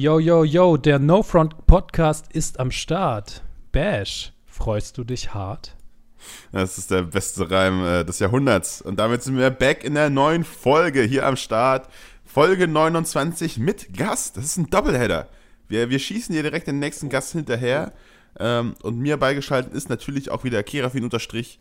Yo, 0.00 0.20
yo, 0.20 0.44
yo, 0.44 0.76
der 0.76 1.00
No 1.00 1.24
Front 1.24 1.66
Podcast 1.66 2.32
ist 2.32 2.60
am 2.60 2.70
Start. 2.70 3.42
Bash, 3.72 4.32
freust 4.46 4.96
du 4.96 5.02
dich 5.02 5.34
hart? 5.34 5.74
Das 6.52 6.78
ist 6.78 6.92
der 6.92 7.02
beste 7.02 7.50
Reim 7.50 7.84
äh, 7.84 8.04
des 8.04 8.20
Jahrhunderts. 8.20 8.80
Und 8.80 9.00
damit 9.00 9.24
sind 9.24 9.36
wir 9.36 9.50
back 9.50 9.82
in 9.82 9.94
der 9.94 10.08
neuen 10.08 10.44
Folge 10.44 11.02
hier 11.02 11.26
am 11.26 11.34
Start. 11.34 11.88
Folge 12.24 12.68
29 12.68 13.58
mit 13.58 13.92
Gast. 13.92 14.36
Das 14.36 14.44
ist 14.44 14.56
ein 14.58 14.70
Doubleheader. 14.70 15.26
Wir, 15.66 15.90
wir 15.90 15.98
schießen 15.98 16.32
hier 16.32 16.44
direkt 16.44 16.68
den 16.68 16.78
nächsten 16.78 17.08
Gast 17.08 17.32
hinterher. 17.32 17.92
Ähm, 18.38 18.76
und 18.84 18.98
mir 19.00 19.16
beigeschaltet 19.16 19.72
ist 19.74 19.88
natürlich 19.88 20.30
auch 20.30 20.44
wieder 20.44 20.62
Kerafin 20.62 21.02
unterstrich, 21.02 21.58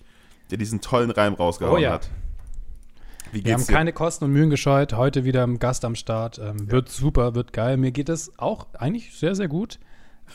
der 0.52 0.60
diesen 0.60 0.80
tollen 0.80 1.10
Reim 1.10 1.34
rausgehauen 1.34 1.78
Oh 1.78 1.80
ja. 1.80 1.94
hat. 1.94 2.12
Wir 3.32 3.54
haben 3.54 3.66
dir? 3.66 3.73
keine 3.73 3.94
Kosten 3.94 4.25
und 4.25 4.32
Mühen 4.32 4.50
gescheut. 4.50 4.94
Heute 4.94 5.23
wieder 5.25 5.44
ein 5.46 5.59
Gast 5.59 5.86
am 5.86 5.96
Start. 5.96 6.39
Ähm, 6.39 6.70
Wird 6.71 6.89
super, 6.89 7.36
wird 7.36 7.54
geil. 7.54 7.77
Mir 7.77 7.91
geht 7.91 8.09
es 8.09 8.32
auch 8.38 8.68
eigentlich 8.73 9.18
sehr, 9.18 9.36
sehr 9.36 9.48
gut. 9.48 9.80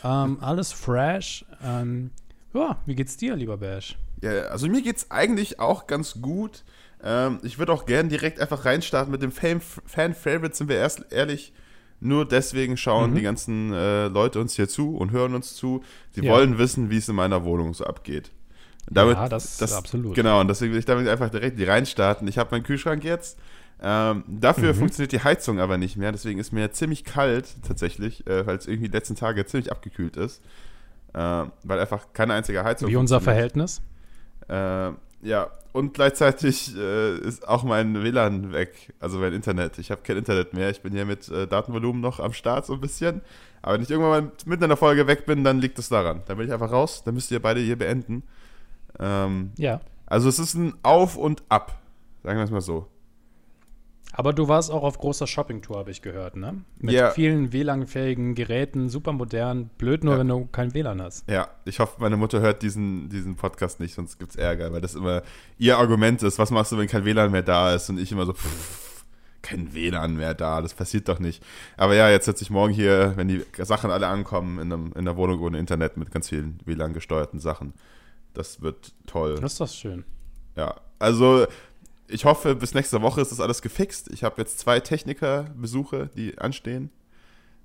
Ähm, 0.03 0.37
alles 0.41 0.71
fresh. 0.71 1.45
Ähm, 1.63 2.11
ja, 2.53 2.77
wie 2.85 2.95
geht's 2.95 3.17
dir, 3.17 3.35
lieber 3.35 3.57
Bash? 3.57 3.97
Ja, 4.21 4.31
also 4.43 4.67
mir 4.67 4.81
geht's 4.81 5.11
eigentlich 5.11 5.59
auch 5.59 5.87
ganz 5.87 6.21
gut. 6.21 6.63
Ähm, 7.03 7.39
ich 7.43 7.59
würde 7.59 7.73
auch 7.73 7.85
gern 7.85 8.09
direkt 8.09 8.39
einfach 8.39 8.65
reinstarten 8.65 9.11
mit 9.11 9.21
dem 9.21 9.31
Fan- 9.31 9.59
Fan-Favorite, 9.61 10.55
sind 10.55 10.69
wir 10.69 10.77
erst 10.77 11.11
ehrlich. 11.11 11.53
Nur 11.99 12.27
deswegen 12.27 12.75
schauen 12.77 13.11
Mhm. 13.11 13.15
die 13.15 13.21
ganzen 13.21 13.73
äh, 13.73 14.07
Leute 14.07 14.39
uns 14.39 14.55
hier 14.55 14.67
zu 14.69 14.95
und 14.97 15.11
hören 15.11 15.35
uns 15.35 15.55
zu. 15.55 15.83
Sie 16.11 16.21
Ja. 16.25 16.31
wollen 16.33 16.57
wissen, 16.57 16.89
wie 16.89 16.97
es 16.97 17.07
in 17.09 17.15
meiner 17.15 17.43
Wohnung 17.45 17.73
so 17.73 17.85
abgeht. 17.85 18.31
Damit, 18.89 19.15
Ja, 19.17 19.29
das- 19.29 19.73
absolut. 19.73 20.13
Genau, 20.15 20.41
und 20.41 20.47
deswegen 20.49 20.73
will 20.73 20.79
ich 20.79 20.85
damit 20.85 21.07
einfach 21.07 21.29
direkt 21.29 21.57
die 21.57 21.63
reinstarten. 21.63 22.27
Ich 22.27 22.37
habe 22.37 22.51
meinen 22.51 22.63
Kühlschrank 22.63 23.03
jetzt. 23.03 23.37
Ähm, 23.81 24.23
dafür 24.27 24.73
Mhm. 24.73 24.77
funktioniert 24.77 25.11
die 25.11 25.23
Heizung 25.23 25.59
aber 25.59 25.77
nicht 25.77 25.97
mehr. 25.97 26.11
Deswegen 26.11 26.39
ist 26.39 26.51
mir 26.53 26.71
ziemlich 26.71 27.03
kalt 27.03 27.47
tatsächlich, 27.67 28.25
äh, 28.27 28.45
weil 28.45 28.57
es 28.57 28.67
irgendwie 28.67 28.87
die 28.89 28.95
letzten 28.95 29.15
Tage 29.15 29.45
ziemlich 29.45 29.71
abgekühlt 29.71 30.15
ist. 30.17 30.41
Äh, 31.13 31.19
weil 31.63 31.79
einfach 31.79 32.07
keine 32.13 32.33
einzige 32.33 32.63
Heizung 32.63 32.89
Wie 32.89 32.95
unser. 32.95 33.19
Verhältnis? 33.21 33.81
Äh, 34.49 34.91
ja, 35.21 35.47
und 35.71 35.93
gleichzeitig 35.93 36.75
äh, 36.75 37.17
ist 37.19 37.47
auch 37.47 37.63
mein 37.63 38.03
WLAN 38.03 38.51
weg, 38.51 38.93
also 38.99 39.19
mein 39.19 39.33
Internet. 39.33 39.77
Ich 39.79 39.91
habe 39.91 40.01
kein 40.03 40.17
Internet 40.17 40.53
mehr. 40.53 40.69
Ich 40.69 40.81
bin 40.81 40.91
hier 40.93 41.05
mit 41.05 41.29
äh, 41.29 41.47
Datenvolumen 41.47 42.01
noch 42.01 42.19
am 42.19 42.33
Start 42.33 42.65
so 42.65 42.73
ein 42.73 42.81
bisschen. 42.81 43.21
Aber 43.61 43.75
wenn 43.75 43.81
ich 43.83 43.89
irgendwann 43.89 44.25
mal 44.25 44.31
mitten 44.45 44.63
in 44.63 44.69
der 44.69 44.77
Folge 44.77 45.07
weg 45.07 45.25
bin, 45.25 45.43
dann 45.43 45.59
liegt 45.59 45.79
es 45.79 45.87
daran. 45.89 46.21
Dann 46.27 46.37
bin 46.37 46.47
ich 46.47 46.53
einfach 46.53 46.71
raus. 46.71 47.03
Dann 47.05 47.13
müsst 47.13 47.31
ihr 47.31 47.41
beide 47.41 47.61
hier 47.61 47.77
beenden. 47.77 48.23
Ähm, 48.99 49.51
Ja. 49.57 49.81
also 50.05 50.29
es 50.29 50.39
ist 50.39 50.53
ein 50.55 50.73
Auf 50.83 51.15
und 51.17 51.43
Ab. 51.49 51.79
Sagen 52.23 52.37
wir 52.37 52.43
es 52.45 52.51
mal 52.51 52.61
so. 52.61 52.87
Aber 54.15 54.31
du 54.31 54.47
warst 54.47 54.69
auch 54.69 54.83
auf 54.83 54.99
großer 54.99 55.25
Shoppingtour, 55.25 55.75
habe 55.79 55.89
ich 55.89 56.03
gehört, 56.03 56.35
ne? 56.35 56.61
Mit 56.79 56.93
Ja. 56.93 57.09
vielen 57.09 57.51
WLAN-fähigen 57.51 58.35
Geräten, 58.35 58.87
super 58.89 59.11
modern. 59.11 59.71
Blöd 59.79 60.03
nur, 60.03 60.13
Ja. 60.13 60.19
wenn 60.19 60.27
du 60.27 60.45
kein 60.51 60.75
WLAN 60.75 61.01
hast. 61.01 61.27
Ja, 61.27 61.47
ich 61.65 61.79
hoffe, 61.79 61.95
meine 61.99 62.15
Mutter 62.15 62.39
hört 62.39 62.61
diesen, 62.61 63.09
diesen 63.09 63.35
Podcast 63.35 63.79
nicht, 63.79 63.95
sonst 63.95 64.19
gibt 64.19 64.31
es 64.31 64.35
Ärger, 64.37 64.71
weil 64.71 64.81
das 64.81 64.93
immer 64.93 65.23
ihr 65.57 65.79
Argument 65.79 66.21
ist, 66.21 66.37
was 66.37 66.51
machst 66.51 66.71
du, 66.71 66.77
wenn 66.77 66.87
kein 66.87 67.05
WLAN 67.05 67.31
mehr 67.31 67.41
da 67.41 67.73
ist? 67.73 67.89
Und 67.89 67.97
ich 67.99 68.11
immer 68.11 68.27
so, 68.27 68.33
pff, 68.33 69.03
kein 69.41 69.73
WLAN 69.73 70.15
mehr 70.15 70.35
da, 70.35 70.61
das 70.61 70.75
passiert 70.75 71.09
doch 71.09 71.17
nicht. 71.17 71.43
Aber 71.75 71.95
ja, 71.95 72.07
jetzt 72.09 72.25
sitze 72.25 72.43
ich 72.43 72.51
morgen 72.51 72.71
hier, 72.71 73.13
wenn 73.15 73.27
die 73.27 73.43
Sachen 73.57 73.89
alle 73.89 74.07
ankommen, 74.07 74.59
in, 74.59 74.71
einem, 74.71 74.93
in 74.95 75.05
der 75.05 75.17
Wohnung 75.17 75.41
ohne 75.41 75.57
Internet 75.57 75.97
mit 75.97 76.11
ganz 76.11 76.29
vielen 76.29 76.59
WLAN-gesteuerten 76.65 77.39
Sachen. 77.39 77.73
Das 78.33 78.61
wird 78.61 78.93
toll. 79.05 79.35
Das 79.39 79.53
ist 79.53 79.61
doch 79.61 79.67
schön. 79.69 80.03
Ja, 80.55 80.75
also 80.99 81.45
ich 82.07 82.25
hoffe, 82.25 82.55
bis 82.55 82.73
nächste 82.73 83.01
Woche 83.01 83.21
ist 83.21 83.31
das 83.31 83.39
alles 83.39 83.61
gefixt. 83.61 84.09
Ich 84.11 84.23
habe 84.23 84.35
jetzt 84.41 84.59
zwei 84.59 84.79
Technikerbesuche, 84.79 86.09
die 86.15 86.37
anstehen. 86.37 86.89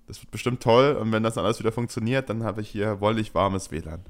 Das 0.07 0.21
wird 0.23 0.31
bestimmt 0.31 0.63
toll. 0.63 0.97
Und 1.01 1.13
wenn 1.13 1.23
das 1.23 1.35
dann 1.35 1.45
alles 1.45 1.59
wieder 1.59 1.73
funktioniert, 1.73 2.31
dann 2.31 2.43
habe 2.45 2.61
ich 2.63 2.69
hier 2.71 3.01
wollig 3.01 3.35
warmes 3.35 3.71
WLAN. 3.71 4.01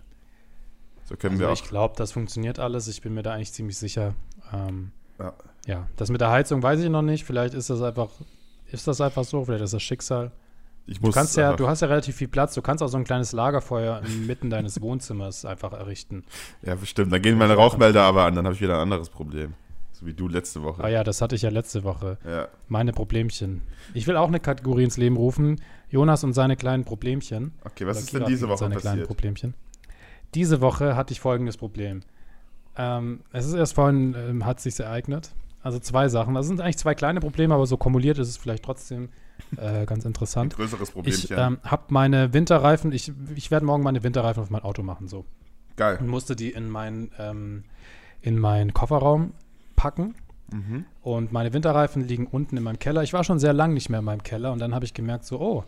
So 1.09 1.17
können 1.17 1.35
Also 1.37 1.45
wir 1.47 1.53
ich 1.53 1.63
auch. 1.63 1.69
glaube, 1.69 1.95
das 1.97 2.13
funktioniert 2.13 2.59
alles. 2.59 2.87
Ich 2.89 3.01
bin 3.03 3.15
mir 3.15 3.23
da 3.23 3.33
eigentlich 3.35 3.53
ziemlich 3.53 3.79
sicher. 3.79 4.15
Ähm, 4.53 4.93
Ja. 5.19 5.33
ja, 5.67 5.87
das 5.97 6.11
mit 6.11 6.21
der 6.21 6.31
Heizung 6.31 6.63
weiß 6.63 6.81
ich 6.81 6.89
noch 6.91 7.03
nicht. 7.03 7.25
Vielleicht 7.25 7.55
ist 7.55 7.71
das 7.71 7.83
einfach, 7.83 8.11
ist 8.71 8.87
das 8.87 9.01
einfach 9.01 9.25
so. 9.25 9.45
Vielleicht 9.45 9.65
ist 9.65 9.75
das 9.75 9.83
Schicksal. 9.83 10.31
Ich 10.89 11.01
Du 11.01 11.07
muss 11.07 11.15
kannst 11.15 11.37
ja, 11.37 11.53
du 11.55 11.69
hast 11.69 11.83
ja 11.83 11.89
relativ 11.89 12.17
viel 12.17 12.29
Platz. 12.29 12.55
Du 12.55 12.63
kannst 12.63 12.83
auch 12.83 12.89
so 12.89 12.97
ein 12.97 13.05
kleines 13.05 13.33
Lagerfeuer 13.33 14.01
inmitten 14.07 14.49
deines 14.51 14.81
Wohnzimmers 14.83 15.45
einfach 15.45 15.73
errichten. 15.73 16.25
ja, 16.63 16.75
bestimmt. 16.75 17.13
Dann 17.13 17.21
gehen 17.23 17.37
meine 17.37 17.55
Rauchmelder 17.55 18.03
aber 18.03 18.25
an, 18.25 18.35
dann 18.35 18.47
habe 18.47 18.55
ich 18.55 18.61
wieder 18.63 18.75
ein 18.77 18.81
anderes 18.81 19.11
Problem. 19.11 19.55
So 19.93 20.07
wie 20.07 20.15
du 20.15 20.29
letzte 20.29 20.63
Woche. 20.63 20.83
Ah 20.83 20.89
ja, 20.89 21.05
das 21.05 21.21
hatte 21.21 21.35
ich 21.35 21.43
ja 21.43 21.51
letzte 21.51 21.85
Woche. 21.85 22.19
ja. 22.25 22.49
Meine 22.69 22.93
Problemchen. 22.93 23.63
Ich 23.95 24.07
will 24.07 24.17
auch 24.17 24.29
eine 24.29 24.41
Kategorie 24.41 24.85
ins 24.85 24.97
Leben 24.97 25.17
rufen. 25.17 25.61
Jonas 25.91 26.25
und 26.25 26.33
seine 26.33 26.57
kleinen 26.57 26.85
Problemchen. 26.85 27.53
Okay, 27.65 27.87
was 27.87 27.97
Oder 27.97 28.05
ist 28.05 28.15
denn 28.15 28.25
diese 28.27 28.49
Woche 28.49 28.59
seine 28.59 28.77
kleinen 28.77 28.97
passiert? 29.01 29.07
Problemchen. 29.09 29.55
Diese 30.35 30.61
Woche 30.61 30.95
hatte 30.97 31.13
ich 31.13 31.21
folgendes 31.21 31.57
Problem. 31.57 32.01
Ähm, 32.77 33.21
es 33.33 33.45
ist 33.47 33.55
erst 33.55 33.75
vorhin, 33.75 34.15
ähm, 34.17 34.47
hat 34.47 34.61
sich 34.61 34.79
ereignet. 34.79 35.33
Also 35.63 35.79
zwei 35.81 36.09
Sachen. 36.09 36.35
Das 36.35 36.47
sind 36.47 36.61
eigentlich 36.61 36.79
zwei 36.79 36.95
kleine 36.95 37.21
Probleme, 37.21 37.55
aber 37.55 37.67
so 37.67 37.77
kumuliert 37.77 38.19
ist 38.19 38.29
es 38.29 38.37
vielleicht 38.37 38.65
trotzdem 38.65 39.09
äh, 39.57 39.87
ganz 39.87 40.05
Ein 40.05 40.09
interessant. 40.09 40.55
größeres 40.57 40.89
Ich 40.89 40.95
Problemchen. 40.95 41.37
ähm, 41.39 41.59
habe 41.65 41.85
meine 41.89 42.33
Winterreifen, 42.33 42.93
ich, 42.93 43.13
ich 43.35 43.51
werde 43.51 43.67
morgen 43.67 43.83
meine 43.83 44.03
Winterreifen 44.03 44.43
auf 44.43 44.51
mein 44.51 44.63
Auto 44.63 44.83
machen, 44.83 45.09
so. 45.09 45.25
Geil. 45.77 45.99
Und 46.01 46.09
musste 46.09 46.35
die 46.37 46.51
in 46.51 46.69
meinen 46.69 47.11
ähm, 47.19 47.65
in 48.21 48.39
meinen 48.39 48.75
Kofferraum 48.75 49.33
packen. 49.77 50.15
Mhm. 50.53 50.85
Und 51.03 51.33
meine 51.33 51.53
Winterreifen 51.53 52.03
liegen 52.03 52.27
unten 52.27 52.57
in 52.57 52.63
meinem 52.63 52.79
Keller. 52.79 53.03
Ich 53.03 53.13
war 53.13 53.23
schon 53.23 53.39
sehr 53.39 53.53
lange 53.53 53.75
nicht 53.75 53.91
mehr 53.91 54.01
in 54.01 54.05
meinem 54.05 54.23
Keller 54.23 54.53
und 54.53 54.59
dann 54.61 54.75
habe 54.75 54.85
ich 54.85 54.95
gemerkt, 54.95 55.25
so, 55.25 55.41
oh, 55.41 55.65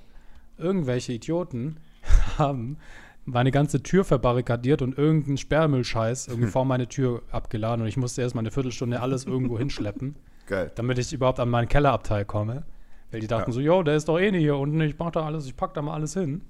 irgendwelche 0.58 1.12
Idioten 1.12 1.76
haben 2.38 2.78
meine 3.26 3.50
ganze 3.50 3.82
Tür 3.82 4.04
verbarrikadiert 4.04 4.82
und 4.82 4.96
irgendeinen 4.96 5.36
Sperrmüllscheiß 5.36 6.28
irgendwie 6.28 6.48
vor 6.50 6.64
meine 6.64 6.88
Tür 6.88 7.22
abgeladen 7.30 7.82
und 7.82 7.88
ich 7.88 7.96
musste 7.96 8.22
erst 8.22 8.34
mal 8.34 8.40
eine 8.40 8.50
Viertelstunde 8.50 9.00
alles 9.00 9.24
irgendwo 9.26 9.58
hinschleppen, 9.60 10.16
Geil. 10.46 10.72
damit 10.74 10.98
ich 10.98 11.12
überhaupt 11.12 11.40
an 11.40 11.50
meinen 11.50 11.68
Kellerabteil 11.68 12.24
komme. 12.24 12.64
Weil 13.10 13.20
die 13.20 13.26
dachten 13.26 13.50
Ja. 13.50 13.54
so, 13.54 13.60
yo, 13.60 13.82
der 13.82 13.96
ist 13.96 14.08
doch 14.08 14.18
eh 14.18 14.30
nicht 14.30 14.42
hier 14.42 14.56
unten, 14.56 14.80
ich 14.80 14.98
mach 14.98 15.10
da 15.10 15.24
alles, 15.24 15.46
ich 15.46 15.56
pack 15.56 15.74
da 15.74 15.82
mal 15.82 15.94
alles 15.94 16.14
hin. 16.14 16.42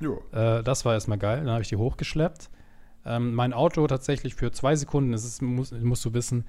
Jo. 0.00 0.22
Äh, 0.32 0.62
das 0.62 0.84
war 0.84 0.94
erstmal 0.94 1.18
geil. 1.18 1.38
Dann 1.38 1.50
habe 1.50 1.62
ich 1.62 1.68
die 1.68 1.76
hochgeschleppt. 1.76 2.50
Ähm, 3.04 3.34
mein 3.34 3.52
Auto 3.52 3.86
tatsächlich 3.86 4.34
für 4.34 4.52
zwei 4.52 4.76
Sekunden, 4.76 5.12
das 5.12 5.24
ist, 5.24 5.42
muss, 5.42 5.72
musst 5.72 6.04
du 6.04 6.14
wissen, 6.14 6.44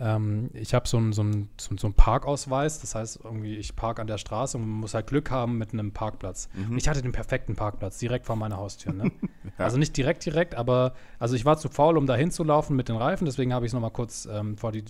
ähm, 0.00 0.50
ich 0.54 0.74
habe 0.74 0.86
so 0.86 0.96
einen 0.96 1.12
so 1.12 1.24
so, 1.58 1.76
so 1.76 1.90
Parkausweis. 1.90 2.80
Das 2.80 2.94
heißt, 2.94 3.20
irgendwie, 3.24 3.56
ich 3.56 3.74
parke 3.76 4.00
an 4.00 4.06
der 4.06 4.18
Straße 4.18 4.56
und 4.56 4.62
man 4.68 4.80
muss 4.80 4.94
halt 4.94 5.08
Glück 5.08 5.30
haben 5.30 5.58
mit 5.58 5.72
einem 5.72 5.92
Parkplatz. 5.92 6.48
Mhm. 6.54 6.72
Und 6.72 6.78
ich 6.78 6.88
hatte 6.88 7.02
den 7.02 7.12
perfekten 7.12 7.56
Parkplatz, 7.56 7.98
direkt 7.98 8.26
vor 8.26 8.36
meiner 8.36 8.56
Haustür. 8.56 8.92
Ne? 8.92 9.10
Also 9.58 9.76
nicht 9.76 9.96
direkt, 9.96 10.24
direkt, 10.24 10.54
aber 10.54 10.94
also 11.18 11.34
ich 11.34 11.44
war 11.44 11.58
zu 11.58 11.68
faul, 11.68 11.98
um 11.98 12.06
da 12.06 12.14
hinzulaufen 12.14 12.76
mit 12.76 12.88
den 12.88 12.94
Reifen, 12.94 13.24
deswegen 13.24 13.52
habe 13.52 13.66
ich 13.66 13.70
es 13.70 13.74
nochmal 13.74 13.90
kurz 13.90 14.28
ähm, 14.30 14.56
vor 14.56 14.70
die, 14.70 14.84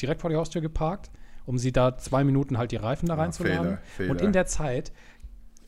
direkt 0.00 0.22
vor 0.22 0.30
die 0.30 0.36
Haustür 0.36 0.62
geparkt, 0.62 1.10
um 1.46 1.58
sie 1.58 1.72
da 1.72 1.96
zwei 1.96 2.24
Minuten 2.24 2.58
halt 2.58 2.72
die 2.72 2.76
Reifen 2.76 3.06
da 3.08 3.14
Ja, 3.14 3.22
reinzuladen. 3.22 3.78
Fehler, 3.96 4.10
Und 4.10 4.16
Fehler. 4.18 4.20
in 4.28 4.32
der 4.32 4.46
Zeit, 4.46 4.92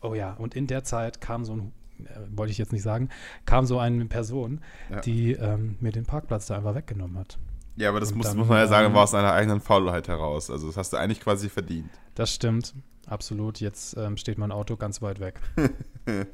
oh 0.03 0.15
ja, 0.15 0.35
und 0.35 0.55
in 0.55 0.67
der 0.67 0.85
Zeit 0.85 1.21
kam 1.21 1.45
so 1.45 1.55
ein, 1.55 1.73
äh, 2.05 2.19
wollte 2.37 2.51
ich 2.53 2.59
jetzt 2.59 2.73
nicht 2.73 2.83
sagen, 2.83 3.09
kam 3.47 3.65
so 3.67 3.79
eine 3.79 4.05
Person, 4.07 4.61
Ja. 4.91 5.01
die 5.01 5.33
ähm, 5.33 5.77
mir 5.81 5.93
den 5.93 6.05
Parkplatz 6.05 6.47
da 6.47 6.57
einfach 6.57 6.75
weggenommen 6.75 7.17
hat. 7.19 7.39
Ja, 7.77 7.89
aber 7.91 8.01
das 8.01 8.11
Und 8.11 8.19
muss, 8.19 8.27
dann, 8.27 8.37
muss 8.39 8.49
man 8.49 8.59
ja 8.59 8.67
sagen, 8.67 8.89
ähm, 8.89 8.95
war 8.95 9.05
aus 9.05 9.15
einer 9.15 9.33
eigenen 9.33 9.61
Faulheit 9.61 10.09
heraus. 10.09 10.51
Also 10.51 10.67
das 10.67 10.77
hast 10.77 10.93
du 10.93 10.97
eigentlich 10.97 11.21
quasi 11.21 11.49
verdient. 11.49 11.89
Das 12.17 12.35
stimmt, 12.35 12.75
absolut. 13.07 13.61
Jetzt 13.61 13.97
ähm, 13.97 14.17
steht 14.17 14.37
mein 14.37 14.51
Auto 14.51 14.77
ganz 14.77 15.01
weit 15.01 15.21
weg. 15.21 15.41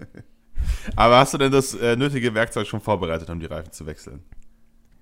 Aber 0.97 1.19
hast 1.19 1.35
du 1.35 1.39
denn 1.39 1.53
das 1.53 1.75
äh, 1.75 1.97
nötige 1.97 2.35
Werkzeug 2.35 2.67
schon 2.67 2.81
vorbereitet, 2.81 3.29
um 3.29 3.41
die 3.41 3.47
Reifen 3.47 3.73
zu 3.73 3.87
wechseln? 3.87 4.23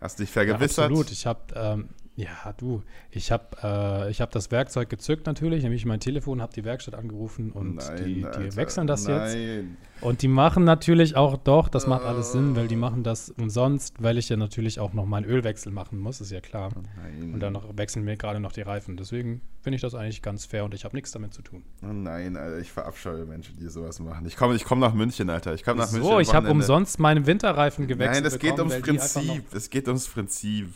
Hast 0.01 0.19
du 0.19 0.25
dich 0.25 0.31
Ja, 0.31 0.43
vergewissert? 0.43 0.87
absolut. 0.87 1.11
Ich 1.13 1.27
habe, 1.27 1.41
ähm, 1.55 1.89
ja, 2.15 2.53
du, 2.59 2.83
ich 3.11 3.33
habe 3.33 3.57
äh, 3.63 4.11
ich 4.11 4.21
hab 4.21 4.31
das 4.33 4.51
Werkzeug 4.51 4.91
gezückt 4.91 5.27
natürlich, 5.27 5.63
nämlich 5.63 5.87
mein 5.87 5.99
Telefon, 5.99 6.43
habe 6.43 6.53
die 6.53 6.65
Werkstatt 6.65 6.95
angerufen 6.95 7.53
und 7.53 7.81
die, 7.99 8.17
die 8.17 8.25
Alter, 8.25 8.57
wechseln 8.57 8.87
das 8.87 9.07
jetzt. 9.07 9.35
nein. 9.35 9.77
Und 10.03 10.21
die 10.23 10.29
machen 10.29 10.65
natürlich 10.65 11.15
auch 11.15 11.37
doch, 11.37 11.69
das 11.69 11.87
macht 11.87 12.05
alles 12.05 12.33
Sinn, 12.33 12.57
weil 12.57 12.67
die 12.67 12.77
machen 12.77 13.05
das 13.05 13.31
umsonst, 13.31 14.03
weil 14.03 14.19
ich 14.19 14.29
ja 14.29 14.37
natürlich 14.37 14.81
auch 14.81 14.93
noch 14.93 15.07
meinen 15.07 15.25
Ölwechsel 15.25 15.71
machen 15.73 15.99
muss, 16.01 16.21
ist 16.21 16.33
ja 16.33 16.41
klar. 16.41 16.71
Nein. 16.97 17.35
Und 17.35 17.41
dann 17.41 17.53
noch, 17.53 17.77
wechseln 17.77 18.05
mir 18.05 18.17
gerade 18.17 18.41
noch 18.41 18.51
die 18.51 18.63
Reifen. 18.63 18.97
Deswegen 18.97 19.43
finde 19.61 19.77
ich 19.77 19.81
das 19.81 19.95
eigentlich 19.95 20.21
ganz 20.21 20.45
fair 20.45 20.65
und 20.65 20.75
ich 20.75 20.85
habe 20.85 20.97
nichts 20.97 21.13
damit 21.13 21.33
zu 21.33 21.41
tun. 21.43 21.63
Oh 21.83 21.93
nein, 21.93 22.37
Alter, 22.37 22.59
ich 22.59 22.73
verabscheue 22.73 23.25
Menschen, 23.25 23.57
die 23.59 23.69
sowas 23.69 24.01
machen. 24.01 24.27
Ich 24.27 24.37
komme 24.37 24.57
ich 24.57 24.65
komm 24.65 24.81
nach 24.81 24.93
München, 24.93 25.31
Alter. 25.31 25.55
Ich 25.55 25.63
komme 25.63 25.79
nach 25.79 25.93
München. 25.93 26.11
So, 26.11 26.19
ich 26.19 26.35
habe 26.35 26.51
umsonst 26.51 26.99
meine 26.99 27.25
Winterreifen 27.27 27.87
gewechselt. 27.87 28.17
Nein, 28.17 28.25
das 28.25 28.39
geht 28.39 28.57
bekommen, 28.57 28.73
ums 28.73 28.85
die 28.85 28.91
einfach 28.91 29.35
Prinzip. 29.35 29.55
Es 29.55 29.71
geht 29.71 29.87
ums 29.87 30.09
Prinzip. 30.09 30.75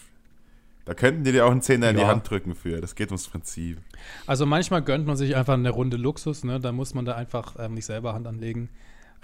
Da 0.86 0.94
könnten 0.94 1.24
die 1.24 1.32
dir 1.32 1.44
auch 1.46 1.50
einen 1.50 1.60
Zehner 1.62 1.90
in 1.90 1.96
die 1.96 2.02
Ja. 2.02 2.08
Hand 2.08 2.30
drücken 2.30 2.54
für. 2.54 2.80
Das 2.80 2.94
geht 2.94 3.08
ums 3.08 3.28
Prinzip. 3.28 3.78
Also 4.26 4.46
manchmal 4.46 4.80
gönnt 4.82 5.06
man 5.06 5.16
sich 5.16 5.36
einfach 5.36 5.54
eine 5.54 5.70
Runde 5.70 5.96
Luxus, 5.98 6.44
ne? 6.44 6.58
Da 6.60 6.72
muss 6.72 6.94
man 6.94 7.04
da 7.04 7.14
einfach 7.16 7.56
ähm, 7.58 7.74
nicht 7.74 7.84
selber 7.86 8.14
Hand 8.14 8.26
anlegen. 8.26 8.68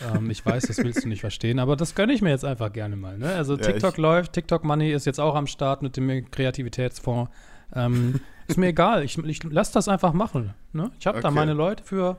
ähm, 0.00 0.28
ich 0.30 0.44
weiß, 0.44 0.64
das 0.66 0.78
willst 0.78 1.04
du 1.04 1.08
nicht 1.08 1.20
verstehen, 1.20 1.58
aber 1.60 1.76
das 1.76 1.94
gönne 1.94 2.12
ich 2.12 2.20
mir 2.22 2.30
jetzt 2.30 2.44
einfach 2.44 2.72
gerne 2.72 2.96
mal. 2.96 3.16
Ne? 3.18 3.32
Also 3.32 3.56
Ja, 3.56 3.62
TikTok 3.62 3.96
läuft, 3.98 4.32
TikTok 4.32 4.64
Money 4.64 4.90
ist 4.92 5.06
jetzt 5.06 5.20
auch 5.20 5.34
am 5.36 5.46
Start 5.46 5.82
mit 5.82 5.96
dem 5.96 6.30
Kreativitätsfonds. 6.30 7.30
Ähm, 7.74 8.20
ist 8.48 8.58
mir 8.58 8.68
egal, 8.68 9.04
ich, 9.04 9.16
ich 9.18 9.42
lasse 9.44 9.72
das 9.74 9.86
einfach 9.88 10.12
machen. 10.14 10.54
Ne? 10.72 10.90
Ich 10.98 11.06
habe 11.06 11.20
da 11.20 11.28
Okay. 11.28 11.34
meine 11.36 11.52
Leute 11.52 11.84
für. 11.84 12.16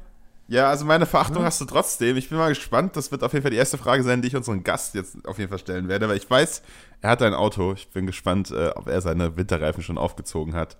Ja, 0.47 0.69
also 0.69 0.85
meine 0.85 1.05
Verachtung 1.05 1.39
ja. 1.39 1.45
hast 1.45 1.61
du 1.61 1.65
trotzdem. 1.65 2.17
Ich 2.17 2.29
bin 2.29 2.37
mal 2.37 2.49
gespannt. 2.49 2.95
Das 2.95 3.11
wird 3.11 3.23
auf 3.23 3.33
jeden 3.33 3.43
Fall 3.43 3.51
die 3.51 3.57
erste 3.57 3.77
Frage 3.77 4.03
sein, 4.03 4.21
die 4.21 4.27
ich 4.27 4.35
unseren 4.35 4.63
Gast 4.63 4.93
jetzt 4.93 5.25
auf 5.25 5.39
jeden 5.39 5.49
Fall 5.49 5.59
stellen 5.59 5.87
werde. 5.87 6.09
Weil 6.09 6.17
ich 6.17 6.29
weiß, 6.29 6.61
er 7.01 7.09
hat 7.09 7.21
ein 7.21 7.33
Auto. 7.33 7.73
Ich 7.73 7.89
bin 7.89 8.05
gespannt, 8.05 8.51
äh, 8.51 8.69
ob 8.75 8.87
er 8.87 9.01
seine 9.01 9.37
Winterreifen 9.37 9.83
schon 9.83 9.97
aufgezogen 9.97 10.53
hat. 10.53 10.77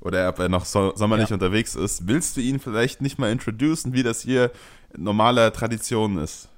Oder 0.00 0.28
ob 0.28 0.38
er 0.38 0.48
noch 0.48 0.66
so 0.66 0.92
sommerlich 0.94 1.30
ja. 1.30 1.34
unterwegs 1.34 1.74
ist. 1.74 2.06
Willst 2.06 2.36
du 2.36 2.40
ihn 2.42 2.60
vielleicht 2.60 3.00
nicht 3.00 3.18
mal 3.18 3.32
introducen, 3.32 3.94
wie 3.94 4.02
das 4.02 4.20
hier 4.20 4.50
normale 4.96 5.50
Tradition 5.52 6.18
ist? 6.18 6.48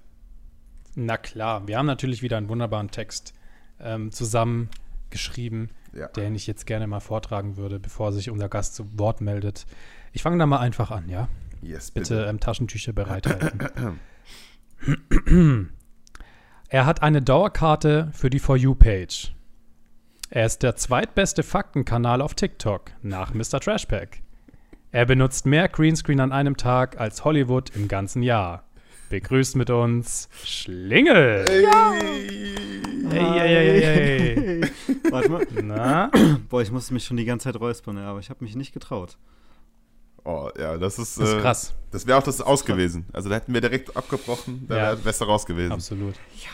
Na 0.96 1.16
klar, 1.16 1.68
wir 1.68 1.78
haben 1.78 1.86
natürlich 1.86 2.22
wieder 2.22 2.36
einen 2.36 2.48
wunderbaren 2.48 2.90
Text 2.90 3.32
ähm, 3.80 4.10
zusammen 4.10 4.68
geschrieben, 5.10 5.70
ja. 5.92 6.08
den 6.08 6.34
ich 6.34 6.48
jetzt 6.48 6.66
gerne 6.66 6.88
mal 6.88 7.00
vortragen 7.00 7.56
würde, 7.56 7.78
bevor 7.78 8.12
sich 8.12 8.30
unser 8.30 8.48
Gast 8.48 8.74
zu 8.74 8.98
Wort 8.98 9.20
meldet. 9.20 9.66
Ich 10.12 10.22
fange 10.22 10.38
da 10.38 10.46
mal 10.46 10.58
einfach 10.58 10.90
an, 10.90 11.08
ja? 11.08 11.28
Yes, 11.62 11.90
bitte, 11.90 12.14
bitte 12.16 12.28
ähm, 12.28 12.40
Taschentücher 12.40 12.92
bereithalten. 12.92 14.00
er 16.68 16.86
hat 16.86 17.02
eine 17.02 17.22
Dauerkarte 17.22 18.10
für 18.12 18.30
die 18.30 18.38
For 18.38 18.56
You-Page. 18.56 19.34
Er 20.30 20.46
ist 20.46 20.62
der 20.62 20.76
zweitbeste 20.76 21.42
Faktenkanal 21.42 22.20
auf 22.20 22.34
TikTok 22.34 22.92
nach 23.02 23.32
Mr. 23.32 23.60
Trashpack. 23.60 24.20
Er 24.90 25.06
benutzt 25.06 25.46
mehr 25.46 25.68
Greenscreen 25.68 26.20
an 26.20 26.32
einem 26.32 26.56
Tag 26.56 27.00
als 27.00 27.24
Hollywood 27.24 27.70
im 27.74 27.88
ganzen 27.88 28.22
Jahr. 28.22 28.64
Begrüßt 29.10 29.56
mit 29.56 29.70
uns 29.70 30.28
Schlingel. 30.44 31.46
Ja. 31.62 31.92
Hey, 31.92 33.40
hey, 33.40 33.80
hey, 33.80 34.60
hey. 34.60 34.70
Warte 35.10 35.30
mal. 35.30 35.46
Na? 35.62 36.10
Boah, 36.50 36.60
ich 36.60 36.70
musste 36.70 36.92
mich 36.92 37.04
schon 37.04 37.16
die 37.16 37.24
ganze 37.24 37.44
Zeit 37.44 37.58
räuspern, 37.58 37.96
aber 37.96 38.18
ich 38.20 38.28
habe 38.28 38.44
mich 38.44 38.54
nicht 38.54 38.72
getraut. 38.72 39.16
Oh, 40.28 40.50
ja, 40.58 40.76
das 40.76 40.98
ist, 40.98 41.18
das 41.18 41.30
ist 41.30 41.34
äh, 41.36 41.40
krass. 41.40 41.74
Das 41.90 42.06
wäre 42.06 42.18
auch 42.18 42.22
das 42.22 42.42
aus 42.42 42.66
gewesen. 42.66 43.06
Also 43.14 43.30
da 43.30 43.36
hätten 43.36 43.54
wir 43.54 43.62
direkt 43.62 43.96
abgebrochen, 43.96 44.66
da 44.68 44.76
ja. 44.76 44.82
wäre 44.82 44.96
besser 44.96 45.24
raus 45.24 45.46
gewesen. 45.46 45.72
Absolut. 45.72 46.16
Ja. 46.36 46.50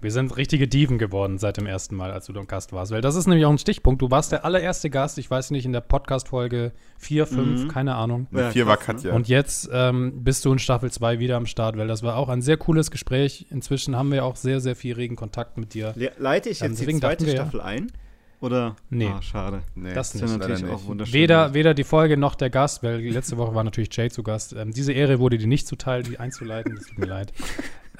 Wir 0.00 0.10
sind 0.10 0.34
richtige 0.38 0.66
Diven 0.66 0.96
geworden 0.96 1.36
seit 1.36 1.58
dem 1.58 1.66
ersten 1.66 1.94
Mal, 1.94 2.10
als 2.10 2.24
du 2.24 2.32
dort 2.32 2.48
Gast 2.48 2.72
warst. 2.72 2.90
Weil 2.90 3.02
das 3.02 3.14
ist 3.14 3.26
nämlich 3.26 3.44
auch 3.44 3.50
ein 3.50 3.58
Stichpunkt. 3.58 4.00
Du 4.00 4.10
warst 4.10 4.32
der 4.32 4.46
allererste 4.46 4.88
Gast, 4.88 5.18
ich 5.18 5.30
weiß 5.30 5.50
nicht, 5.50 5.66
in 5.66 5.72
der 5.72 5.82
Podcast-Folge 5.82 6.72
4, 6.96 7.26
5, 7.26 7.64
mhm. 7.64 7.68
keine 7.68 7.96
Ahnung. 7.96 8.28
Ja, 8.32 8.50
4 8.50 8.66
war 8.66 8.78
Katja. 8.78 9.12
Und 9.12 9.28
jetzt 9.28 9.68
ähm, 9.70 10.24
bist 10.24 10.46
du 10.46 10.52
in 10.52 10.58
Staffel 10.58 10.90
2 10.90 11.18
wieder 11.18 11.36
am 11.36 11.44
Start, 11.44 11.76
weil 11.76 11.88
das 11.88 12.02
war 12.02 12.16
auch 12.16 12.30
ein 12.30 12.40
sehr 12.40 12.56
cooles 12.56 12.90
Gespräch. 12.90 13.46
Inzwischen 13.50 13.94
haben 13.94 14.10
wir 14.10 14.24
auch 14.24 14.36
sehr, 14.36 14.60
sehr 14.60 14.74
viel 14.74 14.94
regen 14.94 15.16
Kontakt 15.16 15.58
mit 15.58 15.74
dir. 15.74 15.92
Le 15.96 16.12
leite 16.16 16.48
ich 16.48 16.60
jetzt 16.60 16.80
ähm, 16.80 16.86
die 16.88 16.98
zweite 16.98 17.26
wir, 17.26 17.32
Staffel 17.34 17.60
ein? 17.60 17.92
Oder? 18.42 18.74
Nee. 18.90 19.06
Ah, 19.06 19.22
schade. 19.22 19.62
Nee, 19.76 19.94
das, 19.94 20.12
das 20.12 20.22
ist 20.22 20.36
natürlich 20.36 20.64
auch 20.66 20.84
wunderschön. 20.84 21.14
Weder, 21.14 21.54
weder 21.54 21.74
die 21.74 21.84
Folge 21.84 22.16
noch 22.16 22.34
der 22.34 22.50
Gast, 22.50 22.82
weil 22.82 22.98
letzte 23.00 23.36
Woche 23.36 23.54
war 23.54 23.62
natürlich 23.62 23.96
Jay 23.96 24.10
zu 24.10 24.24
Gast. 24.24 24.52
Ähm, 24.52 24.72
diese 24.72 24.92
Ehre 24.92 25.20
wurde 25.20 25.38
dir 25.38 25.46
nicht 25.46 25.68
zuteil, 25.68 26.02
die 26.02 26.18
einzuleiten. 26.18 26.74
Das 26.74 26.86
tut 26.86 26.98
mir 26.98 27.06
leid. 27.06 27.32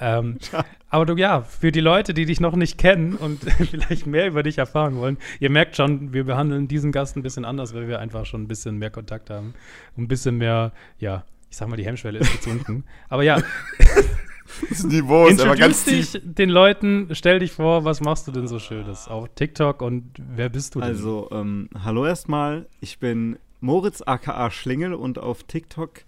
Ähm, 0.01 0.39
aber 0.89 1.05
du, 1.05 1.15
ja, 1.15 1.43
für 1.43 1.71
die 1.71 1.79
Leute, 1.79 2.13
die 2.13 2.25
dich 2.25 2.41
noch 2.41 2.57
nicht 2.57 2.77
kennen 2.77 3.15
und 3.15 3.41
vielleicht 3.71 4.05
mehr 4.05 4.27
über 4.27 4.43
dich 4.43 4.57
erfahren 4.57 4.97
wollen, 4.97 5.17
ihr 5.39 5.49
merkt 5.49 5.77
schon, 5.77 6.11
wir 6.11 6.25
behandeln 6.25 6.67
diesen 6.67 6.91
Gast 6.91 7.15
ein 7.15 7.23
bisschen 7.23 7.45
anders, 7.45 7.73
weil 7.73 7.87
wir 7.87 7.99
einfach 7.99 8.25
schon 8.25 8.41
ein 8.41 8.47
bisschen 8.49 8.77
mehr 8.77 8.89
Kontakt 8.89 9.29
haben. 9.29 9.53
Und 9.95 10.03
ein 10.03 10.07
bisschen 10.09 10.37
mehr, 10.37 10.73
ja, 10.99 11.23
ich 11.49 11.55
sag 11.55 11.69
mal, 11.69 11.77
die 11.77 11.85
Hemmschwelle 11.85 12.19
ist 12.19 12.33
jetzt 12.33 12.47
unten. 12.47 12.83
Aber 13.07 13.23
ja. 13.23 13.37
Das 14.69 14.83
Niveau 14.83 15.27
ist 15.27 15.41
aber 15.41 15.55
ganz 15.55 15.85
dich 15.85 16.11
tief. 16.11 16.21
den 16.23 16.49
Leuten, 16.49 17.09
stell 17.11 17.39
dich 17.39 17.51
vor, 17.51 17.85
was 17.85 18.01
machst 18.01 18.27
du 18.27 18.31
denn 18.31 18.47
so 18.47 18.59
Schönes 18.59 19.07
auf 19.07 19.29
TikTok 19.35 19.81
und 19.81 20.11
wer 20.17 20.49
bist 20.49 20.75
du 20.75 20.79
denn? 20.79 20.89
Also, 20.89 21.29
ähm, 21.31 21.69
hallo 21.83 22.05
erstmal, 22.05 22.67
ich 22.79 22.99
bin 22.99 23.37
Moritz 23.59 24.01
aka 24.05 24.51
Schlingel 24.51 24.93
und 24.93 25.19
auf 25.19 25.43
TikTok, 25.43 26.01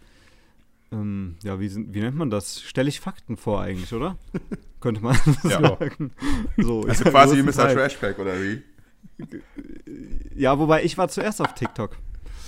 ähm, 0.91 1.35
ja, 1.43 1.59
wie, 1.59 1.73
wie, 1.93 1.99
nennt 1.99 2.17
man 2.17 2.29
das? 2.29 2.61
Stelle 2.61 2.89
ich 2.89 2.99
Fakten 2.99 3.37
vor 3.37 3.61
eigentlich, 3.61 3.93
oder? 3.93 4.17
Könnte 4.79 5.01
man 5.01 5.17
ja. 5.43 5.61
sagen. 5.61 6.11
So, 6.57 6.83
also 6.83 7.03
quasi 7.05 7.37
wie 7.37 7.43
Mr. 7.43 7.73
Trashpack, 7.73 8.19
oder 8.19 8.33
wie? 8.41 8.61
Ja, 10.35 10.59
wobei 10.59 10.83
ich 10.83 10.97
war 10.97 11.07
zuerst 11.07 11.41
auf 11.41 11.53
TikTok, 11.53 11.97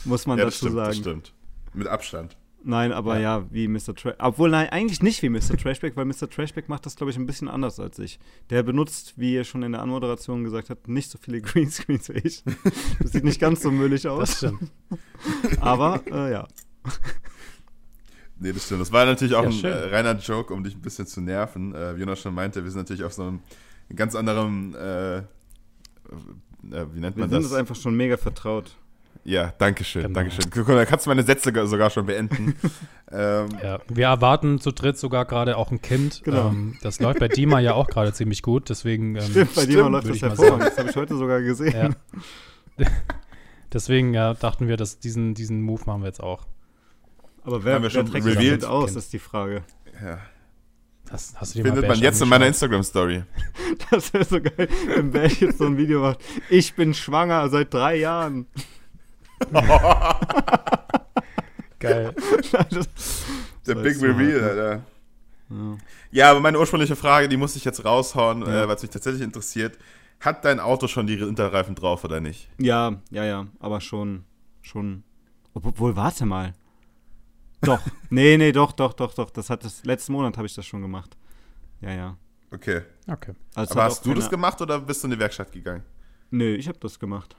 muss 0.05 0.27
man 0.27 0.37
ja, 0.37 0.45
dazu 0.45 0.57
stimmt, 0.57 0.75
sagen. 0.75 0.87
Das 0.87 0.97
stimmt. 0.97 1.33
Mit 1.73 1.87
Abstand. 1.87 2.37
Nein, 2.67 2.91
aber 2.91 3.15
ja, 3.17 3.39
ja 3.39 3.45
wie 3.49 3.69
Mr. 3.69 3.95
Trash. 3.95 4.15
Obwohl, 4.19 4.49
nein, 4.49 4.67
eigentlich 4.67 5.01
nicht 5.01 5.21
wie 5.21 5.29
Mr. 5.29 5.57
Trashback, 5.57 5.95
weil 5.95 6.03
Mr. 6.03 6.29
Trashback 6.29 6.67
macht 6.67 6.85
das, 6.85 6.97
glaube 6.97 7.11
ich, 7.11 7.17
ein 7.17 7.25
bisschen 7.25 7.47
anders 7.47 7.79
als 7.79 7.97
ich. 7.97 8.19
Der 8.49 8.61
benutzt, 8.61 9.13
wie 9.15 9.37
er 9.37 9.45
schon 9.45 9.63
in 9.63 9.71
der 9.71 9.81
Anmoderation 9.81 10.43
gesagt 10.43 10.69
hat, 10.69 10.89
nicht 10.89 11.09
so 11.09 11.17
viele 11.17 11.39
Greenscreens 11.41 12.09
wie 12.09 12.19
ich. 12.19 12.43
Das 13.01 13.13
sieht 13.13 13.23
nicht 13.23 13.39
ganz 13.39 13.61
so 13.61 13.71
müllig 13.71 14.05
aus. 14.09 14.19
Das 14.19 14.37
stimmt. 14.39 14.69
aber, 15.61 16.01
äh, 16.11 16.31
ja. 16.33 16.47
Nee, 18.37 18.51
das 18.51 18.65
stimmt. 18.65 18.81
Das 18.81 18.91
war 18.91 19.05
natürlich 19.05 19.35
auch 19.35 19.49
ja, 19.49 19.49
ein 19.49 19.63
äh, 19.63 19.95
reiner 19.95 20.17
Joke, 20.17 20.53
um 20.53 20.61
dich 20.61 20.75
ein 20.75 20.81
bisschen 20.81 21.07
zu 21.07 21.21
nerven. 21.21 21.73
Äh, 21.73 21.95
wie 21.95 22.01
Jonas 22.01 22.19
schon 22.19 22.33
meinte, 22.33 22.65
wir 22.65 22.69
sind 22.69 22.81
natürlich 22.81 23.05
auf 23.05 23.13
so 23.13 23.23
einem 23.23 23.39
ganz 23.95 24.13
anderen, 24.13 24.75
äh, 24.75 25.19
äh 25.19 25.23
wie 26.61 26.99
nennt 26.99 27.15
man 27.15 27.15
wir 27.15 27.27
das? 27.27 27.31
Wir 27.31 27.41
sind 27.41 27.45
uns 27.45 27.53
einfach 27.53 27.75
schon 27.75 27.95
mega 27.95 28.17
vertraut. 28.17 28.75
Ja, 29.27 29.53
danke 29.57 29.83
schön, 29.83 30.03
genau. 30.03 30.13
danke 30.13 30.31
schön. 30.31 30.65
Da 30.65 30.85
kannst 30.85 31.05
du 31.05 31.09
meine 31.09 31.21
Sätze 31.21 31.51
sogar 31.67 31.89
schon 31.89 32.05
beenden. 32.05 32.55
ähm. 33.11 33.49
ja, 33.61 33.79
wir 33.89 34.05
erwarten 34.05 34.57
zu 34.61 34.71
dritt 34.71 34.97
sogar 34.97 35.25
gerade 35.25 35.57
auch 35.57 35.69
ein 35.69 35.81
Kind. 35.81 36.23
Genau. 36.23 36.47
Ähm, 36.47 36.77
das 36.81 37.01
läuft 37.01 37.19
bei 37.19 37.27
Dima 37.27 37.59
ja 37.59 37.73
auch 37.73 37.87
gerade 37.87 38.13
ziemlich 38.13 38.41
gut, 38.41 38.69
deswegen. 38.69 39.17
Ähm, 39.17 39.23
Stimmt, 39.23 39.53
bei 39.53 39.65
Dima 39.65 39.89
läuft 39.89 40.09
das 40.09 40.21
hervorragend. 40.21 40.67
Das 40.67 40.77
habe 40.77 40.89
ich 40.91 40.95
heute 40.95 41.17
sogar 41.17 41.41
gesehen. 41.41 41.95
Ja. 42.77 42.85
deswegen 43.73 44.13
ja, 44.13 44.33
dachten 44.33 44.69
wir, 44.69 44.77
dass 44.77 44.99
diesen, 44.99 45.33
diesen 45.33 45.61
Move 45.61 45.81
machen 45.85 46.03
wir 46.03 46.07
jetzt 46.07 46.23
auch. 46.23 46.47
Aber 47.43 47.65
wer, 47.65 47.83
wer 47.83 47.89
trägt 47.89 48.25
revealed 48.25 48.63
aus, 48.63 48.95
ist 48.95 49.11
die 49.11 49.19
Frage. 49.19 49.63
Ja. 50.01 50.19
Das 51.11 51.33
hast 51.35 51.53
du 51.53 51.59
dir 51.59 51.65
Findet 51.65 51.85
man 51.85 51.99
jetzt 51.99 52.21
in 52.21 52.29
meiner 52.29 52.47
Instagram-Story. 52.47 53.23
Das 53.91 54.13
wäre 54.13 54.25
so 54.25 54.41
geil, 54.41 54.67
wenn 54.95 55.11
Bash 55.11 55.41
jetzt 55.41 55.59
so 55.59 55.65
ein 55.65 55.77
Video 55.77 56.01
macht. 56.01 56.19
Ich 56.49 56.75
bin 56.75 56.93
schwanger 56.93 57.47
seit 57.49 57.73
drei 57.73 57.97
Jahren. 57.97 58.47
Geil. 61.79 62.15
Der 63.67 63.75
Big 63.75 64.01
Reveal, 64.01 64.43
Alter. 64.43 64.81
Ja. 65.49 65.77
ja. 66.11 66.31
aber 66.31 66.39
meine 66.39 66.59
ursprüngliche 66.59 66.95
Frage, 66.95 67.29
die 67.29 67.37
muss 67.37 67.55
ich 67.55 67.63
jetzt 67.63 67.85
raushauen, 67.85 68.41
ja. 68.41 68.63
äh, 68.63 68.67
weil 68.67 68.75
es 68.75 68.81
mich 68.81 68.91
tatsächlich 68.91 69.21
interessiert. 69.21 69.77
Hat 70.19 70.43
dein 70.45 70.59
Auto 70.59 70.87
schon 70.87 71.05
die 71.05 71.19
Winterreifen 71.19 71.75
drauf 71.75 72.03
oder 72.03 72.19
nicht? 72.19 72.49
Ja, 72.57 72.99
ja, 73.11 73.23
ja, 73.23 73.47
aber 73.59 73.81
schon, 73.81 74.23
schon. 74.61 75.03
Obwohl, 75.53 75.95
warte 75.95 76.25
mal. 76.25 76.53
Doch. 77.61 77.81
nee, 78.09 78.37
nee, 78.37 78.51
doch, 78.51 78.71
doch, 78.71 78.93
doch, 78.93 79.13
doch. 79.13 79.29
Das 79.29 79.49
hat 79.49 79.63
das 79.63 79.85
letzten 79.85 80.13
Monat 80.13 80.37
habe 80.37 80.47
ich 80.47 80.55
das 80.55 80.65
schon 80.65 80.81
gemacht. 80.81 81.15
Ja, 81.81 81.93
ja. 81.93 82.17
Okay. 82.51 82.81
Okay. 83.07 83.33
Also 83.53 83.73
aber 83.73 83.83
hast 83.83 84.05
du 84.05 84.13
das 84.13 84.29
gemacht 84.29 84.59
oder 84.61 84.79
bist 84.79 85.03
du 85.03 85.07
in 85.07 85.11
die 85.11 85.19
Werkstatt 85.19 85.51
gegangen? 85.51 85.83
Nö, 86.31 86.55
ich 86.55 86.67
habe 86.67 86.79
das 86.79 86.99
gemacht. 86.99 87.35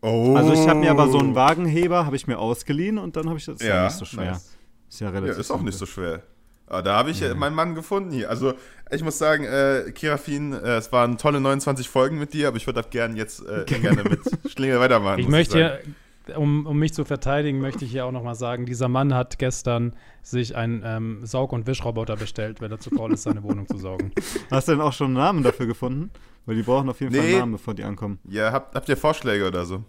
Oh. 0.00 0.34
Also 0.36 0.52
ich 0.52 0.68
habe 0.68 0.80
mir 0.80 0.90
aber 0.90 1.08
so 1.08 1.18
einen 1.18 1.34
Wagenheber 1.34 2.06
habe 2.06 2.16
ich 2.16 2.26
mir 2.26 2.38
ausgeliehen 2.38 2.98
und 2.98 3.16
dann 3.16 3.28
habe 3.28 3.38
ich 3.38 3.44
das. 3.44 3.60
Ist 3.60 3.66
ja, 3.66 3.74
ja 3.74 3.84
nicht 3.84 3.96
so 3.96 4.04
schwer. 4.04 4.32
Nice. 4.32 4.56
Ist 4.88 5.00
ja 5.00 5.10
relativ. 5.10 5.34
Ja, 5.34 5.40
ist 5.40 5.50
auch 5.50 5.62
nicht 5.62 5.78
so 5.78 5.86
schwer. 5.86 6.22
Aber 6.66 6.82
da 6.82 6.96
habe 6.96 7.10
ich 7.10 7.20
ja. 7.20 7.34
meinen 7.34 7.54
Mann 7.54 7.74
gefunden 7.74 8.10
hier. 8.10 8.28
Also 8.28 8.54
ich 8.90 9.02
muss 9.02 9.18
sagen, 9.18 9.44
äh, 9.44 9.90
Kirafin, 9.92 10.52
äh, 10.52 10.76
es 10.76 10.92
waren 10.92 11.16
tolle 11.16 11.40
29 11.40 11.88
Folgen 11.88 12.18
mit 12.18 12.34
dir, 12.34 12.48
aber 12.48 12.58
ich 12.58 12.66
würde 12.66 12.82
das 12.82 12.90
gerne 12.90 13.16
jetzt 13.16 13.44
äh, 13.46 13.64
gerne 13.64 14.04
mit 14.04 14.20
Schlingel 14.52 14.78
weitermachen. 14.78 15.18
Ich 15.18 15.28
möchte 15.28 15.80
ich 15.82 16.36
um, 16.36 16.66
um 16.66 16.78
mich 16.78 16.92
zu 16.92 17.04
verteidigen, 17.04 17.60
möchte 17.60 17.84
ich 17.84 17.90
hier 17.90 18.04
auch 18.04 18.12
nochmal 18.12 18.34
sagen, 18.34 18.66
dieser 18.66 18.88
Mann 18.88 19.14
hat 19.14 19.38
gestern 19.38 19.94
sich 20.22 20.56
einen 20.56 20.82
ähm, 20.84 21.20
Saug- 21.24 21.52
und 21.52 21.66
Wischroboter 21.66 22.16
bestellt, 22.16 22.60
weil 22.60 22.70
er 22.70 22.78
zu 22.78 22.90
faul 22.90 23.12
ist, 23.12 23.22
seine 23.22 23.42
Wohnung 23.42 23.66
zu 23.66 23.78
saugen. 23.78 24.12
Hast 24.50 24.68
du 24.68 24.72
denn 24.72 24.80
auch 24.80 24.92
schon 24.92 25.06
einen 25.06 25.14
Namen 25.14 25.42
dafür 25.42 25.66
gefunden? 25.66 26.10
Weil 26.48 26.56
die 26.56 26.62
brauchen 26.62 26.88
auf 26.88 26.98
jeden 27.00 27.12
nee. 27.12 27.18
Fall 27.18 27.28
einen 27.28 27.38
Namen, 27.40 27.52
bevor 27.52 27.74
die 27.74 27.84
ankommen. 27.84 28.20
Ja, 28.26 28.52
habt, 28.52 28.74
habt 28.74 28.88
ihr 28.88 28.96
Vorschläge 28.96 29.46
oder 29.46 29.66
so? 29.66 29.84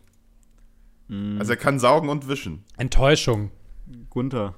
Mm. 1.07 1.39
Also 1.39 1.53
er 1.53 1.55
kann 1.55 1.79
saugen 1.79 2.09
und 2.09 2.27
wischen. 2.27 2.65
Enttäuschung. 2.75 3.51
Gunther. 4.09 4.55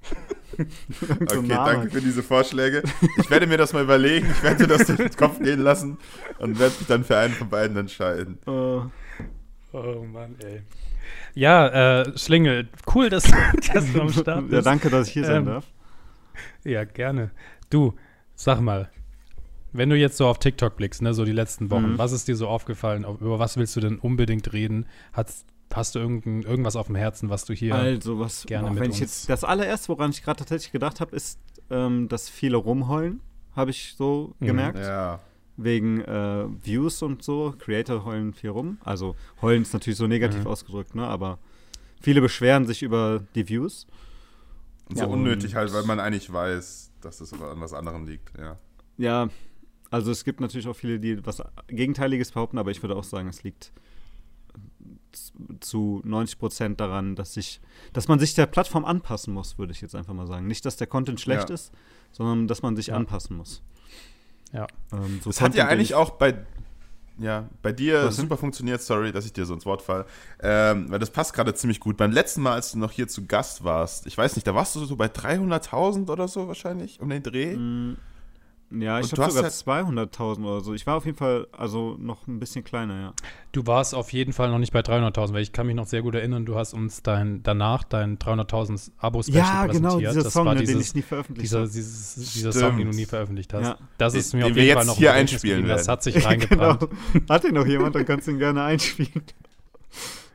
okay, 0.56 1.48
danke 1.48 1.90
für 1.90 2.00
diese 2.00 2.22
Vorschläge. 2.22 2.82
Ich 3.18 3.28
werde 3.28 3.46
mir 3.46 3.58
das 3.58 3.74
mal 3.74 3.82
überlegen. 3.82 4.26
Ich 4.30 4.42
werde 4.42 4.66
das 4.66 4.86
durch 4.86 4.96
den 4.96 5.14
Kopf 5.16 5.38
gehen 5.38 5.60
lassen 5.60 5.98
und 6.38 6.58
werde 6.58 6.74
mich 6.78 6.86
dann 6.86 7.04
für 7.04 7.18
einen 7.18 7.34
von 7.34 7.50
beiden 7.50 7.76
entscheiden. 7.76 8.38
Oh, 8.46 8.84
oh 9.74 10.02
Mann, 10.10 10.34
ey. 10.42 10.62
Ja, 11.34 12.00
äh, 12.00 12.16
Schlingel, 12.16 12.70
cool, 12.94 13.10
dass, 13.10 13.24
dass 13.74 13.92
du 13.92 14.00
am 14.00 14.10
Start 14.10 14.48
bist. 14.48 14.52
Ja, 14.54 14.62
danke, 14.62 14.88
dass 14.88 15.08
ich 15.08 15.12
hier 15.12 15.26
sein 15.26 15.42
ähm, 15.42 15.44
darf. 15.44 15.66
Ja, 16.64 16.84
gerne. 16.84 17.32
Du, 17.68 17.92
sag 18.34 18.62
mal, 18.62 18.90
wenn 19.72 19.90
du 19.90 19.96
jetzt 19.96 20.16
so 20.16 20.26
auf 20.26 20.38
TikTok 20.38 20.76
blickst, 20.76 21.02
ne, 21.02 21.14
so 21.14 21.24
die 21.24 21.32
letzten 21.32 21.70
Wochen, 21.70 21.92
mhm. 21.92 21.98
was 21.98 22.12
ist 22.12 22.28
dir 22.28 22.36
so 22.36 22.48
aufgefallen? 22.48 23.04
Über 23.04 23.38
was 23.38 23.56
willst 23.56 23.76
du 23.76 23.80
denn 23.80 23.98
unbedingt 23.98 24.52
reden? 24.52 24.86
Hast, 25.12 25.46
hast 25.72 25.94
du 25.94 25.98
irgendein, 25.98 26.42
irgendwas 26.42 26.76
auf 26.76 26.86
dem 26.86 26.96
Herzen, 26.96 27.30
was 27.30 27.44
du 27.44 27.52
hier 27.52 27.74
also, 27.74 28.18
was, 28.18 28.46
gerne 28.46 28.68
auch, 28.68 28.72
mit 28.72 28.80
wenn 28.80 28.88
uns 28.88 28.96
ich 28.96 29.00
jetzt 29.02 29.28
Das 29.28 29.44
allererste, 29.44 29.88
woran 29.88 30.10
ich 30.10 30.22
gerade 30.22 30.38
tatsächlich 30.38 30.72
gedacht 30.72 31.00
habe, 31.00 31.14
ist, 31.14 31.38
ähm, 31.70 32.08
dass 32.08 32.28
viele 32.28 32.56
rumheulen, 32.56 33.20
habe 33.54 33.70
ich 33.70 33.94
so 33.96 34.34
mhm. 34.40 34.46
gemerkt. 34.46 34.78
Ja. 34.78 35.20
Wegen 35.56 36.00
äh, 36.00 36.46
Views 36.62 37.02
und 37.02 37.22
so. 37.22 37.54
Creator 37.58 38.04
heulen 38.04 38.32
viel 38.32 38.50
rum. 38.50 38.78
Also 38.82 39.14
heulen 39.42 39.62
ist 39.62 39.74
natürlich 39.74 39.98
so 39.98 40.06
negativ 40.06 40.40
mhm. 40.40 40.46
ausgedrückt, 40.46 40.94
ne? 40.94 41.06
Aber 41.06 41.38
viele 42.00 42.22
beschweren 42.22 42.66
sich 42.66 42.82
über 42.82 43.24
die 43.34 43.46
Views. 43.46 43.86
Und 44.88 44.96
so 44.96 45.04
Ja, 45.04 45.10
unnötig 45.10 45.52
und- 45.52 45.56
halt, 45.58 45.72
weil 45.74 45.84
man 45.84 46.00
eigentlich 46.00 46.32
weiß, 46.32 46.92
dass 47.02 47.20
es 47.20 47.32
an 47.34 47.60
was 47.60 47.74
anderem 47.74 48.06
liegt, 48.06 48.36
ja. 48.38 48.58
Ja, 48.96 49.28
also 49.90 50.10
es 50.10 50.24
gibt 50.24 50.40
natürlich 50.40 50.68
auch 50.68 50.76
viele, 50.76 50.98
die 51.00 51.24
was 51.26 51.42
Gegenteiliges 51.68 52.32
behaupten, 52.32 52.58
aber 52.58 52.70
ich 52.70 52.82
würde 52.82 52.96
auch 52.96 53.04
sagen, 53.04 53.28
es 53.28 53.42
liegt 53.42 53.72
z- 55.12 55.32
zu 55.60 56.00
90 56.04 56.38
Prozent 56.38 56.80
daran, 56.80 57.16
dass 57.16 57.34
sich, 57.34 57.60
dass 57.92 58.08
man 58.08 58.18
sich 58.18 58.34
der 58.34 58.46
Plattform 58.46 58.84
anpassen 58.84 59.34
muss, 59.34 59.58
würde 59.58 59.72
ich 59.72 59.80
jetzt 59.80 59.94
einfach 59.94 60.14
mal 60.14 60.26
sagen. 60.26 60.46
Nicht, 60.46 60.64
dass 60.64 60.76
der 60.76 60.86
Content 60.86 61.20
schlecht 61.20 61.48
Ja. 61.48 61.54
ist, 61.54 61.72
sondern 62.12 62.46
dass 62.48 62.62
man 62.62 62.76
sich 62.76 62.88
Ja. 62.88 62.94
anpassen 62.96 63.36
muss. 63.36 63.62
Ja. 64.52 64.66
Ähm, 64.92 65.20
so 65.22 65.30
Das 65.30 65.40
hat 65.40 65.54
ja 65.54 65.66
eigentlich 65.66 65.90
ich- 65.90 65.94
auch 65.94 66.10
bei, 66.10 66.34
ja, 67.18 67.48
bei 67.62 67.72
dir 67.72 68.04
Was 68.04 68.16
denn? 68.16 68.24
super 68.24 68.36
funktioniert. 68.36 68.80
Sorry, 68.82 69.12
dass 69.12 69.26
ich 69.26 69.32
dir 69.32 69.44
so 69.46 69.54
ins 69.54 69.66
Wort 69.66 69.82
falle. 69.82 70.06
Ähm, 70.40 70.90
weil 70.90 70.98
das 70.98 71.10
passt 71.10 71.32
gerade 71.34 71.54
ziemlich 71.54 71.78
gut. 71.80 71.96
Beim 71.96 72.10
letzten 72.12 72.42
Mal, 72.42 72.54
als 72.54 72.72
du 72.72 72.78
noch 72.78 72.90
hier 72.92 73.06
zu 73.08 73.26
Gast 73.26 73.62
warst, 73.62 74.06
ich 74.06 74.16
weiß 74.18 74.34
nicht, 74.36 74.46
da 74.46 74.54
warst 74.54 74.74
du 74.74 74.84
so 74.84 74.96
bei 74.96 75.06
300.000 75.08 76.10
oder 76.10 76.26
so 76.28 76.48
wahrscheinlich 76.48 77.00
um 77.00 77.08
den 77.10 77.22
Dreh. 77.22 77.56
Mm, 77.56 77.96
Ja, 78.72 79.00
ich 79.00 79.10
habe 79.12 79.30
sogar 79.32 79.42
ja- 79.42 79.48
200.000 79.48 80.44
oder 80.44 80.60
so. 80.60 80.74
Ich 80.74 80.86
war 80.86 80.94
auf 80.96 81.04
jeden 81.04 81.18
Fall 81.18 81.48
also 81.50 81.96
noch 81.98 82.28
ein 82.28 82.38
bisschen 82.38 82.62
kleiner, 82.62 83.00
ja. 83.00 83.12
Du 83.50 83.66
warst 83.66 83.96
auf 83.96 84.12
jeden 84.12 84.32
Fall 84.32 84.48
noch 84.50 84.60
nicht 84.60 84.72
bei 84.72 84.78
300.000, 84.80 85.32
weil 85.32 85.42
ich 85.42 85.50
kann 85.52 85.66
mich 85.66 85.74
noch 85.74 85.86
sehr 85.86 86.02
gut 86.02 86.14
erinnern, 86.14 86.46
du 86.46 86.54
hast 86.54 86.72
uns 86.72 87.02
dein, 87.02 87.42
danach 87.42 87.82
dein 87.82 88.16
300.000 88.18 88.92
Abo-Special 88.98 89.38
Ja, 89.38 89.66
genau, 89.66 89.88
präsentiert. 89.88 90.12
dieser 90.12 90.22
das 90.22 90.32
Song, 90.32 90.46
war 90.46 90.54
ne, 90.54 90.62
den 90.62 90.80
ich 90.80 90.94
nie 90.94 91.02
veröffentlicht 91.02 91.42
dieser, 91.50 91.58
habe. 91.62 91.68
dieses, 91.70 92.32
dieser. 92.32 92.52
Song, 92.52 92.76
den 92.78 92.90
du 92.92 92.96
nie 92.96 93.06
veröffentlicht 93.06 93.52
hast. 93.54 93.64
Ja. 93.66 93.78
Das 93.98 94.12
Den- 94.12 94.20
ist 94.20 94.34
mir 94.34 94.44
den 94.44 94.52
auf 94.52 94.56
jeden 94.56 94.74
Fall 94.76 94.86
noch 94.86 94.96
hier 94.96 95.08
Gedächtnis 95.14 95.32
einspielen. 95.32 95.66
Das 95.66 95.78
werden. 95.80 95.92
hat 95.92 96.02
sich 96.04 96.24
reingebrannt. 96.24 96.80
genau. 97.12 97.24
Hat 97.28 97.44
ihn 97.44 97.54
noch 97.54 97.66
jemand, 97.66 97.94
dann 97.96 98.04
kannst 98.06 98.28
du 98.28 98.30
ihn 98.30 98.38
gerne 98.38 98.62
einspielen. 98.62 99.22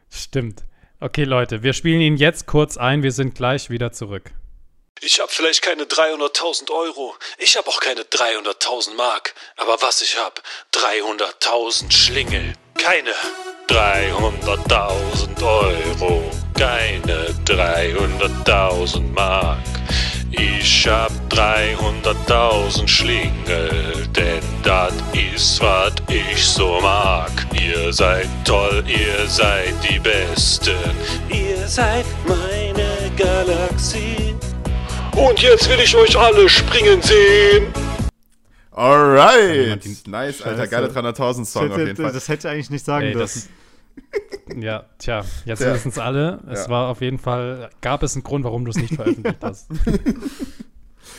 Stimmt. 0.09 0.65
Okay, 0.99 1.23
Leute, 1.23 1.63
wir 1.63 1.73
spielen 1.73 2.01
ihn 2.01 2.17
jetzt 2.17 2.47
kurz 2.47 2.77
ein. 2.77 3.01
Wir 3.03 3.11
sind 3.11 3.35
gleich 3.35 3.69
wieder 3.69 3.91
zurück. 3.91 4.31
Ich 5.01 5.19
hab 5.19 5.29
vielleicht 5.29 5.61
keine 5.61 5.83
300.000 5.83 6.71
Euro, 6.71 7.15
ich 7.37 7.57
hab 7.57 7.67
auch 7.67 7.81
keine 7.81 8.03
300.000 8.03 8.93
Mark, 8.95 9.35
aber 9.57 9.81
was 9.81 10.01
ich 10.01 10.17
hab, 10.17 10.41
300.000 10.71 11.91
Schlingel. 11.91 12.53
Keine 12.77 13.13
300.000 13.67 15.43
Euro, 15.43 16.31
keine 16.57 17.27
300.000 17.45 19.11
Mark. 19.11 19.59
Ich 20.31 20.87
hab 20.87 21.11
300.000 21.29 22.87
Schlingel, 22.87 24.07
denn 24.07 24.41
das 24.63 24.93
ist, 25.13 25.61
was 25.61 25.93
ich 26.07 26.41
so 26.45 26.79
mag. 26.79 27.31
Ihr 27.53 27.91
seid 27.91 28.29
toll, 28.45 28.81
ihr 28.87 29.27
seid 29.27 29.73
die 29.89 29.99
Besten, 29.99 30.77
ihr 31.29 31.67
seid 31.67 32.05
meine 32.25 33.11
Galaxie. 33.17 34.35
Und 35.15 35.41
jetzt 35.41 35.69
will 35.69 35.79
ich 35.79 35.95
euch 35.95 36.17
alle 36.17 36.49
springen 36.49 37.01
sehen. 37.01 37.67
Alright. 38.71 40.07
Nice, 40.07 40.41
Alter. 40.41 40.67
Geile 40.67 40.87
300.000 40.87 41.45
Song 41.45 41.71
auf 41.71 41.77
jeden 41.77 41.95
das, 41.95 42.03
Fall. 42.03 42.11
das 42.13 42.27
hätte 42.27 42.47
ich 42.47 42.53
eigentlich 42.53 42.69
nicht 42.69 42.85
sagen 42.85 43.05
Ey, 43.07 43.13
dürfen. 43.13 43.43
das, 43.95 44.57
ja, 44.57 44.83
tja, 44.99 45.23
jetzt 45.45 45.59
Tja. 45.59 45.73
wissen 45.73 45.89
es 45.89 45.97
alle. 45.99 46.41
Es 46.51 46.65
Ja. 46.65 46.69
war 46.69 46.89
auf 46.89 46.99
jeden 47.01 47.17
Fall, 47.17 47.69
gab 47.81 48.03
es 48.03 48.15
einen 48.15 48.23
Grund, 48.23 48.43
warum 48.43 48.65
du 48.65 48.71
es 48.71 48.77
nicht 48.77 48.95
veröffentlicht 48.95 49.39
hast. 49.41 49.69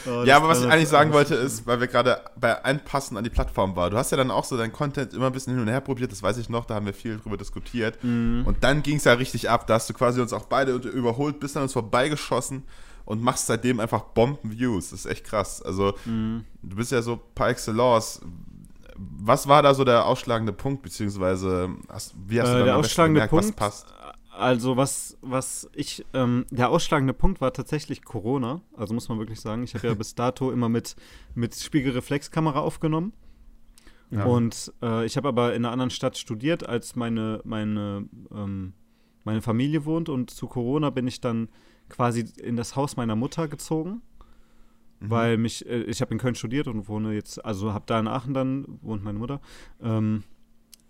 Oh, 0.09 0.23
Ja, 0.25 0.37
aber 0.37 0.49
was 0.49 0.61
ich 0.61 0.67
eigentlich 0.71 0.89
sagen 0.89 1.13
wollte, 1.13 1.35
ist, 1.35 1.67
weil 1.67 1.81
wir 1.81 1.87
gerade 1.89 2.21
bei 2.39 2.63
Anpassen 2.65 3.17
an 3.17 3.25
die 3.25 3.31
Plattform 3.31 3.75
waren. 3.75 3.91
Du 3.91 3.97
hast 3.97 4.11
ja 4.13 4.17
dann 4.17 4.31
auch 4.31 4.45
so 4.45 4.57
deinen 4.57 4.73
Content 4.73 5.13
immer 5.15 5.27
ein 5.27 5.33
bisschen 5.33 5.55
hin 5.55 5.63
und 5.63 5.69
her 5.69 5.81
probiert, 5.81 6.13
das 6.13 6.23
weiß 6.23 6.39
ich 6.39 6.49
noch, 6.49 6.65
da 6.65 6.75
haben 6.77 6.87
wir 6.87 6.95
viel 6.95 7.19
drüber 7.19 7.37
diskutiert. 7.37 7.99
Mhm. 8.05 8.43
Und 8.47 8.63
dann 8.63 8.83
ging 8.85 8.97
es 8.99 9.05
ja 9.05 9.15
richtig 9.15 9.49
ab. 9.51 9.67
Da 9.67 9.75
hast 9.75 9.89
du 9.91 9.95
quasi 9.95 10.21
uns 10.21 10.33
auch 10.33 10.45
beide 10.47 10.73
überholt, 10.73 11.41
bist 11.41 11.57
an 11.57 11.65
uns 11.65 11.73
vorbeigeschossen 11.73 12.65
und 13.07 13.23
machst 13.23 13.47
seitdem 13.47 13.81
einfach 13.81 14.03
Bomben-Views. 14.03 14.91
Das 14.91 15.01
ist 15.01 15.07
echt 15.07 15.25
krass. 15.25 15.63
Also, 15.63 15.95
Mhm. 16.05 16.45
du 16.63 16.77
bist 16.77 16.93
ja 16.93 17.01
so 17.01 17.19
par 17.35 17.49
excellence. 17.49 18.21
Was 18.99 19.47
war 19.49 19.63
da 19.63 19.73
so 19.75 19.85
der 19.85 20.05
ausschlagende 20.07 20.53
Punkt, 20.53 20.83
beziehungsweise 20.83 21.71
hast, 21.89 22.15
wie 22.27 22.41
hast 22.41 22.53
du 22.53 22.59
Äh, 22.61 22.65
der 22.65 22.75
am 22.75 22.81
besten 22.83 22.91
ausschlagende 22.93 23.21
gemerkt, 23.21 23.33
was 23.33 23.45
Punkt, 23.47 23.57
passt? 23.57 23.87
Also 24.33 24.77
was, 24.77 25.17
was 25.23 25.71
ich, 25.73 26.05
ähm, 26.13 26.45
der 26.51 26.69
ausschlagende 26.69 27.15
Punkt 27.15 27.41
war 27.41 27.53
tatsächlich 27.55 28.05
Corona. 28.05 28.61
Also 28.77 28.93
muss 28.93 29.09
man 29.09 29.19
wirklich 29.19 29.41
sagen, 29.41 29.63
ich 29.63 29.75
habe 29.75 29.87
ja 29.87 29.95
bis 29.95 30.15
dato 30.15 30.51
immer 30.51 30.69
mit, 30.69 30.95
mit 31.35 31.55
Spiegelreflexkamera 31.55 32.61
aufgenommen. 32.61 33.13
Ja. 34.11 34.25
Und 34.25 34.73
äh, 34.83 35.05
ich 35.07 35.17
habe 35.17 35.29
aber 35.29 35.55
in 35.55 35.65
einer 35.65 35.73
anderen 35.73 35.91
Stadt 35.91 36.17
studiert, 36.17 36.67
als 36.69 36.97
meine, 36.97 37.41
meine, 37.45 38.09
ähm, 38.31 38.73
meine 39.25 39.43
Familie 39.43 39.85
wohnt. 39.85 40.09
Und 40.09 40.31
zu 40.31 40.47
Corona 40.47 40.91
bin 40.91 41.07
ich 41.07 41.21
dann 41.21 41.49
quasi 41.89 42.25
in 42.43 42.57
das 42.57 42.77
Haus 42.77 42.97
meiner 42.97 43.17
Mutter 43.17 43.49
gezogen. 43.49 44.03
Mhm. 45.01 45.11
Weil 45.11 45.37
mich, 45.37 45.67
äh, 45.67 45.83
ich 45.83 46.01
habe 46.01 46.13
in 46.15 46.19
Köln 46.19 46.35
studiert 46.35 46.69
und 46.69 46.89
wohne 46.89 47.13
jetzt, 47.13 47.45
also 47.45 47.73
habe 47.73 47.85
da 47.87 47.99
in 48.01 48.09
Aachen 48.09 48.33
dann, 48.35 48.65
wohnt 48.83 49.05
meine 49.05 49.19
Mutter. 49.19 49.41
Ähm, 49.83 50.23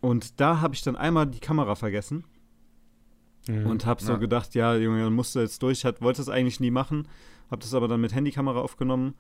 und 0.00 0.40
da 0.40 0.60
habe 0.60 0.74
ich 0.74 0.82
dann 0.82 0.94
einmal 0.96 1.26
die 1.26 1.40
Kamera 1.40 1.74
vergessen 1.74 2.24
Mhm. 3.48 3.66
und 3.66 3.86
habe 3.86 4.02
so 4.02 4.12
Ja. 4.12 4.18
gedacht, 4.18 4.54
ja, 4.54 4.74
Junge, 4.76 5.02
dann 5.04 5.12
musst 5.12 5.34
du 5.34 5.40
jetzt 5.40 5.62
durch. 5.62 5.84
Hat, 5.84 6.00
wollte 6.02 6.20
es 6.22 6.28
eigentlich 6.28 6.60
nie 6.60 6.70
machen, 6.70 7.06
habe 7.50 7.62
das 7.62 7.74
aber 7.74 7.86
dann 7.88 8.00
mit 8.00 8.14
Handykamera 8.14 8.60
aufgenommen 8.60 9.14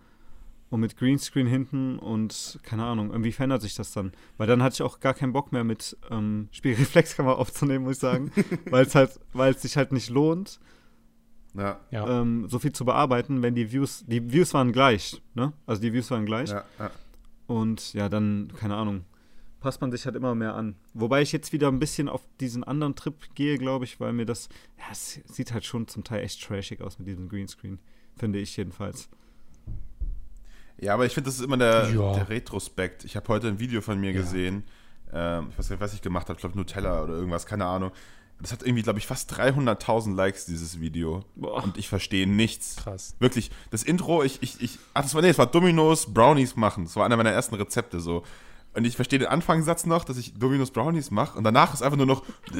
und 0.68 0.80
mit 0.80 0.96
Greenscreen 0.96 1.46
hinten 1.46 1.98
und 2.00 2.58
keine 2.64 2.84
Ahnung, 2.84 3.10
irgendwie 3.10 3.30
verändert 3.32 3.62
sich 3.62 3.74
das 3.76 3.92
dann. 3.92 4.10
Weil 4.36 4.48
dann 4.48 4.62
hatte 4.64 4.74
ich 4.74 4.82
auch 4.82 4.98
gar 4.98 5.14
keinen 5.14 5.32
Bock 5.32 5.52
mehr 5.52 5.62
mit 5.62 5.96
ähm, 6.10 6.48
Spiegelreflexkamera 6.50 7.34
aufzunehmen, 7.38 7.84
muss 7.84 7.94
ich 7.94 8.00
sagen, 8.00 8.32
weil 8.70 8.84
es 8.84 8.94
halt, 8.96 9.18
weil 9.32 9.52
es 9.54 9.62
sich 9.62 9.76
halt 9.76 9.92
nicht 9.92 10.10
lohnt, 10.10 10.58
Ja, 11.56 11.80
ähm, 12.20 12.48
so 12.48 12.58
viel 12.58 12.72
zu 12.72 12.84
bearbeiten, 12.84 13.42
wenn 13.42 13.54
die 13.54 13.72
Views, 13.72 14.04
die 14.06 14.32
Views 14.32 14.52
waren 14.54 14.72
gleich, 14.72 15.22
ne? 15.34 15.52
Also 15.66 15.82
die 15.82 15.92
Views 15.92 16.10
waren 16.10 16.26
gleich. 16.26 16.50
ja, 16.50 16.64
ja. 16.78 16.90
Und 17.46 17.92
ja, 17.94 18.08
dann, 18.08 18.52
keine 18.58 18.74
Ahnung, 18.74 19.04
passt 19.60 19.80
man 19.80 19.90
sich 19.92 20.04
halt 20.04 20.16
immer 20.16 20.34
mehr 20.34 20.54
an. 20.54 20.74
Wobei 20.94 21.22
ich 21.22 21.32
jetzt 21.32 21.52
wieder 21.52 21.68
ein 21.68 21.78
bisschen 21.78 22.08
auf 22.08 22.22
diesen 22.40 22.64
anderen 22.64 22.94
Trip 22.96 23.14
gehe, 23.34 23.56
glaube 23.58 23.84
ich, 23.84 24.00
weil 24.00 24.12
mir 24.12 24.26
das, 24.26 24.48
ja, 24.78 24.84
es 24.90 25.20
sieht 25.26 25.52
halt 25.52 25.64
schon 25.64 25.86
zum 25.88 26.02
Teil 26.04 26.22
echt 26.24 26.42
trashig 26.44 26.80
aus 26.82 26.98
mit 26.98 27.06
diesem 27.08 27.28
Greenscreen. 27.28 27.78
Finde 28.16 28.38
ich 28.40 28.56
jedenfalls. 28.56 29.08
Ja, 30.78 30.94
aber 30.94 31.06
ich 31.06 31.14
finde, 31.14 31.28
das 31.28 31.36
ist 31.38 31.44
immer 31.44 31.56
der, 31.56 31.90
Ja. 31.90 32.12
der 32.14 32.28
Retrospekt. 32.28 33.04
Ich 33.04 33.16
habe 33.16 33.28
heute 33.28 33.48
ein 33.48 33.58
Video 33.58 33.80
von 33.80 33.98
mir 33.98 34.10
Ja. 34.12 34.20
gesehen. 34.20 34.64
Ähm, 35.12 35.48
ich 35.50 35.58
weiß 35.58 35.70
nicht, 35.70 35.80
was 35.80 35.94
ich 35.94 36.02
gemacht 36.02 36.28
habe. 36.28 36.36
Ich 36.36 36.40
glaube, 36.40 36.56
Nutella 36.56 37.02
oder 37.02 37.14
irgendwas, 37.14 37.46
keine 37.46 37.64
Ahnung. 37.64 37.92
Das 38.40 38.52
hat 38.52 38.62
irgendwie, 38.62 38.82
glaube 38.82 38.98
ich, 38.98 39.06
fast 39.06 39.32
300.000 39.32 40.14
Likes, 40.14 40.44
dieses 40.44 40.78
Video. 40.80 41.24
Boah. 41.36 41.64
Und 41.64 41.78
ich 41.78 41.88
verstehe 41.88 42.26
nichts. 42.26 42.76
Krass. 42.76 43.14
Wirklich, 43.18 43.50
das 43.70 43.82
Intro, 43.82 44.22
ich, 44.22 44.42
ich, 44.42 44.60
ich, 44.60 44.78
ach, 44.92 45.02
das 45.02 45.14
war, 45.14 45.22
nee, 45.22 45.28
das 45.28 45.38
war 45.38 45.46
Dominos 45.46 46.12
Brownies 46.12 46.54
machen. 46.54 46.84
Das 46.84 46.96
war 46.96 47.06
einer 47.06 47.16
meiner 47.16 47.30
ersten 47.30 47.54
Rezepte 47.54 47.98
so. 48.00 48.24
Und 48.74 48.84
ich 48.84 48.94
verstehe 48.94 49.18
den 49.18 49.28
Anfangssatz 49.28 49.86
noch, 49.86 50.04
dass 50.04 50.18
ich 50.18 50.34
Dominos 50.34 50.70
Brownies 50.70 51.10
mache 51.10 51.38
und 51.38 51.44
danach 51.44 51.72
ist 51.72 51.80
einfach 51.80 51.96
nur 51.96 52.04
noch 52.04 52.22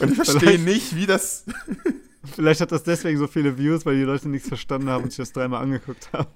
und 0.00 0.10
ich 0.10 0.14
verstehe 0.14 0.58
nicht, 0.58 0.96
wie 0.96 1.04
das 1.04 1.44
Vielleicht 2.34 2.60
hat 2.60 2.72
das 2.72 2.82
deswegen 2.82 3.18
so 3.18 3.26
viele 3.26 3.58
Views, 3.58 3.86
weil 3.86 3.96
die 3.96 4.02
Leute 4.02 4.28
nichts 4.28 4.48
verstanden 4.48 4.88
haben 4.88 5.04
und 5.04 5.10
sich 5.10 5.18
das 5.18 5.32
dreimal 5.32 5.62
angeguckt 5.62 6.10
haben. 6.12 6.28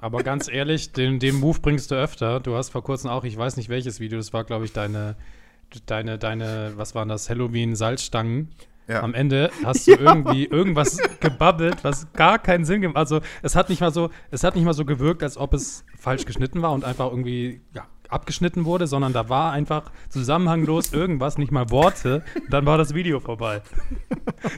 Aber 0.00 0.22
ganz 0.22 0.48
ehrlich, 0.48 0.92
den, 0.92 1.18
den 1.18 1.36
Move 1.36 1.60
bringst 1.60 1.90
du 1.90 1.94
öfter. 1.94 2.40
Du 2.40 2.54
hast 2.54 2.70
vor 2.70 2.82
kurzem 2.82 3.10
auch, 3.10 3.24
ich 3.24 3.36
weiß 3.36 3.56
nicht 3.56 3.68
welches 3.68 4.00
Video, 4.00 4.18
das 4.18 4.32
war, 4.32 4.44
glaube 4.44 4.64
ich, 4.64 4.72
deine, 4.72 5.16
deine, 5.86 6.18
deine, 6.18 6.72
was 6.76 6.94
waren 6.94 7.08
das, 7.08 7.28
Halloween-Salzstangen. 7.30 8.50
ja. 8.88 9.02
Am 9.02 9.14
Ende 9.14 9.50
hast 9.64 9.86
du 9.86 9.92
irgendwie 9.92 10.44
irgendwas 10.50 10.98
gebabbelt, 11.20 11.82
was 11.82 12.12
gar 12.12 12.38
keinen 12.38 12.64
Sinn 12.64 12.80
gemacht 12.82 12.96
Also 12.96 13.20
es 13.42 13.56
hat 13.56 13.68
nicht 13.68 13.80
mal 13.80 13.92
so, 13.92 14.10
es 14.30 14.44
hat 14.44 14.54
nicht 14.56 14.64
mal 14.64 14.74
so 14.74 14.84
gewirkt, 14.84 15.22
als 15.22 15.36
ob 15.36 15.54
es 15.54 15.84
falsch 15.98 16.24
geschnitten 16.24 16.62
war 16.62 16.72
und 16.72 16.84
einfach 16.84 17.06
irgendwie 17.10 17.60
ja, 17.74 17.86
abgeschnitten 18.08 18.64
wurde, 18.64 18.86
sondern 18.86 19.12
da 19.12 19.28
war 19.28 19.52
einfach 19.52 19.90
zusammenhanglos 20.08 20.92
irgendwas, 20.92 21.38
nicht 21.38 21.50
mal 21.50 21.70
Worte. 21.70 22.22
Dann 22.50 22.66
war 22.66 22.76
das 22.78 22.94
Video 22.94 23.20
vorbei. 23.20 23.62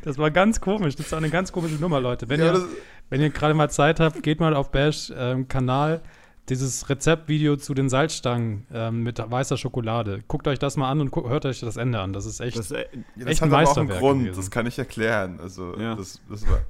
Das 0.03 0.19
war 0.19 0.31
ganz 0.31 0.61
komisch. 0.61 0.97
Das 0.97 1.13
war 1.13 1.19
eine 1.19 1.31
ganz 1.31 1.53
komische 1.53 1.77
Nummer, 1.77 2.01
Leute. 2.01 2.29
Wenn 2.29 2.41
Ja, 2.41 2.55
ihr, 2.55 2.69
wenn 3.11 3.21
ihr 3.21 3.31
gerade 3.31 3.55
mal 3.55 3.71
Zeit 3.71 4.01
habt, 4.01 4.23
geht 4.23 4.41
mal 4.41 4.55
auf 4.55 4.71
Bash 4.71 5.13
ähm, 5.17 5.47
Kanal. 5.47 6.03
Dieses 6.51 6.89
Rezeptvideo 6.91 7.57
zu 7.57 7.73
den 7.73 7.89
Salzstangen 7.89 8.67
ähm, 8.73 9.03
mit 9.03 9.19
weißer 9.19 9.57
Schokolade. 9.57 10.23
Guckt 10.29 10.47
euch 10.47 10.59
das 10.59 10.77
mal 10.77 10.91
an 10.91 11.01
und 11.01 11.11
guckt, 11.11 11.29
hört 11.29 11.47
euch 11.47 11.61
das 11.61 11.77
Ende 11.79 12.01
an. 12.01 12.13
Das 12.13 12.27
ist 12.27 12.41
echt. 12.41 12.59
Das, 12.59 12.71
äh, 12.71 12.85
Ja, 13.17 13.27
Echt 13.27 13.41
das 13.41 13.43
ein 13.43 13.51
hat 13.53 13.61
aber 13.61 13.71
auch 13.71 13.77
einen 13.77 13.87
Meisterwerk 13.89 13.99
Grund, 14.01 14.21
gewesen. 14.25 14.37
das 14.37 14.51
kann 14.51 14.67
ich 14.67 14.79
erklären. 14.79 15.41
Also, 15.41 15.75
Ja. 15.79 15.95
das, 15.95 16.21
das 16.29 16.45
war. 16.47 16.61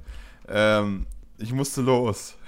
Ähm, 0.47 1.05
ich 1.37 1.51
musste 1.53 1.81
los. 1.81 2.37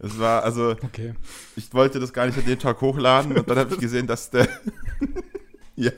Es 0.00 0.18
war, 0.18 0.42
also, 0.42 0.70
okay. 0.82 1.14
ich 1.54 1.72
wollte 1.74 2.00
das 2.00 2.12
gar 2.12 2.26
nicht 2.26 2.36
an 2.38 2.44
dem 2.46 2.58
Tag 2.58 2.80
hochladen 2.80 3.36
und 3.36 3.48
dann 3.48 3.58
habe 3.58 3.74
ich 3.74 3.78
gesehen, 3.78 4.06
dass 4.08 4.30
der. 4.30 4.48
ja, 5.80 5.92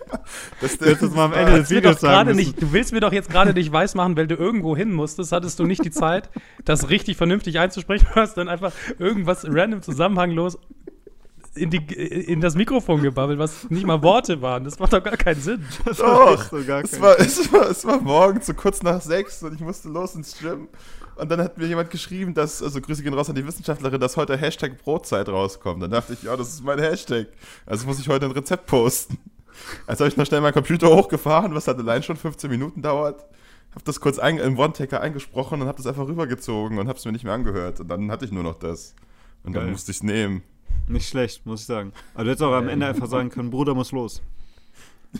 willst 0.60 0.82
du 0.82 1.06
es 1.06 1.14
mal 1.14 1.24
am 1.24 1.32
Ende 1.32 1.52
des 1.52 1.70
Willst 1.70 1.72
mir 1.72 1.80
doch 1.80 1.90
Videos 1.90 2.00
sagen 2.00 2.36
nicht, 2.36 2.60
du 2.60 2.72
willst 2.72 2.92
mir 2.92 3.00
doch 3.00 3.12
jetzt 3.12 3.30
gerade 3.30 3.54
nicht 3.54 3.72
weismachen, 3.72 4.14
weil 4.14 4.26
du 4.26 4.34
irgendwo 4.34 4.76
hin 4.76 4.92
musstest, 4.92 5.32
hattest 5.32 5.58
du 5.58 5.64
nicht 5.64 5.82
die 5.82 5.90
Zeit, 5.90 6.28
das 6.66 6.90
richtig 6.90 7.16
vernünftig 7.16 7.58
einzusprechen. 7.58 8.06
Du 8.12 8.20
hast 8.20 8.34
dann 8.34 8.48
einfach 8.48 8.72
irgendwas 8.98 9.46
random 9.48 9.80
zusammenhanglos 9.80 10.58
in, 11.54 11.70
die, 11.70 11.78
in 11.78 12.42
das 12.42 12.56
Mikrofon 12.56 13.02
gebabbelt, 13.02 13.38
was 13.38 13.70
nicht 13.70 13.86
mal 13.86 14.02
Worte 14.02 14.42
waren. 14.42 14.64
Das 14.64 14.78
macht 14.78 14.92
doch 14.92 15.02
gar 15.02 15.16
keinen 15.16 15.40
Sinn. 15.40 15.64
Das 15.84 15.96
Doch, 15.96 16.50
so 16.50 16.62
gar 16.64 16.84
es, 16.84 16.90
keinen 16.90 17.02
war, 17.02 17.18
es, 17.18 17.52
war, 17.52 17.70
es 17.70 17.84
war 17.86 18.00
morgen 18.00 18.40
so 18.42 18.52
kurz 18.52 18.82
nach 18.82 19.00
sechs 19.00 19.42
und 19.42 19.54
ich 19.54 19.60
musste 19.60 19.88
los 19.88 20.14
ins 20.14 20.38
Gym. 20.38 20.68
Und 21.16 21.30
dann 21.30 21.40
hat 21.40 21.58
mir 21.58 21.66
jemand 21.66 21.90
geschrieben, 21.90 22.34
dass, 22.34 22.62
also 22.62 22.80
Grüße 22.80 23.02
gehen 23.02 23.14
raus 23.14 23.28
an 23.28 23.34
die 23.34 23.46
Wissenschaftlerin, 23.46 24.00
dass 24.00 24.16
heute 24.16 24.36
Hashtag 24.36 24.78
Brotzeit 24.78 25.28
rauskommt. 25.28 25.82
Dann 25.82 25.90
dachte 25.90 26.12
ich, 26.12 26.22
ja, 26.22 26.36
das 26.36 26.50
ist 26.50 26.64
mein 26.64 26.78
Hashtag. 26.78 27.28
Also 27.66 27.86
muss 27.86 27.98
ich 27.98 28.08
heute 28.08 28.26
ein 28.26 28.32
Rezept 28.32 28.66
posten. 28.66 29.18
Also 29.86 30.04
habe 30.04 30.08
ich 30.10 30.16
noch 30.16 30.26
schnell 30.26 30.40
meinen 30.40 30.52
Computer 30.52 30.88
hochgefahren, 30.88 31.54
was 31.54 31.66
halt 31.68 31.78
allein 31.78 32.02
schon 32.02 32.16
15 32.16 32.50
Minuten 32.50 32.82
dauert. 32.82 33.24
Hab 33.74 33.84
das 33.84 34.00
kurz 34.00 34.18
ein, 34.18 34.38
im 34.38 34.58
One-Taker 34.58 35.00
eingesprochen 35.00 35.62
und 35.62 35.68
hab 35.68 35.76
das 35.76 35.86
einfach 35.86 36.06
rübergezogen 36.06 36.78
und 36.78 36.88
hab's 36.88 37.04
mir 37.04 37.12
nicht 37.12 37.24
mehr 37.24 37.34
angehört. 37.34 37.80
Und 37.80 37.88
dann 37.88 38.10
hatte 38.10 38.24
ich 38.24 38.32
nur 38.32 38.42
noch 38.42 38.56
das. 38.58 38.94
Und 39.44 39.52
Geil. 39.52 39.62
dann 39.62 39.72
musste 39.72 39.92
ich's 39.92 40.02
nehmen. 40.02 40.42
Nicht 40.88 41.08
schlecht, 41.08 41.46
muss 41.46 41.60
ich 41.60 41.66
sagen. 41.66 41.92
Aber 42.14 42.24
du 42.24 42.30
hättest 42.30 42.42
auch 42.42 42.52
am 42.52 42.68
Ende 42.68 42.86
einfach 42.86 43.06
sagen 43.06 43.28
können, 43.30 43.50
Bruder 43.50 43.74
muss 43.74 43.92
los. 43.92 44.22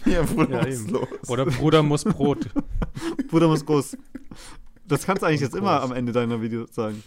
Ja, 0.04 0.22
Bruder, 0.22 0.60
Ja, 0.62 0.66
ist 0.66 0.82
eben. 0.84 0.92
los? 0.92 1.08
Oder 1.28 1.46
Bruder 1.46 1.82
muss 1.82 2.04
Brot. 2.04 2.48
Bruder 3.28 3.48
muss 3.48 3.64
groß. 3.66 3.96
Das 4.86 5.04
kannst 5.04 5.22
du 5.22 5.26
eigentlich 5.26 5.40
jetzt 5.40 5.50
Groß. 5.52 5.60
immer 5.60 5.82
am 5.82 5.90
Ende 5.92 6.12
deiner 6.12 6.40
Videos 6.40 6.72
sagen. 6.74 7.02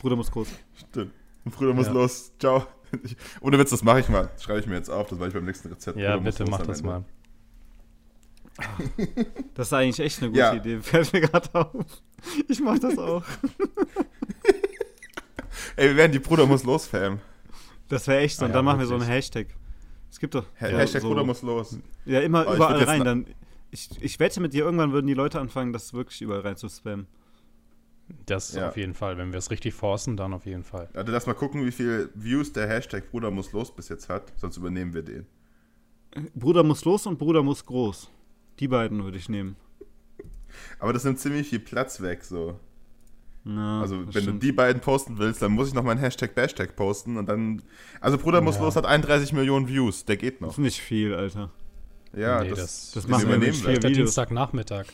Bruder 0.00 0.14
muss 0.14 0.30
groß. 0.30 0.46
Stimmt. 0.88 1.12
Bruder 1.44 1.74
muss 1.74 1.86
Ja. 1.88 1.92
los. 1.94 2.30
Ciao. 2.38 2.64
Ich, 3.04 3.16
ohne 3.40 3.58
Witz, 3.58 3.70
das 3.70 3.82
mache 3.82 4.00
ich 4.00 4.08
mal. 4.08 4.30
Schreibe 4.40 4.60
ich 4.60 4.66
mir 4.66 4.76
jetzt 4.76 4.90
auf, 4.90 5.08
das 5.08 5.18
mache 5.18 5.28
ich 5.28 5.34
beim 5.34 5.44
nächsten 5.44 5.68
Rezept. 5.68 5.98
Ja, 5.98 6.16
bitte 6.16 6.44
mach 6.48 6.62
das 6.66 6.82
mal. 6.82 7.04
Das 9.54 9.68
ist 9.68 9.72
eigentlich 9.72 10.00
echt 10.00 10.18
eine 10.20 10.30
gute 10.30 10.40
Ja. 10.40 10.54
Idee. 10.54 10.80
Fällt 10.80 11.12
mir 11.12 11.20
gerade 11.20 11.48
auf. 11.54 11.84
Ich 12.48 12.60
mach 12.60 12.78
das 12.78 12.98
auch. 12.98 13.22
Ey, 15.76 15.88
wir 15.90 15.96
werden 15.96 16.12
die 16.12 16.18
Bruder 16.18 16.46
muss 16.46 16.64
los 16.64 16.86
Fam. 16.86 17.20
Das 17.88 18.06
wäre 18.08 18.20
echt 18.20 18.36
so. 18.36 18.42
Ah 18.42 18.46
Und 18.46 18.50
ja, 18.50 18.56
dann 18.56 18.64
machen 18.64 18.80
wir 18.80 18.86
so 18.86 18.94
einen. 18.94 19.04
Hashtag. 19.04 19.48
Es 20.10 20.18
gibt 20.18 20.34
doch. 20.34 20.44
Ha 20.60 20.68
ja, 20.68 20.78
Hashtag 20.78 21.02
so, 21.02 21.08
Bruder 21.08 21.24
muss 21.24 21.42
los. 21.42 21.78
Ja, 22.04 22.20
immer 22.20 22.46
Oh, 22.48 22.54
überall 22.54 22.82
rein. 22.82 23.04
Dann, 23.04 23.26
ich, 23.70 23.90
ich 24.00 24.18
wette 24.18 24.40
mit 24.40 24.54
dir, 24.54 24.64
irgendwann 24.64 24.92
würden 24.92 25.06
die 25.06 25.14
Leute 25.14 25.40
anfangen, 25.40 25.72
das 25.72 25.92
wirklich 25.92 26.20
überall 26.22 26.40
rein 26.40 26.56
zu 26.56 26.68
spammen. 26.68 27.06
Das 28.26 28.52
Ja. 28.54 28.68
auf 28.68 28.76
jeden 28.76 28.94
Fall. 28.94 29.18
Wenn 29.18 29.32
wir 29.32 29.38
es 29.38 29.50
richtig 29.50 29.74
forcen, 29.74 30.16
dann 30.16 30.32
auf 30.32 30.46
jeden 30.46 30.64
Fall. 30.64 30.88
Also 30.94 31.12
lass 31.12 31.26
mal 31.26 31.34
gucken, 31.34 31.64
wie 31.66 31.72
viel 31.72 32.10
Views 32.14 32.52
der 32.52 32.66
Hashtag 32.68 33.10
Bruder 33.10 33.30
muss 33.30 33.52
los 33.52 33.74
bis 33.74 33.88
jetzt 33.88 34.08
hat, 34.08 34.32
sonst 34.36 34.56
übernehmen 34.56 34.94
wir 34.94 35.02
den. 35.02 35.26
Bruder 36.34 36.62
muss 36.62 36.84
los 36.84 37.06
und 37.06 37.18
Bruder 37.18 37.42
muss 37.42 37.64
groß. 37.66 38.10
Die 38.60 38.68
beiden 38.68 39.04
würde 39.04 39.18
ich 39.18 39.28
nehmen. 39.28 39.56
Aber 40.78 40.92
das 40.92 41.04
nimmt 41.04 41.18
ziemlich 41.20 41.48
viel 41.50 41.58
Platz 41.60 42.00
weg, 42.00 42.24
so. 42.24 42.58
Ja, 43.44 43.80
Also, 43.80 44.02
das 44.04 44.14
wenn 44.14 44.22
stimmt. 44.22 44.42
du 44.42 44.46
die 44.46 44.52
beiden 44.52 44.80
posten 44.80 45.18
willst, 45.18 45.40
dann 45.42 45.52
muss 45.52 45.68
ich 45.68 45.74
noch 45.74 45.84
meinen 45.84 45.98
Hashtag 45.98 46.32
Hashtag 46.34 46.74
posten 46.76 47.16
und 47.16 47.28
dann. 47.28 47.62
Also, 48.00 48.18
Bruder 48.18 48.40
muss 48.40 48.56
Ja. 48.56 48.62
los 48.62 48.76
hat 48.76 48.84
31 48.86 49.32
Millionen 49.32 49.68
Views, 49.68 50.04
der 50.04 50.16
geht 50.16 50.34
Das 50.36 50.40
noch. 50.40 50.50
ist 50.52 50.58
nicht 50.58 50.80
viel, 50.80 51.14
Alter. 51.14 51.50
Ja, 52.16 52.42
Nee, 52.42 52.50
das, 52.50 52.58
das- 52.58 52.90
das 52.94 53.08
machen 53.08 53.28
wir 53.28 53.36
übernehmen 53.36 53.66
Videos. 53.66 53.92
Dienstagnachmittag. 53.96 54.86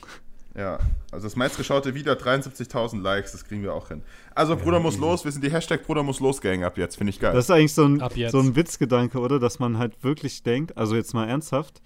Ja, 0.56 0.78
also 1.11 1.26
das 1.26 1.34
meistgeschaute 1.34 1.94
Video 1.94 2.12
hat 2.12 2.23
73.000 2.23 3.00
Likes, 3.02 3.32
das 3.32 3.44
kriegen 3.44 3.62
wir 3.62 3.75
auch 3.75 3.88
hin. 3.88 4.02
Also, 4.37 4.56
Bruder 4.56 4.78
muss 4.78 4.96
los, 4.99 5.25
wir 5.25 5.32
sind 5.32 5.42
die 5.42 5.50
Hashtag 5.50 5.84
Bruder 5.84 6.04
muss 6.04 6.20
los 6.20 6.40
Gang 6.40 6.62
ab 6.62 6.78
jetzt, 6.78 6.96
finde 6.96 7.11
ich 7.11 7.18
geil. 7.18 7.34
Das 7.34 7.46
ist 7.46 7.50
eigentlich 7.50 7.75
so 7.75 7.84
ein, 7.87 7.99
so 8.30 8.38
ein 8.38 8.54
Witzgedanke, 8.54 9.18
oder? 9.18 9.40
Dass 9.40 9.58
man 9.58 9.78
halt 9.78 10.04
wirklich 10.04 10.44
denkt, 10.44 10.76
also 10.78 10.94
jetzt 10.94 11.12
mal 11.12 11.26
ernsthaft, 11.28 11.82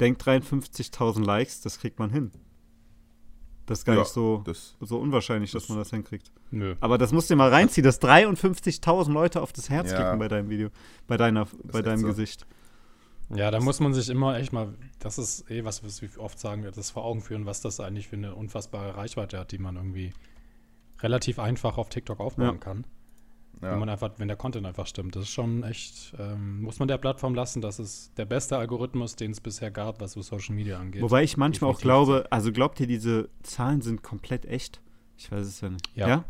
denkt 0.00 0.22
53.000 0.26 1.24
Likes, 1.24 1.60
das 1.60 1.78
kriegt 1.78 2.00
man 2.00 2.10
hin. 2.10 2.32
Das 3.66 3.80
ist 3.80 3.84
gar 3.84 3.94
Ja, 3.96 4.00
nicht 4.00 4.10
so, 4.12 4.42
das, 4.44 4.74
so 4.80 4.96
unwahrscheinlich, 4.98 5.52
dass 5.52 5.64
das- 5.64 5.68
man 5.68 5.78
das 5.78 5.90
hinkriegt. 5.90 6.32
Nö. 6.50 6.74
Aber 6.80 6.98
das 6.98 7.12
musst 7.12 7.28
du 7.30 7.34
dir 7.34 7.38
mal 7.38 7.50
reinziehen, 7.50 7.84
dass 7.84 8.00
53.000 8.00 9.12
Leute 9.12 9.42
auf 9.42 9.52
das 9.52 9.68
Herz 9.70 9.90
Ja. 9.92 9.96
klicken 9.98 10.18
bei 10.18 10.26
deinem 10.28 10.48
Video, 10.48 10.70
bei, 11.06 11.16
deiner, 11.18 11.46
bei 11.64 11.82
deinem 11.82 12.00
so. 12.00 12.06
Gesicht. 12.08 12.46
Ja, 13.34 13.50
da 13.50 13.60
muss 13.60 13.78
man 13.80 13.92
sich 13.92 14.08
immer 14.08 14.38
echt 14.38 14.52
mal, 14.52 14.74
das 15.00 15.18
ist 15.18 15.50
eh 15.50 15.64
was, 15.64 15.84
was 15.84 16.00
wir 16.00 16.08
oft 16.18 16.38
sagen, 16.38 16.62
das 16.74 16.90
vor 16.90 17.04
Augen 17.04 17.20
führen, 17.20 17.44
was 17.46 17.60
das 17.60 17.78
eigentlich 17.80 18.08
für 18.08 18.16
eine 18.16 18.34
unfassbare 18.34 18.96
Reichweite 18.96 19.38
hat, 19.38 19.52
die 19.52 19.58
man 19.58 19.76
irgendwie 19.76 20.12
relativ 21.00 21.38
einfach 21.38 21.76
auf 21.78 21.88
TikTok 21.90 22.20
aufbauen 22.20 22.46
Ja. 22.46 22.54
kann. 22.54 22.84
ja. 23.60 23.72
Wenn 23.72 23.78
man 23.80 23.88
einfach, 23.90 24.12
wenn 24.16 24.28
der 24.28 24.36
Content 24.36 24.66
einfach 24.66 24.86
stimmt. 24.86 25.14
Das 25.14 25.24
ist 25.24 25.30
schon 25.30 25.62
echt, 25.62 26.14
ähm, 26.18 26.62
muss 26.62 26.78
man 26.78 26.88
der 26.88 26.96
Plattform 26.98 27.34
lassen, 27.34 27.60
das 27.60 27.78
ist 27.78 28.16
der 28.16 28.24
beste 28.24 28.56
Algorithmus, 28.56 29.14
den 29.14 29.32
es 29.32 29.40
bisher 29.40 29.70
gab, 29.70 30.00
was 30.00 30.12
so 30.12 30.22
Social 30.22 30.54
Media 30.54 30.78
angeht. 30.78 31.02
Wobei 31.02 31.22
ich 31.22 31.36
manchmal 31.36 31.70
auch 31.70 31.74
Definitiv 31.80 32.06
glaube, 32.06 32.26
also 32.30 32.50
glaubt 32.52 32.80
ihr, 32.80 32.86
diese 32.86 33.28
Zahlen 33.42 33.82
sind 33.82 34.02
komplett 34.02 34.46
echt? 34.46 34.80
Ich 35.18 35.30
weiß 35.30 35.46
es 35.46 35.60
ja 35.60 35.68
nicht. 35.68 35.86
Ja. 35.96 36.24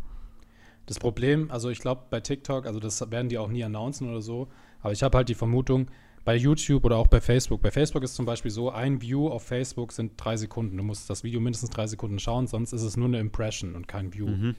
Das 0.86 0.98
Problem, 0.98 1.50
also 1.50 1.68
ich 1.68 1.80
glaube 1.80 2.04
bei 2.10 2.20
TikTok, 2.20 2.66
also 2.66 2.80
das 2.80 3.10
werden 3.10 3.28
die 3.28 3.36
auch 3.38 3.48
nie 3.48 3.62
announcen 3.62 4.08
oder 4.08 4.22
so, 4.22 4.48
aber 4.80 4.92
ich 4.92 5.02
habe 5.02 5.16
halt 5.18 5.28
die 5.28 5.34
Vermutung, 5.34 5.90
bei 6.28 6.36
YouTube 6.36 6.84
oder 6.84 6.98
auch 6.98 7.06
bei 7.06 7.22
Facebook. 7.22 7.62
Bei 7.62 7.70
Facebook 7.70 8.02
ist 8.02 8.14
zum 8.14 8.26
Beispiel 8.26 8.50
so, 8.50 8.70
ein 8.70 9.00
View 9.00 9.30
auf 9.30 9.44
Facebook 9.44 9.92
sind 9.92 10.12
drei 10.18 10.36
Sekunden. 10.36 10.76
Du 10.76 10.82
musst 10.82 11.08
das 11.08 11.24
Video 11.24 11.40
mindestens 11.40 11.70
drei 11.70 11.86
Sekunden 11.86 12.18
schauen, 12.18 12.46
sonst 12.46 12.74
ist 12.74 12.82
es 12.82 12.98
nur 12.98 13.08
eine 13.08 13.18
Impression 13.18 13.74
und 13.74 13.88
kein 13.88 14.12
View. 14.12 14.26
Mhm. 14.26 14.54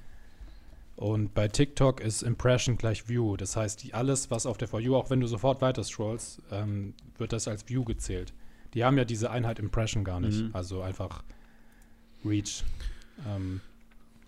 Und 0.96 1.36
bei 1.36 1.48
TikTok 1.48 2.02
ist 2.02 2.24
Impression 2.24 2.76
gleich 2.76 3.08
View. 3.08 3.38
Das 3.38 3.56
heißt, 3.56 3.84
die, 3.84 3.94
alles, 3.94 4.32
was 4.32 4.48
auf 4.48 4.58
der 4.58 4.68
For 4.68 4.80
You, 4.80 4.96
auch 4.96 5.12
wenn 5.12 5.20
du 5.20 5.28
sofort 5.28 5.62
weiter 5.62 5.84
scrollst, 5.84 6.42
ähm, 6.52 6.96
wird 7.20 7.34
das 7.34 7.48
als 7.48 7.70
View 7.70 7.84
gezählt. 7.84 8.34
Die 8.74 8.84
haben 8.84 8.98
ja 8.98 9.06
diese 9.06 9.30
Einheit 9.30 9.60
Impression 9.60 10.04
gar 10.04 10.20
nicht. 10.20 10.42
Mhm. 10.42 10.50
Also 10.54 10.82
einfach 10.82 11.24
Reach. 12.26 12.64
Ähm, 13.28 13.62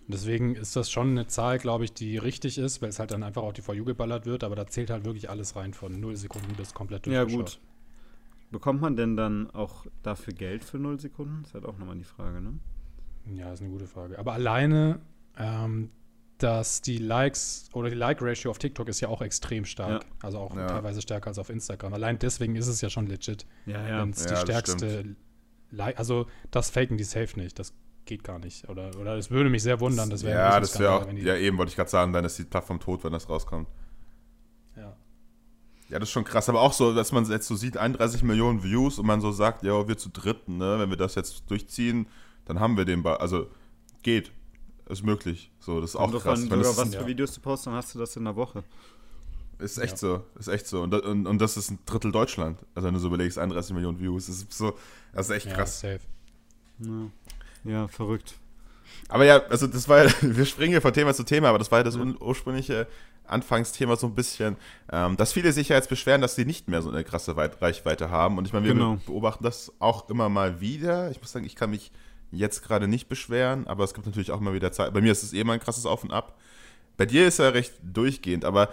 deswegen 0.08 0.54
ist 0.54 0.76
das 0.76 0.90
schon 0.90 1.10
eine 1.10 1.26
Zahl, 1.26 1.58
glaube 1.58 1.84
ich, 1.84 1.92
die 1.92 2.18
richtig 2.18 2.58
ist, 2.58 2.82
weil 2.82 2.88
es 2.90 2.98
halt 2.98 3.10
dann 3.10 3.22
einfach 3.22 3.42
auf 3.42 3.52
die 3.52 3.62
For 3.62 3.74
You 3.74 3.84
geballert 3.84 4.26
wird, 4.26 4.44
aber 4.44 4.54
da 4.56 4.66
zählt 4.66 4.90
halt 4.90 5.04
wirklich 5.04 5.30
alles 5.30 5.56
rein 5.56 5.74
von 5.74 5.98
0 6.00 6.16
Sekunden 6.16 6.54
bis 6.54 6.74
komplett 6.74 7.06
Ja, 7.06 7.20
durchgeschaut. 7.22 7.60
gut. 7.60 7.60
Bekommt 8.50 8.80
man 8.82 8.96
denn 8.96 9.16
dann 9.16 9.50
auch 9.50 9.86
dafür 10.02 10.34
Geld 10.34 10.62
für 10.64 10.78
0 10.78 11.00
Sekunden? 11.00 11.38
Das 11.42 11.50
ist 11.50 11.54
halt 11.54 11.64
auch 11.64 11.78
nochmal 11.78 11.96
die 11.96 12.04
Frage, 12.04 12.40
ne? 12.40 12.58
Ja, 13.34 13.52
ist 13.52 13.60
eine 13.62 13.70
gute 13.70 13.86
Frage. 13.86 14.18
Aber 14.18 14.32
alleine, 14.34 15.00
ähm, 15.38 15.90
dass 16.38 16.82
die 16.82 16.98
Likes 16.98 17.70
oder 17.72 17.88
die 17.88 17.94
Like-Ratio 17.94 18.50
auf 18.50 18.58
TikTok 18.58 18.88
ist 18.88 19.00
ja 19.00 19.08
auch 19.08 19.22
extrem 19.22 19.64
stark. 19.64 20.02
Ja. 20.04 20.10
Also 20.22 20.38
auch 20.38 20.54
Ja. 20.56 20.66
teilweise 20.66 21.00
stärker 21.00 21.28
als 21.28 21.38
auf 21.38 21.48
Instagram. 21.48 21.94
Allein 21.94 22.18
deswegen 22.18 22.56
ist 22.56 22.66
es 22.66 22.80
ja 22.80 22.90
schon 22.90 23.06
legit. 23.06 23.46
Ja, 23.64 23.86
ja. 23.88 24.02
Wenn 24.02 24.10
es 24.10 24.24
Ja, 24.24 24.30
die 24.32 24.36
stärkste 24.40 25.16
Like, 25.70 25.98
also 25.98 26.26
das 26.50 26.68
faken 26.68 26.98
die 26.98 27.04
safe 27.04 27.38
nicht. 27.40 27.58
Das 27.58 27.72
geht 28.04 28.24
gar 28.24 28.38
nicht. 28.38 28.68
Oder, 28.68 28.90
oder 28.98 29.16
es 29.16 29.30
würde 29.30 29.48
mich 29.50 29.62
sehr 29.62 29.80
wundern. 29.80 30.10
Das 30.10 30.22
wäre 30.24 30.38
ein 30.44 30.50
ja, 30.52 30.60
das 30.60 30.78
wäre 30.78 30.92
auch, 30.92 31.06
wenn 31.06 31.16
die- 31.16 31.22
ja 31.22 31.36
eben 31.36 31.56
wollte 31.58 31.70
ich 31.70 31.76
gerade 31.76 31.90
sagen, 31.90 32.12
dann 32.12 32.24
ist 32.24 32.38
die 32.38 32.44
Plattform 32.44 32.80
tot, 32.80 33.04
wenn 33.04 33.12
das 33.12 33.28
rauskommt. 33.28 33.68
ja. 34.76 34.96
Ja, 35.88 35.98
das 35.98 36.08
ist 36.08 36.12
schon 36.12 36.24
krass, 36.24 36.48
aber 36.48 36.62
auch 36.62 36.72
so, 36.72 36.94
dass 36.94 37.12
man 37.12 37.24
jetzt 37.26 37.46
so 37.46 37.54
sieht, 37.54 37.76
31 37.76 38.22
Millionen 38.22 38.62
Views 38.62 38.98
und 38.98 39.06
man 39.06 39.20
so 39.20 39.30
sagt, 39.30 39.62
ja, 39.62 39.86
wir 39.86 39.98
zu 39.98 40.08
dritten, 40.08 40.56
ne, 40.56 40.78
wenn 40.78 40.88
wir 40.88 40.96
das 40.96 41.14
jetzt 41.16 41.44
durchziehen, 41.50 42.06
dann 42.46 42.60
haben 42.60 42.78
wir 42.78 42.86
den, 42.86 43.02
ba 43.02 43.16
also 43.16 43.46
geht, 44.02 44.32
ist 44.88 45.02
möglich, 45.04 45.50
so, 45.60 45.82
das 45.82 45.90
ist 45.90 45.96
auch 45.96 46.10
krass. 46.10 46.40
sogar 46.40 46.58
das 46.58 46.76
was 46.78 46.94
für 46.94 47.06
Videos 47.06 47.34
du 47.34 47.40
postest, 47.42 47.66
dann 47.66 47.74
hast 47.74 47.94
du 47.94 47.98
das 47.98 48.16
in 48.16 48.26
einer 48.26 48.36
Woche. 48.36 48.64
ist 49.58 49.76
echt 49.76 49.92
Ja. 49.92 49.96
so, 49.98 50.24
ist 50.38 50.48
echt 50.48 50.66
so 50.66 50.80
und, 50.82 50.94
und, 50.94 51.26
und 51.26 51.38
das 51.38 51.58
ist 51.58 51.70
ein 51.70 51.78
Drittel 51.84 52.10
Deutschland, 52.10 52.58
also 52.74 52.86
wenn 52.88 52.94
du 52.94 53.00
so 53.00 53.08
überlegst, 53.08 53.38
31 53.38 53.74
Millionen 53.74 54.00
Views, 54.00 54.26
das 54.26 54.36
ist 54.38 54.50
so, 54.52 54.72
das 55.12 55.28
ist 55.28 55.36
echt 55.36 55.46
ja, 55.48 55.52
krass. 55.54 55.78
safe. 55.78 56.00
Ja, 56.78 56.88
ja 57.64 57.88
verrückt. 57.88 58.34
Aber 59.08 59.24
ja, 59.24 59.42
also 59.46 59.66
das 59.66 59.88
war 59.88 60.04
ja, 60.04 60.10
wir 60.20 60.44
springen 60.46 60.72
hier 60.72 60.82
von 60.82 60.92
Thema 60.92 61.14
zu 61.14 61.24
Thema, 61.24 61.48
aber 61.48 61.58
das 61.58 61.70
war 61.70 61.78
ja 61.80 61.84
das 61.84 61.96
ur- 61.96 62.20
ursprüngliche 62.20 62.86
Anfangsthema 63.24 63.96
so 63.96 64.06
ein 64.08 64.14
bisschen, 64.14 64.56
ähm, 64.90 65.16
dass 65.16 65.32
viele 65.32 65.52
sich 65.52 65.68
ja 65.68 65.76
jetzt 65.76 65.88
beschweren, 65.88 66.20
dass 66.20 66.34
sie 66.34 66.44
nicht 66.44 66.68
mehr 66.68 66.82
so 66.82 66.90
eine 66.90 67.04
krasse 67.04 67.36
Weit 67.36 67.62
Reichweite 67.62 68.10
haben. 68.10 68.36
Und 68.38 68.46
ich 68.46 68.52
meine, 68.52 68.66
wir 68.66 68.74
Genau. 68.74 68.98
beobachten 69.06 69.44
das 69.44 69.72
auch 69.78 70.08
immer 70.10 70.28
mal 70.28 70.60
wieder. 70.60 71.10
Ich 71.10 71.20
muss 71.20 71.32
sagen, 71.32 71.44
ich 71.46 71.56
kann 71.56 71.70
mich 71.70 71.92
jetzt 72.30 72.62
gerade 72.64 72.88
nicht 72.88 73.08
beschweren, 73.08 73.66
aber 73.66 73.84
es 73.84 73.94
gibt 73.94 74.06
natürlich 74.06 74.30
auch 74.32 74.40
immer 74.40 74.54
wieder 74.54 74.72
Zeit. 74.72 74.92
Bei 74.92 75.00
mir 75.00 75.12
ist 75.12 75.22
es 75.22 75.32
eh 75.32 75.44
mal 75.44 75.54
ein 75.54 75.60
krasses 75.60 75.86
Auf 75.86 76.02
und 76.02 76.12
Ab. 76.12 76.36
Bei 76.96 77.06
dir 77.06 77.26
ist 77.26 77.38
ja 77.38 77.48
recht 77.50 77.72
durchgehend, 77.82 78.44
aber 78.44 78.70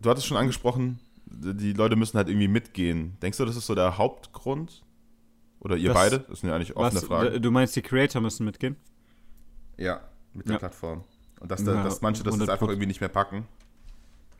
du 0.00 0.10
hattest 0.10 0.26
schon 0.26 0.36
angesprochen, 0.36 0.98
die 1.26 1.72
Leute 1.72 1.96
müssen 1.96 2.16
halt 2.16 2.28
irgendwie 2.28 2.48
mitgehen. 2.48 3.16
Denkst 3.22 3.38
du, 3.38 3.44
das 3.44 3.56
ist 3.56 3.66
so 3.66 3.74
der 3.74 3.98
Hauptgrund? 3.98 4.82
Oder 5.60 5.76
ihr 5.76 5.88
Das- 5.88 5.96
beide? 5.96 6.18
Das 6.20 6.40
sind 6.40 6.48
ja 6.48 6.56
eigentlich 6.56 6.76
offene 6.76 7.00
Was, 7.00 7.04
Fragen. 7.08 7.32
d- 7.32 7.40
du 7.40 7.50
meinst, 7.50 7.76
die 7.76 7.82
Creator 7.82 8.20
müssen 8.22 8.44
mitgehen? 8.44 8.76
Ja, 9.76 10.00
mit 10.34 10.46
der 10.46 10.54
Ja. 10.54 10.58
Plattform. 10.58 11.04
Und 11.40 11.50
dass, 11.50 11.64
da, 11.64 11.74
Ja, 11.74 11.82
dass 11.84 12.00
manche 12.02 12.22
das 12.22 12.34
jetzt 12.34 12.42
100%. 12.42 12.50
einfach 12.52 12.68
irgendwie 12.68 12.86
nicht 12.86 13.00
mehr 13.00 13.08
packen. 13.08 13.46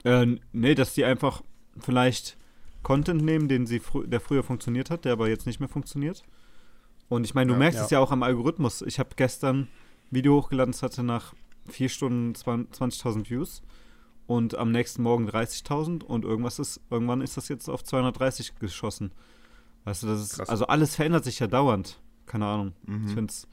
Äh, 0.05 0.39
nee, 0.53 0.75
dass 0.75 0.95
die 0.95 1.05
einfach 1.05 1.43
vielleicht 1.79 2.37
Content 2.83 3.23
nehmen, 3.23 3.49
den 3.49 3.67
sie 3.67 3.79
frü 3.81 4.07
der 4.07 4.21
früher 4.21 4.43
funktioniert 4.43 4.91
hat, 4.91 5.05
der 5.05 5.13
aber 5.13 5.29
jetzt 5.29 5.47
nicht 5.47 5.61
mehr 5.61 5.69
funktioniert. 5.69 6.25
Und 7.09 7.25
ich 7.25 7.35
meine, 7.35 7.49
du 7.49 7.53
Ja. 7.55 7.59
merkst 7.59 7.79
Ja. 7.79 7.85
es 7.85 7.91
ja 7.91 7.99
auch 8.01 8.11
am 8.13 8.23
Algorithmus. 8.23 8.83
Ich 8.83 8.99
habe 8.99 9.11
gestern 9.17 9.61
ein 9.63 9.69
Video 10.11 10.37
hochgeladen, 10.37 10.73
das 10.73 10.83
hatte 10.83 11.03
nach 11.03 11.35
vier 11.69 11.89
Stunden 11.91 12.35
20 12.35 12.73
20.000 12.75 13.29
Views 13.31 13.63
und 14.27 14.55
am 14.57 14.71
nächsten 14.73 15.03
Morgen 15.03 15.27
30.000 15.27 16.03
und 16.05 16.25
irgendwas 16.25 16.59
ist, 16.59 16.81
irgendwann 16.91 17.21
ist 17.21 17.37
das 17.37 17.49
jetzt 17.49 17.69
auf 17.69 17.85
230 17.85 18.59
geschossen. 18.59 19.13
Weißt 19.85 20.03
du, 20.03 20.07
das 20.09 20.21
ist, 20.21 20.37
Krass. 20.37 20.49
also 20.49 20.67
alles 20.67 20.95
verändert 20.97 21.25
sich 21.25 21.39
ja 21.39 21.47
dauernd. 21.47 21.99
Keine 22.27 22.47
Ahnung. 22.47 22.73
Mhm. 22.87 23.07
Ich 23.09 23.15
finde 23.15 23.31
es, 23.31 23.49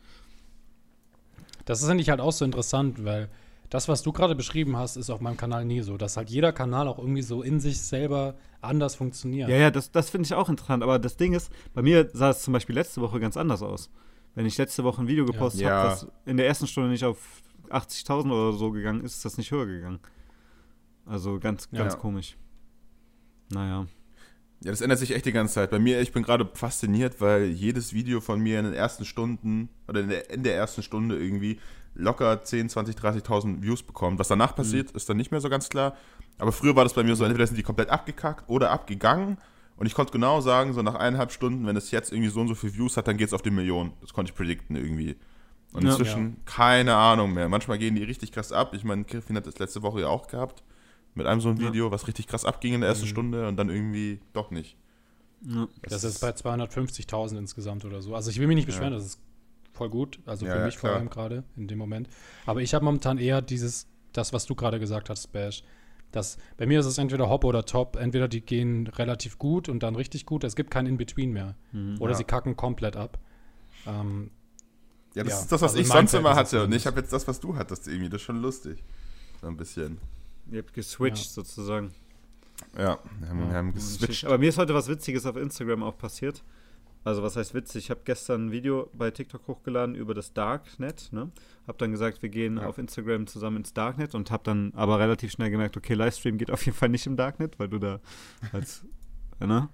Das 1.65 1.81
ist 1.81 1.89
eigentlich 1.89 2.09
halt 2.09 2.21
auch 2.21 2.31
so 2.31 2.45
interessant, 2.45 3.03
weil 3.03 3.29
das, 3.69 3.87
was 3.89 4.01
du 4.01 4.11
gerade 4.13 4.35
beschrieben 4.35 4.77
hast, 4.77 4.95
ist 4.95 5.09
auf 5.09 5.19
meinem 5.19 5.35
Kanal 5.37 5.65
nie 5.65 5.81
so, 5.81 5.97
dass 5.97 6.15
halt 6.15 6.29
jeder 6.29 6.53
Kanal 6.53 6.87
auch 6.87 6.99
irgendwie 6.99 7.21
so 7.21 7.41
in 7.43 7.59
sich 7.59 7.81
selber 7.81 8.35
anders 8.61 8.95
funktioniert. 8.95 9.49
Ja, 9.49 9.57
ja, 9.57 9.71
das, 9.71 9.91
das 9.91 10.09
finde 10.09 10.25
ich 10.25 10.33
auch 10.33 10.47
interessant. 10.47 10.83
Aber 10.83 10.99
das 10.99 11.17
Ding 11.17 11.33
ist, 11.33 11.51
bei 11.73 11.81
mir 11.81 12.09
sah 12.13 12.29
es 12.29 12.43
zum 12.43 12.53
Beispiel 12.53 12.75
letzte 12.75 13.01
Woche 13.01 13.19
ganz 13.19 13.35
anders 13.35 13.61
aus. 13.61 13.89
Wenn 14.35 14.45
ich 14.45 14.57
letzte 14.57 14.83
Woche 14.83 15.01
ein 15.01 15.07
Video 15.07 15.25
gepostet 15.25 15.61
Ja. 15.61 15.69
habe, 15.71 15.89
das 15.89 16.07
in 16.25 16.37
der 16.37 16.47
ersten 16.47 16.67
Stunde 16.67 16.89
nicht 16.89 17.03
auf 17.03 17.41
80.000 17.69 18.31
oder 18.31 18.53
so 18.57 18.71
gegangen 18.71 19.01
ist, 19.03 19.15
ist 19.15 19.25
das 19.25 19.37
nicht 19.37 19.51
höher 19.51 19.65
gegangen. 19.65 19.99
Also 21.05 21.39
ganz, 21.39 21.67
Ja. 21.71 21.79
ganz 21.79 21.97
komisch. 21.97 22.37
Naja. 23.51 23.87
Ja, 24.63 24.71
das 24.71 24.81
ändert 24.81 24.99
sich 24.99 25.13
echt 25.13 25.25
die 25.25 25.31
ganze 25.31 25.53
Zeit. 25.55 25.69
Bei 25.69 25.79
mir, 25.79 26.01
ich 26.01 26.11
bin 26.11 26.23
gerade 26.23 26.49
fasziniert, 26.53 27.21
weil 27.21 27.45
jedes 27.45 27.93
Video 27.93 28.21
von 28.21 28.39
mir 28.39 28.57
in 28.59 28.65
den 28.65 28.73
ersten 28.73 29.05
Stunden 29.05 29.69
oder 29.87 30.01
in 30.01 30.09
der, 30.09 30.29
in 30.31 30.43
der 30.43 30.55
ersten 30.55 30.81
Stunde 30.81 31.17
irgendwie 31.17 31.59
locker 31.93 32.43
10, 32.43 32.69
20, 32.69 32.95
30.000 32.95 33.61
Views 33.61 33.83
bekommt. 33.83 34.19
Was 34.19 34.27
danach 34.27 34.55
passiert, 34.55 34.91
ist 34.91 35.09
dann 35.09 35.17
nicht 35.17 35.31
mehr 35.31 35.41
so 35.41 35.49
ganz 35.49 35.69
klar. 35.69 35.95
Aber 36.39 36.51
früher 36.51 36.75
war 36.75 36.83
das 36.83 36.93
bei 36.93 37.03
mir 37.03 37.15
so, 37.15 37.23
entweder 37.23 37.45
sind 37.47 37.57
die 37.57 37.63
komplett 37.63 37.89
abgekackt 37.89 38.49
oder 38.49 38.71
abgegangen. 38.71 39.37
Und 39.77 39.85
ich 39.85 39.93
konnte 39.93 40.11
genau 40.11 40.41
sagen, 40.41 40.73
so 40.73 40.81
nach 40.81 40.95
eineinhalb 40.95 41.31
Stunden, 41.31 41.65
wenn 41.67 41.75
es 41.75 41.91
jetzt 41.91 42.11
irgendwie 42.11 42.29
so 42.29 42.39
und 42.41 42.47
so 42.47 42.55
viele 42.55 42.73
Views 42.75 42.97
hat, 42.97 43.07
dann 43.07 43.17
geht 43.17 43.27
es 43.27 43.33
auf 43.33 43.43
die 43.43 43.51
Million. 43.51 43.93
Das 44.01 44.11
konnte 44.13 44.31
ich 44.31 44.35
predikten 44.35 44.75
irgendwie. 44.75 45.15
Und 45.73 45.83
Ja. 45.83 45.91
inzwischen 45.91 46.37
keine 46.45 46.95
Ahnung 46.95 47.33
mehr. 47.33 47.47
Manchmal 47.47 47.77
gehen 47.77 47.93
die 47.95 48.03
richtig 48.03 48.31
krass 48.31 48.51
ab. 48.51 48.73
Ich 48.73 48.83
meine, 48.83 49.03
Griffin 49.03 49.35
hat 49.35 49.45
das 49.45 49.59
letzte 49.59 49.83
Woche 49.83 50.01
ja 50.01 50.07
auch 50.07 50.27
gehabt. 50.27 50.63
Mit 51.17 51.25
einem 51.25 51.41
so 51.41 51.49
ein 51.49 51.57
Ja. 51.57 51.67
Video, 51.67 51.91
was 51.91 52.07
richtig 52.07 52.27
krass 52.27 52.45
abging 52.45 52.73
in 52.75 52.81
der 52.81 52.89
ersten 52.89 53.07
Stunde 53.07 53.47
und 53.47 53.57
dann 53.57 53.69
irgendwie 53.69 54.19
doch 54.33 54.51
nicht. 54.51 54.77
Ja. 55.41 55.67
Das 55.83 56.03
ist 56.03 56.19
bei 56.21 56.29
250.000 56.29 57.37
insgesamt 57.37 57.85
oder 57.85 58.01
so. 58.01 58.15
Also 58.15 58.29
ich 58.29 58.39
will 58.39 58.47
mich 58.47 58.55
nicht 58.55 58.65
beschweren, 58.67 58.93
Ja. 58.93 58.97
das 58.99 59.05
ist 59.07 59.19
voll 59.73 59.89
gut. 59.89 60.19
Also 60.25 60.45
Ja, 60.45 60.53
für 60.53 60.59
ja, 60.59 60.65
mich 60.65 60.77
vor 60.77 60.91
allem 60.91 61.09
gerade 61.09 61.43
in 61.55 61.67
dem 61.67 61.77
Moment. 61.79 62.07
Aber 62.45 62.61
ich 62.61 62.73
habe 62.73 62.85
momentan 62.85 63.17
eher 63.17 63.41
dieses, 63.41 63.87
das, 64.13 64.31
was 64.33 64.45
du 64.45 64.55
gerade 64.55 64.79
gesagt 64.79 65.09
hast, 65.09 65.31
Bash. 65.31 65.63
Das, 66.11 66.37
bei 66.55 66.65
mir 66.65 66.79
ist 66.79 66.85
es 66.85 66.97
entweder 66.99 67.29
Hop 67.29 67.43
oder 67.43 67.65
Top. 67.65 67.97
Entweder 67.97 68.27
die 68.27 68.41
gehen 68.41 68.87
relativ 68.87 69.37
gut 69.37 69.67
und 69.69 69.83
dann 69.83 69.95
richtig 69.95 70.25
gut. 70.25 70.43
Es 70.43 70.55
gibt 70.55 70.71
kein 70.71 70.85
In-Between 70.85 71.31
mehr. 71.33 71.55
Oder 71.99 72.11
Ja. 72.11 72.17
sie 72.17 72.23
kacken 72.23 72.55
komplett 72.55 72.95
ab. 72.95 73.19
Ähm, 73.85 74.31
Ja, 75.15 75.23
das 75.23 75.33
Ja, 75.33 75.39
ist 75.39 75.51
das, 75.51 75.61
was 75.61 75.71
also 75.71 75.81
ich 75.81 75.87
sonst 75.87 76.13
immer 76.13 76.29
Verhältnis 76.29 76.53
hatte. 76.53 76.63
Und 76.65 76.73
ich 76.75 76.85
habe 76.85 76.99
jetzt 76.99 77.11
das, 77.11 77.27
was 77.27 77.39
du 77.39 77.55
hattest 77.55 77.87
irgendwie. 77.87 78.07
Das 78.09 78.21
ist 78.21 78.25
schon 78.25 78.39
lustig. 78.41 78.83
So 79.41 79.47
ein 79.47 79.57
bisschen. 79.57 79.97
Ihr 80.51 80.59
habt 80.59 80.73
geswitcht 80.73 81.25
Ja. 81.27 81.31
sozusagen. 81.31 81.91
Ja, 82.77 82.97
wir 83.19 83.29
haben, 83.29 83.49
wir 83.49 83.55
haben 83.57 83.73
geswitcht. 83.73 84.25
Aber 84.25 84.37
mir 84.37 84.49
ist 84.49 84.57
heute 84.57 84.73
was 84.73 84.87
Witziges 84.87 85.25
auf 85.25 85.35
Instagram 85.35 85.83
auch 85.83 85.97
passiert. 85.97 86.43
Also 87.03 87.23
was 87.23 87.35
heißt 87.37 87.53
witzig? 87.53 87.85
Ich 87.85 87.89
habe 87.89 88.01
gestern 88.03 88.47
ein 88.47 88.51
Video 88.51 88.89
bei 88.93 89.11
TikTok 89.11 89.47
hochgeladen 89.47 89.95
über 89.95 90.13
das 90.13 90.33
Darknet. 90.33 91.09
Ne? 91.13 91.31
Habe 91.67 91.77
dann 91.77 91.91
gesagt, 91.91 92.21
wir 92.21 92.29
gehen 92.29 92.57
Ja. 92.57 92.67
auf 92.67 92.77
Instagram 92.77 93.27
zusammen 93.27 93.57
ins 93.57 93.73
Darknet 93.73 94.13
und 94.15 94.29
habe 94.31 94.43
dann 94.43 94.73
aber 94.75 94.99
relativ 94.99 95.31
schnell 95.31 95.49
gemerkt, 95.49 95.77
okay, 95.77 95.93
Livestream 95.93 96.37
geht 96.37 96.51
auf 96.51 96.65
jeden 96.65 96.77
Fall 96.77 96.89
nicht 96.89 97.05
im 97.07 97.15
Darknet, 97.15 97.59
weil 97.59 97.69
du 97.69 97.79
da 97.79 97.99
als, 98.51 98.83
ne? 99.39 99.69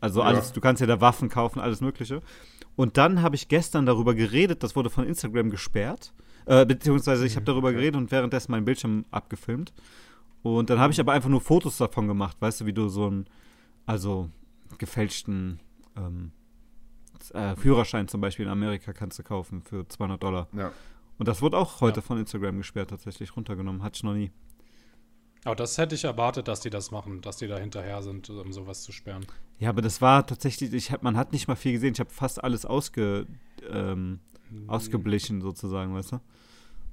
Also 0.00 0.20
Ja. 0.20 0.26
alles, 0.26 0.52
du 0.52 0.60
kannst 0.60 0.80
ja 0.80 0.86
da 0.86 1.00
Waffen 1.00 1.28
kaufen, 1.28 1.58
alles 1.60 1.80
Mögliche. 1.80 2.20
Und 2.76 2.96
dann 2.96 3.22
habe 3.22 3.34
ich 3.34 3.48
gestern 3.48 3.84
darüber 3.86 4.14
geredet, 4.14 4.62
das 4.62 4.76
wurde 4.76 4.90
von 4.90 5.04
Instagram 5.06 5.50
gesperrt. 5.50 6.12
Äh, 6.46 6.66
beziehungsweise 6.66 7.24
ich 7.26 7.36
habe 7.36 7.44
darüber 7.44 7.72
geredet 7.72 7.96
und 7.96 8.10
währenddessen 8.10 8.50
meinen 8.52 8.64
Bildschirm 8.64 9.04
abgefilmt. 9.10 9.72
Und 10.42 10.70
dann 10.70 10.78
habe 10.80 10.92
ich 10.92 10.98
aber 11.00 11.12
einfach 11.12 11.28
nur 11.28 11.40
Fotos 11.40 11.76
davon 11.76 12.08
gemacht, 12.08 12.36
weißt 12.40 12.62
du, 12.62 12.66
wie 12.66 12.72
du 12.72 12.88
so 12.88 13.06
einen, 13.06 13.26
also 13.86 14.28
gefälschten 14.78 15.60
ähm, 15.96 16.32
äh, 17.32 17.54
Führerschein 17.56 18.08
zum 18.08 18.20
Beispiel 18.20 18.46
in 18.46 18.50
Amerika 18.50 18.92
kannst 18.92 19.18
du 19.18 19.22
kaufen 19.22 19.62
für 19.62 19.86
200 19.86 20.20
Dollar. 20.22 20.48
Ja. 20.56 20.72
Und 21.18 21.28
das 21.28 21.42
wurde 21.42 21.56
auch 21.58 21.80
heute 21.80 22.00
Ja. 22.00 22.06
von 22.06 22.18
Instagram 22.18 22.58
gesperrt, 22.58 22.90
tatsächlich 22.90 23.36
runtergenommen. 23.36 23.82
Hatte 23.82 23.96
ich 23.98 24.02
noch 24.02 24.14
nie. 24.14 24.32
aber 25.44 25.54
das 25.56 25.76
hätte 25.78 25.94
ich 25.94 26.04
erwartet, 26.04 26.48
dass 26.48 26.60
die 26.60 26.70
das 26.70 26.90
machen, 26.90 27.20
dass 27.20 27.36
die 27.36 27.46
da 27.46 27.58
hinterher 27.58 28.02
sind, 28.02 28.28
um 28.30 28.52
sowas 28.52 28.82
zu 28.82 28.90
sperren. 28.92 29.24
Ja, 29.58 29.68
aber 29.68 29.82
das 29.82 30.00
war 30.00 30.26
tatsächlich, 30.26 30.72
ich 30.72 30.90
hab, 30.90 31.02
man 31.04 31.16
hat 31.16 31.32
nicht 31.32 31.46
mal 31.46 31.54
viel 31.56 31.72
gesehen. 31.72 31.92
Ich 31.94 32.00
habe 32.00 32.10
fast 32.10 32.42
alles 32.42 32.64
ausge, 32.66 33.26
ähm, 33.70 34.18
ausgeblichen 34.66 35.40
sozusagen, 35.40 35.94
weißt 35.94 36.12
du? 36.12 36.20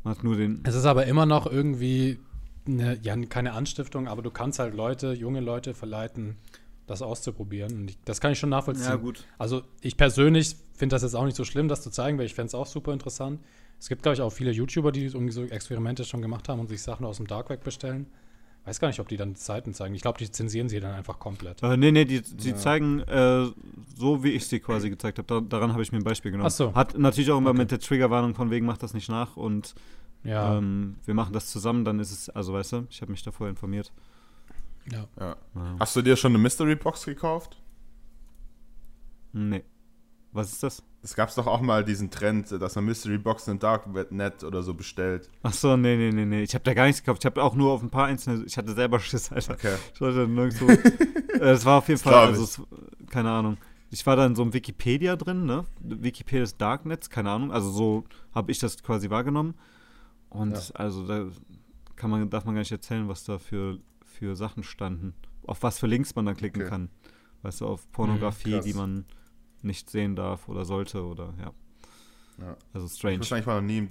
Man 0.03 0.15
hat 0.15 0.23
nur 0.23 0.35
den. 0.35 0.61
Es 0.63 0.75
ist 0.75 0.85
aber 0.85 1.05
immer 1.05 1.25
noch 1.25 1.45
irgendwie, 1.45 2.19
eine, 2.67 2.97
ja, 3.01 3.15
keine 3.25 3.53
Anstiftung, 3.53 4.07
aber 4.07 4.21
du 4.21 4.31
kannst 4.31 4.59
halt 4.59 4.73
Leute, 4.73 5.13
junge 5.13 5.41
Leute 5.41 5.73
verleiten, 5.73 6.37
das 6.87 7.01
auszuprobieren. 7.01 7.73
Und 7.73 7.89
ich, 7.91 7.97
das 8.05 8.21
kann 8.21 8.31
ich 8.31 8.39
schon 8.39 8.49
nachvollziehen. 8.49 9.01
gut. 9.01 9.25
Also 9.37 9.63
ich 9.81 9.97
persönlich 9.97 10.55
finde 10.73 10.95
das 10.95 11.03
jetzt 11.03 11.15
auch 11.15 11.25
nicht 11.25 11.37
so 11.37 11.43
schlimm, 11.43 11.67
das 11.67 11.81
zu 11.81 11.89
zeigen, 11.89 12.17
weil 12.17 12.25
ich 12.25 12.33
fände 12.33 12.47
es 12.47 12.55
auch 12.55 12.67
super 12.67 12.93
interessant. 12.93 13.39
Es 13.79 13.87
gibt, 13.87 14.03
glaube 14.03 14.15
ich, 14.15 14.21
auch 14.21 14.31
viele 14.31 14.51
YouTuber, 14.51 14.91
die 14.91 15.05
irgendwie 15.05 15.31
so 15.31 15.43
Experimente 15.43 16.03
schon 16.03 16.21
gemacht 16.21 16.49
haben 16.49 16.59
und 16.59 16.67
sich 16.67 16.81
Sachen 16.81 17.05
aus 17.05 17.17
dem 17.17 17.27
Dark 17.27 17.49
Web 17.49 17.63
bestellen. 17.63 18.07
Weiß 18.65 18.79
gar 18.79 18.87
nicht, 18.89 18.99
ob 18.99 19.07
die 19.07 19.17
dann 19.17 19.35
Zeiten 19.35 19.73
zeigen. 19.73 19.95
Ich 19.95 20.01
glaube, 20.01 20.19
die 20.19 20.29
zensieren 20.29 20.69
sie 20.69 20.79
dann 20.79 20.93
einfach 20.93 21.17
komplett. 21.17 21.63
Äh, 21.63 21.75
nee, 21.77 21.91
nee, 21.91 22.05
die, 22.05 22.21
die 22.21 22.55
zeigen 22.55 22.99
äh, 22.99 23.47
so, 23.95 24.23
wie 24.23 24.29
ich 24.31 24.45
sie 24.47 24.59
quasi 24.59 24.89
gezeigt 24.89 25.17
habe. 25.17 25.27
Da, 25.27 25.39
daran 25.41 25.71
habe 25.73 25.81
ich 25.81 25.91
mir 25.91 25.97
ein 25.97 26.03
Beispiel 26.03 26.31
genommen. 26.31 26.47
Ach 26.47 26.51
so. 26.55 26.75
Hat 26.75 26.97
natürlich 26.97 27.31
auch 27.31 27.37
immer 27.39 27.49
Okay. 27.51 27.59
mit 27.59 27.71
der 27.71 27.79
Triggerwarnung 27.79 28.35
von 28.35 28.51
wegen, 28.51 28.65
macht 28.65 28.83
das 28.83 28.93
nicht 28.93 29.09
nach 29.09 29.37
und 29.37 29.73
Ja, 30.23 30.57
ähm, 30.57 30.97
wir 31.05 31.13
machen 31.15 31.33
das 31.33 31.47
zusammen, 31.47 31.83
dann 31.85 31.99
ist 31.99 32.11
es, 32.11 32.29
also 32.29 32.53
weißt 32.53 32.73
du, 32.73 32.87
ich 32.89 33.01
habe 33.01 33.11
mich 33.11 33.23
davor 33.23 33.47
informiert. 33.49 33.91
ja. 34.91 35.07
ja. 35.19 35.35
Ja. 35.55 35.75
Hast 35.79 35.95
du 35.95 36.01
dir 36.03 36.15
schon 36.15 36.31
eine 36.33 36.39
Mystery 36.39 36.75
Box 36.75 37.05
gekauft? 37.05 37.57
Nee. 39.31 39.63
Was 40.31 40.51
ist 40.51 40.61
das? 40.63 40.83
Es 41.01 41.15
gab 41.15 41.33
doch 41.33 41.47
auch 41.47 41.61
mal 41.61 41.85
diesen 41.85 42.11
Trend, 42.11 42.51
dass 42.51 42.75
man 42.75 42.83
Mystery 42.85 43.17
Boxen 43.17 43.51
im 43.51 43.59
Darknet 43.59 44.43
oder 44.43 44.63
so 44.63 44.73
bestellt. 44.73 45.29
Ach 45.43 45.53
so, 45.53 45.77
nee, 45.77 45.95
nee, 45.95 46.11
nee, 46.11 46.25
nee. 46.25 46.43
Ich 46.43 46.53
habe 46.53 46.63
da 46.65 46.73
gar 46.73 46.87
nichts 46.87 47.01
gekauft. 47.01 47.21
Ich 47.21 47.25
habe 47.25 47.41
auch 47.41 47.55
nur 47.55 47.71
auf 47.71 47.81
ein 47.81 47.89
paar 47.89 48.07
einzelne. 48.07 48.43
Ich 48.45 48.57
hatte 48.57 48.73
selber 48.73 48.99
Schiss, 48.99 49.31
Alter. 49.31 49.53
Okay. 49.53 49.75
Ich 49.93 50.01
wollte 50.01 50.27
nirgendwo. 50.27 50.67
äh, 51.39 51.51
es 51.51 51.63
war 51.63 51.77
auf 51.77 51.87
jeden 51.87 52.01
Fall, 52.01 52.13
also, 52.13 52.43
es, 52.43 52.61
keine 53.09 53.31
Ahnung. 53.31 53.57
Ich 53.91 54.05
war 54.05 54.15
da 54.17 54.25
in 54.25 54.35
so 54.35 54.41
einem 54.41 54.53
Wikipedia 54.53 55.15
drin, 55.15 55.45
ne? 55.45 55.65
Wikipedia 55.79 56.41
des 56.41 56.57
Darknets, 56.57 57.09
keine 57.09 57.31
Ahnung. 57.31 57.51
Also 57.51 57.71
so 57.71 58.03
habe 58.35 58.51
ich 58.51 58.59
das 58.59 58.83
quasi 58.83 59.09
wahrgenommen. 59.09 59.55
Und 60.29 60.51
Ja. 60.51 60.75
also 60.75 61.07
da 61.07 61.25
kann 61.95 62.09
man, 62.09 62.29
darf 62.29 62.45
man 62.45 62.55
gar 62.55 62.59
nicht 62.59 62.71
erzählen, 62.71 63.07
was 63.07 63.23
da 63.23 63.39
für, 63.39 63.79
für 64.05 64.35
Sachen 64.35 64.63
standen. 64.63 65.13
Auf 65.47 65.63
was 65.63 65.79
für 65.79 65.87
Links 65.87 66.13
man 66.15 66.25
dann 66.25 66.35
klicken 66.35 66.61
Okay. 66.63 66.69
kann. 66.69 66.89
Weißt 67.41 67.61
du, 67.61 67.67
auf 67.67 67.89
Pornografie, 67.93 68.51
krass. 68.51 68.65
die 68.65 68.73
man 68.73 69.05
nicht 69.63 69.89
sehen 69.89 70.15
darf 70.15 70.47
oder 70.49 70.65
sollte 70.65 71.03
oder 71.05 71.33
ja. 71.39 71.51
Ja. 72.45 72.55
Also 72.73 72.87
Ich 72.87 72.93
strange. 72.93 73.19
wahrscheinlich 73.19 73.47
war 73.47 73.55
noch 73.59 73.67
nie, 73.67 73.79
im, 73.79 73.89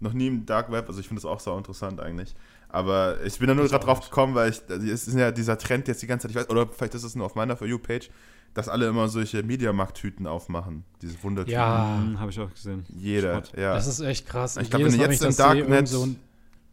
noch 0.00 0.12
nie 0.12 0.26
im 0.26 0.44
Dark 0.46 0.70
Web, 0.70 0.88
also 0.88 1.00
ich 1.00 1.08
finde 1.08 1.22
das 1.22 1.30
auch 1.30 1.40
so 1.40 1.56
interessant 1.56 2.00
eigentlich. 2.00 2.34
Aber 2.68 3.22
ich 3.24 3.38
bin 3.38 3.48
da 3.48 3.54
nur 3.54 3.64
Ich 3.66 3.70
gerade 3.70 3.84
drauf 3.84 4.00
gekommen, 4.00 4.34
weil 4.34 4.50
ich, 4.50 4.60
es 4.68 5.06
ist 5.08 5.14
ja 5.14 5.30
dieser 5.30 5.58
Trend 5.58 5.88
jetzt 5.88 6.02
die 6.02 6.06
ganze 6.06 6.26
Zeit, 6.26 6.30
ich 6.30 6.36
weiß, 6.36 6.50
oder 6.50 6.66
vielleicht 6.66 6.94
ist 6.94 7.04
es 7.04 7.14
nur 7.14 7.26
auf 7.26 7.34
meiner 7.34 7.56
For 7.56 7.66
You-Page, 7.66 8.10
dass 8.54 8.68
alle 8.68 8.86
immer 8.88 9.08
solche 9.08 9.42
Mediamarkt-Tüten 9.42 10.26
aufmachen. 10.26 10.84
Diese 11.00 11.22
Wundertüten. 11.22 11.54
Ja, 11.54 11.98
Mhm, 12.02 12.18
habe 12.20 12.30
ich 12.30 12.40
auch 12.40 12.50
gesehen. 12.50 12.84
Jeder, 12.94 13.34
Schrott. 13.44 13.52
ja. 13.58 13.74
das 13.74 13.86
ist 13.86 14.00
echt 14.00 14.26
krass. 14.26 14.56
Ich 14.56 14.64
Und 14.64 14.70
glaub, 14.70 14.78
jedes 14.80 14.92
wenn 14.94 15.00
du 15.00 15.06
Mal, 15.06 15.12
jetzt 15.12 15.22
ich 15.22 15.28
im 15.28 15.36
Darknet- 15.36 15.88
so 15.88 16.08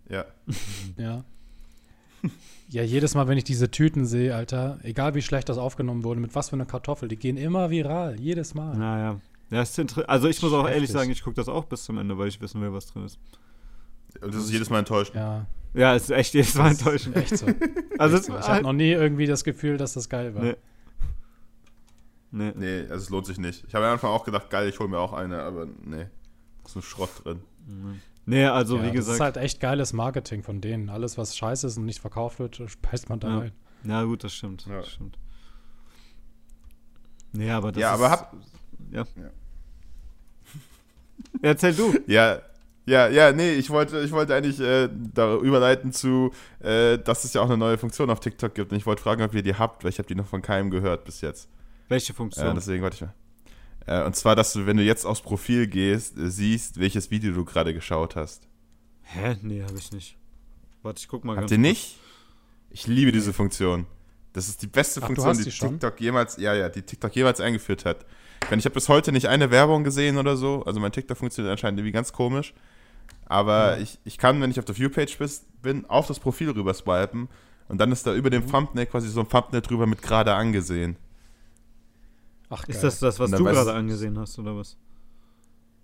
ja. 0.09 0.25
Ja. 0.97 1.23
Ja, 2.71 2.83
jedes 2.83 3.15
Mal, 3.15 3.27
wenn 3.27 3.37
ich 3.37 3.43
diese 3.43 3.71
Tüten 3.71 4.05
sehe, 4.05 4.35
Alter, 4.35 4.77
egal 4.83 5.15
wie 5.15 5.21
schlecht 5.23 5.49
das 5.49 5.57
aufgenommen 5.57 6.03
wurde, 6.03 6.19
mit 6.19 6.35
was 6.35 6.49
für 6.49 6.55
einer 6.55 6.65
Kartoffel, 6.67 7.07
die 7.09 7.15
gehen 7.17 7.35
immer 7.37 7.69
viral, 7.71 8.19
jedes 8.19 8.53
Mal. 8.53 8.77
Naja. 8.77 9.19
Ja, 9.49 9.61
ist 9.63 9.77
inter- 9.79 10.07
also 10.07 10.27
ich 10.27 10.39
muss 10.43 10.53
auch 10.53 10.65
ehrlich 10.67 10.83
Heftig. 10.83 10.91
sagen, 10.91 11.09
ich 11.11 11.23
gucke 11.23 11.35
das 11.35 11.49
auch 11.49 11.65
bis 11.65 11.83
zum 11.83 11.97
Ende, 11.97 12.15
weil 12.17 12.27
ich 12.27 12.39
wissen 12.41 12.61
will, 12.61 12.71
was 12.71 12.85
drin 12.85 13.05
ist. 13.05 13.17
Und 14.21 14.33
das 14.33 14.43
ist 14.43 14.51
jedes 14.51 14.69
Mal 14.69 14.79
enttäuschend. 14.79 15.15
Ja, 15.15 15.47
Ja, 15.73 15.95
es 15.95 16.03
ist 16.03 16.11
echt 16.11 16.33
jedes 16.35 16.53
Mal 16.53 16.69
das 16.69 16.77
enttäuschend. 16.79 17.15
echt 17.15 17.35
so. 17.37 17.47
Also 17.97 18.17
echt 18.17 18.25
so. 18.25 18.37
Ich 18.37 18.47
habe 18.47 18.61
noch 18.61 18.73
nie 18.73 18.91
irgendwie 18.91 19.25
das 19.25 19.43
Gefühl, 19.43 19.77
dass 19.77 19.93
das 19.93 20.07
geil 20.07 20.35
war. 20.35 20.43
Nee. 20.43 20.55
Nee. 22.31 22.53
Nee, 22.55 22.79
also 22.81 22.95
es 22.95 23.09
lohnt 23.09 23.25
sich 23.25 23.39
nicht. 23.39 23.65
Ich 23.67 23.73
habe 23.73 23.85
am 23.87 23.93
Anfang 23.93 24.11
auch 24.11 24.23
gedacht, 24.23 24.49
geil, 24.51 24.69
ich 24.69 24.77
hole 24.79 24.89
mir 24.89 24.99
auch 24.99 25.13
eine, 25.13 25.41
aber 25.41 25.65
nee. 25.83 26.05
Ist 26.65 26.75
nur 26.75 26.83
Schrott 26.83 27.09
drin. 27.23 27.39
Nee, 28.29 28.45
also 28.45 28.77
ja, 28.77 28.83
wie 28.83 28.87
Das 28.87 29.05
ist 29.07 29.11
gesagt. 29.13 29.35
halt 29.35 29.37
echt 29.45 29.59
geiles 29.59 29.91
Marketing 29.93 30.43
von 30.43 30.61
denen. 30.61 30.89
Alles, 30.89 31.17
was 31.17 31.35
scheiße 31.35 31.65
ist 31.67 31.77
und 31.77 31.85
nicht 31.85 31.99
verkauft 31.99 32.39
wird, 32.39 32.61
speist 32.67 33.09
man 33.09 33.19
da 33.19 33.27
Ja. 33.29 33.37
rein. 33.39 33.51
ja, 33.83 34.03
gut, 34.03 34.23
das 34.23 34.33
stimmt. 34.33 34.65
Ja. 34.67 34.77
Das 34.77 34.89
stimmt. 34.91 35.17
Nee, 37.31 37.49
aber 37.51 37.71
das 37.71 37.81
Ja, 37.81 37.89
ist, 37.93 37.99
aber 37.99 38.11
hab- 38.11 38.33
Ja. 38.91 39.03
Ja. 39.15 39.29
Erzähl 41.41 41.73
du. 41.73 41.93
Ja, 42.07 42.39
ja, 42.85 43.07
ja, 43.07 43.31
nee, 43.31 43.51
ich 43.53 43.69
wollte, 43.69 43.99
ich 44.01 44.11
wollte 44.11 44.33
eigentlich 44.35 44.59
äh, 44.59 44.89
da 45.13 45.35
überleiten 45.37 45.91
zu, 45.91 46.31
äh, 46.59 46.97
dass 46.97 47.23
es 47.23 47.33
ja 47.33 47.41
auch 47.41 47.45
eine 47.45 47.57
neue 47.57 47.77
Funktion 47.77 48.09
auf 48.09 48.19
TikTok 48.19 48.55
gibt. 48.55 48.71
Und 48.71 48.77
ich 48.77 48.85
wollte 48.85 49.01
fragen, 49.03 49.21
ob 49.21 49.33
ihr 49.35 49.43
die 49.43 49.55
habt, 49.55 49.83
weil 49.83 49.89
ich 49.91 49.99
habe 49.99 50.07
die 50.07 50.15
noch 50.15 50.25
von 50.27 50.41
keinem 50.41 50.71
gehört 50.71 51.05
bis 51.05 51.21
jetzt. 51.21 51.49
Welche 51.87 52.13
Äh, 52.13 52.15
Funktion? 52.15 52.55
deswegen 52.55 52.81
wollte 52.83 52.95
ich 52.95 53.01
mal. 53.01 53.13
Äh, 53.89 54.03
und 54.03 54.15
zwar, 54.15 54.35
dass 54.35 54.53
du, 54.53 54.67
wenn 54.67 54.77
du 54.77 54.83
jetzt 54.83 55.03
aufs 55.05 55.21
Profil 55.21 55.65
gehst, 55.67 56.15
äh, 56.17 56.29
siehst, 56.29 56.79
welches 56.79 57.09
Video 57.09 57.33
du 57.33 57.43
gerade 57.43 57.73
geschaut 57.73 58.15
hast. 58.15 58.47
Hä? 59.01 59.35
Nee, 59.41 59.63
habe 59.63 59.77
ich 59.77 59.91
nicht. 59.91 60.15
Warte, 60.83 60.99
ich 60.99 61.07
guck 61.07 61.25
mal 61.25 61.31
Habt 61.33 61.41
ganz 61.41 61.51
ihr 61.51 61.57
nicht? 61.57 61.97
Ich 62.69 62.85
liebe 62.85 63.11
diese 63.11 63.33
Funktion. 63.33 63.87
Das 64.33 64.47
ist 64.47 64.61
die 64.61 64.67
beste 64.67 65.01
Ach, 65.01 65.07
Funktion, 65.07 65.35
die, 65.35 65.43
die? 65.43 65.49
TikTok 65.49 65.99
jemals, 65.99 66.37
ja, 66.37 66.53
ja, 66.53 66.69
die 66.69 66.83
TikTok 66.83 67.15
jemals 67.15 67.41
eingeführt 67.41 67.83
hat. 67.83 68.05
Ich, 68.43 68.49
meine, 68.51 68.59
ich 68.59 68.65
habe 68.65 68.75
bis 68.75 68.87
heute 68.89 69.11
nicht 69.11 69.25
eine 69.27 69.49
Werbung 69.49 69.83
gesehen 69.83 70.17
oder 70.17 70.37
so. 70.37 70.63
Also 70.65 70.79
mein 70.79 70.91
TikTok 70.91 71.17
funktioniert 71.17 71.51
anscheinend 71.51 71.79
irgendwie 71.79 71.91
ganz 71.91 72.13
komisch. 72.13 72.53
Aber 73.25 73.75
Ja. 73.77 73.81
ich, 73.81 73.97
ich 74.05 74.19
kann, 74.19 74.39
wenn 74.39 74.51
ich 74.51 74.59
auf 74.59 74.65
der 74.65 74.77
Viewpage 74.77 75.17
bin, 75.63 75.85
auf 75.89 76.05
das 76.05 76.19
Profil 76.19 76.51
rüber 76.51 76.75
swipen 76.75 77.27
und 77.67 77.79
dann 77.79 77.91
ist 77.91 78.05
da 78.05 78.13
über 78.13 78.29
dem 78.29 78.43
Mhm. 78.45 78.51
Thumbnail 78.51 78.85
quasi 78.85 79.09
so 79.09 79.21
ein 79.21 79.27
Thumbnail 79.29 79.61
drüber 79.61 79.87
mit 79.87 80.03
gerade 80.03 80.35
angesehen. 80.35 80.95
Ach, 82.49 82.63
Ist 82.67 82.75
geil. 82.75 82.81
das 82.83 82.99
das, 82.99 83.19
was 83.19 83.31
du 83.31 83.43
gerade 83.43 83.73
angesehen 83.73 84.17
hast, 84.17 84.37
oder 84.39 84.55
was? 84.55 84.77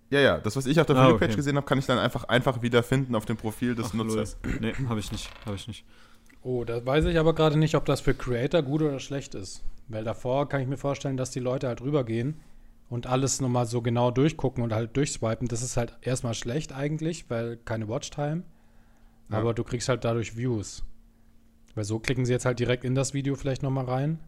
Ja, 0.09 0.19
ja, 0.19 0.37
das, 0.39 0.55
was 0.55 0.65
ich 0.65 0.79
auf 0.79 0.85
der 0.85 0.95
Ah, 0.95 1.09
okay. 1.09 1.33
gesehen 1.35 1.57
habe, 1.57 1.65
kann 1.65 1.77
ich 1.79 1.85
dann 1.85 1.97
einfach, 1.97 2.25
einfach 2.25 2.61
wiederfinden 2.61 3.15
auf 3.15 3.25
dem 3.25 3.37
Profil 3.37 3.75
des 3.75 3.87
Ach, 3.89 3.93
Nutzers. 3.93 4.37
lol. 4.43 4.57
Nee, 4.61 4.73
habe 4.87 4.99
ich 4.99 5.11
nicht. 5.11 5.29
Habe 5.45 5.55
ich 5.55 5.67
nicht. 5.67 5.83
Oh, 6.43 6.63
da 6.63 6.85
weiß 6.85 7.05
ich 7.05 7.17
aber 7.17 7.33
gerade 7.33 7.57
nicht, 7.57 7.75
ob 7.75 7.85
das 7.85 8.01
für 8.01 8.13
Creator 8.13 8.61
gut 8.61 8.81
oder 8.83 8.99
schlecht 8.99 9.33
ist. 9.33 9.63
Weil 9.87 10.03
davor 10.03 10.47
kann 10.47 10.61
ich 10.61 10.67
mir 10.67 10.77
vorstellen, 10.77 11.17
dass 11.17 11.31
die 11.31 11.39
Leute 11.39 11.67
halt 11.67 11.81
rübergehen 11.81 12.39
und 12.89 13.07
alles 13.07 13.41
nochmal 13.41 13.65
so 13.65 13.81
genau 13.81 14.11
durchgucken 14.11 14.63
und 14.63 14.71
halt 14.73 14.95
durchswipen. 14.95 15.47
Das 15.47 15.63
ist 15.63 15.75
halt 15.75 15.97
erstmal 16.01 16.35
schlecht 16.35 16.71
eigentlich, 16.71 17.29
weil 17.29 17.57
keine 17.57 17.87
Watchtime. 17.87 18.43
Ja. 19.29 19.39
Aber 19.39 19.55
du 19.55 19.63
kriegst 19.63 19.89
halt 19.89 20.03
dadurch 20.05 20.37
Views. 20.37 20.83
Weil 21.73 21.83
so 21.83 21.97
klicken 21.99 22.25
sie 22.25 22.33
jetzt 22.33 22.45
halt 22.45 22.59
direkt 22.59 22.83
in 22.83 22.93
das 22.93 23.13
Video 23.15 23.33
vielleicht 23.35 23.63
nochmal 23.63 23.85
rein. 23.85 24.19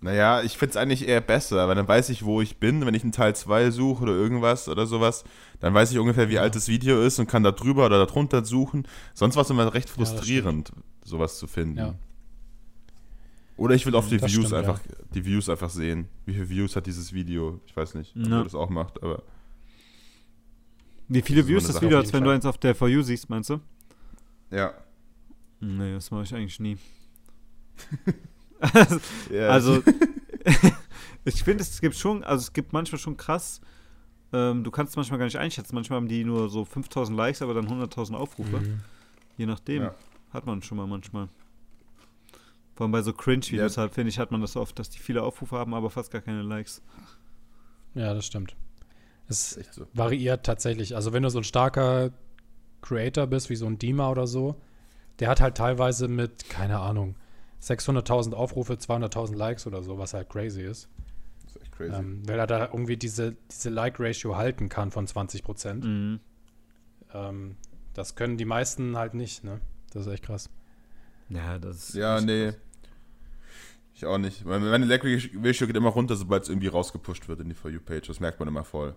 Naja, 0.00 0.42
ich 0.42 0.56
finde 0.56 0.70
es 0.70 0.76
eigentlich 0.76 1.08
eher 1.08 1.20
besser, 1.20 1.66
weil 1.66 1.74
dann 1.74 1.88
weiß 1.88 2.10
ich, 2.10 2.24
wo 2.24 2.40
ich 2.40 2.58
bin. 2.58 2.86
Wenn 2.86 2.94
ich 2.94 3.02
einen 3.02 3.10
Teil 3.12 3.34
2 3.34 3.72
suche 3.72 4.04
oder 4.04 4.12
irgendwas 4.12 4.68
oder 4.68 4.86
sowas, 4.86 5.24
dann 5.58 5.74
weiß 5.74 5.90
ich 5.90 5.98
ungefähr, 5.98 6.28
wie 6.28 6.34
Ja. 6.34 6.42
alt 6.42 6.54
das 6.54 6.68
Video 6.68 7.02
ist 7.02 7.18
und 7.18 7.26
kann 7.28 7.42
da 7.42 7.50
drüber 7.50 7.86
oder 7.86 8.06
darunter 8.06 8.44
suchen. 8.44 8.86
Sonst 9.14 9.34
war 9.34 9.42
es 9.42 9.50
immer 9.50 9.74
recht 9.74 9.90
frustrierend, 9.90 10.72
sowas 11.04 11.38
zu 11.38 11.48
finden. 11.48 11.78
Ja. 11.78 11.94
Oder 13.56 13.74
ich 13.74 13.86
will 13.86 13.96
auf 13.96 14.08
die 14.08 14.18
Das 14.18 14.30
Views 14.32 14.46
stimmt, 14.46 14.54
einfach, 14.68 14.80
die 15.14 15.24
Views 15.24 15.48
einfach 15.48 15.70
sehen. 15.70 16.06
Wie 16.26 16.34
viele 16.34 16.48
Views 16.48 16.76
hat 16.76 16.86
dieses 16.86 17.12
Video? 17.12 17.60
Ich 17.66 17.76
weiß 17.76 17.94
nicht, 17.94 18.14
ob 18.16 18.28
Ja. 18.28 18.44
das 18.44 18.54
auch 18.54 18.70
macht, 18.70 19.02
aber 19.02 19.24
Wie 21.08 21.22
viele 21.22 21.40
Das 21.40 21.46
ist 21.46 21.50
Views 21.50 21.66
das 21.66 21.82
Video 21.82 21.98
hat, 21.98 22.12
wenn 22.12 22.22
du 22.22 22.30
eins 22.30 22.46
auf 22.46 22.58
der 22.58 22.76
For 22.76 22.86
You 22.88 23.02
siehst, 23.02 23.28
meinst 23.30 23.50
du? 23.50 23.58
ja. 24.52 24.72
Nee, 25.60 25.94
das 25.94 26.12
mache 26.12 26.22
ich 26.22 26.32
eigentlich 26.32 26.60
nie. 26.60 26.78
ja 29.32 29.48
Also, 29.48 29.82
ich 31.24 31.42
finde, 31.42 31.62
es 31.62 31.80
gibt 31.80 31.96
schon, 31.96 32.24
also 32.24 32.42
es 32.42 32.52
gibt 32.52 32.72
manchmal 32.72 32.98
schon 32.98 33.16
krass, 33.16 33.60
ähm, 34.32 34.64
du 34.64 34.70
kannst 34.70 34.92
es 34.92 34.96
manchmal 34.96 35.18
gar 35.18 35.24
nicht 35.26 35.38
einschätzen. 35.38 35.74
Manchmal 35.74 35.98
haben 35.98 36.08
die 36.08 36.24
nur 36.24 36.48
so 36.50 36.64
5000 36.64 37.16
Likes, 37.16 37.42
aber 37.42 37.54
dann 37.54 37.66
100.000 37.66 38.14
Aufrufe. 38.14 38.58
Mhm. 38.60 38.80
Je 39.36 39.46
nachdem. 39.46 39.84
Ja. 39.84 39.94
Hat 40.30 40.44
man 40.44 40.62
schon 40.62 40.76
mal 40.76 40.86
manchmal. 40.86 41.28
Vor 42.74 42.84
allem 42.84 42.92
bei 42.92 43.02
so 43.02 43.12
Cringe-Videos 43.12 43.78
halt, 43.78 43.94
finde 43.94 44.10
ich, 44.10 44.18
hat 44.18 44.30
man 44.30 44.40
das 44.40 44.56
oft, 44.56 44.78
dass 44.78 44.90
die 44.90 44.98
viele 44.98 45.22
Aufrufe 45.22 45.56
haben, 45.56 45.72
aber 45.74 45.90
fast 45.90 46.10
gar 46.10 46.20
keine 46.20 46.42
Likes. 46.42 46.82
Ja, 47.94 48.12
das 48.12 48.26
stimmt. 48.26 48.54
Es 49.26 49.56
echt 49.56 49.74
so. 49.74 49.86
variiert 49.94 50.44
tatsächlich. 50.44 50.94
Also 50.94 51.12
wenn 51.12 51.22
du 51.22 51.30
so 51.30 51.38
ein 51.38 51.44
starker 51.44 52.12
Creator 52.82 53.26
bist, 53.26 53.50
wie 53.50 53.56
so 53.56 53.66
ein 53.66 53.78
Dima 53.78 54.10
oder 54.10 54.26
so, 54.26 54.60
der 55.18 55.28
hat 55.28 55.40
halt 55.40 55.56
teilweise 55.56 56.08
mit, 56.08 56.48
keine 56.48 56.78
Ahnung, 56.78 57.16
600.000 57.62 58.34
Aufrufe, 58.34 58.74
200.000 58.74 59.36
Likes 59.36 59.66
oder 59.66 59.82
so, 59.82 59.98
was 59.98 60.14
halt 60.14 60.28
crazy 60.28 60.62
ist. 60.62 60.88
Das 61.44 61.56
ist 61.56 61.62
echt 61.62 61.72
crazy. 61.72 61.94
Ähm, 61.94 62.22
weil 62.26 62.38
er 62.38 62.46
da 62.46 62.66
irgendwie 62.66 62.96
diese, 62.96 63.36
diese 63.50 63.70
Like-Ratio 63.70 64.36
halten 64.36 64.68
kann 64.68 64.90
von 64.90 65.06
20 65.06 65.42
Prozent. 65.42 65.84
Mhm. 65.84 66.20
Ähm, 67.12 67.56
das 67.94 68.14
können 68.14 68.36
die 68.36 68.44
meisten 68.44 68.96
halt 68.96 69.14
nicht, 69.14 69.44
ne? 69.44 69.60
Das 69.92 70.06
ist 70.06 70.12
echt 70.12 70.24
krass. 70.24 70.50
Ja, 71.30 71.58
das 71.58 71.90
ist. 71.90 71.94
ja, 71.94 72.20
nee. 72.20 72.46
krass. 72.46 72.58
Ich 73.98 74.06
auch 74.06 74.18
nicht. 74.18 74.44
Meine 74.44 74.64
meine 74.66 74.86
Like-Ratio 74.86 75.66
geht 75.66 75.76
immer 75.76 75.88
runter, 75.88 76.14
sobald 76.14 76.44
es 76.44 76.48
irgendwie 76.48 76.68
rausgepusht 76.68 77.26
wird 77.26 77.40
in 77.40 77.48
die 77.48 77.54
For 77.56 77.68
You-Page. 77.68 78.06
Das 78.06 78.20
merkt 78.20 78.38
man 78.38 78.46
immer 78.46 78.62
voll. 78.62 78.94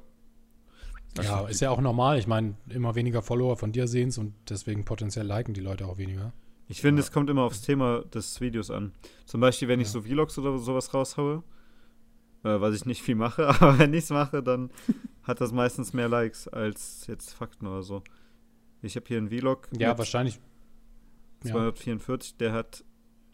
Das 1.16 1.26
ja, 1.26 1.48
ist 1.48 1.60
ja 1.60 1.72
auch 1.72 1.82
normal. 1.82 2.20
Ich 2.20 2.28
meine, 2.28 2.54
immer 2.70 2.94
weniger 2.94 3.24
Follower 3.24 3.58
von 3.58 3.72
dir 3.72 3.88
sehen 3.88 4.14
und 4.18 4.36
deswegen 4.48 4.86
potenziell 4.86 5.26
liken 5.26 5.56
die 5.56 5.62
Leute 5.62 5.88
auch 5.88 5.98
weniger. 5.98 6.34
Ich 6.72 6.82
finde, 6.82 7.02
Ja. 7.02 7.06
es 7.06 7.12
kommt 7.12 7.30
immer 7.30 7.44
aufs 7.44 7.62
Thema 7.62 8.02
des 8.06 8.40
Videos 8.42 8.72
an. 8.72 8.94
Zum 9.26 9.42
Beispiel, 9.42 9.68
wenn 9.68 9.80
ich 9.80 9.88
Ja. 9.88 9.94
so 9.94 10.02
Vlogs 10.02 10.38
oder 10.38 10.58
sowas 10.58 10.94
raushaue, 10.94 11.44
äh, 12.44 12.60
was 12.62 12.76
ich 12.76 12.86
nicht 12.86 13.02
viel 13.02 13.16
mache, 13.16 13.48
aber 13.62 13.78
wenn 13.80 13.94
ich 13.94 14.06
es 14.06 14.10
mache, 14.10 14.42
dann 14.42 14.72
hat 15.24 15.42
das 15.42 15.52
meistens 15.52 15.94
mehr 15.94 16.08
Likes 16.10 16.48
als 16.48 17.06
jetzt 17.08 17.34
Fakten 17.34 17.68
oder 17.68 17.84
so. 17.84 18.04
Ich 18.82 18.96
habe 18.96 19.06
hier 19.08 19.18
einen 19.18 19.30
Vlog 19.30 19.68
Ja, 19.78 19.98
wahrscheinlich. 19.98 20.40
Ja. 21.44 21.52
244, 21.52 22.38
der 22.38 22.54
hat 22.54 22.84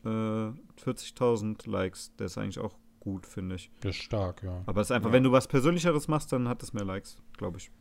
äh, 0.06 0.10
40.000 0.10 1.70
Likes. 1.70 2.16
Der 2.16 2.28
ist 2.28 2.38
eigentlich 2.38 2.60
auch 2.60 2.76
gut, 3.00 3.26
finde 3.26 3.56
ich. 3.56 3.70
Das 3.82 3.96
ist 3.96 4.02
stark, 4.04 4.42
ja. 4.44 4.62
Aber 4.66 4.82
es 4.82 4.88
ist 4.88 4.92
einfach, 4.92 5.10
Ja. 5.10 5.14
wenn 5.14 5.24
du 5.24 5.32
was 5.32 5.48
Persönlicheres 5.48 6.08
machst, 6.08 6.32
dann 6.32 6.48
hat 6.48 6.64
es 6.64 6.74
mehr 6.74 6.86
Likes, 6.86 7.18
glaube 7.38 7.58
ich. 7.58 7.72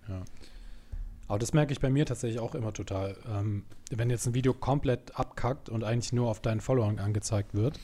Aber 1.28 1.38
das 1.38 1.52
merke 1.52 1.72
ich 1.72 1.80
bei 1.80 1.90
mir 1.90 2.06
tatsächlich 2.06 2.38
auch 2.40 2.54
immer 2.54 2.72
total. 2.72 3.16
Ähm, 3.28 3.64
wenn 3.90 4.10
jetzt 4.10 4.26
ein 4.26 4.34
Video 4.34 4.54
komplett 4.54 5.18
abkackt 5.18 5.68
und 5.68 5.82
eigentlich 5.84 6.12
nur 6.12 6.28
auf 6.30 6.40
deinen 6.40 6.60
Followern 6.60 6.98
angezeigt 6.98 7.54
wird. 7.54 7.80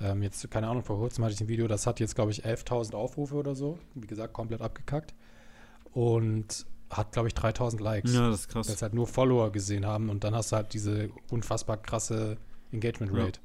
Ähm, 0.00 0.22
jetzt, 0.22 0.50
keine 0.50 0.68
Ahnung, 0.68 0.82
vor 0.82 0.98
kurzem 0.98 1.22
hatte 1.24 1.34
ich 1.34 1.40
ein 1.40 1.48
Video, 1.48 1.68
das 1.68 1.86
hat 1.86 2.00
jetzt, 2.00 2.14
glaube 2.14 2.30
ich, 2.30 2.44
11.000 2.44 2.94
Aufrufe 2.94 3.34
oder 3.34 3.54
so. 3.54 3.78
Wie 3.94 4.06
gesagt, 4.06 4.32
komplett 4.32 4.62
abgekackt. 4.62 5.14
Und 5.92 6.66
hat, 6.90 7.12
glaube 7.12 7.28
ich, 7.28 7.34
3.000 7.34 7.82
Likes. 7.82 8.12
Ja, 8.14 8.30
das 8.30 8.40
ist 8.40 8.48
Weil 8.48 8.52
krass. 8.62 8.68
es 8.68 8.82
halt 8.82 8.94
nur 8.94 9.06
Follower 9.06 9.50
gesehen 9.52 9.86
haben 9.86 10.08
und 10.10 10.24
dann 10.24 10.34
hast 10.34 10.52
du 10.52 10.56
halt 10.56 10.72
diese 10.74 11.10
unfassbar 11.30 11.76
krasse 11.76 12.36
Engagement 12.70 13.12
Ja. 13.14 13.24
Rate. 13.24 13.40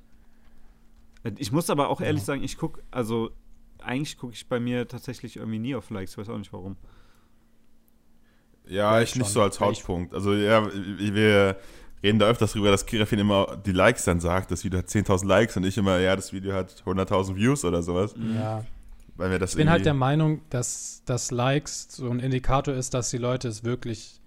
Ich 1.37 1.51
muss 1.51 1.69
aber 1.69 1.89
auch 1.89 1.99
ehrlich 2.01 2.21
Ja. 2.21 2.25
sagen, 2.27 2.43
ich 2.43 2.57
gucke, 2.57 2.81
also 2.91 3.31
eigentlich 3.79 4.17
gucke 4.17 4.33
ich 4.33 4.47
bei 4.47 4.59
mir 4.59 4.87
tatsächlich 4.87 5.35
irgendwie 5.37 5.59
nie 5.59 5.75
auf 5.75 5.89
Likes, 5.89 6.17
weiß 6.17 6.29
auch 6.29 6.37
nicht 6.37 6.53
warum. 6.53 6.77
Ja, 8.69 9.01
ich 9.01 9.15
nicht 9.15 9.25
schon. 9.25 9.33
so 9.33 9.41
als 9.41 9.59
Hauptpunkt. 9.59 10.13
Also 10.13 10.33
ja, 10.33 10.67
wir 10.73 11.57
reden 12.03 12.19
da 12.19 12.27
öfters 12.27 12.53
drüber, 12.53 12.71
dass 12.71 12.85
Kirafin 12.85 13.19
immer 13.19 13.57
die 13.65 13.71
Likes 13.71 14.05
dann 14.05 14.19
sagt. 14.19 14.51
Das 14.51 14.63
Video 14.63 14.79
hat 14.79 14.87
10.000 14.87 15.25
Likes 15.25 15.57
und 15.57 15.65
ich 15.65 15.77
immer, 15.77 15.99
ja, 15.99 16.15
das 16.15 16.33
Video 16.33 16.53
hat 16.53 16.83
100.000 16.85 17.35
Views 17.35 17.65
oder 17.65 17.81
sowas. 17.81 18.15
Ja. 18.35 18.63
Weil 19.15 19.31
wir 19.31 19.39
das 19.39 19.51
Ich 19.51 19.57
bin 19.57 19.69
halt 19.69 19.85
der 19.85 19.95
Meinung, 19.95 20.41
dass, 20.49 21.01
dass 21.05 21.31
Likes 21.31 21.87
so 21.89 22.09
ein 22.09 22.19
Indikator 22.19 22.73
ist, 22.73 22.93
dass 22.93 23.09
die 23.09 23.17
Leute 23.17 23.47
es 23.47 23.63
wirklich, 23.63 24.21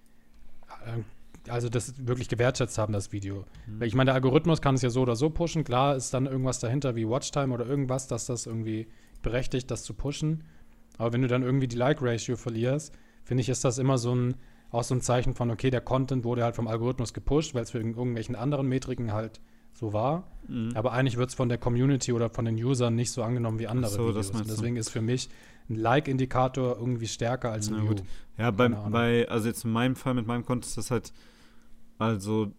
äh, 0.84 1.50
also 1.50 1.68
das 1.68 1.94
wirklich 2.06 2.28
gewertschätzt 2.28 2.76
haben, 2.76 2.92
das 2.92 3.12
Video. 3.12 3.44
Mhm. 3.66 3.80
Weil 3.80 3.88
ich 3.88 3.94
meine, 3.94 4.08
der 4.08 4.14
Algorithmus 4.14 4.60
kann 4.60 4.74
es 4.74 4.82
ja 4.82 4.90
so 4.90 5.02
oder 5.02 5.14
so 5.14 5.30
pushen. 5.30 5.62
Klar 5.62 5.94
ist 5.94 6.12
dann 6.12 6.26
irgendwas 6.26 6.58
dahinter 6.58 6.96
wie 6.96 7.08
Watchtime 7.08 7.54
oder 7.54 7.66
irgendwas, 7.66 8.08
dass 8.08 8.26
das 8.26 8.46
irgendwie 8.46 8.88
berechtigt, 9.22 9.70
das 9.70 9.84
zu 9.84 9.94
pushen. 9.94 10.42
Aber 10.98 11.12
wenn 11.12 11.22
du 11.22 11.28
dann 11.28 11.42
irgendwie 11.42 11.68
die 11.68 11.76
Like-Ratio 11.76 12.36
verlierst, 12.36 12.92
finde 13.24 13.42
ich, 13.42 13.48
ist 13.48 13.64
das 13.64 13.78
immer 13.78 13.98
so 13.98 14.14
ein, 14.14 14.34
auch 14.70 14.84
so 14.84 14.94
ein 14.94 15.00
Zeichen 15.00 15.34
von, 15.34 15.50
okay, 15.50 15.70
der 15.70 15.80
Content 15.80 16.24
wurde 16.24 16.44
halt 16.44 16.56
vom 16.56 16.68
Algorithmus 16.68 17.12
gepusht, 17.12 17.54
weil 17.54 17.62
es 17.62 17.70
für 17.70 17.78
irgend- 17.78 17.96
irgendwelchen 17.96 18.36
anderen 18.36 18.68
Metriken 18.68 19.12
halt 19.12 19.40
so 19.72 19.92
war. 19.92 20.26
Mhm. 20.48 20.72
Aber 20.74 20.92
eigentlich 20.92 21.16
wird 21.16 21.30
es 21.30 21.34
von 21.34 21.48
der 21.48 21.58
Community 21.58 22.12
oder 22.12 22.30
von 22.30 22.44
den 22.44 22.56
Usern 22.56 22.94
nicht 22.94 23.10
so 23.10 23.22
angenommen 23.22 23.58
wie 23.58 23.66
andere 23.68 23.90
so, 23.90 24.12
das 24.12 24.28
Videos. 24.28 24.40
Und 24.42 24.50
deswegen 24.50 24.76
ist 24.76 24.90
für 24.90 25.00
mich 25.00 25.28
ein 25.68 25.76
Like-Indikator 25.76 26.76
irgendwie 26.78 27.06
stärker 27.06 27.52
als 27.52 27.68
ein 27.68 27.76
View. 27.82 27.86
gut. 27.88 28.02
Ja, 28.36 28.50
bei, 28.50 28.68
bei, 28.68 29.28
also 29.28 29.48
jetzt 29.48 29.64
in 29.64 29.70
meinem 29.72 29.94
Fall 29.96 30.14
mit 30.14 30.26
meinem 30.26 30.44
Konto 30.44 30.66
ist 30.66 30.76
das 30.76 30.90
halt, 30.90 31.12
also, 31.98 32.52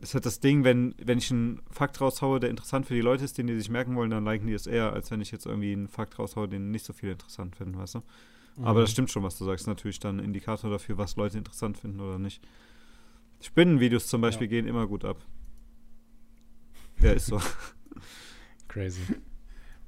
ist 0.00 0.14
halt 0.14 0.26
das 0.26 0.40
Ding, 0.40 0.64
wenn, 0.64 0.94
wenn 1.02 1.18
ich 1.18 1.30
einen 1.30 1.60
Fakt 1.70 2.00
raushaue, 2.00 2.40
der 2.40 2.50
interessant 2.50 2.86
für 2.86 2.94
die 2.94 3.00
Leute 3.00 3.24
ist, 3.24 3.38
den 3.38 3.46
die 3.46 3.56
sich 3.56 3.70
merken 3.70 3.96
wollen, 3.96 4.10
dann 4.10 4.24
liken 4.24 4.46
die 4.46 4.54
es 4.54 4.66
eher, 4.66 4.92
als 4.92 5.10
wenn 5.10 5.20
ich 5.20 5.30
jetzt 5.30 5.46
irgendwie 5.46 5.72
einen 5.72 5.88
Fakt 5.88 6.18
raushaue, 6.18 6.48
den 6.48 6.70
nicht 6.70 6.84
so 6.84 6.92
viele 6.92 7.12
interessant 7.12 7.56
finden, 7.56 7.78
weißt 7.78 7.96
du? 7.96 8.02
Aber 8.62 8.80
Mhm. 8.80 8.84
das 8.84 8.90
stimmt 8.90 9.10
schon, 9.10 9.22
was 9.22 9.38
du 9.38 9.44
sagst. 9.44 9.66
Natürlich 9.66 9.98
dann 10.00 10.18
ein 10.18 10.24
Indikator 10.24 10.70
dafür, 10.70 10.98
was 10.98 11.16
Leute 11.16 11.38
interessant 11.38 11.78
finden 11.78 12.00
oder 12.00 12.18
nicht. 12.18 12.42
Spinnenvideos 13.42 14.06
zum 14.06 14.20
Beispiel 14.20 14.48
gehen 14.48 14.66
immer 14.66 14.86
gut 14.86 15.04
ab. 15.04 15.16
Ja, 17.00 17.12
ist 17.12 17.26
so. 17.26 17.40
Crazy. 18.68 19.00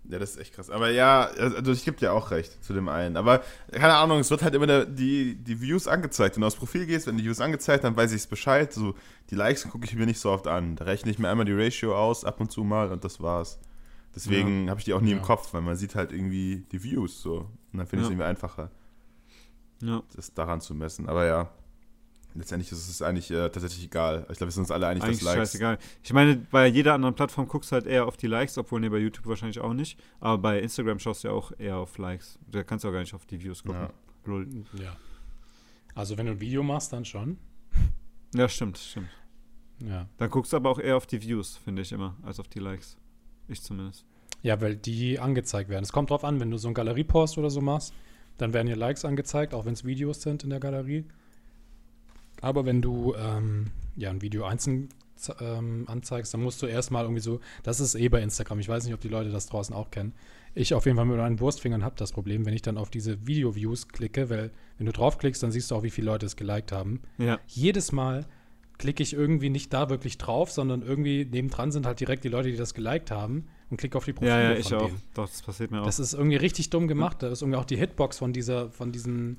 Ja, 0.09 0.19
das 0.19 0.31
ist 0.33 0.39
echt 0.39 0.55
krass. 0.55 0.69
Aber 0.71 0.91
ja, 0.91 1.23
also 1.27 1.71
ich 1.73 1.85
gebe 1.85 1.97
dir 1.97 2.13
auch 2.13 2.33
recht 2.33 2.65
zu 2.65 2.73
dem 2.73 2.89
einen. 2.89 3.17
Aber 3.17 3.43
keine 3.71 3.95
Ahnung, 3.95 4.19
es 4.19 4.31
wird 4.31 4.43
halt 4.43 4.55
immer 4.55 4.67
der, 4.67 4.85
die, 4.85 5.37
die 5.37 5.61
Views 5.61 5.87
angezeigt. 5.87 6.35
Wenn 6.35 6.41
du 6.41 6.47
aufs 6.49 6.57
Profil 6.57 6.87
gehst, 6.87 7.07
wenn 7.07 7.17
die 7.17 7.25
Views 7.25 7.41
angezeigt, 7.41 7.85
dann 7.85 7.97
weiß 7.97 8.11
ich 8.11 8.23
es 8.23 8.27
Bescheid. 8.27 8.73
So, 8.73 8.95
die 9.31 9.37
Likes 9.37 9.69
gucke 9.69 9.85
ich 9.85 9.95
mir 9.95 10.07
nicht 10.07 10.19
so 10.19 10.31
oft 10.31 10.49
an. 10.49 10.75
Da 10.75 10.87
rechne 10.87 11.11
ich 11.11 11.19
mir 11.21 11.29
einmal 11.29 11.45
die 11.47 11.53
Ratio 11.53 11.97
aus, 11.97 12.25
ab 12.25 12.41
und 12.41 12.51
zu 12.51 12.65
mal 12.65 12.91
und 12.91 13.05
das 13.05 13.21
war's. 13.21 13.61
Deswegen 14.15 14.69
habe 14.69 14.81
ich 14.81 14.85
die 14.85 14.93
auch 14.93 15.01
nie 15.01 15.13
Ja. 15.13 15.19
im 15.19 15.23
Kopf, 15.23 15.55
weil 15.55 15.63
man 15.63 15.77
sieht 15.77 15.95
halt 15.95 16.13
irgendwie 16.13 16.67
die 16.73 16.83
Views 16.83 17.23
so. 17.23 17.49
Und 17.73 17.79
dann 17.79 17.87
finde 17.87 18.03
ich 18.03 18.07
es 18.07 18.09
Ja. 18.09 18.13
irgendwie 18.13 18.25
einfacher, 18.29 18.71
Ja, 19.83 20.03
das 20.15 20.33
daran 20.35 20.61
zu 20.61 20.75
messen. 20.75 21.09
Aber 21.09 21.27
ja, 21.27 21.51
letztendlich 22.35 22.71
ist 22.71 22.89
es 22.89 23.03
eigentlich 23.03 23.31
äh, 23.31 23.49
tatsächlich 23.51 23.85
egal. 23.85 24.27
Ich 24.31 24.39
glaube, 24.39 24.47
wir 24.49 24.53
sind 24.53 24.63
uns 24.63 24.71
alle 24.71 24.87
einig, 24.87 25.03
eigentlich 25.03 25.19
dass 25.19 25.27
Likes. 25.27 25.39
scheißegal. 25.51 25.79
Ich 26.03 26.13
meine, 26.13 26.37
bei 26.37 26.67
jeder 26.67 26.95
anderen 26.95 27.15
Plattform 27.15 27.49
guckst 27.49 27.71
du 27.73 27.75
halt 27.75 27.87
eher 27.87 28.07
auf 28.07 28.17
die 28.17 28.27
Likes, 28.29 28.57
obwohl 28.59 28.81
ne, 28.81 28.91
bei 28.91 28.99
YouTube 28.99 29.27
wahrscheinlich 29.27 29.59
auch 29.61 29.73
nicht. 29.75 29.99
Aber 30.21 30.39
bei 30.39 30.61
Instagram 30.61 30.99
schaust 30.99 31.25
du 31.25 31.29
ja 31.29 31.35
auch 31.35 31.53
eher 31.59 31.77
auf 31.79 31.99
Likes. 31.99 32.39
Da 32.51 32.63
kannst 32.63 32.85
du 32.85 32.89
auch 32.89 32.93
gar 32.93 33.01
nicht 33.01 33.15
auf 33.15 33.27
die 33.27 33.43
Views 33.43 33.63
gucken. 33.63 33.83
Ja. 33.83 33.91
Lol. 34.25 34.47
Ja. 34.75 34.97
Also 35.95 36.17
wenn 36.17 36.27
du 36.27 36.33
ein 36.33 36.41
Video 36.41 36.63
machst, 36.63 36.93
dann 36.93 37.05
schon. 37.05 37.39
Ja, 38.35 38.49
stimmt, 38.49 38.79
stimmt. 38.79 39.09
Ja. 39.81 40.07
Dann 40.17 40.31
guckst 40.31 40.53
du 40.53 40.57
aber 40.57 40.71
auch 40.71 40.79
eher 40.79 40.97
auf 40.97 41.07
die 41.07 41.21
Views, 41.21 41.57
finde 41.57 41.83
ich 41.83 41.91
immer, 41.93 42.17
als 42.23 42.39
auf 42.39 42.47
die 42.49 42.61
Likes. 42.61 42.97
Ich 43.49 43.61
zumindest. 43.63 44.07
Ja, 44.43 44.61
weil 44.61 44.77
die 44.77 45.19
angezeigt 45.19 45.71
werden. 45.71 45.85
Es 45.85 45.93
kommt 45.93 46.11
drauf 46.11 46.25
an, 46.25 46.41
wenn 46.41 46.51
du 46.51 46.59
so 46.59 46.69
einen 46.69 46.75
Galeriepost 46.75 47.39
oder 47.39 47.51
so 47.51 47.61
machst, 47.61 47.95
dann 48.39 48.53
werden 48.53 48.67
hier 48.67 48.77
Likes 48.77 49.05
angezeigt, 49.05 49.55
auch 49.55 49.65
wenn 49.65 49.75
es 49.75 49.85
Videos 49.85 50.23
sind 50.23 50.43
in 50.45 50.51
der 50.51 50.61
Galerie. 50.61 51.05
Aber 52.41 52.67
wenn 52.67 52.83
du 52.83 53.15
ähm, 53.15 53.67
ja 53.97 54.11
ein 54.11 54.21
Video 54.21 54.45
einzeln 54.45 54.89
ähm, 55.41 55.85
anzeigst, 55.87 56.35
dann 56.35 56.43
musst 56.43 56.61
du 56.61 56.67
erstmal 56.67 57.05
irgendwie 57.05 57.23
so, 57.23 57.41
das 57.63 57.79
ist 57.79 57.95
eh 57.95 58.09
bei 58.09 58.21
Instagram, 58.21 58.59
ich 58.59 58.69
weiß 58.69 58.85
nicht, 58.85 58.95
ob 58.95 59.01
die 59.01 59.09
Leute 59.09 59.31
das 59.31 59.47
draußen 59.47 59.75
auch 59.75 59.91
kennen. 59.91 60.13
Ich 60.55 60.75
auf 60.75 60.85
jeden 60.85 60.97
Fall 60.97 61.07
mit 61.07 61.17
meinen 61.17 61.41
Wurstfingern 61.41 61.85
habe 61.85 61.95
das 61.97 62.13
Problem, 62.13 62.45
wenn 62.45 62.53
ich 62.53 62.63
dann 62.63 62.77
auf 62.77 62.91
diese 62.91 63.27
Video-Views 63.27 63.89
klicke, 63.89 64.29
weil 64.29 64.51
wenn 64.77 64.87
du 64.87 64.93
draufklickst, 64.93 65.43
dann 65.43 65.53
siehst 65.53 65.71
du 65.71 65.77
auch, 65.77 65.83
wie 65.83 65.91
viele 65.91 66.07
Leute 66.07 66.27
es 66.27 66.37
geliked 66.37 66.73
haben. 66.73 67.01
Ja. 67.19 67.39
Jedes 67.47 67.93
Mal 67.93 68.27
klicke 68.79 69.03
ich 69.03 69.13
irgendwie 69.13 69.51
nicht 69.51 69.73
da 69.73 69.89
wirklich 69.91 70.19
drauf, 70.19 70.51
sondern 70.51 70.83
irgendwie 70.83 71.25
nebendran 71.25 71.71
sind 71.73 71.87
halt 71.87 72.01
direkt 72.01 72.25
die 72.25 72.29
Leute, 72.29 72.51
die 72.51 72.57
das 72.57 72.75
geliked 72.75 73.11
haben 73.11 73.47
und 73.71 73.77
klicke 73.77 73.97
auf 73.97 74.05
die 74.05 74.13
Profile 74.13 74.31
Ja, 74.31 74.51
ja, 74.53 74.57
ich 74.57 74.69
von 74.69 74.79
auch. 74.79 74.87
denen. 74.87 75.03
Doch, 75.15 75.29
das 75.29 75.43
passiert 75.43 75.71
mir 75.71 75.81
auch. 75.83 75.87
Das 75.87 75.99
ist 75.99 76.15
irgendwie 76.15 76.37
richtig 76.37 76.71
dumm 76.71 76.89
gemacht. 76.89 77.23
Da 77.23 77.29
ist 77.29 77.43
irgendwie 77.43 77.59
auch 77.59 77.65
die 77.65 77.77
Hitbox 77.77 78.19
von 78.19 78.33
dieser, 78.33 78.71
von 78.71 78.91
diesem, 78.93 79.37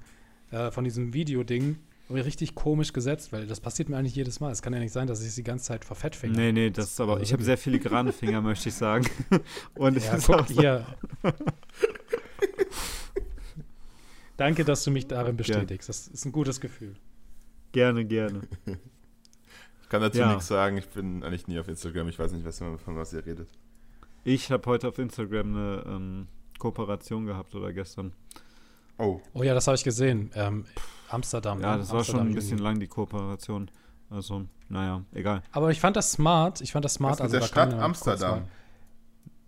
äh, 0.51 0.71
von 0.71 0.83
diesem 0.83 1.13
Videoding 1.13 1.77
irgendwie 2.09 2.21
richtig 2.23 2.53
komisch 2.55 2.91
gesetzt, 2.93 3.31
weil 3.31 3.47
das 3.47 3.59
passiert 3.61 3.89
mir 3.89 3.97
eigentlich 3.97 4.15
jedes 4.15 4.39
Mal. 4.39 4.51
Es 4.51 4.61
kann 4.61 4.73
ja 4.73 4.79
nicht 4.79 4.91
sein, 4.91 5.07
dass 5.07 5.21
ich 5.21 5.27
es 5.29 5.35
die 5.35 5.43
ganze 5.43 5.65
Zeit 5.65 5.85
verfettfinger. 5.85 6.35
nee, 6.37 6.51
nee, 6.51 6.69
das 6.69 6.91
ist 6.91 6.99
aber. 7.01 7.13
Also 7.13 7.23
Ich 7.23 7.33
habe 7.33 7.43
sehr 7.43 7.57
filigrane 7.57 8.11
Finger, 8.11 8.41
möchte 8.49 8.69
ich 8.69 8.75
sagen. 8.75 9.05
Und 9.75 9.97
es 9.97 10.05
Ja, 10.05 10.17
guck 10.25 10.35
auch 10.41 10.47
so- 10.47 10.61
hier. 10.61 10.85
Danke, 14.37 14.65
dass 14.65 14.83
du 14.83 14.91
mich 14.91 15.07
darin 15.07 15.37
bestätigst. 15.37 15.89
Das 15.89 16.07
ist 16.07 16.25
ein 16.25 16.31
gutes 16.31 16.59
Gefühl. 16.59 16.95
Gerne, 17.71 18.03
gerne. 18.05 18.41
Ich 19.93 19.95
kann 19.95 20.01
dazu 20.01 20.17
Ja. 20.17 20.29
nichts 20.33 20.47
sagen, 20.47 20.75
ich 20.77 20.89
bin 20.89 21.23
eigentlich 21.23 21.47
nie 21.47 21.59
auf 21.59 21.67
Instagram, 21.67 22.09
ich 22.09 22.17
weiß 22.17 22.31
nicht, 22.31 22.43
was, 22.43 22.57
von 22.57 22.95
was 22.97 23.13
ihr 23.13 23.23
redet. 23.23 23.47
Ich 24.23 24.51
habe 24.51 24.65
heute 24.65 24.87
auf 24.87 24.97
Instagram 24.97 25.55
eine 25.55 25.83
ähm, 25.85 26.27
Kooperation 26.57 27.27
gehabt 27.27 27.53
oder 27.53 27.71
gestern. 27.71 28.11
Oh, 28.97 29.21
Oh 29.35 29.43
ja, 29.43 29.53
das 29.53 29.67
habe 29.67 29.75
ich 29.75 29.83
gesehen. 29.83 30.31
Ähm, 30.33 30.65
Amsterdam. 31.09 31.61
Ja, 31.61 31.73
ne? 31.73 31.77
das 31.77 31.91
war 31.91 32.03
schon 32.03 32.15
Amsterdam 32.15 32.27
ein 32.27 32.33
bisschen 32.33 32.57
Juni. 32.57 32.61
lang, 32.71 32.79
die 32.79 32.87
Kooperation. 32.87 33.69
Also, 34.09 34.45
naja, 34.67 35.03
egal. 35.13 35.43
Aber 35.51 35.69
ich 35.69 35.79
fand 35.79 35.95
das 35.95 36.11
smart. 36.11 36.61
Ich 36.61 36.71
fand 36.71 36.83
das 36.85 36.95
smart. 36.95 37.19
was 37.19 37.31
mit 37.31 37.39
der 37.39 37.45
Stadt 37.45 37.71
Amsterdam. 37.75 38.45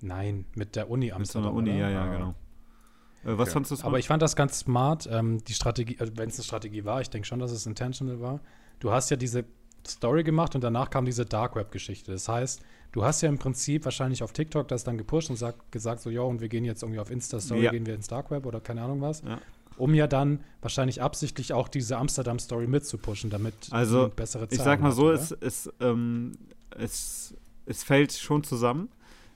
Nein, 0.01 0.45
mit 0.53 0.75
der 0.75 0.91
Uni 0.91 1.05
Mit 1.07 1.13
so 1.13 1.15
Amsterdam. 1.39 1.47
einer 1.49 1.57
Uni, 1.57 1.69
oder? 1.71 1.79
ja, 1.79 1.89
ja, 1.89 2.03
Ah. 2.03 2.13
genau. 2.13 2.29
Äh, 2.29 3.35
was 3.39 3.39
Okay. 3.47 3.49
fandst 3.51 3.71
du 3.71 3.75
smart? 3.77 3.87
Aber 3.87 3.97
ich 3.97 4.07
fand 4.07 4.21
das 4.21 4.35
ganz 4.35 4.59
smart, 4.59 5.09
ähm, 5.11 5.43
die 5.43 5.53
Strategie, 5.55 5.97
also 5.99 6.13
wenn 6.17 6.29
es 6.29 6.35
eine 6.37 6.43
Strategie 6.43 6.85
war, 6.85 7.01
ich 7.01 7.09
denke 7.09 7.27
schon, 7.27 7.39
dass 7.39 7.51
es 7.51 7.65
intentional 7.65 8.19
war. 8.21 8.41
Du 8.79 8.91
hast 8.91 9.09
ja 9.09 9.17
diese 9.17 9.43
Story 9.87 10.23
gemacht 10.23 10.55
und 10.55 10.63
danach 10.63 10.89
kam 10.89 11.05
diese 11.05 11.25
Dark 11.25 11.55
Web-Geschichte. 11.55 12.11
Das 12.11 12.27
heißt, 12.27 12.61
du 12.91 13.03
hast 13.03 13.21
ja 13.21 13.29
im 13.29 13.37
Prinzip 13.37 13.85
wahrscheinlich 13.85 14.23
auf 14.23 14.31
TikTok 14.33 14.67
das 14.67 14.83
dann 14.83 14.97
gepusht 14.97 15.29
und 15.29 15.35
sag, 15.37 15.71
gesagt 15.71 16.01
so, 16.01 16.09
jo, 16.09 16.27
und 16.27 16.41
wir 16.41 16.49
gehen 16.49 16.65
jetzt 16.65 16.83
irgendwie 16.83 16.99
auf 16.99 17.11
Insta-Story, 17.11 17.63
Ja. 17.63 17.71
gehen 17.71 17.85
wir 17.85 17.95
ins 17.95 18.07
Dark 18.07 18.31
Web 18.31 18.45
oder 18.45 18.59
keine 18.59 18.81
Ahnung 18.81 19.01
was. 19.01 19.21
Ja. 19.21 19.39
Um 19.77 19.93
ja 19.93 20.07
dann 20.07 20.39
wahrscheinlich 20.61 21.01
absichtlich 21.01 21.51
auch 21.51 21.67
diese 21.67 21.97
Amsterdam-Story 21.97 22.67
mitzupushen, 22.67 23.29
damit 23.29 23.53
Also, 23.71 24.09
bessere 24.15 24.43
Ich 24.49 24.57
Zahlen 24.57 24.63
sag 24.63 24.81
mal 24.81 24.89
hat, 24.89 24.95
so, 24.95 25.11
es, 25.11 25.31
es, 25.31 25.69
ähm, 25.81 26.31
es, 26.77 27.35
es 27.65 27.83
fällt 27.83 28.13
schon 28.13 28.43
zusammen. 28.43 28.89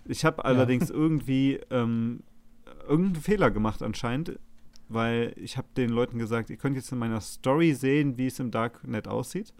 Ich 0.05 0.23
habe 0.25 0.45
allerdings 0.45 0.89
irgendwie 0.89 1.59
ähm, 1.69 2.21
irgendeinen 2.87 3.21
Fehler 3.21 3.51
gemacht 3.51 3.83
anscheinend, 3.83 4.39
weil 4.87 5.33
ich 5.35 5.57
habe 5.57 5.67
den 5.77 5.89
Leuten 5.89 6.17
gesagt, 6.17 6.49
ihr 6.49 6.57
könnt 6.57 6.77
jetzt 6.77 6.91
in 6.91 6.97
meiner 6.97 7.21
Story 7.21 7.73
sehen, 7.73 8.17
wie 8.17 8.27
es 8.27 8.39
im 8.39 8.49
Darknet 8.49 9.07
aussieht. 9.07 9.53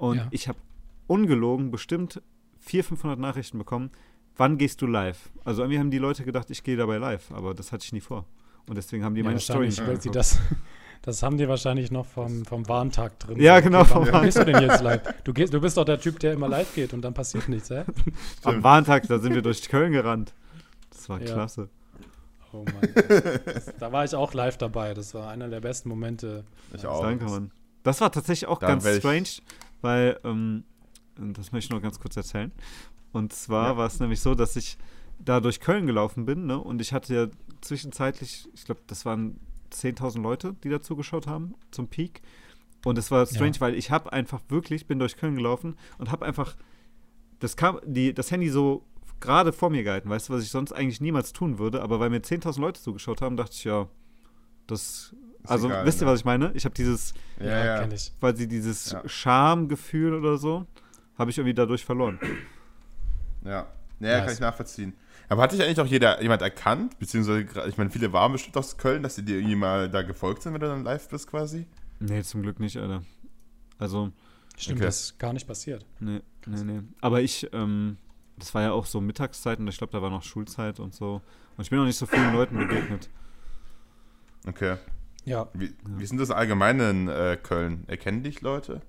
Und 0.00 0.16
Ja. 0.16 0.26
ich 0.30 0.48
habe 0.48 0.58
ungelogen 1.06 1.70
bestimmt 1.70 2.22
400, 2.60 2.88
500 2.88 3.18
Nachrichten 3.18 3.58
bekommen. 3.58 3.90
Wann 4.36 4.56
gehst 4.56 4.80
du 4.80 4.86
live? 4.86 5.28
Also 5.44 5.62
irgendwie 5.62 5.78
haben 5.78 5.90
die 5.90 5.98
Leute 5.98 6.24
gedacht, 6.24 6.50
ich 6.50 6.62
gehe 6.62 6.76
dabei 6.76 6.96
live, 6.96 7.30
aber 7.32 7.52
das 7.52 7.72
hatte 7.72 7.84
ich 7.84 7.92
nie 7.92 8.00
vor. 8.00 8.24
Und 8.68 8.76
deswegen 8.76 9.04
haben 9.04 9.14
die 9.14 9.20
ja, 9.20 9.26
meine 9.26 9.40
Story 9.40 9.66
nicht 9.66 9.86
weil 9.86 10.00
sie 10.00 10.10
das, 10.10 10.38
das 11.02 11.22
haben 11.22 11.36
die 11.36 11.46
wahrscheinlich 11.48 11.90
noch 11.90 12.06
vom, 12.06 12.44
vom 12.46 12.66
Warntag 12.68 13.18
drin. 13.18 13.38
Ja, 13.40 13.54
Okay, 13.56 13.64
genau, 13.64 13.84
Warum 13.90 14.06
vom 14.06 14.22
gehst 14.22 14.38
du 14.38 14.44
denn 14.44 14.62
jetzt 14.62 14.82
live? 14.82 15.02
Du, 15.24 15.34
gehst, 15.34 15.52
du 15.52 15.60
bist 15.60 15.76
doch 15.76 15.84
der 15.84 16.00
Typ, 16.00 16.18
der 16.20 16.32
immer 16.32 16.48
live 16.48 16.74
geht 16.74 16.94
und 16.94 17.02
dann 17.02 17.12
passiert 17.12 17.48
nichts, 17.48 17.68
hä? 17.70 17.84
Am 18.44 18.62
Warntag, 18.62 19.06
da 19.08 19.18
sind 19.18 19.34
wir 19.34 19.42
durch 19.42 19.68
Köln 19.68 19.92
gerannt. 19.92 20.32
Das 20.90 21.08
war 21.10 21.20
Ja. 21.20 21.26
klasse. 21.34 21.68
Oh 22.52 22.64
Mann. 22.64 22.88
Das, 23.44 23.66
da 23.78 23.92
war 23.92 24.04
ich 24.04 24.14
auch 24.14 24.32
live 24.32 24.56
dabei. 24.56 24.94
Das 24.94 25.12
war 25.14 25.28
einer 25.30 25.48
der 25.48 25.60
besten 25.60 25.88
Momente. 25.88 26.44
ich 26.74 26.86
auch. 26.86 27.02
Danke, 27.02 27.26
Mann. 27.26 27.50
Das 27.82 28.00
war 28.00 28.10
tatsächlich 28.10 28.48
auch 28.48 28.58
Da 28.58 28.66
ganz 28.68 28.86
strange, 28.96 29.28
weil, 29.82 30.18
ähm, 30.24 30.64
das 31.16 31.52
möchte 31.52 31.66
ich 31.66 31.70
noch 31.70 31.82
ganz 31.82 32.00
kurz 32.00 32.16
erzählen. 32.16 32.52
Und 33.12 33.32
zwar 33.32 33.68
Ja. 33.70 33.76
war 33.76 33.86
es 33.86 34.00
nämlich 34.00 34.20
so, 34.20 34.34
dass 34.34 34.56
ich 34.56 34.78
da 35.18 35.40
durch 35.40 35.60
Köln 35.60 35.86
gelaufen 35.86 36.24
bin, 36.24 36.46
ne? 36.46 36.58
Und 36.58 36.80
ich 36.80 36.92
hatte 36.92 37.14
ja 37.14 37.26
zwischenzeitlich, 37.60 38.48
ich 38.54 38.64
glaube, 38.64 38.80
das 38.86 39.04
waren 39.04 39.38
10.000 39.70 40.22
Leute, 40.22 40.54
die 40.64 40.68
da 40.70 40.80
zugeschaut 40.80 41.26
haben 41.26 41.54
zum 41.70 41.88
Peak. 41.88 42.22
Und 42.84 42.96
es 42.96 43.10
war 43.10 43.26
strange, 43.26 43.52
Ja. 43.56 43.60
weil 43.60 43.74
ich 43.74 43.90
habe 43.90 44.12
einfach 44.12 44.40
wirklich, 44.48 44.86
bin 44.86 44.98
durch 44.98 45.16
Köln 45.16 45.34
gelaufen 45.36 45.76
und 45.98 46.10
habe 46.10 46.24
einfach 46.24 46.56
das, 47.38 47.56
kam, 47.56 47.78
die, 47.84 48.14
das 48.14 48.30
Handy 48.30 48.48
so 48.48 48.84
gerade 49.20 49.52
vor 49.52 49.68
mir 49.68 49.82
gehalten, 49.82 50.08
weißt 50.08 50.28
du, 50.28 50.32
was 50.32 50.42
ich 50.42 50.50
sonst 50.50 50.72
eigentlich 50.72 51.00
niemals 51.02 51.32
tun 51.34 51.58
würde. 51.58 51.82
Aber 51.82 52.00
weil 52.00 52.08
mir 52.08 52.22
10.000 52.22 52.60
Leute 52.60 52.80
zugeschaut 52.80 53.20
haben, 53.20 53.36
dachte 53.36 53.52
ich, 53.54 53.64
ja, 53.64 53.88
das. 54.66 55.14
Ist 55.44 55.50
Also, 55.50 55.68
egal, 55.68 55.86
wisst 55.86 56.00
ihr, 56.02 56.06
ne? 56.06 56.12
was 56.12 56.20
ich 56.20 56.24
meine? 56.24 56.50
Ich 56.54 56.64
habe 56.64 56.74
dieses, 56.74 57.14
Ja, 57.38 57.64
ja. 57.64 57.78
kenn 57.80 57.92
ich. 57.92 58.12
quasi 58.20 58.46
dieses 58.48 58.90
Ja. 58.92 59.02
Schamgefühl 59.08 60.14
oder 60.14 60.36
so, 60.38 60.66
habe 61.18 61.30
ich 61.30 61.38
irgendwie 61.38 61.54
dadurch 61.54 61.84
verloren. 61.84 62.18
Ja, 63.44 63.66
ja 64.00 64.16
kann 64.18 64.26
Nice. 64.26 64.34
ich 64.34 64.40
nachvollziehen. 64.40 64.94
Aber 65.28 65.42
hat 65.42 65.52
dich 65.52 65.62
eigentlich 65.62 65.80
auch 65.80 65.86
jeder, 65.86 66.20
jemand 66.22 66.42
erkannt? 66.42 66.98
Beziehungsweise, 66.98 67.46
ich 67.68 67.76
meine, 67.78 67.90
viele 67.90 68.12
waren 68.12 68.32
bestimmt 68.32 68.56
aus 68.56 68.76
Köln, 68.76 69.02
dass 69.02 69.14
sie 69.14 69.24
dir 69.24 69.36
irgendwie 69.36 69.54
mal 69.56 69.88
da 69.88 70.02
gefolgt 70.02 70.42
sind, 70.42 70.52
wenn 70.54 70.60
du 70.60 70.66
dann 70.66 70.82
live 70.82 71.08
bist 71.08 71.28
quasi. 71.28 71.66
Nee, 72.00 72.22
zum 72.22 72.42
Glück 72.42 72.58
nicht, 72.60 72.76
Alter. 72.76 73.02
Also, 73.78 74.10
Stimmt, 74.58 74.78
Okay. 74.80 74.86
das 74.86 75.00
ist 75.02 75.18
gar 75.18 75.32
nicht 75.32 75.46
passiert. 75.46 75.86
nee, 76.00 76.20
nee, 76.46 76.62
nee. 76.64 76.80
Aber 77.00 77.22
ich, 77.22 77.48
ähm, 77.54 77.96
das 78.36 78.52
war 78.54 78.62
ja 78.62 78.72
auch 78.72 78.84
so 78.84 79.00
Mittagszeit 79.00 79.58
und 79.58 79.68
ich 79.68 79.78
glaube, 79.78 79.92
da 79.92 80.02
war 80.02 80.10
noch 80.10 80.22
Schulzeit 80.22 80.80
und 80.80 80.94
so. 80.94 81.22
Und 81.56 81.62
ich 81.62 81.70
bin 81.70 81.78
noch 81.78 81.86
nicht 81.86 81.96
so 81.96 82.04
vielen 82.06 82.32
Leuten 82.34 82.58
begegnet. 82.58 83.08
Okay. 84.46 84.76
Ja, 85.24 85.48
Wie, 85.54 85.72
wie 85.86 86.06
sind 86.06 86.18
das 86.18 86.30
allgemein 86.30 86.80
in 86.80 87.08
äh, 87.08 87.36
Köln? 87.42 87.84
Erkennen 87.88 88.22
dich 88.22 88.40
Leute? 88.40 88.80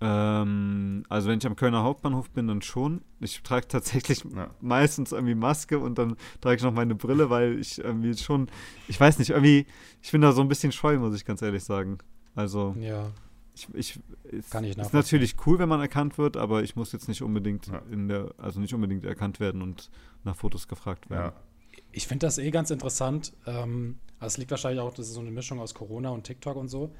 Ähm, 0.00 1.04
also 1.08 1.28
wenn 1.30 1.38
ich 1.38 1.46
am 1.46 1.56
Kölner 1.56 1.82
Hauptbahnhof 1.82 2.30
bin, 2.30 2.46
dann 2.48 2.60
schon. 2.60 3.00
Ich 3.20 3.42
trage 3.42 3.66
tatsächlich 3.68 4.24
Ja. 4.24 4.50
meistens 4.60 5.12
irgendwie 5.12 5.34
Maske 5.34 5.78
und 5.78 5.96
dann 5.98 6.16
trage 6.40 6.56
ich 6.56 6.62
noch 6.62 6.72
meine 6.72 6.94
Brille, 6.94 7.30
weil 7.30 7.58
ich 7.58 7.78
irgendwie 7.78 8.14
schon, 8.16 8.48
ich 8.88 9.00
weiß 9.00 9.18
nicht, 9.18 9.30
irgendwie, 9.30 9.66
ich 10.02 10.12
bin 10.12 10.20
da 10.20 10.32
so 10.32 10.42
ein 10.42 10.48
bisschen 10.48 10.72
scheu, 10.72 10.98
muss 10.98 11.16
ich 11.16 11.24
ganz 11.24 11.40
ehrlich 11.40 11.64
sagen. 11.64 11.98
Also 12.34 12.76
ja. 12.78 13.10
ich, 13.54 13.68
ich 13.72 13.98
es 14.30 14.50
Kann 14.50 14.64
ich 14.64 14.76
ist 14.76 14.92
natürlich 14.92 15.36
cool, 15.46 15.58
wenn 15.58 15.68
man 15.70 15.80
erkannt 15.80 16.18
wird, 16.18 16.36
aber 16.36 16.62
ich 16.62 16.76
muss 16.76 16.92
jetzt 16.92 17.08
nicht 17.08 17.22
unbedingt 17.22 17.68
Ja. 17.68 17.80
in 17.90 18.08
der, 18.08 18.34
also 18.36 18.60
nicht 18.60 18.74
unbedingt 18.74 19.04
erkannt 19.04 19.40
werden 19.40 19.62
und 19.62 19.90
nach 20.24 20.36
Fotos 20.36 20.68
gefragt 20.68 21.08
werden. 21.08 21.32
Ja. 21.34 21.80
Ich 21.92 22.06
finde 22.06 22.26
das 22.26 22.36
eh 22.36 22.50
ganz 22.50 22.70
interessant. 22.70 23.32
Ähm, 23.46 23.98
also 24.18 24.34
es 24.34 24.38
liegt 24.38 24.50
wahrscheinlich 24.50 24.80
auch, 24.80 24.92
das 24.94 25.08
ist 25.08 25.14
so 25.14 25.20
eine 25.20 25.30
Mischung 25.30 25.60
aus 25.60 25.74
Corona 25.74 26.10
und 26.10 26.24
TikTok 26.24 26.56
und 26.56 26.68
so. 26.68 26.90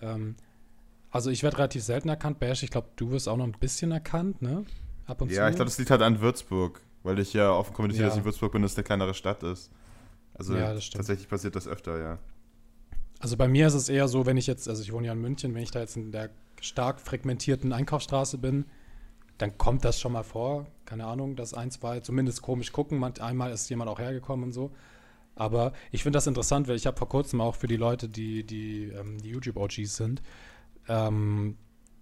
Ähm, 0.00 0.36
also 1.10 1.30
ich 1.30 1.42
werde 1.42 1.58
relativ 1.58 1.82
selten 1.82 2.08
erkannt. 2.08 2.38
Bash, 2.38 2.62
ich 2.62 2.70
glaube, 2.70 2.88
du 2.96 3.10
wirst 3.10 3.28
auch 3.28 3.36
noch 3.36 3.44
ein 3.44 3.52
bisschen 3.52 3.92
erkannt, 3.92 4.40
ne? 4.40 4.64
Ab 5.06 5.20
und 5.20 5.30
Ja, 5.30 5.44
zu. 5.44 5.50
ich 5.50 5.56
glaube, 5.56 5.68
das 5.68 5.78
liegt 5.78 5.90
halt 5.90 6.00
an 6.02 6.20
Würzburg, 6.20 6.80
weil 7.02 7.18
ich 7.18 7.32
ja 7.34 7.52
offen 7.52 7.74
kommuniziere, 7.74 8.04
Ja. 8.04 8.08
dass 8.10 8.18
ich 8.18 8.24
Würzburg 8.24 8.52
bin, 8.52 8.62
dass 8.62 8.72
es 8.72 8.78
eine 8.78 8.84
kleinere 8.84 9.12
Stadt 9.14 9.42
ist. 9.42 9.70
Also 10.34 10.56
Ja, 10.56 10.72
tatsächlich 10.74 11.28
passiert 11.28 11.54
das 11.56 11.68
öfter, 11.68 11.98
ja. 11.98 12.18
Also 13.20 13.36
bei 13.36 13.46
mir 13.46 13.66
ist 13.66 13.74
es 13.74 13.88
eher 13.88 14.08
so, 14.08 14.26
wenn 14.26 14.36
ich 14.36 14.46
jetzt, 14.46 14.68
also 14.68 14.82
ich 14.82 14.92
wohne 14.92 15.06
ja 15.08 15.12
in 15.12 15.20
München, 15.20 15.54
wenn 15.54 15.62
ich 15.62 15.70
da 15.70 15.80
jetzt 15.80 15.96
in 15.96 16.10
der 16.10 16.30
stark 16.60 17.00
fragmentierten 17.00 17.72
Einkaufsstraße 17.72 18.38
bin, 18.38 18.64
dann 19.38 19.58
kommt 19.58 19.84
das 19.84 20.00
schon 20.00 20.12
mal 20.12 20.22
vor. 20.22 20.66
Keine 20.86 21.06
Ahnung, 21.06 21.36
dass 21.36 21.52
ein, 21.54 21.70
zwei 21.70 22.00
zumindest 22.00 22.42
komisch 22.42 22.72
gucken. 22.72 23.02
Einmal 23.20 23.52
ist 23.52 23.68
jemand 23.68 23.90
auch 23.90 23.98
hergekommen 23.98 24.46
und 24.46 24.52
so. 24.52 24.72
Aber 25.34 25.72
ich 25.90 26.02
finde 26.02 26.16
das 26.18 26.26
interessant, 26.26 26.68
weil 26.68 26.76
ich 26.76 26.86
habe 26.86 26.96
vor 26.96 27.08
kurzem 27.08 27.40
auch 27.40 27.54
für 27.54 27.66
die 27.66 27.76
Leute, 27.76 28.08
die, 28.08 28.44
die, 28.44 28.84
ähm, 28.88 29.18
die 29.18 29.30
YouTube-OGs 29.30 29.96
sind, 29.96 30.22
ähm, 30.88 31.56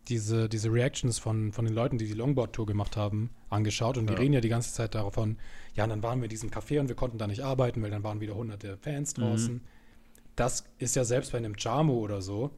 diese, 0.08 0.48
diese 0.48 0.72
Reactions 0.72 1.18
von, 1.18 1.52
von 1.52 1.64
den 1.64 1.74
Leuten, 1.74 1.96
die 1.98 2.06
die 2.06 2.14
Longboard-Tour 2.14 2.66
gemacht 2.66 2.96
haben, 2.96 3.30
angeschaut. 3.48 3.96
Und 3.98 4.08
die 4.08 4.14
Ja. 4.14 4.18
reden 4.18 4.32
ja 4.34 4.40
die 4.40 4.48
ganze 4.48 4.72
Zeit 4.72 4.94
davon, 4.94 5.36
ja, 5.74 5.84
und 5.84 5.90
dann 5.90 6.02
waren 6.02 6.18
wir 6.18 6.24
in 6.24 6.30
diesem 6.30 6.50
Café 6.50 6.80
und 6.80 6.88
wir 6.88 6.96
konnten 6.96 7.18
da 7.18 7.26
nicht 7.28 7.42
arbeiten, 7.42 7.82
weil 7.82 7.90
dann 7.90 8.02
waren 8.02 8.20
wieder 8.20 8.34
hunderte 8.34 8.76
Fans 8.78 9.14
draußen. 9.14 9.60
Das 10.34 10.64
ist 10.78 10.96
ja 10.96 11.04
selbst 11.04 11.32
bei 11.32 11.38
einem 11.38 11.54
Jamo 11.56 11.94
oder 11.94 12.22
so 12.22 12.50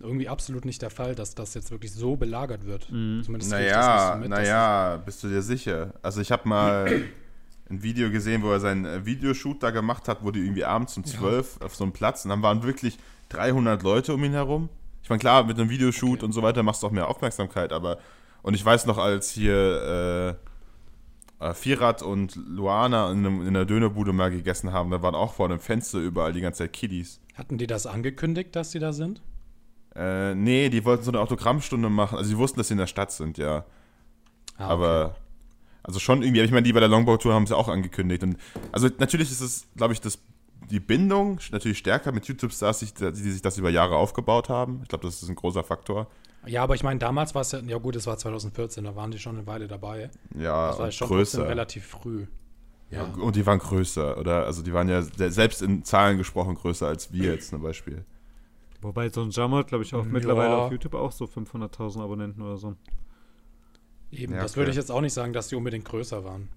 irgendwie 0.00 0.28
absolut 0.28 0.64
nicht 0.64 0.80
der 0.82 0.90
Fall, 0.90 1.14
dass 1.14 1.34
das 1.34 1.54
jetzt 1.54 1.70
wirklich 1.70 1.92
so 1.92 2.16
belagert 2.16 2.64
wird. 2.66 2.90
Mhm. 2.92 3.22
Zumindest 3.24 3.52
krieg 3.52 3.66
ich 3.66 3.72
das 3.72 3.76
nicht 3.76 3.86
Naja, 3.86 4.12
so 4.14 4.18
mit, 4.20 4.28
naja, 4.28 4.96
bist 5.04 5.24
du 5.24 5.28
dir 5.28 5.42
sicher? 5.42 5.94
Also 6.02 6.20
ich 6.20 6.30
habe 6.30 6.48
mal 6.48 6.88
ein 7.70 7.82
Video 7.82 8.10
gesehen, 8.10 8.42
wo 8.42 8.50
er 8.50 8.60
seinen 8.60 8.84
äh, 8.84 9.04
Videoshoot 9.06 9.62
da 9.62 9.70
gemacht 9.70 10.08
hat, 10.08 10.18
wo 10.24 10.30
die 10.30 10.40
irgendwie 10.40 10.64
abends 10.64 10.96
um 10.96 11.04
Ja. 11.04 11.18
12 11.18 11.60
auf 11.62 11.74
so 11.74 11.84
einem 11.84 11.92
Platz 11.92 12.24
und 12.24 12.30
dann 12.30 12.42
waren 12.42 12.62
wirklich 12.62 12.98
300 13.30 13.82
Leute 13.82 14.14
um 14.14 14.24
ihn 14.24 14.32
herum. 14.32 14.68
Ich 15.02 15.10
meine, 15.10 15.20
klar, 15.20 15.44
mit 15.44 15.58
einem 15.58 15.70
Videoshoot 15.70 16.18
Okay. 16.18 16.24
und 16.24 16.32
so 16.32 16.42
weiter 16.42 16.62
machst 16.62 16.82
du 16.82 16.86
auch 16.86 16.90
mehr 16.92 17.08
Aufmerksamkeit, 17.08 17.72
aber 17.72 17.98
und 18.42 18.54
ich 18.54 18.64
weiß 18.64 18.86
noch, 18.86 18.98
als 18.98 19.30
hier 19.30 20.36
äh, 21.40 21.44
äh, 21.46 21.54
Vierrad 21.54 22.02
und 22.02 22.36
Luana 22.36 23.10
in, 23.12 23.18
einem, 23.18 23.40
in 23.42 23.48
einer 23.48 23.64
Dönerbude 23.64 24.12
mal 24.12 24.30
gegessen 24.30 24.72
haben, 24.72 24.90
da 24.90 25.02
waren 25.02 25.14
auch 25.14 25.34
vor 25.34 25.48
dem 25.48 25.60
Fenster 25.60 25.98
überall 25.98 26.32
die 26.32 26.40
ganze 26.40 26.58
Zeit 26.64 26.72
Kiddies. 26.72 27.20
Hatten 27.34 27.58
die 27.58 27.66
das 27.66 27.86
angekündigt, 27.86 28.54
dass 28.56 28.70
sie 28.72 28.78
da 28.78 28.92
sind? 28.92 29.22
Äh, 29.94 30.34
nee, 30.34 30.68
die 30.68 30.84
wollten 30.84 31.02
so 31.04 31.10
eine 31.10 31.20
Autogrammstunde 31.20 31.88
machen. 31.90 32.16
Also, 32.18 32.30
sie 32.30 32.38
wussten, 32.38 32.58
dass 32.58 32.68
sie 32.68 32.74
in 32.74 32.78
der 32.78 32.86
Stadt 32.86 33.10
sind, 33.12 33.38
ja. 33.38 33.64
Ah, 34.56 34.64
okay. 34.64 34.72
Aber, 34.72 35.16
also 35.88 35.98
schon 35.98 36.22
irgendwie, 36.22 36.40
aber 36.40 36.44
ich 36.44 36.52
meine, 36.52 36.62
die 36.64 36.72
bei 36.72 36.80
der 36.80 36.88
Longboard-Tour 36.90 37.32
haben 37.34 37.46
sie 37.46 37.56
auch 37.56 37.68
angekündigt. 37.68 38.22
Und, 38.22 38.36
also, 38.72 38.88
natürlich 38.98 39.30
ist 39.30 39.40
es, 39.40 39.66
glaube 39.76 39.94
ich, 39.94 40.00
das, 40.00 40.18
die 40.70 40.80
Bindung 40.80 41.40
natürlich 41.50 41.78
stärker 41.78 42.12
mit 42.12 42.26
YouTube-Stars, 42.26 42.80
die, 42.80 42.92
die 43.12 43.30
sich 43.32 43.40
das 43.42 43.56
über 43.56 43.70
Jahre 43.70 43.96
aufgebaut 43.96 44.48
haben. 44.50 44.80
Ich 44.82 44.88
glaube, 44.88 45.06
das 45.06 45.22
ist 45.22 45.28
ein 45.30 45.34
großer 45.34 45.64
Faktor. 45.64 46.06
Ja, 46.46 46.62
aber 46.62 46.74
ich 46.74 46.82
meine, 46.82 46.98
damals 47.00 47.34
war 47.34 47.40
es 47.42 47.52
ja, 47.52 47.60
ja 47.60 47.78
gut, 47.78 47.96
es 47.96 48.06
war 48.06 48.16
2014, 48.18 48.84
da 48.84 48.94
waren 48.94 49.10
die 49.10 49.18
schon 49.18 49.36
eine 49.36 49.46
Weile 49.46 49.66
dabei. 49.66 50.10
Ja, 50.38 50.68
Das 50.68 50.78
war 50.78 50.84
und 50.86 50.94
schon 50.94 51.08
größer. 51.08 51.48
relativ 51.48 51.86
früh. 51.86 52.26
Ja, 52.90 53.04
und 53.04 53.36
die 53.36 53.44
waren 53.44 53.58
größer, 53.58 54.18
oder? 54.18 54.44
Also, 54.46 54.62
die 54.62 54.72
waren 54.72 54.88
ja 54.88 55.02
se- 55.02 55.30
selbst 55.30 55.62
in 55.62 55.84
Zahlen 55.84 56.16
gesprochen 56.18 56.54
größer 56.54 56.86
als 56.86 57.12
wir 57.12 57.32
jetzt 57.32 57.48
zum 57.50 57.62
Beispiel. 57.62 58.04
Wobei 58.80 59.08
so 59.08 59.22
ein 59.22 59.30
Jammer, 59.30 59.64
glaube 59.64 59.84
ich, 59.84 59.94
auch 59.94 60.04
Ja. 60.04 60.10
mittlerweile 60.12 60.56
auf 60.56 60.70
YouTube 60.70 60.94
auch 60.94 61.12
so 61.12 61.26
500.000 61.26 62.00
Abonnenten 62.02 62.40
oder 62.42 62.56
so. 62.56 62.76
Eben, 64.10 64.34
Ja, 64.34 64.40
das 64.42 64.52
okay. 64.52 64.60
würde 64.60 64.70
ich 64.70 64.76
jetzt 64.76 64.90
auch 64.90 65.00
nicht 65.00 65.12
sagen, 65.12 65.32
dass 65.32 65.48
die 65.48 65.56
unbedingt 65.56 65.84
größer 65.84 66.24
waren. 66.24 66.48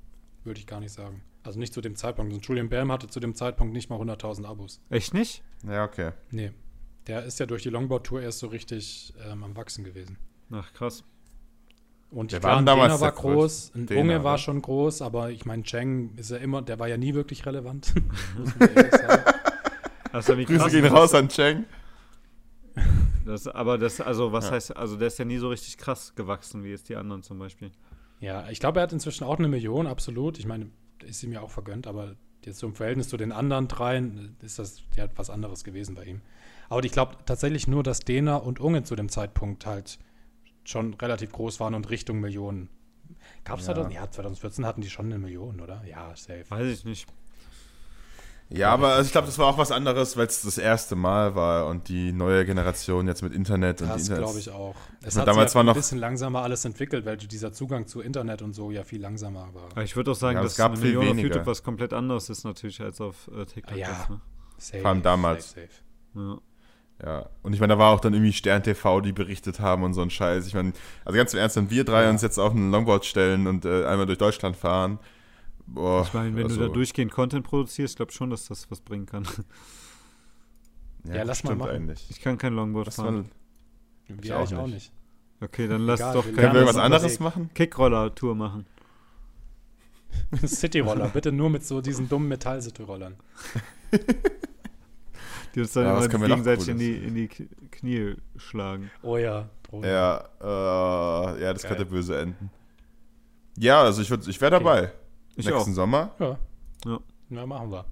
Würde 0.44 0.60
ich 0.60 0.68
gar 0.68 0.80
nicht 0.80 0.94
sagen. 0.94 1.22
Also 1.44 1.60
nicht 1.60 1.74
zu 1.74 1.82
dem 1.82 1.96
Zeitpunkt. 1.96 2.34
Und 2.34 2.46
Julian 2.46 2.70
Bam 2.70 2.92
hatte 2.92 3.08
zu 3.08 3.20
dem 3.20 3.36
Zeitpunkt 3.36 3.74
nicht 3.74 3.90
mal 3.90 4.00
100.000 4.00 4.46
Abos. 4.46 4.80
Echt 4.90 5.14
nicht? 5.14 5.44
Ja, 5.68 5.84
okay. 5.84 6.12
Nee. 6.30 6.52
Der 7.08 7.24
ist 7.24 7.40
ja 7.40 7.46
durch 7.46 7.64
die 7.64 7.70
Longboard-Tour 7.70 8.22
erst 8.22 8.40
so 8.40 8.48
richtig 8.48 9.14
ähm, 9.28 9.44
am 9.44 9.56
Wachsen 9.56 9.84
gewesen. 9.84 10.18
Ach, 10.52 10.72
krass. 10.74 11.04
Und 12.12 12.32
Der 12.32 12.40
ich 12.40 12.44
war 12.44 12.52
klar, 12.52 12.60
ein 12.62 12.66
damals 12.66 13.02
war 13.02 13.12
der 13.12 13.22
groß, 13.22 13.72
ein 13.74 13.86
Dena, 13.88 14.02
Unge 14.02 14.24
war 14.24 14.34
oder? 14.34 14.38
schon 14.38 14.62
groß, 14.62 15.02
aber 15.02 15.32
ich 15.32 15.46
meine, 15.46 15.64
Cheng 15.64 16.12
ist 16.18 16.30
ja 16.30 16.38
immer, 16.38 16.62
der 16.62 16.78
war 16.78 16.88
ja 16.88 16.98
nie 16.98 17.14
wirklich 17.14 17.46
relevant. 17.46 17.94
Muss 18.38 18.60
man 18.60 18.70
ehrlich 18.76 18.92
sagen. 18.92 19.24
Also, 20.12 20.38
wie 20.38 20.46
Grüße 20.46 20.70
gehen 20.70 20.86
raus 20.86 21.14
an 21.14 21.30
Cheng. 21.30 21.66
Das, 23.26 23.48
aber 23.48 23.78
das, 23.78 24.02
also 24.02 24.32
was 24.32 24.46
Ja. 24.46 24.52
heißt, 24.52 24.76
also 24.78 24.98
der 24.98 25.08
ist 25.08 25.20
ja 25.20 25.26
nie 25.26 25.38
so 25.38 25.50
richtig 25.50 25.78
krass 25.78 26.16
gewachsen, 26.16 26.64
wie 26.64 26.70
jetzt 26.70 26.90
die 26.90 26.96
anderen 26.96 27.24
zum 27.24 27.38
Beispiel. 27.40 27.72
Ja, 28.20 28.50
ich 28.50 28.60
glaube, 28.60 28.80
er 28.80 28.84
hat 28.84 28.94
inzwischen 28.94 29.24
auch 29.24 29.38
eine 29.40 29.48
Million, 29.48 29.88
absolut. 29.88 30.38
Ich 30.40 30.46
meine, 30.46 30.70
ist 31.04 31.24
ihm 31.24 31.32
ja 31.32 31.42
auch 31.42 31.50
vergönnt, 31.52 31.88
aber 31.88 32.16
jetzt 32.46 32.60
so 32.60 32.68
im 32.68 32.76
Verhältnis 32.76 33.10
zu 33.10 33.18
den 33.18 33.32
anderen 33.32 33.68
dreien 33.68 34.36
ist 34.42 34.60
das 34.60 34.82
ja 34.96 35.08
was 35.16 35.30
anderes 35.30 35.64
gewesen 35.64 35.96
bei 35.96 36.06
ihm. 36.06 36.22
Aber 36.70 36.84
ich 36.84 36.92
glaube 36.92 37.18
tatsächlich 37.26 37.68
nur, 37.68 37.84
dass 37.84 38.00
Dena 38.00 38.38
und 38.38 38.60
Unge 38.60 38.84
zu 38.84 38.96
dem 38.96 39.10
Zeitpunkt 39.10 39.66
halt 39.66 40.00
schon 40.64 40.94
relativ 40.96 41.32
groß 41.32 41.60
waren 41.60 41.74
und 41.74 41.90
Richtung 41.90 42.20
Millionen. 42.20 42.70
Gab 43.44 43.60
es 43.60 43.68
Ja. 43.68 43.78
ja. 43.78 43.90
ja, 43.90 44.10
2014 44.12 44.66
hatten 44.66 44.82
die 44.82 44.90
schon 44.90 45.08
eine 45.08 45.18
Million, 45.20 45.60
oder? 45.60 45.84
Ja, 45.86 46.16
safe. 46.16 46.46
Weiß 46.50 46.68
ich 46.68 46.86
nicht. 46.86 47.08
Ja, 48.54 48.72
aber 48.74 48.90
also 48.96 49.06
ich 49.08 49.12
glaube, 49.14 49.28
das 49.28 49.38
war 49.40 49.48
auch 49.48 49.58
was 49.58 49.72
anderes, 49.72 50.18
weil 50.18 50.28
es 50.28 50.42
das 50.42 50.58
erste 50.58 50.96
Mal 50.98 51.36
war 51.36 51.68
und 51.68 51.88
die 51.88 52.12
neue 52.12 52.46
Generation 52.46 53.08
jetzt 53.08 53.22
mit 53.22 53.34
Internet 53.34 53.82
und 53.82 53.88
Das 53.90 54.02
Internet. 54.02 54.24
glaube 54.26 54.40
ich 54.40 54.50
auch. 54.50 54.76
Es 55.02 55.16
meine, 55.16 55.22
hat 55.22 55.28
damals 55.30 55.54
ja 55.54 55.64
noch- 55.64 55.74
ein 55.74 55.80
bisschen 55.80 56.00
langsamer 56.00 56.42
alles 56.42 56.66
entwickelt, 56.66 57.06
weil 57.06 57.16
dieser 57.16 57.54
Zugang 57.54 57.88
zu 57.88 58.02
Internet 58.02 58.42
und 58.42 58.52
so 58.54 58.70
ja 58.72 58.84
viel 58.84 59.00
langsamer 59.02 59.50
war. 59.54 59.64
Aber 59.72 59.84
ich 59.84 59.96
würde 59.96 60.12
auch 60.12 60.16
sagen, 60.16 60.36
Ja, 60.38 60.44
dass 60.44 60.52
es 60.54 60.58
gab 60.58 60.72
eine 60.74 60.82
viel 60.82 60.90
Million 60.90 61.04
auf 61.04 61.10
weniger. 61.12 61.28
YouTube 61.30 61.48
was 61.48 61.64
komplett 61.64 61.94
anderes 61.94 62.30
ist 62.30 62.44
natürlich 62.44 62.82
als 62.82 63.00
auf 63.00 63.30
äh, 63.34 63.46
TikTok. 63.46 63.74
Ah, 63.74 63.80
ja. 63.80 63.90
ist, 63.90 64.10
ne? 64.10 64.22
Safe, 64.58 64.82
Vor 64.82 64.90
allem 64.90 65.02
damals. 65.02 65.50
Safe, 65.52 65.62
safe. 66.14 66.28
ja. 66.30 66.38
Ja, 67.04 67.30
und 67.42 67.54
ich 67.54 67.60
meine, 67.60 67.74
da 67.74 67.80
war 67.80 67.94
auch 67.94 68.00
dann 68.00 68.14
irgendwie 68.14 68.32
Stern 68.32 68.62
TV, 68.62 69.02
die 69.02 69.12
berichtet 69.12 69.60
haben 69.60 69.82
und 69.84 69.96
so 69.96 70.04
ein 70.04 70.12
Scheiß. 70.12 70.46
Ich 70.46 70.54
meine, 70.54 70.74
also 71.04 71.18
ganz 71.18 71.34
im 71.34 71.40
Ernst, 71.40 71.56
wenn 71.56 71.72
wir 71.72 71.84
drei 71.84 72.08
uns 72.08 72.22
jetzt 72.22 72.38
auf 72.38 72.54
ein 72.54 72.70
Longboard 72.70 73.06
stellen 73.06 73.48
und 73.48 73.66
äh, 73.66 73.86
einmal 73.86 74.06
durch 74.06 74.20
Deutschland 74.20 74.56
fahren, 74.56 75.00
boah. 75.74 76.04
Ich 76.04 76.14
meine, 76.14 76.36
wenn 76.36 76.44
also, 76.46 76.58
du 76.60 76.68
da 76.68 76.74
durchgehend 76.74 77.12
Content 77.12 77.46
produzierst, 77.46 77.96
glaube 77.98 78.12
schon, 78.12 78.30
dass 78.30 78.46
das 78.48 78.70
was 78.72 78.82
bringen 78.82 79.06
kann. 79.06 79.26
Ja, 81.04 81.16
Ja, 81.16 81.24
lass 81.24 81.44
mal 81.44 81.56
machen. 81.56 81.72
eigentlich. 81.72 82.06
Ich 82.12 82.22
kann 82.22 82.38
kein 82.38 82.54
Longboard 82.54 82.86
Lass 82.86 82.98
fahren. 82.98 83.28
mal, 84.08 84.18
Wir 84.24 84.38
auch 84.40 84.52
auch, 84.54 84.58
auch 84.60 84.68
nicht. 84.68 84.92
Okay, 85.40 85.68
dann 85.68 85.82
lass 85.88 86.00
Egal, 86.00 86.14
doch 86.14 86.26
wir 86.28 86.34
können 86.34 86.54
wir 86.54 86.66
was 86.68 86.76
anderes 86.76 87.20
machen? 87.20 87.50
Kickroller-Tour 87.56 88.36
machen. 88.36 88.68
Cityroller, 90.46 91.08
bitte 91.14 91.32
nur 91.32 91.50
mit 91.50 91.66
so 91.66 91.82
diesen 91.82 92.08
dummen 92.08 92.28
Metall-Cityrollern. 92.30 93.16
Die 95.56 95.60
uns 95.62 95.74
dann 95.74 95.86
Ja, 95.86 95.96
was 95.96 96.06
immer 96.06 96.12
können 96.12 96.22
wir 96.22 96.28
noch 96.30 96.36
gegenseitig 96.36 96.68
in 96.70 96.78
die, 96.78 96.96
in 96.96 97.16
die 97.16 97.28
Knie 97.72 98.16
schlagen. 98.38 98.92
Oh 99.02 99.18
ja, 99.18 99.50
Drohnen. 99.64 99.90
Ja, 99.90 100.18
äh, 100.40 101.42
ja, 101.42 101.52
das 101.54 101.64
Geil. 101.64 101.70
könnte 101.78 101.86
böse 101.86 102.20
enden. 102.20 102.52
Ja, 103.58 103.82
also 103.82 104.02
ich, 104.04 104.10
würd- 104.10 104.28
ich 104.30 104.40
wäre 104.40 104.56
Okay. 104.56 104.64
dabei. 104.64 104.94
Ich 105.42 105.54
Nächsten 105.54 105.72
auch. 105.72 105.76
Sommer. 105.76 106.12
Ja. 106.20 106.38
Ja. 106.86 107.00
Na, 107.30 107.46
machen 107.46 107.72
wir. 107.72 107.86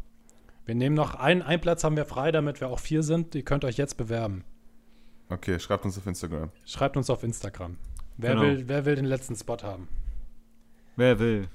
Wir 0.65 0.75
nehmen 0.75 0.95
noch 0.95 1.15
einen, 1.15 1.41
einen 1.41 1.61
Platz 1.61 1.83
haben 1.83 1.95
wir 1.95 2.05
frei, 2.05 2.31
damit 2.31 2.61
wir 2.61 2.69
auch 2.69 2.79
vier 2.79 3.03
sind. 3.03 3.33
Ihr 3.35 3.43
könnt 3.43 3.65
euch 3.65 3.77
jetzt 3.77 3.97
bewerben. 3.97 4.43
Okay, 5.29 5.59
schreibt 5.59 5.85
uns 5.85 5.97
auf 5.97 6.05
Instagram. 6.07 6.49
Schreibt 6.65 6.97
uns 6.97 7.09
auf 7.09 7.23
Instagram. 7.23 7.77
Wer, 8.17 8.31
Genau. 8.31 8.41
will, 8.43 8.63
wer 8.67 8.85
will 8.85 8.95
den 8.95 9.05
letzten 9.05 9.35
Spot 9.35 9.57
haben? 9.63 9.87
Wer 10.95 11.19
will? 11.19 11.47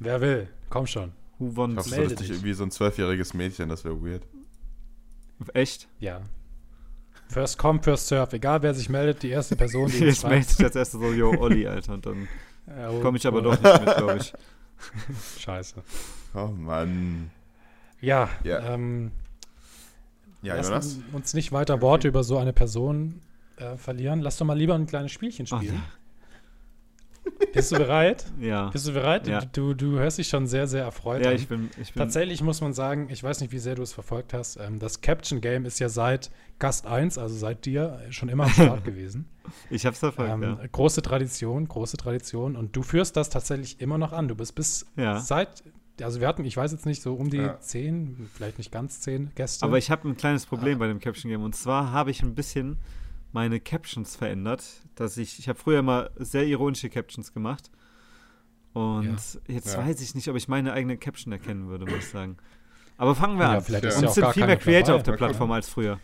Wer 0.00 0.20
will? 0.20 0.48
Komm 0.70 0.86
schon. 0.86 1.12
Who 1.38 1.48
Ich 1.50 1.56
wants? 1.56 1.76
hoffe, 1.78 1.88
so 1.90 1.96
Melde 1.96 2.10
richtig 2.10 2.26
dich. 2.28 2.36
irgendwie 2.36 2.52
so 2.54 2.64
ein 2.64 2.70
zwölfjähriges 2.70 3.34
Mädchen, 3.34 3.68
das 3.68 3.84
wäre 3.84 4.02
weird. 4.02 4.22
Echt? 5.54 5.88
Ja. 6.00 6.20
First 7.28 7.58
come, 7.58 7.82
first 7.82 8.08
serve. 8.08 8.34
Egal, 8.36 8.62
wer 8.62 8.74
sich 8.74 8.88
meldet, 8.88 9.22
die 9.22 9.30
erste 9.30 9.56
Person, 9.56 9.88
die 9.90 9.98
Jetzt 10.04 10.26
meldet 10.26 10.48
sich 10.50 10.64
als 10.66 10.74
erstes 10.76 11.00
so, 11.00 11.12
yo, 11.12 11.30
Olli, 11.38 11.66
Alter. 11.66 11.94
Und 11.94 12.04
dann 12.06 12.28
Ja, 12.66 12.90
oh, 12.90 13.00
komme 13.00 13.16
ich 13.18 13.26
aber 13.26 13.38
oh, 13.38 13.42
doch 13.42 13.52
nicht 13.62 13.62
mit, 13.84 13.96
glaube 13.96 14.16
ich. 14.18 14.32
Scheiße. 15.38 15.82
Oh 16.34 16.46
Mann. 16.48 17.30
Ja, 18.00 18.28
Ja. 18.44 18.74
Ähm, 18.74 19.10
Ja, 20.42 20.54
lass 20.56 20.68
Jonas? 20.68 20.98
uns 21.12 21.34
nicht 21.34 21.52
weiter 21.52 21.80
Worte 21.82 22.08
über 22.08 22.24
so 22.24 22.38
eine 22.38 22.52
Person 22.52 23.20
äh, 23.56 23.76
verlieren. 23.76 24.20
Lass 24.20 24.38
doch 24.38 24.46
mal 24.46 24.56
lieber 24.56 24.74
ein 24.74 24.86
kleines 24.86 25.12
Spielchen 25.12 25.46
Ach, 25.50 25.58
spielen. 25.58 25.82
Bist 27.52 27.72
du 27.72 27.76
bereit? 27.78 28.24
Ja. 28.40 28.68
Bist 28.70 28.86
du 28.86 28.92
bereit? 28.92 29.26
Ja. 29.26 29.40
Du, 29.44 29.74
du 29.74 29.98
hörst 29.98 30.18
dich 30.18 30.28
schon 30.28 30.46
sehr, 30.46 30.66
sehr 30.66 30.84
erfreut 30.84 31.22
Ja, 31.24 31.30
an. 31.30 31.36
ich 31.36 31.48
bin, 31.48 31.68
ich 31.80 31.92
bin 31.92 32.00
Tatsächlich 32.00 32.42
muss 32.42 32.60
man 32.60 32.72
sagen, 32.74 33.08
ich 33.10 33.22
weiß 33.22 33.40
nicht, 33.40 33.52
wie 33.52 33.58
sehr 33.58 33.74
du 33.74 33.82
es 33.82 33.92
verfolgt 33.92 34.32
hast, 34.34 34.56
ähm, 34.56 34.78
das 34.78 35.00
Caption 35.00 35.40
Game 35.40 35.64
ist 35.64 35.78
ja 35.80 35.88
seit 35.88 36.30
Gast 36.58 36.86
1, 36.86 37.18
also 37.18 37.34
seit 37.34 37.64
dir, 37.64 38.00
schon 38.10 38.28
immer 38.28 38.44
am 38.44 38.50
Start 38.50 38.84
gewesen. 38.84 39.26
ich 39.70 39.86
hab's 39.86 39.98
verfolgt, 39.98 40.30
Ähm, 40.32 40.42
ja. 40.42 40.58
Große 40.70 41.02
Tradition, 41.02 41.66
große 41.66 41.96
Tradition. 41.96 42.54
Und 42.56 42.76
du 42.76 42.82
führst 42.82 43.16
das 43.16 43.30
tatsächlich 43.30 43.80
immer 43.80 43.98
noch 43.98 44.12
an. 44.12 44.28
Du 44.28 44.34
bist 44.36 44.54
bis 44.54 44.86
Ja. 44.96 45.18
seit, 45.20 45.62
also 46.02 46.20
wir 46.20 46.28
hatten, 46.28 46.44
ich 46.44 46.56
weiß 46.56 46.70
jetzt 46.72 46.86
nicht, 46.86 47.02
so 47.02 47.14
um 47.14 47.30
die 47.30 47.38
Ja. 47.38 47.58
zehn, 47.60 48.28
vielleicht 48.34 48.58
nicht 48.58 48.70
ganz 48.70 49.00
zehn 49.00 49.30
Gäste. 49.34 49.64
Aber 49.64 49.78
ich 49.78 49.90
habe 49.90 50.08
ein 50.08 50.16
kleines 50.16 50.46
Problem 50.46 50.76
Ah. 50.76 50.80
bei 50.80 50.86
dem 50.88 51.00
Caption 51.00 51.30
Game. 51.30 51.42
Und 51.42 51.56
zwar 51.56 51.90
habe 51.92 52.10
ich 52.10 52.22
ein 52.22 52.34
bisschen 52.34 52.76
meine 53.32 53.60
Captions 53.60 54.16
verändert. 54.16 54.64
Dass 54.94 55.16
ich, 55.16 55.38
ich 55.38 55.48
habe 55.48 55.58
früher 55.58 55.78
immer 55.80 56.10
sehr 56.16 56.44
ironische 56.44 56.88
Captions 56.90 57.32
gemacht. 57.32 57.70
Und 58.72 59.18
jetzt 59.48 59.72
Ja. 59.74 59.78
weiß 59.84 60.00
ich 60.00 60.14
nicht, 60.14 60.28
ob 60.28 60.36
ich 60.36 60.46
meine 60.48 60.72
eigene 60.72 60.96
Caption 60.96 61.32
erkennen 61.32 61.68
würde, 61.68 61.86
muss 61.86 61.98
ich 61.98 62.08
sagen. 62.08 62.36
Aber 62.96 63.14
fangen 63.14 63.36
wir 63.38 63.46
ja, 63.46 63.52
an. 63.58 63.62
vielleicht 63.64 63.84
Ja. 63.84 63.94
Und 63.96 64.02
ja 64.02 64.08
es 64.08 64.14
sind 64.14 64.32
viel 64.32 64.46
mehr 64.46 64.56
Creator 64.56 64.86
dabei. 64.88 64.96
auf 64.98 65.02
der 65.02 65.12
Mal. 65.12 65.16
Plattform 65.18 65.50
als 65.52 65.68
früher. 65.68 65.98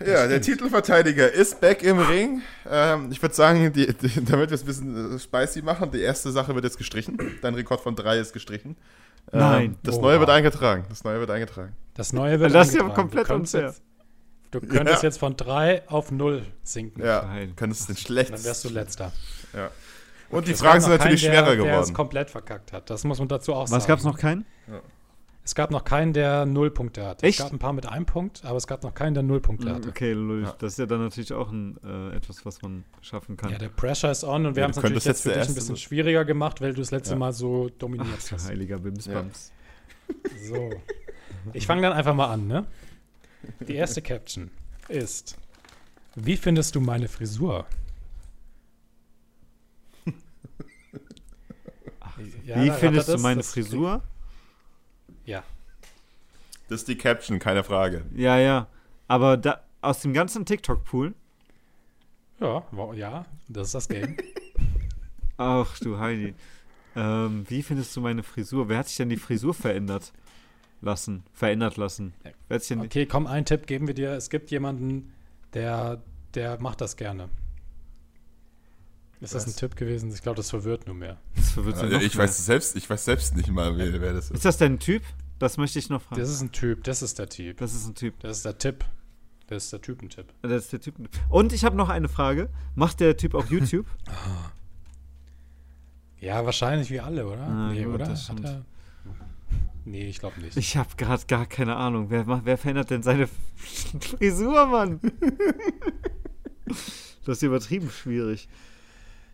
Ja, 0.00 0.28
der 0.28 0.40
Titelverteidiger 0.40 1.30
ist 1.32 1.60
back 1.60 1.82
im 1.82 1.98
Ring. 1.98 2.40
Ähm, 2.70 3.08
ich 3.10 3.20
würde 3.20 3.34
sagen, 3.34 3.72
die, 3.72 3.92
die, 3.92 4.24
damit 4.24 4.50
wir 4.50 4.54
es 4.54 4.62
ein 4.62 4.66
bisschen 4.66 5.16
äh, 5.16 5.18
spicy 5.18 5.60
machen, 5.62 5.90
die 5.90 6.00
erste 6.00 6.30
Sache 6.30 6.54
wird 6.54 6.64
jetzt 6.64 6.78
gestrichen. 6.78 7.18
Dein 7.42 7.54
Rekord 7.54 7.80
von 7.80 7.96
drei 7.96 8.18
ist 8.18 8.32
gestrichen. 8.32 8.76
Ähm, 9.32 9.38
Nein. 9.40 9.76
Das 9.82 9.96
Oh, 9.96 10.02
Neue 10.02 10.20
wird 10.20 10.30
eingetragen. 10.30 10.84
Das 10.88 11.02
Neue 11.02 11.18
wird 11.18 11.30
eingetragen. 11.30 11.74
Das 11.94 12.12
Neue 12.12 12.38
wird 12.38 12.54
Das 12.54 12.68
ist 12.68 12.74
ja 12.74 12.82
eingetragen. 12.82 13.08
komplett 13.10 13.30
unfair. 13.30 13.66
Jetzt, 13.66 13.82
du 14.50 14.60
könntest 14.60 15.02
Ja. 15.02 15.08
jetzt 15.08 15.18
von 15.18 15.36
drei 15.36 15.86
auf 15.88 16.10
null 16.10 16.42
sinken. 16.62 17.02
Ja, 17.02 17.20
Geil. 17.22 17.52
könntest 17.56 17.88
den 17.88 17.94
Dann 17.96 18.02
schlechtesten. 18.02 18.46
wärst 18.46 18.64
du 18.64 18.68
letzter. 18.70 19.12
Ja. 19.54 19.70
Und 20.30 20.46
die 20.46 20.52
Es 20.52 20.60
Fragen 20.60 20.74
gab 20.80 20.82
sind 20.82 20.98
natürlich 20.98 21.22
keinen, 21.22 21.32
schwerer 21.32 21.46
der, 21.46 21.54
Der 21.56 21.64
es 21.64 21.70
geworden. 21.80 21.94
komplett 21.94 22.30
verkackt 22.30 22.72
hat. 22.72 22.90
Das 22.90 23.04
muss 23.04 23.18
man 23.18 23.28
dazu 23.28 23.54
auch 23.54 23.66
sagen. 23.66 23.80
Was 23.80 23.86
gab's 23.86 24.04
noch 24.04 24.18
keinen? 24.18 24.44
Es 25.42 25.54
gab 25.54 25.70
noch 25.70 25.84
keinen, 25.84 26.12
der 26.12 26.44
null 26.44 26.70
Punkte 26.70 27.06
hatte. 27.06 27.24
Echt? 27.26 27.38
Es 27.38 27.44
gab 27.46 27.52
ein 27.54 27.58
paar 27.58 27.72
mit 27.72 27.86
einem 27.86 28.04
Punkt, 28.04 28.44
aber 28.44 28.58
es 28.58 28.66
gab 28.66 28.82
noch 28.82 28.92
keinen, 28.92 29.14
der 29.14 29.22
null 29.22 29.40
Punkte 29.40 29.74
hatte. 29.74 29.88
Okay, 29.88 30.12
lul. 30.12 30.42
Ja. 30.42 30.54
Das 30.58 30.72
ist 30.74 30.78
ja 30.78 30.84
dann 30.84 31.00
natürlich 31.02 31.32
auch 31.32 31.50
ein, 31.50 31.78
äh, 31.82 32.14
etwas, 32.16 32.44
was 32.44 32.60
man 32.60 32.84
schaffen 33.00 33.38
kann. 33.38 33.52
Ja, 33.52 33.56
der 33.58 33.70
Pressure 33.70 34.10
ist 34.10 34.24
on 34.24 34.44
und 34.44 34.56
wir 34.56 34.60
Ja, 34.60 34.64
haben 34.64 34.72
es 34.72 34.76
natürlich 34.76 35.04
jetzt 35.06 35.22
für 35.22 35.30
der 35.30 35.38
dich 35.40 35.48
ein 35.48 35.54
bisschen 35.54 35.76
schwieriger 35.78 36.26
gemacht, 36.26 36.60
weil 36.60 36.74
du 36.74 36.80
das 36.82 36.90
letzte 36.90 37.14
Ja. 37.14 37.18
Mal 37.18 37.32
so 37.32 37.70
Ach, 37.72 37.78
dominiert 37.78 38.08
du 38.28 38.34
hast. 38.34 38.46
heiliger 38.50 38.76
Bimsbams. 38.78 39.52
So. 40.46 40.70
Ich 41.54 41.66
fange 41.66 41.80
dann 41.80 41.94
einfach 41.94 42.14
mal 42.14 42.26
an, 42.30 42.46
ne? 42.46 42.66
Die 43.60 43.74
erste 43.74 44.02
Caption 44.02 44.50
ist: 44.88 45.36
Wie 46.14 46.36
findest 46.36 46.74
du 46.74 46.80
meine 46.80 47.08
Frisur? 47.08 47.66
Ja, 52.44 52.56
Wie 52.64 52.70
findest 52.72 53.08
das- 53.08 53.16
du 53.16 53.22
meine 53.22 53.38
das- 53.38 53.52
Frisur? 53.52 54.02
Ja. 55.24 55.44
Das 56.68 56.80
ist 56.80 56.88
die 56.88 56.98
Caption, 56.98 57.38
keine 57.38 57.62
Frage. 57.62 58.04
Ja, 58.14 58.38
ja. 58.38 58.66
Aber 59.06 59.36
da, 59.36 59.62
aus 59.80 60.00
dem 60.00 60.12
ganzen 60.12 60.44
TikTok-Pool, 60.44 61.14
Ja, 62.40 62.64
wow, 62.72 62.94
ja, 62.94 63.24
das 63.48 63.68
ist 63.68 63.74
das 63.74 63.88
Game. 63.88 64.16
ach 65.36 65.78
du 65.80 65.98
Heidi, 65.98 66.34
ähm, 66.96 67.44
wie 67.48 67.62
findest 67.62 67.94
du 67.96 68.00
meine 68.00 68.22
Frisur? 68.22 68.68
Wer 68.68 68.78
hat 68.78 68.88
sich 68.88 68.96
denn 68.96 69.08
die 69.08 69.16
Frisur 69.16 69.54
verändert 69.54 70.12
lassen? 70.80 71.24
Verändert 71.32 71.76
lassen? 71.76 72.14
Die, 72.50 72.76
Okay, 72.76 73.06
komm, 73.06 73.26
einen 73.26 73.44
Tipp 73.46 73.66
geben 73.66 73.86
wir 73.86 73.94
dir. 73.94 74.12
Es 74.12 74.30
gibt 74.30 74.50
jemanden, 74.50 75.12
Der, 75.54 76.02
der 76.34 76.60
macht 76.60 76.80
das 76.80 76.96
gerne. 76.96 77.28
Ist 79.20 79.34
das 79.34 79.46
ein? 79.46 79.56
Tipp 79.56 79.74
gewesen? 79.76 80.12
Ich 80.12 80.22
glaube, 80.22 80.36
das 80.36 80.50
verwirrt 80.50 80.86
nur 80.86 80.94
mehr. 80.94 81.18
Das 81.34 81.50
verwirrt 81.50 81.76
Ja, 81.78 81.86
noch 81.88 82.00
ich, 82.00 82.14
mehr. 82.14 82.24
weiß 82.24 82.38
es 82.38 82.46
selbst, 82.46 82.76
ich 82.76 82.88
weiß 82.88 83.04
selbst 83.04 83.34
nicht 83.36 83.50
mal, 83.50 83.76
wer, 83.76 84.00
wer 84.00 84.12
das 84.12 84.26
ist. 84.26 84.36
Ist 84.36 84.44
das 84.44 84.58
denn 84.58 84.74
ein 84.74 84.78
Typ? 84.78 85.02
Das 85.40 85.56
möchte 85.56 85.78
ich 85.78 85.88
noch 85.88 86.02
fragen. 86.02 86.20
Das 86.20 86.30
ist 86.30 86.40
ein 86.40 86.52
Typ, 86.52 86.84
das 86.84 87.02
ist 87.02 87.18
der 87.18 87.28
Typ. 87.28 87.56
Das 87.58 87.74
ist 87.74 87.86
ein 87.86 87.94
Typ. 87.94 88.18
Das 88.20 88.36
ist 88.38 88.44
der 88.44 88.58
Tipp. 88.58 88.84
Das 89.48 89.64
ist 89.64 89.72
der 89.72 89.80
Typentipp. 89.80 90.26
Das 90.42 90.64
ist 90.64 90.72
der 90.72 90.80
Typ. 90.80 90.94
Und 91.30 91.52
ich 91.52 91.64
habe 91.64 91.74
noch 91.76 91.88
eine 91.88 92.08
Frage. 92.08 92.50
Macht 92.74 93.00
der 93.00 93.16
Typ 93.16 93.34
auch 93.34 93.46
YouTube? 93.46 93.86
Ja, 96.20 96.44
wahrscheinlich 96.44 96.90
wie 96.90 96.98
alle, 96.98 97.26
oder? 97.28 97.42
Ah, 97.42 97.70
nee, 97.72 97.84
gut, 97.84 97.94
oder? 97.94 98.06
das 98.06 98.28
Hat 98.28 98.38
stimmt. 98.40 98.44
er? 98.44 98.64
Nee, 99.90 100.08
ich 100.08 100.18
glaube 100.18 100.40
nicht. 100.40 100.56
Ich 100.56 100.76
habe 100.76 100.90
gerade 100.96 101.24
gar 101.26 101.46
keine 101.46 101.76
Ahnung. 101.76 102.10
Wer, 102.10 102.24
macht, 102.24 102.44
wer 102.44 102.58
verändert 102.58 102.90
denn 102.90 103.02
seine 103.02 103.26
Frisur, 104.00 104.66
Mann? 104.66 105.00
das 107.24 107.38
ist 107.38 107.42
übertrieben 107.42 107.90
schwierig. 107.90 108.48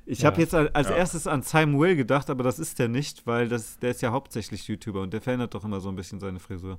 Ich 0.07 0.20
Ja. 0.20 0.26
habe 0.30 0.40
jetzt 0.40 0.55
al- 0.55 0.68
als 0.70 0.88
Ja. 0.90 0.96
erstes 0.96 1.26
an 1.26 1.42
Simon 1.42 1.80
Will 1.80 1.96
gedacht, 1.96 2.30
aber 2.30 2.44
das 2.44 2.59
ist 2.59 2.78
der 2.78 2.88
nicht, 2.88 3.26
weil 3.26 3.48
das, 3.48 3.78
der 3.78 3.90
ist 3.90 4.02
ja 4.02 4.12
hauptsächlich 4.12 4.68
YouTuber 4.68 5.00
und 5.00 5.12
der 5.12 5.20
verändert 5.20 5.55
doch 5.55 5.64
immer 5.64 5.80
so 5.80 5.88
ein 5.88 5.96
bisschen 5.96 6.20
seine 6.20 6.38
Frisur. 6.38 6.78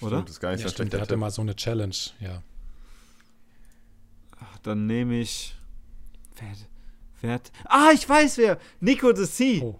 Oder? 0.00 0.16
Stimmt, 0.16 0.28
Das 0.28 0.34
ist 0.36 0.40
gar 0.40 0.50
nicht 0.52 0.60
ja, 0.62 0.68
so 0.68 0.74
stimmt, 0.74 0.92
der 0.92 1.00
hatte 1.00 1.16
mal 1.16 1.30
so 1.30 1.40
eine 1.42 1.56
Challenge, 1.56 1.94
ja. 2.20 2.42
Dann 4.62 4.86
nehme 4.86 5.20
ich. 5.20 5.56
Wer, 6.40 6.48
wer 7.22 7.32
hat, 7.34 7.52
Ah, 7.64 7.90
ich 7.94 8.06
weiß 8.06 8.36
wer! 8.38 8.58
Nico 8.80 9.14
the 9.14 9.24
Sea! 9.24 9.62
Oh. 9.62 9.78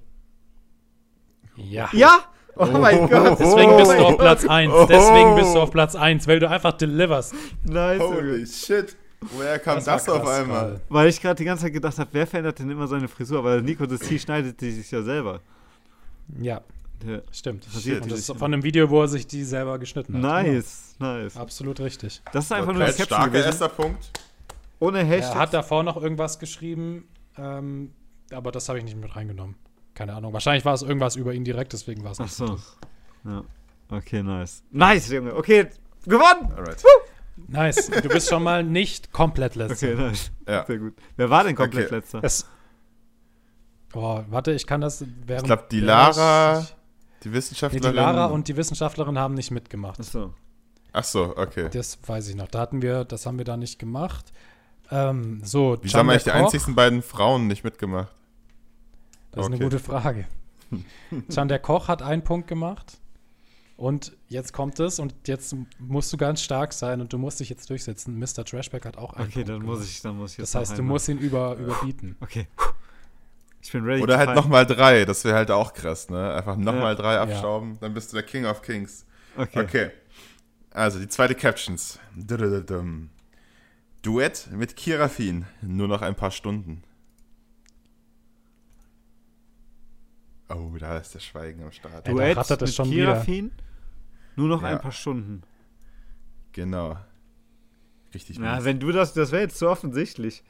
Ja. 1.56 1.90
Ja! 1.92 2.24
Oh, 2.56 2.66
mein 2.66 3.08
Gott! 3.08 3.38
Deswegen 3.38 3.76
bist 3.76 3.92
du 3.92 3.98
Oh 3.98 4.06
auf 4.06 4.18
Platz 4.18 4.42
Gott. 4.42 4.50
1. 4.50 4.72
Deswegen 4.88 5.34
bist 5.36 5.54
du 5.54 5.60
auf 5.60 5.70
Platz 5.70 5.94
1, 5.94 6.26
weil 6.26 6.40
du 6.40 6.48
einfach 6.48 6.72
deliverst. 6.72 7.34
Nice. 7.64 8.00
Holy 8.00 8.46
shit. 8.46 8.96
Woher 9.20 9.58
kam 9.58 9.76
das, 9.82 9.86
war 10.06 10.16
auf 10.16 10.22
krass 10.22 10.40
einmal? 10.40 10.60
gerade. 10.68 10.80
Weil 10.88 11.08
ich 11.08 11.20
gerade 11.20 11.34
die 11.36 11.44
ganze 11.44 11.64
Zeit 11.64 11.72
gedacht 11.72 11.98
habe, 11.98 12.08
wer 12.12 12.26
verändert 12.26 12.58
denn 12.58 12.70
immer 12.70 12.86
seine 12.86 13.08
Frisur? 13.08 13.42
Weil 13.42 13.62
Nico 13.62 13.86
the 13.86 13.96
Sea 13.96 14.18
schneidet 14.18 14.60
die 14.60 14.70
sich 14.70 14.90
ja 14.90 15.02
selber. 15.02 15.40
Ja, 16.40 16.60
Der, 17.04 17.22
stimmt. 17.32 17.66
Das 17.66 17.84
ist 17.86 18.26
von 18.36 18.52
einem 18.52 18.62
Video, 18.62 18.88
wo 18.90 19.00
er 19.02 19.08
sich 19.08 19.26
die 19.26 19.42
selber 19.44 19.78
geschnitten 19.78 20.14
hat. 20.14 20.22
nice, 20.22 20.94
nice. 20.98 21.34
Ja, 21.34 21.40
absolut 21.40 21.80
richtig. 21.80 22.20
Das 22.32 22.44
ist 22.46 22.52
einfach 22.52 22.72
nur 22.72 22.82
Okay, 22.82 22.86
das 22.86 22.96
Caption 22.96 23.16
starker 23.18 23.30
gewesen. 23.32 23.46
erster 23.46 23.68
Punkt. 23.68 24.10
Ohne 24.78 24.98
Er 24.98 25.04
Hashtag. 25.06 25.34
hat 25.36 25.54
davor 25.54 25.82
noch 25.82 25.96
irgendwas 25.96 26.38
geschrieben, 26.38 27.08
ähm, 27.38 27.92
aber 28.30 28.52
das 28.52 28.68
habe 28.68 28.78
ich 28.78 28.84
nicht 28.84 28.96
mit 28.96 29.14
reingenommen. 29.16 29.56
Keine 29.96 30.14
Ahnung. 30.14 30.32
Wahrscheinlich 30.32 30.64
war 30.64 30.74
es 30.74 30.82
irgendwas 30.82 31.16
über 31.16 31.32
ihn 31.34 31.42
direkt, 31.42 31.72
deswegen 31.72 32.04
war 32.04 32.12
es 32.12 32.20
Ach 32.20 32.24
nicht 32.24 32.34
so. 32.34 32.46
drin. 32.46 32.58
Ja. 33.24 33.42
Okay, 33.88 34.22
nice. 34.22 34.62
Nice, 34.70 35.08
Junge. 35.08 35.34
Okay, 35.34 35.68
gewonnen! 36.04 36.52
Alright. 36.56 36.80
Nice. 37.48 37.86
Du 37.90 38.08
bist 38.08 38.28
schon 38.28 38.42
mal 38.42 38.62
nicht 38.62 39.12
komplett 39.12 39.54
letzter. 39.56 39.88
Okay, 39.88 39.96
nice. 39.96 40.30
Ja. 40.46 40.64
Sehr 40.66 40.78
gut. 40.78 40.94
Wer 41.16 41.30
war 41.30 41.42
denn 41.44 41.56
komplett 41.56 41.86
Okay. 41.86 41.94
letzter? 41.96 42.20
Es, 42.22 42.46
oh, 43.94 44.22
warte, 44.28 44.52
ich 44.52 44.66
kann 44.66 44.80
das 44.80 45.04
während. 45.26 45.42
Ich 45.42 45.46
glaube, 45.46 45.64
die 45.70 45.80
Lara, 45.80 46.60
ich- 46.60 46.76
die 47.22 47.28
Nee, 47.28 47.34
Wissenschaftlerin. 47.34 47.90
die 47.90 47.96
Lara 47.96 48.26
und 48.26 48.48
die 48.48 48.56
Wissenschaftlerin 48.56 49.18
haben 49.18 49.34
nicht 49.34 49.50
mitgemacht. 49.50 49.98
Achso. 49.98 50.34
Ach 50.92 51.04
so, 51.04 51.36
okay. 51.36 51.68
Das 51.72 51.98
weiß 52.06 52.28
ich 52.28 52.36
noch. 52.36 52.48
Da 52.48 52.60
hatten 52.60 52.80
wir, 52.82 53.04
das 53.04 53.26
haben 53.26 53.38
wir 53.38 53.44
da 53.44 53.56
nicht 53.56 53.78
gemacht. 53.78 54.32
Ähm, 54.90 55.40
so, 55.42 55.76
Wieso 55.82 55.98
haben 55.98 56.08
eigentlich 56.10 56.24
die 56.24 56.30
einzigsten 56.32 56.74
beiden 56.74 57.02
Frauen 57.02 57.46
nicht 57.48 57.64
mitgemacht? 57.64 58.14
Das 59.36 59.44
ist 59.44 59.46
eine 59.46 59.56
Okay. 59.56 59.64
gute 59.64 59.78
Frage. 59.78 60.26
Can 61.32 61.46
der 61.48 61.58
Koch 61.60 61.86
hat 61.88 62.02
einen 62.02 62.24
Punkt 62.24 62.48
gemacht. 62.48 62.98
Und 63.76 64.16
jetzt 64.28 64.54
kommt 64.54 64.80
es 64.80 64.98
und 64.98 65.14
jetzt 65.26 65.54
musst 65.78 66.10
du 66.12 66.16
ganz 66.16 66.40
stark 66.40 66.72
sein 66.72 67.02
und 67.02 67.12
du 67.12 67.18
musst 67.18 67.40
dich 67.40 67.50
jetzt 67.50 67.68
durchsetzen. 67.68 68.18
Mr. 68.18 68.42
Trashback 68.44 68.86
hat 68.86 68.96
auch 68.96 69.12
einen 69.12 69.26
Okay, 69.26 69.34
Punkt 69.34 69.48
dann 69.50 69.60
gemacht. 69.60 69.78
muss 69.80 69.88
ich, 69.90 70.00
dann 70.00 70.16
muss 70.16 70.32
ich 70.32 70.38
jetzt 70.38 70.54
Das 70.54 70.60
heißt, 70.70 70.78
du 70.78 70.82
musst 70.82 71.08
ihn 71.08 71.18
über, 71.18 71.56
überbieten. 71.56 72.16
Okay. 72.20 72.48
Ich 73.60 73.72
bin 73.72 73.84
ready. 73.84 74.00
Oder 74.02 74.16
halt 74.16 74.34
nochmal 74.34 74.64
drei, 74.64 75.04
das 75.04 75.24
wäre 75.24 75.34
halt 75.36 75.50
auch 75.50 75.74
krass, 75.74 76.08
ne? 76.08 76.32
Einfach 76.34 76.56
nochmal 76.56 76.92
Ja. 76.92 76.94
drei 76.94 77.18
abstauben, 77.18 77.78
dann 77.80 77.92
bist 77.94 78.12
du 78.12 78.16
der 78.16 78.22
King 78.24 78.46
of 78.46 78.62
Kings. 78.62 79.04
Okay. 79.36 79.60
Okay. 79.60 79.90
Also, 80.70 80.98
die 81.00 81.08
zweite 81.08 81.34
Captions. 81.34 81.98
Duett 84.02 84.48
mit 84.52 84.76
Kirafin. 84.76 85.46
Nur 85.62 85.88
noch 85.88 86.00
ein 86.02 86.14
paar 86.14 86.30
Stunden. 86.30 86.82
Oh, 90.48 90.70
da 90.78 90.98
ist 90.98 91.14
der 91.14 91.20
Schweigen 91.20 91.62
am 91.62 91.72
Start. 91.72 92.06
Duett 92.06 92.36
rattert 92.36 92.62
es 92.62 92.70
mit 92.70 92.74
schon. 92.76 92.90
Kirafin. 92.90 93.50
Nur 94.36 94.48
noch 94.48 94.62
Ja. 94.62 94.68
ein 94.68 94.80
paar 94.80 94.92
Stunden. 94.92 95.42
Genau. 96.52 96.96
Richtig 98.14 98.38
Na, 98.38 98.64
wenn 98.64 98.78
du 98.78 98.92
das, 98.92 99.12
das 99.12 99.32
wäre 99.32 99.42
jetzt 99.42 99.58
so 99.58 99.68
offensichtlich. 99.68 100.42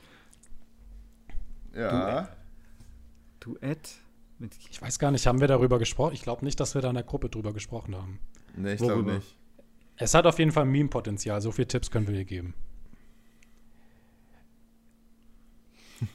Ja. 1.74 2.28
Duett 3.40 3.94
mit 4.38 4.54
Ich 4.70 4.80
weiß 4.82 4.98
gar 4.98 5.10
nicht, 5.10 5.26
haben 5.26 5.40
wir 5.40 5.48
darüber 5.48 5.78
gesprochen? 5.78 6.12
Ich 6.14 6.22
glaube 6.22 6.44
nicht, 6.44 6.60
dass 6.60 6.74
wir 6.74 6.82
da 6.82 6.88
in 6.88 6.94
der 6.94 7.04
Gruppe 7.04 7.28
drüber 7.30 7.52
gesprochen 7.52 7.96
haben. 7.96 8.18
Nee, 8.54 8.74
ich 8.74 8.80
glaube 8.80 9.02
nicht. 9.14 9.36
Es 9.96 10.12
hat 10.14 10.26
auf 10.26 10.38
jeden 10.38 10.52
Fall 10.52 10.66
Meme-Potenzial. 10.66 11.40
So 11.40 11.52
viele 11.52 11.68
Tipps 11.68 11.90
können 11.90 12.06
wir 12.06 12.14
dir 12.14 12.24
geben. 12.26 12.54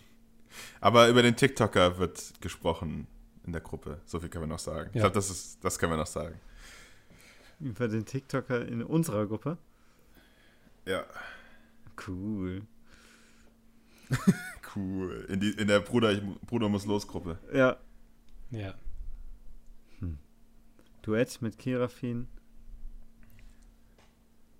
Aber 0.81 1.09
über 1.09 1.23
den 1.23 1.35
TikToker 1.35 1.97
wird 1.97 2.33
gesprochen 2.41 3.07
in 3.45 3.51
der 3.53 3.61
Gruppe. 3.61 3.99
So 4.05 4.19
viel 4.19 4.29
können 4.29 4.43
wir 4.43 4.47
noch 4.47 4.59
sagen. 4.59 4.89
Ich 4.89 4.95
Ja. 4.95 5.01
glaube, 5.03 5.15
das, 5.15 5.29
ist- 5.29 5.63
das 5.63 5.77
können 5.79 5.91
wir 5.93 5.97
noch 5.97 6.07
sagen. 6.07 6.39
über 7.59 7.87
den 7.87 8.05
TikToker 8.05 8.67
in 8.67 8.81
unserer 8.83 9.27
Gruppe. 9.27 9.57
Ja. 10.85 11.05
Cool. 12.07 12.61
Cool. 14.75 15.25
In, 15.27 15.41
die, 15.41 15.49
in 15.51 15.67
der 15.67 15.81
Bruder, 15.81 16.13
ich, 16.13 16.21
Bruder 16.47 16.69
muss 16.69 16.85
los 16.85 17.05
Gruppe. 17.05 17.37
Ja. 17.53 17.75
Ja. 18.51 18.73
Duett 21.01 21.41
mit 21.41 21.57
Kirafin. 21.57 22.27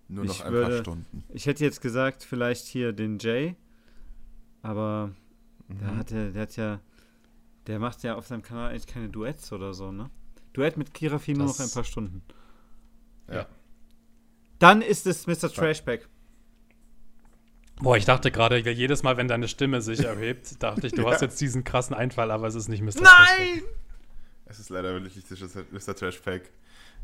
Nur 0.07 0.25
noch 0.25 0.33
Ich 0.35 0.43
ein 0.45 0.51
würde- 0.51 0.69
paar 0.69 0.79
Stunden. 0.81 1.23
Ich 1.29 1.45
hätte 1.45 1.63
jetzt 1.63 1.79
gesagt, 1.81 2.23
vielleicht 2.23 2.65
hier 2.65 2.91
den 2.93 3.19
Jay. 3.19 3.55
Aber 4.61 5.11
der, 5.69 5.91
Mhm. 5.93 5.97
hat 5.97 6.11
ja, 6.11 6.29
der 6.31 6.41
hat 6.41 6.55
ja. 6.57 6.81
Der 7.67 7.79
macht 7.79 8.03
ja 8.03 8.15
auf 8.15 8.27
seinem 8.27 8.41
Kanal 8.41 8.71
eigentlich 8.71 8.87
keine 8.87 9.09
Duets 9.09 9.51
oder 9.51 9.73
so, 9.73 9.91
ne? 9.91 10.09
Duett 10.53 10.77
mit 10.77 10.93
Kirafin 10.93 11.37
nur 11.37 11.47
noch 11.47 11.59
ein 11.59 11.69
paar 11.71 11.83
Stunden. 11.83 12.23
Ja. 13.31 13.45
Dann 14.59 14.81
ist 14.81 15.07
es 15.07 15.27
Mr. 15.27 15.51
Trashback. 15.51 16.07
Boah, 17.79 17.97
ich 17.97 18.05
dachte 18.05 18.31
gerade, 18.31 18.57
jedes 18.57 19.01
Mal, 19.01 19.17
wenn 19.17 19.27
deine 19.27 19.47
Stimme 19.47 19.81
sich 19.81 19.99
erhebt, 20.05 20.61
dachte 20.61 20.87
ich, 20.87 20.93
du 20.93 21.09
hast 21.09 21.21
jetzt 21.21 21.39
diesen 21.41 21.63
krassen 21.63 21.95
Einfall, 21.95 22.31
aber 22.31 22.47
es 22.47 22.55
ist 22.55 22.67
nicht 22.67 22.81
Mr. 22.81 22.91
Trashback. 22.91 23.63
Es 24.45 24.59
ist 24.59 24.69
leider 24.69 24.93
wirklich 24.93 25.15
nicht 25.15 25.71
Mr. 25.71 25.95
Trashpack. 25.95 26.49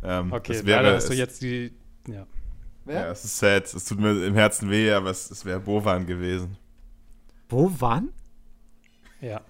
Ähm, 0.03 0.31
Okay, 0.33 0.53
es 0.53 0.65
wäre, 0.65 0.83
leider 0.83 0.95
hast 0.97 1.09
du 1.09 1.13
jetzt 1.13 1.41
die. 1.41 1.71
Ja. 2.07 2.27
Ja, 2.85 3.11
es 3.11 3.25
ist 3.25 3.37
sad. 3.37 3.73
Es 3.73 3.85
tut 3.85 3.99
mir 3.99 4.25
im 4.25 4.35
Herzen 4.35 4.69
weh, 4.69 4.91
aber 4.91 5.09
es, 5.09 5.31
es 5.31 5.43
wäre 5.45 5.59
Bovan 5.59 6.05
gewesen. 6.05 6.57
Wo, 7.49 7.71
wann? 7.79 8.09
Ja. 9.21 9.41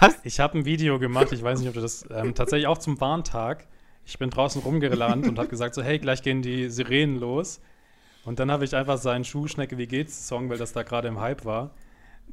Was? 0.00 0.18
Ich 0.24 0.40
habe 0.40 0.58
ein 0.58 0.64
Video 0.64 0.98
gemacht, 0.98 1.32
ich 1.32 1.42
weiß 1.42 1.58
nicht, 1.60 1.68
ob 1.68 1.74
du 1.74 1.80
das 1.80 2.04
ähm, 2.10 2.34
tatsächlich 2.34 2.66
auch 2.66 2.78
zum 2.78 3.00
Warntag. 3.00 3.66
Ich 4.06 4.18
bin 4.18 4.30
draußen 4.30 4.62
rumgerannt 4.62 5.26
und 5.28 5.38
habe 5.38 5.48
gesagt 5.48 5.74
so, 5.74 5.82
hey, 5.82 5.98
gleich 5.98 6.22
gehen 6.22 6.42
die 6.42 6.68
Sirenen 6.70 7.18
los. 7.18 7.60
Und 8.24 8.38
dann 8.38 8.50
habe 8.50 8.64
ich 8.64 8.74
einfach 8.76 8.98
seinen 8.98 9.24
Schuhschnecke, 9.24 9.78
wie 9.78 9.86
geht's 9.86 10.28
Song, 10.28 10.48
weil 10.50 10.58
das 10.58 10.72
da 10.72 10.82
gerade 10.82 11.08
im 11.08 11.20
Hype 11.20 11.44
war, 11.44 11.70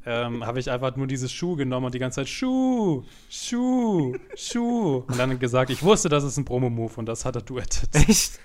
ähm, 0.04 0.44
habe 0.46 0.60
ich 0.60 0.70
einfach 0.70 0.94
nur 0.96 1.06
dieses 1.06 1.32
Schuh 1.32 1.56
genommen 1.56 1.86
und 1.86 1.94
die 1.94 1.98
ganze 1.98 2.16
Zeit 2.16 2.28
Schuh, 2.28 3.04
Schuh, 3.30 4.14
Schuh. 4.36 5.04
Und 5.06 5.18
dann 5.18 5.38
gesagt, 5.38 5.70
ich 5.70 5.82
wusste, 5.82 6.08
das 6.08 6.24
ist 6.24 6.36
ein 6.36 6.44
Promo-Move 6.44 6.92
und 6.96 7.06
das 7.06 7.24
hat 7.24 7.36
er 7.36 7.42
duettet. 7.42 7.94
Echt? 7.94 8.38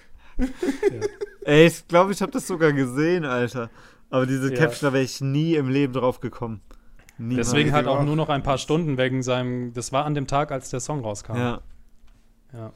Ey, 1.44 1.68
ich 1.68 1.88
glaube, 1.88 2.12
ich 2.12 2.22
habe 2.22 2.32
das 2.32 2.48
sogar 2.48 2.72
gesehen, 2.74 3.26
Alter. 3.26 3.70
Aber 4.10 4.26
diese 4.26 4.52
Ja. 4.54 4.60
Caption, 4.60 4.90
da 4.90 4.94
wäre 4.94 5.04
ich 5.04 5.22
nie 5.22 5.56
im 5.56 5.70
Leben 5.70 5.94
drauf 5.94 6.20
gekommen. 6.20 6.62
Niemals. 7.28 7.48
Deswegen 7.48 7.72
halt 7.72 7.88
auch. 7.88 8.04
nur 8.04 8.16
noch 8.16 8.30
ein 8.30 8.44
paar 8.44 8.58
Stunden 8.58 8.98
wegen 8.98 9.24
seinem, 9.24 9.74
das 9.74 9.92
war 9.92 10.06
an 10.06 10.14
dem 10.14 10.28
Tag, 10.28 10.52
als 10.52 10.70
der 10.70 10.80
Song 10.80 11.02
rauskam. 11.02 11.36
Ja. 11.38 11.62
Ja. 12.54 12.72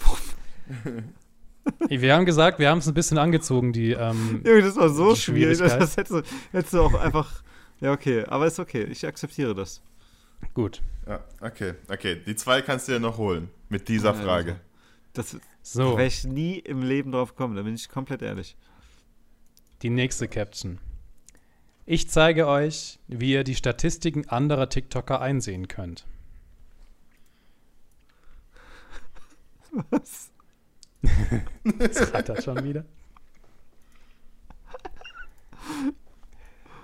wir 1.89 2.15
haben 2.15 2.25
gesagt, 2.25 2.59
wir 2.59 2.69
haben 2.69 2.79
es 2.79 2.87
ein 2.87 2.93
bisschen 2.93 3.17
angezogen, 3.17 3.73
die. 3.73 3.91
Ähm, 3.91 4.41
das 4.43 4.75
war 4.75 4.89
so 4.89 5.15
schwierig. 5.15 5.57
Das 5.59 5.97
hättest 5.97 6.11
du, 6.11 6.21
hättest 6.51 6.73
du 6.73 6.81
auch 6.81 6.93
einfach. 6.93 7.43
Ja, 7.79 7.91
okay. 7.91 8.23
Aber 8.25 8.47
ist 8.47 8.59
okay. 8.59 8.83
Ich 8.85 9.05
akzeptiere 9.05 9.53
das. 9.53 9.81
gut. 10.53 10.81
Ja, 11.07 11.19
okay. 11.41 11.73
Okay, 11.89 12.21
die 12.25 12.35
zwei 12.35 12.61
kannst 12.61 12.87
du 12.87 12.93
dir 12.93 12.99
noch 12.99 13.17
holen. 13.17 13.49
Mit 13.69 13.87
dieser 13.87 14.13
Ja, 14.13 14.21
Frage. 14.21 14.59
Das 15.13 15.37
So, 15.61 15.97
wäre 15.97 16.05
ich 16.07 16.23
nie 16.25 16.59
im 16.59 16.81
Leben 16.81 17.11
drauf 17.11 17.29
gekommen. 17.35 17.55
Da 17.55 17.61
bin 17.63 17.75
ich 17.75 17.89
komplett 17.89 18.21
ehrlich. 18.21 18.55
die 19.81 19.89
nächste 19.89 20.27
Caption. 20.27 20.79
Ich 21.89 22.09
zeige 22.09 22.47
euch, 22.47 22.99
wie 23.07 23.31
ihr 23.31 23.43
die 23.45 23.55
Statistiken 23.55 24.27
anderer 24.27 24.67
TikToker 24.67 25.21
einsehen 25.21 25.69
könnt. 25.69 26.05
Was? 29.89 30.29
Das 31.79 32.13
rattert 32.13 32.43
schon 32.43 32.61
wieder. 32.65 32.83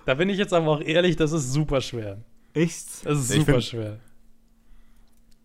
Da 0.06 0.14
bin 0.14 0.30
ich 0.30 0.38
jetzt 0.38 0.54
aber 0.54 0.68
auch 0.68 0.82
ehrlich, 0.82 1.18
das 1.18 1.34
ist 1.34 1.52
super 1.52 1.82
schwer. 1.82 2.22
Echt? 2.54 3.06
Das 3.06 3.20
ist 3.20 3.30
Ich 3.32 3.40
super 3.40 3.54
find- 3.54 3.64
schwer. 3.66 4.00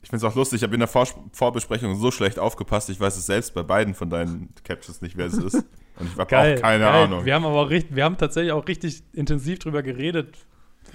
Ich 0.03 0.11
finde 0.11 0.25
es 0.25 0.33
auch 0.33 0.37
lustig, 0.37 0.59
ich 0.59 0.63
habe 0.63 0.75
in 0.75 0.79
der 0.81 0.89
Vor 0.89 1.07
Vorbesprechung 1.33 1.97
so 1.99 2.11
schlecht 2.13 2.39
aufgepasst, 2.39 2.89
ich 2.91 3.01
weiß 3.01 3.17
es 3.17 3.27
selbst 3.27 3.53
bei 3.55 3.63
beiden 3.65 3.95
von 3.95 4.09
deinen 4.09 4.55
Captions 4.63 5.03
nicht, 5.03 5.17
wer 5.17 5.27
es 5.27 5.35
ist. 5.35 5.65
Und 5.99 6.07
ich 6.07 6.13
habe 6.13 6.23
auch 6.25 6.29
keine 6.29 6.61
geil. 6.61 6.83
Ahnung. 6.83 7.25
Wir 7.25 7.35
haben 7.35 7.45
aber 7.45 7.57
auch 7.63 7.71
richtig, 7.71 7.97
wir 7.97 8.05
haben 8.05 8.17
tatsächlich 8.17 8.53
auch 8.53 8.67
richtig 8.67 9.03
intensiv 9.13 9.59
drüber 9.59 9.83
geredet, 9.83 10.37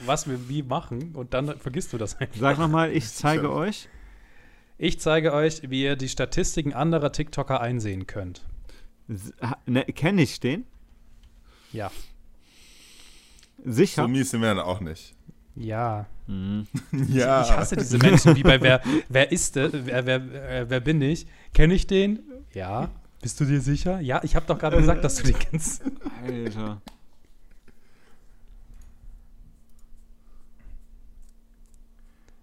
was 0.06 0.28
wir 0.30 0.50
wie 0.50 0.64
machen 0.64 1.14
und 1.16 1.34
dann 1.34 1.58
vergisst 1.60 1.94
du 1.94 1.98
das 1.98 2.16
einfach. 2.20 2.40
Sag 2.40 2.58
nochmal, 2.58 2.92
ich 2.92 3.10
zeige 3.12 3.52
euch. 3.52 3.90
Ich 4.78 5.00
zeige 5.00 5.34
euch, 5.34 5.70
wie 5.70 5.84
ihr 5.84 5.96
die 5.96 6.10
Statistiken 6.10 6.74
anderer 6.74 7.12
TikToker 7.12 7.62
einsehen 7.62 8.08
könnt. 8.08 8.42
Ne, 9.66 9.84
Kenne 9.86 10.22
ich 10.22 10.40
den? 10.40 10.66
Ja. 11.72 11.92
Sicher? 13.64 14.04
so 14.04 14.08
mies 14.08 14.32
sind 14.32 14.42
wir 14.42 14.50
dann 14.50 14.60
auch 14.60 14.80
nicht. 14.80 15.16
Ja. 15.56 16.08
Mhm. 16.28 16.68
Ja. 17.10 17.44
Ich 17.44 17.52
hasse 17.52 17.76
diese 17.76 17.98
Menschen, 17.98 18.36
wie 18.36 18.44
bei 18.44 18.62
wer, 18.62 18.82
wer 19.10 19.32
ist 19.32 19.56
der, 19.56 19.70
wer, 19.72 20.06
wer, 20.06 20.16
äh, 20.50 20.70
wer 20.70 20.80
bin 20.80 21.02
ich? 21.02 21.28
Kenne 21.54 21.74
ich 21.74 21.86
den? 21.88 22.20
Ja. 22.54 22.90
Bist 23.24 23.40
du 23.40 23.46
dir 23.46 23.62
sicher? 23.62 24.02
Ja, 24.02 24.22
ich 24.22 24.36
habe 24.36 24.46
doch 24.46 24.60
gerade 24.60 24.76
gesagt, 24.76 25.02
dass 25.02 25.16
du 25.16 25.24
den 25.24 25.40
kennst. 25.40 25.82
Alter. 26.26 26.82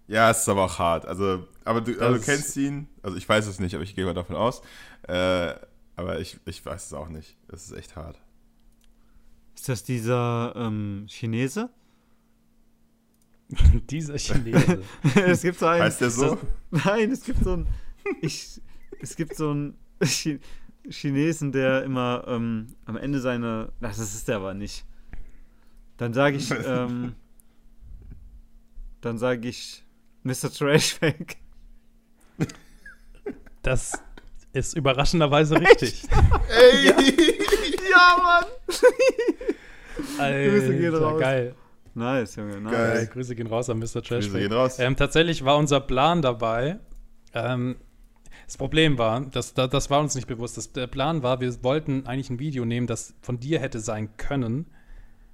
Ja, 0.07 0.31
es 0.31 0.39
ist 0.39 0.49
aber 0.49 0.65
auch 0.65 0.79
hart. 0.79 1.05
Also, 1.05 1.47
aber 1.63 1.81
du, 1.81 1.93
Das- 1.93 2.25
kennst 2.25 2.57
ihn. 2.57 2.87
Also 3.03 3.15
ich 3.15 3.29
weiß 3.29 3.45
es 3.45 3.59
nicht, 3.59 3.75
aber 3.75 3.83
ich 3.83 3.95
gehe 3.95 4.05
mal 4.05 4.15
davon 4.15 4.35
aus. 4.35 4.63
Äh, 5.07 5.53
aber 5.95 6.19
ich, 6.19 6.39
ich 6.45 6.65
weiß 6.65 6.87
es 6.87 6.93
auch 6.93 7.09
nicht. 7.09 7.37
Es 7.47 7.65
ist 7.65 7.73
echt 7.73 7.95
hart. 7.95 8.19
Ist 9.55 9.69
das 9.69 9.83
dieser 9.83 10.53
ähm, 10.55 11.05
Chinese? 11.07 11.69
Dieser 13.91 14.17
Chinese. 14.17 14.81
es 15.15 15.41
gibt 15.43 15.59
so 15.59 15.67
einen. 15.67 15.83
Heißt 15.83 16.01
der 16.01 16.09
so? 16.09 16.39
Nein, 16.71 17.11
es 17.11 17.23
gibt 17.23 17.43
so 17.43 17.53
einen. 17.53 17.67
Ich, 18.21 18.59
es 18.99 19.15
gibt 19.15 19.35
so 19.35 19.51
einen 19.51 19.77
Chinesen, 20.89 21.51
der 21.51 21.83
immer 21.83 22.23
ähm, 22.27 22.67
am 22.85 22.97
Ende 22.97 23.19
seine. 23.19 23.71
Ach, 23.81 23.89
das 23.89 23.99
ist 23.99 24.27
der 24.27 24.37
aber 24.37 24.53
nicht. 24.53 24.85
Dann 25.97 26.13
sage 26.13 26.37
ich. 26.37 26.49
Ähm, 26.65 27.15
dann 29.01 29.17
sage 29.17 29.47
ich 29.47 29.83
Mr. 30.23 30.51
Trashback. 30.53 31.37
Das 33.63 33.93
ist 34.53 34.75
überraschenderweise 34.75 35.59
richtig. 35.59 36.03
Ey! 36.49 36.85
ja, 37.89 38.17
Mann! 38.21 38.45
Alter, 40.19 40.49
Grüße 40.51 40.77
gehen 40.77 40.95
raus. 40.95 41.19
geil. 41.19 41.55
Nice, 41.93 42.35
Junge, 42.35 42.61
nice. 42.61 42.73
Geil. 42.73 42.93
Geil. 42.95 43.07
Grüße 43.07 43.35
gehen 43.35 43.47
raus 43.47 43.69
an 43.69 43.79
Mr. 43.79 43.83
Grüße 43.83 44.01
Trashback. 44.01 44.41
gehen 44.41 44.53
raus. 44.53 44.79
Ähm, 44.79 44.95
tatsächlich 44.95 45.43
war 45.45 45.57
unser 45.57 45.79
Plan 45.79 46.21
dabei. 46.21 46.79
Ähm, 47.33 47.77
das 48.51 48.57
Problem 48.57 48.97
war, 48.97 49.21
das, 49.21 49.53
das, 49.53 49.89
war 49.89 50.01
uns 50.01 50.13
nicht 50.13 50.27
bewusst. 50.27 50.57
Das, 50.57 50.73
der 50.73 50.87
Plan 50.87 51.23
war, 51.23 51.39
wir 51.39 51.63
wollten 51.63 52.05
eigentlich 52.05 52.29
ein 52.29 52.37
Video 52.37 52.65
nehmen, 52.65 52.85
das 52.85 53.13
von 53.21 53.39
dir 53.39 53.61
hätte 53.61 53.79
sein 53.79 54.09
können. 54.17 54.65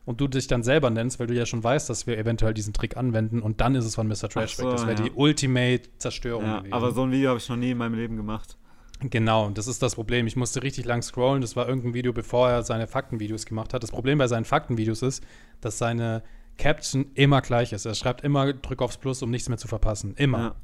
Und 0.05 0.21
du 0.21 0.27
dich 0.27 0.45
dann 0.45 0.61
selber 0.61 0.91
nennst, 0.91 1.19
weil 1.19 1.25
du 1.25 1.33
ja 1.33 1.47
schon 1.47 1.63
weißt, 1.63 1.89
dass 1.89 2.05
wir 2.05 2.15
eventuell 2.19 2.53
diesen 2.53 2.73
Trick 2.73 2.95
anwenden. 2.95 3.41
Und 3.41 3.59
dann 3.59 3.73
ist 3.73 3.85
es 3.85 3.95
von 3.95 4.07
Mr. 4.07 4.29
Trashback. 4.29 4.65
so, 4.65 4.71
das 4.71 4.85
wäre 4.85 4.99
ja. 4.99 5.05
die 5.05 5.11
Ultimate-Zerstörung 5.15 6.45
Ja, 6.45 6.57
gewesen. 6.59 6.73
aber 6.73 6.91
so 6.91 7.01
ein 7.01 7.11
Video 7.11 7.29
habe 7.29 7.39
ich 7.39 7.49
noch 7.49 7.55
nie 7.55 7.71
in 7.71 7.79
meinem 7.79 7.95
Leben 7.95 8.17
gemacht. 8.17 8.55
Genau, 8.99 9.49
das 9.49 9.65
ist 9.65 9.81
das 9.81 9.95
Problem. 9.95 10.27
Ich 10.27 10.35
musste 10.35 10.61
richtig 10.61 10.85
lang 10.85 11.01
scrollen. 11.01 11.41
Das 11.41 11.55
war 11.55 11.67
irgendein 11.67 11.95
Video, 11.95 12.13
bevor 12.13 12.51
er 12.51 12.61
seine 12.61 12.85
Faktenvideos 12.85 13.47
gemacht 13.47 13.73
hat. 13.73 13.81
Das 13.81 13.89
Problem 13.89 14.19
bei 14.19 14.27
seinen 14.27 14.45
Faktenvideos 14.45 15.01
ist, 15.01 15.23
dass 15.59 15.79
seine 15.79 16.21
Caption 16.59 17.07
immer 17.15 17.41
gleich 17.41 17.73
ist. 17.73 17.85
Er 17.87 17.95
schreibt 17.95 18.21
immer, 18.21 18.53
drück 18.53 18.83
aufs 18.83 18.97
Plus, 18.97 19.23
um 19.23 19.31
nichts 19.31 19.49
mehr 19.49 19.57
zu 19.57 19.67
verpassen. 19.67 20.13
Immer. 20.17 20.55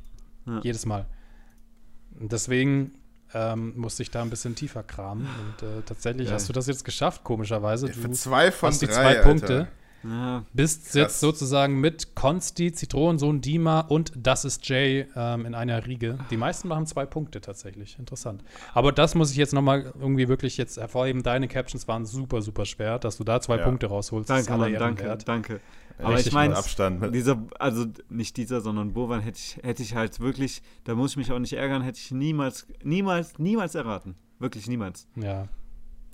Ja. 0.46 0.54
Ja. 0.54 0.60
Jedes 0.64 0.86
Mal. 0.86 1.08
Deswegen 2.30 2.92
ähm, 3.34 3.74
musste 3.78 4.04
ich 4.04 4.12
da 4.12 4.22
ein 4.22 4.30
bisschen 4.30 4.56
tiefer 4.56 4.84
kramen. 4.84 5.26
Und 5.28 5.68
äh, 5.68 5.82
tatsächlich 5.86 6.28
Geil. 6.28 6.36
hast 6.36 6.50
du 6.50 6.54
das 6.54 6.68
jetzt 6.68 6.86
geschafft, 6.86 7.24
komischerweise. 7.24 7.88
Für 7.88 8.08
Du 8.10 8.14
zwei 8.14 8.52
von 8.52 8.70
hast 8.70 8.82
die 8.82 8.86
drei, 8.88 8.94
zwei 8.94 9.04
Alter. 9.08 9.22
Punkte. 9.24 9.68
Ja, 10.06 10.44
Bist 10.52 10.84
Krass. 10.88 10.94
jetzt 10.96 11.20
sozusagen 11.22 11.80
mit 11.80 12.14
Konsti, 12.14 12.74
Zitronensohn, 12.74 13.40
Dima 13.40 13.80
und 13.80 14.12
Das 14.18 14.44
ist 14.44 14.68
Jay 14.68 15.08
ähm, 15.16 15.46
in 15.46 15.56
einer 15.56 15.86
Riege. 15.86 16.18
Die 16.30 16.36
meisten 16.36 16.68
machen 16.68 16.86
zwei 16.88 17.06
Punkte 17.06 17.40
tatsächlich. 17.40 17.98
Interessant. 17.98 18.44
Aber 18.74 18.92
das 18.92 19.16
muss 19.16 19.32
ich 19.32 19.38
jetzt 19.38 19.54
nochmal 19.54 19.94
irgendwie 19.98 20.28
wirklich 20.28 20.58
jetzt 20.58 20.76
hervorheben. 20.76 21.24
Deine 21.24 21.48
Captions 21.48 21.88
waren 21.88 22.06
super, 22.06 22.42
super 22.42 22.66
schwer, 22.66 23.00
dass 23.00 23.16
du 23.16 23.24
da 23.24 23.40
zwei 23.40 23.56
Ja. 23.60 23.64
Punkte 23.64 23.88
rausholst. 23.88 24.30
danke, 24.30 24.52
Mann, 24.58 24.74
danke, 24.74 25.04
wert. 25.06 25.26
danke. 25.26 25.62
Ja, 26.00 26.06
Aber 26.06 26.14
richtig 26.16 26.28
ich 26.28 26.34
meine, 26.34 26.56
Abstand. 26.58 27.14
dieser, 27.16 27.44
also 27.60 27.86
nicht 28.10 28.36
dieser, 28.38 28.62
sondern 28.62 28.94
Bovan 28.94 29.22
hätte 29.22 29.38
ich, 29.38 29.58
hätte 29.64 29.84
ich 29.84 29.96
halt 29.96 30.20
wirklich, 30.20 30.62
da 30.86 30.96
muss 30.96 31.12
ich 31.12 31.18
mich 31.18 31.32
auch 31.32 31.40
nicht 31.40 31.54
ärgern, 31.54 31.82
hätte 31.84 32.00
ich 32.00 32.12
niemals, 32.12 32.68
niemals, 32.84 33.38
niemals 33.40 33.76
erraten. 33.76 34.16
Wirklich 34.40 34.68
niemals. 34.68 35.08
Ja, 35.16 35.48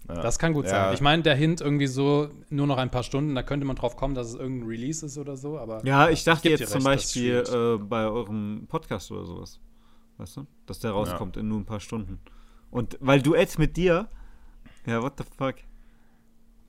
Ja. 0.08 0.22
das 0.22 0.38
kann 0.38 0.54
gut 0.54 0.66
Ja. 0.66 0.72
sein. 0.72 0.94
Ich 0.94 1.02
meine, 1.02 1.24
der 1.24 1.36
Hint 1.36 1.62
irgendwie 1.62 1.88
so 1.88 2.30
nur 2.50 2.68
noch 2.68 2.78
ein 2.78 2.92
paar 2.92 3.04
Stunden, 3.04 3.34
da 3.36 3.42
könnte 3.44 3.66
man 3.66 3.76
drauf 3.78 3.96
kommen, 3.96 4.16
dass 4.16 4.28
es 4.28 4.36
irgendein 4.36 4.68
Release 4.70 5.06
ist 5.06 5.18
oder 5.18 5.38
so, 5.38 5.58
aber 5.58 5.84
Ja, 5.86 6.10
ich 6.10 6.24
dachte 6.26 6.50
jetzt 6.50 6.70
zum 6.70 6.86
recht, 6.86 7.00
ist 7.06 7.14
Beispiel 7.14 7.44
äh, 7.48 7.78
bei 7.78 8.06
eurem 8.06 8.66
Podcast 8.68 9.12
oder 9.12 9.26
sowas. 9.26 9.60
Weißt 10.18 10.36
du? 10.38 10.46
Dass 10.66 10.80
der 10.80 10.92
rauskommt 10.92 11.38
in 11.38 11.48
nur 11.48 11.60
ein 11.60 11.66
paar 11.66 11.80
Stunden. 11.80 12.20
Und 12.70 12.98
weil 13.00 13.22
Duett 13.22 13.58
mit 13.58 13.78
dir, 13.78 14.10
ja, 14.86 15.02
what 15.02 15.14
the 15.18 15.24
fuck. 15.38 15.56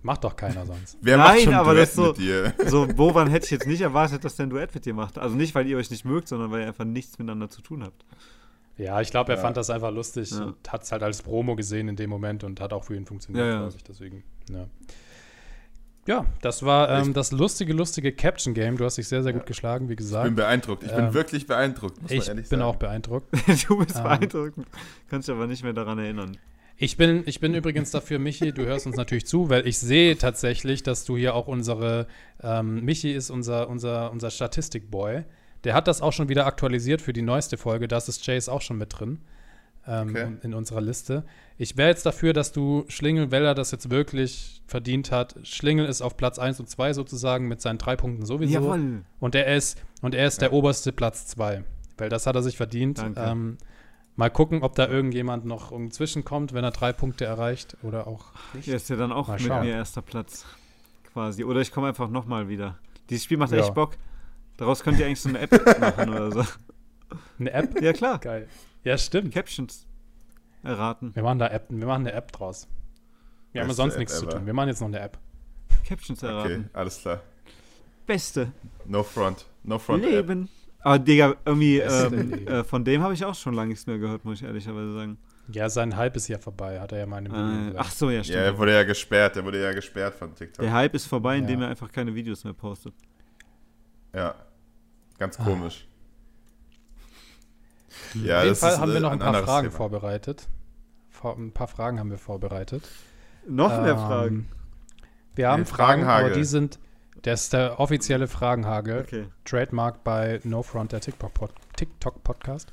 Macht 0.02 0.24
doch 0.24 0.36
keiner 0.36 0.64
sonst. 0.66 0.96
Wer 1.00 1.16
Nein, 1.16 1.26
macht 1.28 1.40
schon 1.42 1.54
aber 1.54 1.72
Duett 1.74 1.88
das 1.88 1.94
so- 1.94 2.06
mit 2.08 2.18
dir? 2.18 2.54
So, 2.66 2.86
Bovan 2.86 3.28
hätte 3.28 3.44
ich 3.46 3.50
jetzt 3.50 3.66
nicht 3.66 3.80
erwartet, 3.80 4.24
dass 4.24 4.36
der 4.36 4.46
ein 4.46 4.50
Duett 4.50 4.74
mit 4.74 4.84
dir 4.86 4.94
macht. 4.94 5.18
Also 5.18 5.36
nicht, 5.36 5.54
weil 5.54 5.66
ihr 5.66 5.76
euch 5.76 5.90
nicht 5.90 6.04
mögt, 6.04 6.28
sondern 6.28 6.50
weil 6.50 6.60
ihr 6.62 6.66
einfach 6.68 6.84
nichts 6.84 7.18
miteinander 7.18 7.48
zu 7.50 7.60
tun 7.62 7.82
habt. 7.84 8.04
Ja, 8.76 9.00
ich 9.00 9.10
glaube, 9.10 9.32
er 9.32 9.36
Ja. 9.36 9.42
fand 9.42 9.56
das 9.58 9.68
einfach 9.68 9.90
lustig 9.90 10.30
Ja. 10.30 10.44
und 10.44 10.72
hat 10.72 10.82
es 10.84 10.92
halt 10.92 11.02
als 11.02 11.20
Promo 11.22 11.54
gesehen 11.56 11.88
in 11.88 11.96
dem 11.96 12.08
Moment 12.08 12.44
und 12.44 12.60
hat 12.60 12.72
auch 12.72 12.84
für 12.84 12.96
ihn 12.96 13.04
funktioniert, 13.04 13.44
Ja, 13.44 13.50
ja. 13.52 13.58
glaube 13.60 13.74
ich. 13.76 13.84
Deswegen, 13.84 14.22
ja. 14.50 14.66
Ja, 16.06 16.24
das 16.40 16.62
war 16.64 16.88
ähm, 16.88 17.08
Ich- 17.08 17.12
das 17.14 17.30
lustige, 17.30 17.74
lustige 17.74 18.10
Caption-Game. 18.12 18.78
Du 18.78 18.84
hast 18.86 18.96
dich 18.96 19.06
sehr, 19.06 19.22
sehr 19.22 19.34
gut 19.34 19.44
geschlagen, 19.44 19.88
wie 19.88 19.92
Ich 19.92 19.98
bin 19.98 20.06
gesagt. 20.06 20.34
beeindruckt. 20.34 20.82
Ich 20.82 20.90
Ähm, 20.90 20.96
bin 20.96 21.14
wirklich 21.14 21.46
beeindruckt, 21.46 22.00
muss 22.00 22.10
Ich 22.10 22.20
man 22.20 22.28
ehrlich 22.28 22.48
bin 22.48 22.58
sagen. 22.60 22.70
auch 22.70 22.76
beeindruckt. 22.76 23.28
du 23.68 23.76
bist 23.78 23.96
Ähm. 23.96 24.02
beeindruckend. 24.04 24.66
Kannst 25.10 25.28
dich 25.28 25.34
aber 25.34 25.46
nicht 25.46 25.62
mehr 25.62 25.74
daran 25.74 25.98
erinnern. 25.98 26.36
Ich 26.82 26.96
bin, 26.96 27.24
ich 27.26 27.40
bin 27.40 27.54
übrigens 27.54 27.90
dafür, 27.90 28.18
Michi, 28.18 28.52
du 28.52 28.64
hörst 28.64 28.86
uns 28.86 28.96
natürlich 28.96 29.26
zu, 29.26 29.50
weil 29.50 29.66
ich 29.66 29.78
sehe 29.78 30.16
tatsächlich, 30.16 30.82
dass 30.82 31.04
du 31.04 31.14
hier 31.14 31.34
auch 31.34 31.46
unsere, 31.46 32.06
ähm, 32.42 32.82
Michi 32.82 33.12
ist 33.12 33.28
unser, 33.28 33.68
unser, 33.68 34.10
unser 34.10 34.30
Statistikboy. 34.30 35.24
Der 35.64 35.74
hat 35.74 35.88
das 35.88 36.00
auch 36.00 36.14
schon 36.14 36.30
wieder 36.30 36.46
aktualisiert 36.46 37.02
für 37.02 37.12
die 37.12 37.20
neueste 37.20 37.58
Folge. 37.58 37.86
Das 37.86 38.08
ist 38.08 38.24
Chase 38.24 38.50
auch 38.50 38.62
schon 38.62 38.78
mit 38.78 38.98
drin 38.98 39.18
ähm, 39.86 40.08
Okay. 40.08 40.28
in 40.42 40.54
unserer 40.54 40.80
Liste. 40.80 41.24
Ich 41.58 41.76
wäre 41.76 41.90
jetzt 41.90 42.06
dafür, 42.06 42.32
dass 42.32 42.50
du 42.50 42.86
Schlingel, 42.88 43.30
weil 43.30 43.44
er 43.44 43.54
das 43.54 43.72
jetzt 43.72 43.90
wirklich 43.90 44.62
verdient 44.66 45.12
hat, 45.12 45.34
Schlingel 45.42 45.84
ist 45.84 46.00
auf 46.00 46.16
Platz 46.16 46.38
1 46.38 46.60
und 46.60 46.70
2 46.70 46.94
sozusagen 46.94 47.46
mit 47.46 47.60
seinen 47.60 47.76
drei 47.76 47.94
Punkten 47.96 48.24
sowieso. 48.24 48.54
Jawohl. 48.54 49.02
Und 49.18 49.34
er 49.34 49.54
ist, 49.54 49.78
und 50.00 50.14
er 50.14 50.26
ist 50.26 50.40
der 50.40 50.54
oberste 50.54 50.92
Platz 50.92 51.26
2. 51.26 51.62
Weil 51.98 52.08
das 52.08 52.26
hat 52.26 52.36
er 52.36 52.42
sich 52.42 52.56
verdient. 52.56 53.00
Danke. 53.00 53.20
Ähm, 53.20 53.58
mal 54.20 54.30
gucken, 54.30 54.62
ob 54.62 54.74
da 54.76 54.86
irgendjemand 54.86 55.44
noch 55.46 55.72
zwischenkommt, 55.90 56.52
wenn 56.52 56.62
er 56.62 56.70
drei 56.70 56.92
Punkte 56.92 57.24
erreicht 57.24 57.76
oder 57.82 58.06
auch 58.06 58.26
nicht. 58.54 58.66
Hier 58.66 58.76
ist 58.76 58.88
ja 58.90 58.96
dann 58.96 59.10
auch 59.12 59.28
Mal 59.28 59.38
mit 59.38 59.46
schauen. 59.46 59.64
mir 59.66 59.72
erster 59.72 60.02
Platz. 60.02 60.44
Quasi. 61.12 61.42
Oder 61.44 61.60
ich 61.60 61.72
komme 61.72 61.88
einfach 61.88 62.08
nochmal 62.08 62.48
wieder. 62.48 62.78
Dieses 63.08 63.24
Spiel 63.24 63.38
macht 63.38 63.50
Ja. 63.52 63.58
echt 63.58 63.74
Bock. 63.74 63.96
Daraus 64.58 64.82
könnt 64.82 64.98
ihr 65.00 65.06
eigentlich 65.06 65.20
so 65.22 65.30
eine 65.30 65.38
App 65.40 65.50
machen 65.80 66.10
oder 66.10 66.30
so. 66.30 66.44
Eine 67.38 67.50
App? 67.52 67.80
Ja, 67.82 67.92
klar. 67.92 68.18
Geil. 68.18 68.46
Ja, 68.84 68.96
stimmt. 68.98 69.32
Captions 69.34 69.86
erraten. 70.62 71.14
Wir 71.14 71.22
machen 71.22 71.38
da 71.38 71.48
App, 71.48 71.66
wir 71.70 71.86
machen 71.86 72.06
eine 72.06 72.12
App 72.12 72.30
draus. 72.32 72.68
Wir 73.52 73.62
haben 73.62 73.68
ja 73.68 73.70
Beste 73.70 73.82
sonst 73.82 73.94
App 73.94 73.98
nichts 74.00 74.18
zu 74.18 74.26
ever. 74.26 74.36
tun. 74.36 74.46
Wir 74.46 74.52
machen 74.52 74.68
jetzt 74.68 74.80
noch 74.80 74.88
eine 74.88 75.00
App. 75.00 75.18
Captions 75.88 76.22
Okay, 76.22 76.32
erraten. 76.32 76.70
alles 76.74 77.00
klar. 77.00 77.20
Beste. 78.06 78.52
No 78.84 79.02
front. 79.02 79.46
No 79.64 79.78
front 79.78 80.04
App. 80.04 80.26
Aber 80.82 80.98
Digga, 80.98 81.34
irgendwie 81.44 81.78
ähm, 81.78 82.46
äh, 82.46 82.64
von 82.64 82.84
dem 82.84 83.02
habe 83.02 83.12
ich 83.14 83.24
auch 83.24 83.34
schon 83.34 83.54
lange 83.54 83.68
nichts 83.70 83.86
mehr 83.86 83.98
gehört, 83.98 84.24
muss 84.24 84.40
ich 84.40 84.46
ehrlicherweise 84.46 84.94
sagen. 84.94 85.18
Ja, 85.52 85.68
sein 85.68 85.96
Hype 85.96 86.16
ist 86.16 86.28
ja 86.28 86.38
vorbei, 86.38 86.80
hat 86.80 86.92
er 86.92 86.98
ja 87.00 87.06
meine 87.06 87.28
Video 87.28 87.44
Äh, 87.44 87.56
gesagt. 87.66 87.76
ach 87.78 87.90
so, 87.90 88.08
ja, 88.10 88.16
Ja, 88.18 88.24
stimmt. 88.24 88.38
er 88.38 88.58
wurde 88.58 88.72
ja 88.72 88.82
gesperrt. 88.84 89.36
Er 89.36 89.44
wurde 89.44 89.62
ja 89.62 89.72
gesperrt 89.72 90.14
von 90.14 90.34
TikTok. 90.34 90.64
Der 90.64 90.72
Hype 90.72 90.94
ist 90.94 91.06
vorbei, 91.06 91.36
indem 91.38 91.60
Ja. 91.60 91.66
er 91.66 91.70
einfach 91.70 91.90
keine 91.90 92.14
Videos 92.14 92.44
mehr 92.44 92.52
postet. 92.54 92.94
Ja. 94.14 94.34
Ganz 95.18 95.38
Ah. 95.40 95.44
komisch. 95.44 95.86
Auf 97.88 98.14
Ja, 98.14 98.38
jeden 98.42 98.50
das 98.50 98.60
Fall 98.60 98.72
ist, 98.72 98.78
haben 98.78 98.90
äh, 98.90 98.94
wir 98.94 99.00
noch 99.00 99.12
ein 99.12 99.18
paar 99.18 99.28
anderes 99.28 99.46
Fragen 99.46 99.66
Thema. 99.68 99.76
vorbereitet. 99.76 100.48
Vor, 101.10 101.36
ein 101.36 101.52
paar 101.52 101.68
Fragen 101.68 101.98
haben 101.98 102.10
wir 102.10 102.18
vorbereitet. 102.18 102.88
Noch 103.46 103.70
mehr 103.82 103.92
Ähm, 103.92 103.98
Fragen. 103.98 104.48
Wir 105.34 105.48
haben 105.48 105.60
Nee, 105.62 105.66
Fragen, 105.66 106.04
aber 106.04 106.30
die 106.30 106.44
sind, 106.44 106.78
das 107.22 107.42
ist 107.44 107.52
der 107.52 107.78
offizielle 107.80 108.28
Fragenhagel. 108.28 109.00
Okay. 109.00 109.26
Trademark 109.44 110.04
bei 110.04 110.40
No 110.44 110.62
Front, 110.62 110.92
der 110.92 111.00
TikTok-Pod- 111.00 111.52
TikTok-Podcast. 111.76 112.72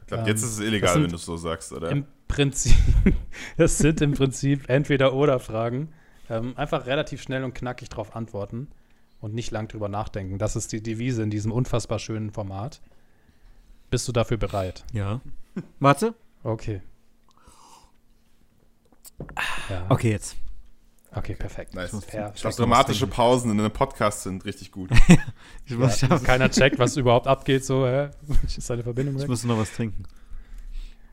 Ich 0.00 0.06
glaube, 0.06 0.22
Ähm, 0.22 0.28
jetzt 0.28 0.42
ist 0.42 0.52
es 0.52 0.58
illegal, 0.60 0.80
das 0.88 0.92
sind 0.94 1.02
wenn 1.04 1.10
du 1.10 1.16
es 1.16 1.24
so 1.24 1.36
sagst, 1.36 1.72
oder? 1.72 1.90
Im 1.90 2.06
Prinzip, 2.28 2.76
das 3.56 3.78
sind 3.78 4.00
im 4.00 4.12
Prinzip 4.12 4.68
entweder 4.68 5.14
oder 5.14 5.38
Fragen. 5.40 5.92
Ähm, 6.30 6.52
einfach 6.56 6.86
relativ 6.86 7.22
schnell 7.22 7.42
und 7.44 7.54
knackig 7.54 7.88
drauf 7.88 8.14
antworten. 8.14 8.68
und 9.20 9.34
nicht 9.34 9.50
lang 9.50 9.66
drüber 9.66 9.88
nachdenken. 9.88 10.38
Das 10.38 10.54
ist 10.54 10.70
die 10.72 10.82
Devise 10.82 11.22
in 11.22 11.30
diesem 11.30 11.50
unfassbar 11.50 11.98
schönen 11.98 12.30
Format. 12.30 12.80
Bist 13.90 14.06
du 14.06 14.12
dafür 14.12 14.36
bereit? 14.36 14.84
Ja. 14.92 15.20
Warte. 15.80 16.14
Okay. 16.44 16.82
Ja. 19.68 19.86
Okay, 19.88 20.10
jetzt. 20.12 20.36
Okay, 21.18 21.34
perfekt. 21.34 21.74
Nice. 21.74 21.90
Perfekt. 21.90 22.32
Ich 22.36 22.40
glaube, 22.42 22.56
dramatische 22.56 23.06
Pausen 23.06 23.50
in 23.50 23.58
einem 23.58 23.70
Podcast 23.72 24.22
sind 24.22 24.44
richtig 24.44 24.70
gut. 24.72 24.90
Ich 25.64 25.72
Ja, 25.72 25.76
muss, 25.78 26.02
ich, 26.02 26.22
keiner 26.24 26.50
checkt, 26.50 26.78
was 26.78 26.96
überhaupt 26.96 27.26
abgeht, 27.26 27.64
so, 27.64 27.86
hä? 27.86 28.10
Ist 28.44 28.60
seine 28.62 28.82
Verbindung 28.82 29.16
ich 29.16 29.22
weg? 29.22 29.28
muss 29.28 29.44
noch 29.44 29.58
was 29.58 29.72
trinken. 29.72 30.04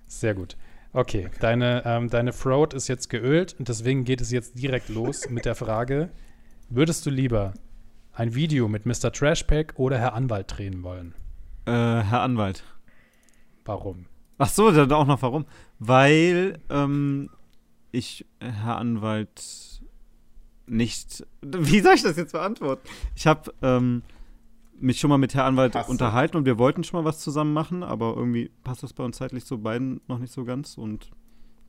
Sehr 0.08 0.34
gut. 0.34 0.56
Okay, 0.94 1.30
deine, 1.42 1.84
ähm, 1.86 2.10
deine 2.10 2.32
Throat 2.32 2.74
ist 2.74 2.88
jetzt 2.88 3.10
geölt 3.10 3.54
und 3.60 3.68
deswegen 3.68 4.06
geht 4.06 4.22
es 4.22 4.32
jetzt 4.32 4.58
direkt 4.58 4.88
los 4.88 5.24
mit 5.30 5.44
der 5.44 5.56
Frage: 5.56 6.10
Würdest 6.70 7.06
du 7.06 7.10
lieber 7.10 7.54
ein 8.14 8.34
Video 8.34 8.70
mit 8.70 8.86
Mr. 8.86 9.12
Trashpack 9.12 9.74
oder 9.76 9.98
Herr 10.00 10.14
Anwalt 10.14 10.58
drehen 10.58 10.84
wollen? 10.84 11.14
Äh, 11.66 11.72
Herr 11.72 12.22
Anwalt. 12.22 12.64
Warum? 13.66 14.06
Ach 14.38 14.48
so, 14.50 14.72
dann 14.72 14.92
auch 14.94 15.08
noch 15.08 15.22
warum? 15.22 15.46
Weil 15.80 16.60
ähm, 16.70 17.30
ich 17.92 18.26
Herr 18.40 18.78
Anwalt 18.78 19.82
nicht. 20.68 21.26
Wie 21.42 21.80
soll 21.82 21.94
ich 21.96 22.04
das 22.04 22.18
jetzt 22.18 22.32
beantworten? 22.32 22.88
Ich 23.16 23.28
habe 23.28 23.54
ähm, 23.62 24.02
mich 24.80 25.00
schon 25.00 25.10
mal 25.10 25.18
mit 25.18 25.34
Herr 25.36 25.46
Anwalt 25.46 25.76
Hast 25.76 25.88
du? 25.88 25.92
unterhalten 25.92 26.38
und 26.38 26.46
wir 26.46 26.58
wollten 26.58 26.84
schon 26.84 27.00
mal 27.02 27.06
was 27.06 27.20
zusammen 27.20 27.54
machen, 27.54 27.84
aber 27.84 28.16
irgendwie 28.16 28.52
passt 28.64 28.84
das 28.84 28.94
bei 28.94 29.04
uns 29.04 29.18
zeitlich 29.18 29.46
so 29.46 29.58
beiden 29.58 30.02
noch 30.08 30.20
nicht 30.20 30.34
so 30.34 30.44
ganz 30.44 30.78
und 30.78 31.12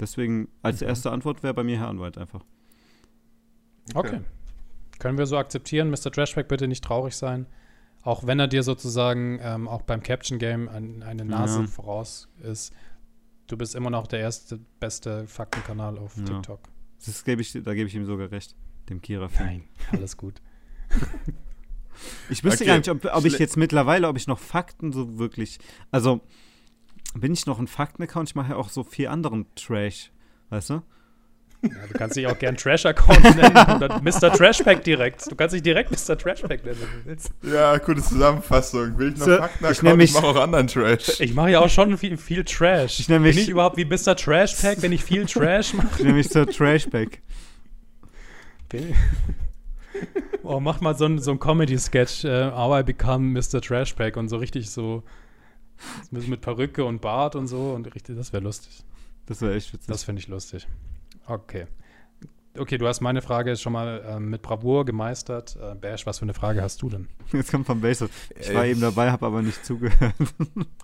deswegen 0.00 0.48
als 0.62 0.82
erste 0.82 1.10
Antwort 1.10 1.42
wäre 1.42 1.54
bei 1.54 1.62
mir 1.64 1.78
Herr 1.78 1.88
Anwalt 1.88 2.18
einfach. 2.18 2.44
Okay. 3.94 4.20
Können 4.98 5.18
wir 5.18 5.26
so 5.26 5.36
akzeptieren? 5.36 5.90
Mr. 5.90 6.10
Trashpack 6.10 6.48
bitte 6.48 6.68
nicht 6.68 6.82
traurig 6.82 7.14
sein. 7.16 7.46
Auch 8.02 8.26
wenn 8.26 8.38
er 8.38 8.48
dir 8.48 8.62
sozusagen 8.62 9.38
ähm, 9.42 9.68
auch 9.68 9.82
beim 9.82 10.02
Caption 10.02 10.38
Game 10.38 10.68
ein, 10.68 11.02
eine 11.02 11.24
Nase 11.24 11.60
Ja. 11.62 11.66
voraus 11.66 12.28
ist. 12.42 12.72
Du 13.46 13.56
bist 13.56 13.74
immer 13.74 13.90
noch 13.90 14.06
der 14.06 14.20
erste, 14.20 14.58
beste 14.80 15.26
Faktenkanal 15.26 15.98
auf 15.98 16.16
Ja. 16.16 16.24
TikTok. 16.24 16.60
Das 17.04 17.24
gebe 17.24 17.42
ich, 17.42 17.52
da 17.52 17.74
gebe 17.74 17.88
ich 17.88 17.94
ihm 17.94 18.06
sogar 18.06 18.30
recht, 18.30 18.56
dem 18.90 19.00
Kira. 19.02 19.28
Nein, 19.38 19.64
alles 19.92 20.16
gut. 20.16 20.34
Ich 22.28 22.44
wüsste 22.44 22.64
Okay. 22.64 22.66
gar 22.66 22.76
nicht, 22.76 22.88
ob, 22.90 23.04
ob 23.06 23.24
ich 23.24 23.38
jetzt 23.38 23.56
mittlerweile, 23.56 24.08
ob 24.08 24.18
ich 24.18 24.26
noch 24.26 24.38
Fakten 24.38 24.92
so 24.92 25.18
wirklich. 25.18 25.58
Also, 25.90 26.20
bin 27.14 27.32
ich 27.32 27.46
noch 27.46 27.58
ein 27.58 27.66
Fakten-Account? 27.68 28.28
Ich 28.28 28.34
mache 28.34 28.50
ja 28.50 28.56
auch 28.56 28.68
so 28.68 28.84
viel 28.84 29.08
anderen 29.08 29.46
Trash, 29.54 30.10
weißt 30.50 30.70
du? 30.70 30.82
Ja, 31.62 31.70
du 31.90 31.94
kannst 31.94 32.16
dich 32.16 32.26
auch 32.26 32.38
gern 32.38 32.54
Trash-Account 32.58 33.22
nennen 33.36 33.76
oder 33.76 34.00
Mr. 34.02 34.30
Trashpack 34.30 34.84
direkt. 34.84 35.30
Du 35.30 35.36
kannst 35.36 35.54
dich 35.54 35.62
direkt 35.62 35.90
Mr. 35.90 36.18
Trashpack 36.18 36.66
nennen, 36.66 36.78
wenn 36.80 37.00
du 37.02 37.08
willst. 37.08 37.30
Ja, 37.42 37.78
gute 37.78 38.02
Zusammenfassung. 38.02 38.98
Will 38.98 39.12
ich 39.14 39.18
noch 39.18 39.24
So, 39.26 39.36
Fakten 39.38 39.64
ich 39.98 40.04
ich, 40.04 40.12
mache 40.14 40.26
auch 40.26 40.36
anderen 40.36 40.66
Trash. 40.66 41.18
Ich 41.20 41.32
mache 41.32 41.50
ja 41.52 41.60
auch 41.60 41.70
schon 41.70 41.96
viel, 41.96 42.18
viel 42.18 42.44
Trash. 42.44 43.00
Ich 43.00 43.08
nenn 43.08 43.22
mich- 43.22 43.36
Bin 43.36 43.42
ich 43.44 43.48
überhaupt 43.48 43.78
wie 43.78 43.86
Mr. 43.86 44.14
Trashpack, 44.14 44.82
wenn 44.82 44.92
ich 44.92 45.02
viel 45.02 45.24
Trash 45.24 45.72
mache? 45.72 45.88
Ich 45.96 46.04
nehme 46.04 46.18
mich 46.18 46.28
zur 46.28 46.46
Trashback. 46.46 47.22
Bin 48.68 48.90
ich- 48.90 48.96
Oh, 50.42 50.60
mach 50.60 50.80
mal 50.80 50.96
so 50.96 51.06
ein, 51.06 51.18
so 51.18 51.34
Comedy-Sketch, 51.36 52.24
äh, 52.24 52.50
How 52.52 52.80
I 52.80 52.82
Become 52.84 53.30
Mr. 53.40 53.60
Trashpack 53.60 54.16
und 54.16 54.28
so 54.28 54.36
richtig 54.36 54.70
so 54.70 55.02
mit, 56.10 56.28
mit 56.28 56.40
Perücke 56.40 56.84
und 56.84 57.00
Bart 57.00 57.34
und 57.34 57.46
so 57.48 57.72
und 57.72 57.92
richtig, 57.94 58.16
das 58.16 58.32
wäre 58.32 58.42
lustig. 58.44 58.82
Das 59.26 59.40
wäre 59.40 59.54
echt 59.54 59.72
witzig. 59.72 59.88
Das 59.88 60.04
finde 60.04 60.20
ich 60.20 60.28
lustig. 60.28 60.66
Okay. 61.26 61.66
Okay, 62.58 62.78
du 62.78 62.86
hast 62.86 63.00
meine 63.00 63.22
Frage 63.22 63.56
schon 63.56 63.72
mal 63.72 64.02
ähm, 64.06 64.30
mit 64.30 64.42
Bravour 64.42 64.84
gemeistert. 64.84 65.56
Äh, 65.60 65.74
Bash, 65.74 66.06
was 66.06 66.18
für 66.18 66.24
eine 66.24 66.34
Frage 66.34 66.62
hast 66.62 66.82
du 66.82 66.88
denn? 66.88 67.08
Jetzt 67.32 67.50
kommt 67.50 67.66
von 67.66 67.80
Basil. 67.80 68.08
Ich 68.38 68.52
war 68.54 68.64
Ey. 68.64 68.72
eben 68.72 68.80
dabei, 68.80 69.10
habe 69.10 69.26
aber 69.26 69.42
nicht 69.42 69.64
zugehört. 69.64 70.14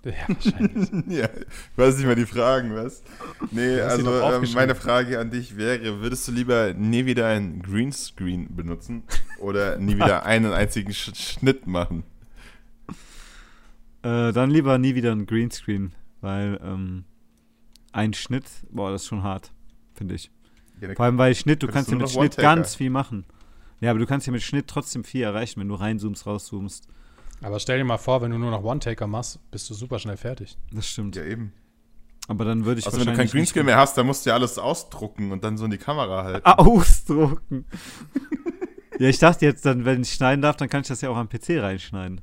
Ja, 0.03 0.11
wahrscheinlich. 0.27 0.89
ja, 1.07 1.25
ich 1.25 1.77
weiß 1.77 1.95
nicht 1.95 2.05
mehr 2.05 2.15
die 2.15 2.25
Fragen, 2.25 2.75
was? 2.75 3.03
Nee, 3.51 3.79
also 3.79 4.21
ähm, 4.21 4.45
meine 4.53 4.75
Frage 4.75 5.17
an 5.17 5.31
dich 5.31 5.55
wäre, 5.55 6.01
würdest 6.01 6.27
du 6.27 6.33
lieber 6.33 6.73
nie 6.73 7.05
wieder 7.05 7.27
ein 7.27 7.61
Greenscreen 7.61 8.53
benutzen 8.53 9.03
oder 9.39 9.77
nie 9.77 9.95
wieder 9.95 10.25
einen 10.25 10.51
einzigen 10.51 10.93
Sch 10.93 11.15
Schnitt 11.15 11.67
machen? 11.67 12.03
äh, 14.03 14.33
dann 14.33 14.49
lieber 14.49 14.77
nie 14.77 14.95
wieder 14.95 15.13
ein 15.13 15.25
Greenscreen, 15.25 15.93
weil 16.19 16.59
ähm, 16.61 17.05
ein 17.93 18.13
Schnitt, 18.13 18.45
boah, 18.69 18.91
das 18.91 19.03
ist 19.03 19.07
schon 19.07 19.23
hart, 19.23 19.51
finde 19.93 20.15
ich. 20.15 20.29
Ja, 20.83 20.93
Vor 20.95 21.05
allem, 21.05 21.17
weil 21.17 21.33
Schnitt, 21.33 21.63
du 21.63 21.67
kannst 21.67 21.89
du 21.89 21.95
ja 21.95 22.01
mit 22.01 22.09
Schnitt 22.09 22.37
ganz 22.37 22.75
viel 22.75 22.89
machen. 22.89 23.25
Ja, 23.79 23.89
aber 23.91 23.99
du 23.99 24.05
kannst 24.05 24.27
ja 24.27 24.33
mit 24.33 24.41
Schnitt 24.41 24.67
trotzdem 24.67 25.03
viel 25.03 25.23
erreichen, 25.23 25.59
wenn 25.59 25.67
du 25.69 25.75
reinzoomst, 25.75 26.25
rauszoomst. 26.25 26.87
Aber 27.41 27.59
stell 27.59 27.77
dir 27.77 27.83
mal 27.83 27.97
vor, 27.97 28.21
wenn 28.21 28.31
du 28.31 28.37
nur 28.37 28.51
noch 28.51 28.63
One-Taker 28.63 29.07
machst, 29.07 29.39
bist 29.51 29.69
du 29.69 29.73
super 29.73 29.99
schnell 29.99 30.17
fertig. 30.17 30.57
Das 30.71 30.87
stimmt. 30.87 31.15
ja 31.15 31.23
eben. 31.23 31.53
Aber 32.27 32.45
dann 32.45 32.63
würde 32.63 32.79
ich 32.79 32.85
Also 32.85 32.99
wenn 32.99 33.07
du 33.07 33.15
kein 33.15 33.27
Greenscreen 33.27 33.65
mehr 33.65 33.77
hast, 33.77 33.97
dann 33.97 34.05
musst 34.05 34.25
du 34.25 34.29
ja 34.29 34.35
alles 34.35 34.57
ausdrucken 34.57 35.31
und 35.31 35.43
dann 35.43 35.57
so 35.57 35.65
in 35.65 35.71
die 35.71 35.77
Kamera 35.77 36.23
halten. 36.23 36.45
Ausdrucken. 36.45 37.65
ja, 38.99 39.09
ich 39.09 39.19
dachte 39.19 39.45
jetzt, 39.45 39.65
dann, 39.65 39.83
wenn 39.83 40.01
ich 40.01 40.13
schneiden 40.13 40.41
darf, 40.41 40.55
dann 40.55 40.69
kann 40.69 40.81
ich 40.81 40.87
das 40.87 41.01
ja 41.01 41.09
auch 41.09 41.17
am 41.17 41.27
PC 41.27 41.61
reinschneiden. 41.61 42.21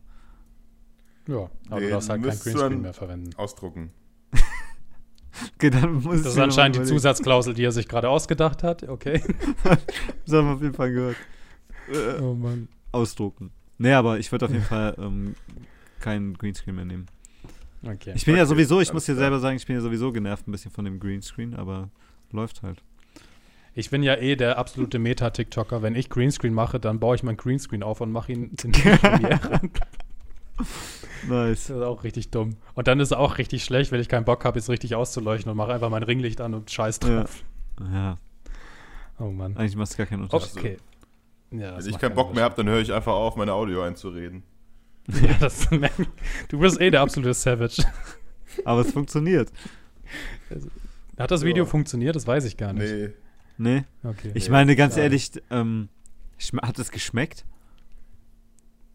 Ja, 1.27 1.51
aber 1.69 1.81
Nee, 1.81 1.87
du 1.87 1.91
darfst 1.91 2.09
halt 2.09 2.23
kein 2.23 2.39
Greenscreen 2.39 2.81
mehr 2.81 2.95
verwenden. 2.95 3.35
Ausdrucken. 3.37 3.93
Okay, 5.55 5.71
Das 5.71 6.27
ist 6.27 6.39
anscheinend 6.39 6.77
die. 6.79 6.85
Zusatzklausel, 6.85 7.55
die 7.55 7.65
er 7.65 7.73
sich 7.73 7.89
gerade 7.89 8.09
ausgedacht 8.09 8.63
hat. 8.63 8.89
Okay. 8.89 9.23
Das 9.65 10.35
haben 10.35 10.49
wir 10.49 10.55
auf 10.55 10.63
jeden 10.63 10.75
Fall 10.75 10.91
gehört. 10.93 11.17
Äh, 11.93 12.21
Oh 12.21 12.35
Mann. 12.35 12.69
ausdrucken. 12.93 13.51
Nee, 13.79 13.93
aber 13.93 14.19
ich 14.19 14.31
würde 14.33 14.47
auf 14.47 14.53
jeden 14.53 14.65
Fall 14.65 14.95
ähm, 14.99 15.35
keinen 16.01 16.35
Greenscreen 16.37 16.75
mehr 16.77 16.85
nehmen. 16.85 17.07
Okay. 17.83 18.13
Ich 18.15 18.27
bin 18.27 18.37
ja 18.37 18.43
Okay, 18.43 18.49
sowieso, 18.51 18.81
ich 18.81 18.93
muss 18.93 19.07
dir 19.07 19.15
selber 19.15 19.39
sagen, 19.41 19.57
ich 19.57 19.67
bin 19.67 19.75
ja 19.77 19.81
sowieso 19.83 20.13
genervt 20.13 20.47
ein 20.47 20.53
bisschen 20.53 20.71
von 20.71 20.85
dem 20.85 21.01
Greenscreen, 21.01 21.55
aber 21.55 21.89
läuft 22.31 22.63
halt. 22.63 22.83
Ich 23.75 23.89
bin 23.89 24.03
ja 24.03 24.17
eh 24.17 24.37
der 24.37 24.59
absolute 24.59 24.99
Meta-TikToker. 24.99 25.81
Wenn 25.81 25.95
ich 25.95 26.11
Greenscreen 26.11 26.53
mache, 26.53 26.79
dann 26.81 27.01
baue 27.01 27.15
ich 27.17 27.23
meinen 27.23 27.37
Greenscreen 27.39 27.83
auf 27.83 28.01
und 28.03 28.11
mache 28.13 28.33
ihn 28.33 28.51
in 28.65 28.73
Premiere. 28.73 29.61
Nice. 31.29 31.67
Das 31.69 31.77
ist 31.77 31.83
auch 31.83 32.05
richtig 32.05 32.31
dumm. 32.31 32.57
Und 32.75 32.87
dann 32.89 33.01
ist 33.01 33.09
es 33.09 33.13
auch 33.13 33.39
richtig 33.39 33.65
schlecht, 33.65 33.93
wenn 33.93 34.01
ich 34.01 34.09
keinen 34.09 34.25
Bock 34.25 34.45
habe, 34.45 34.59
jetzt 34.59 34.69
richtig 34.69 34.95
auszuleuchten 34.95 35.51
und 35.51 35.57
mache 35.57 35.73
einfach 35.73 35.91
mein 35.91 36.03
Ringlicht 36.03 36.41
an 36.41 36.55
und 36.55 36.71
scheiß 36.71 37.01
Ja. 37.05 37.21
drauf. 37.23 37.45
Ja, 37.93 38.17
Oh 39.19 39.31
Mann. 39.31 39.57
eigentlich 39.57 39.77
macht 39.77 39.91
es 39.91 39.97
gar 39.97 40.07
keinen 40.07 40.23
Unterschied. 40.23 40.57
Okay. 40.57 40.77
Ja, 41.53 41.77
Wenn 41.79 41.91
ich 41.91 41.99
keinen 41.99 42.15
Bock 42.15 42.35
mehr 42.35 42.45
habe, 42.45 42.55
dann 42.55 42.69
höre 42.69 42.81
ich 42.81 42.93
einfach 42.93 43.13
auf, 43.13 43.37
meine 43.37 43.53
Audio 43.53 43.83
einzureden. 43.83 44.43
Ja, 45.23 45.35
das, 45.41 45.69
du 46.49 46.59
bist 46.59 46.81
eh 46.81 46.91
der 46.91 47.01
absolute 47.01 47.35
Savage. 47.35 47.83
Aber 48.65 48.83
es 48.83 48.93
funktioniert. 48.93 49.51
Hat 51.19 51.31
das 51.31 51.43
Video 51.43 51.65
Ja. 51.65 51.71
funktioniert? 51.71 52.15
Das 52.17 52.27
weiß 52.27 52.45
ich 52.45 52.57
gar 52.57 52.73
nicht. 52.73 52.93
Nee. 52.93 53.11
Nee. 53.59 53.85
Okay. 54.05 54.31
Ich 54.35 54.49
meine, 54.51 54.77
ganz 54.77 54.97
ehrlich, 54.97 55.33
ähm, 55.51 55.89
hat 56.63 56.79
es 56.79 56.91
geschmeckt? 56.91 57.45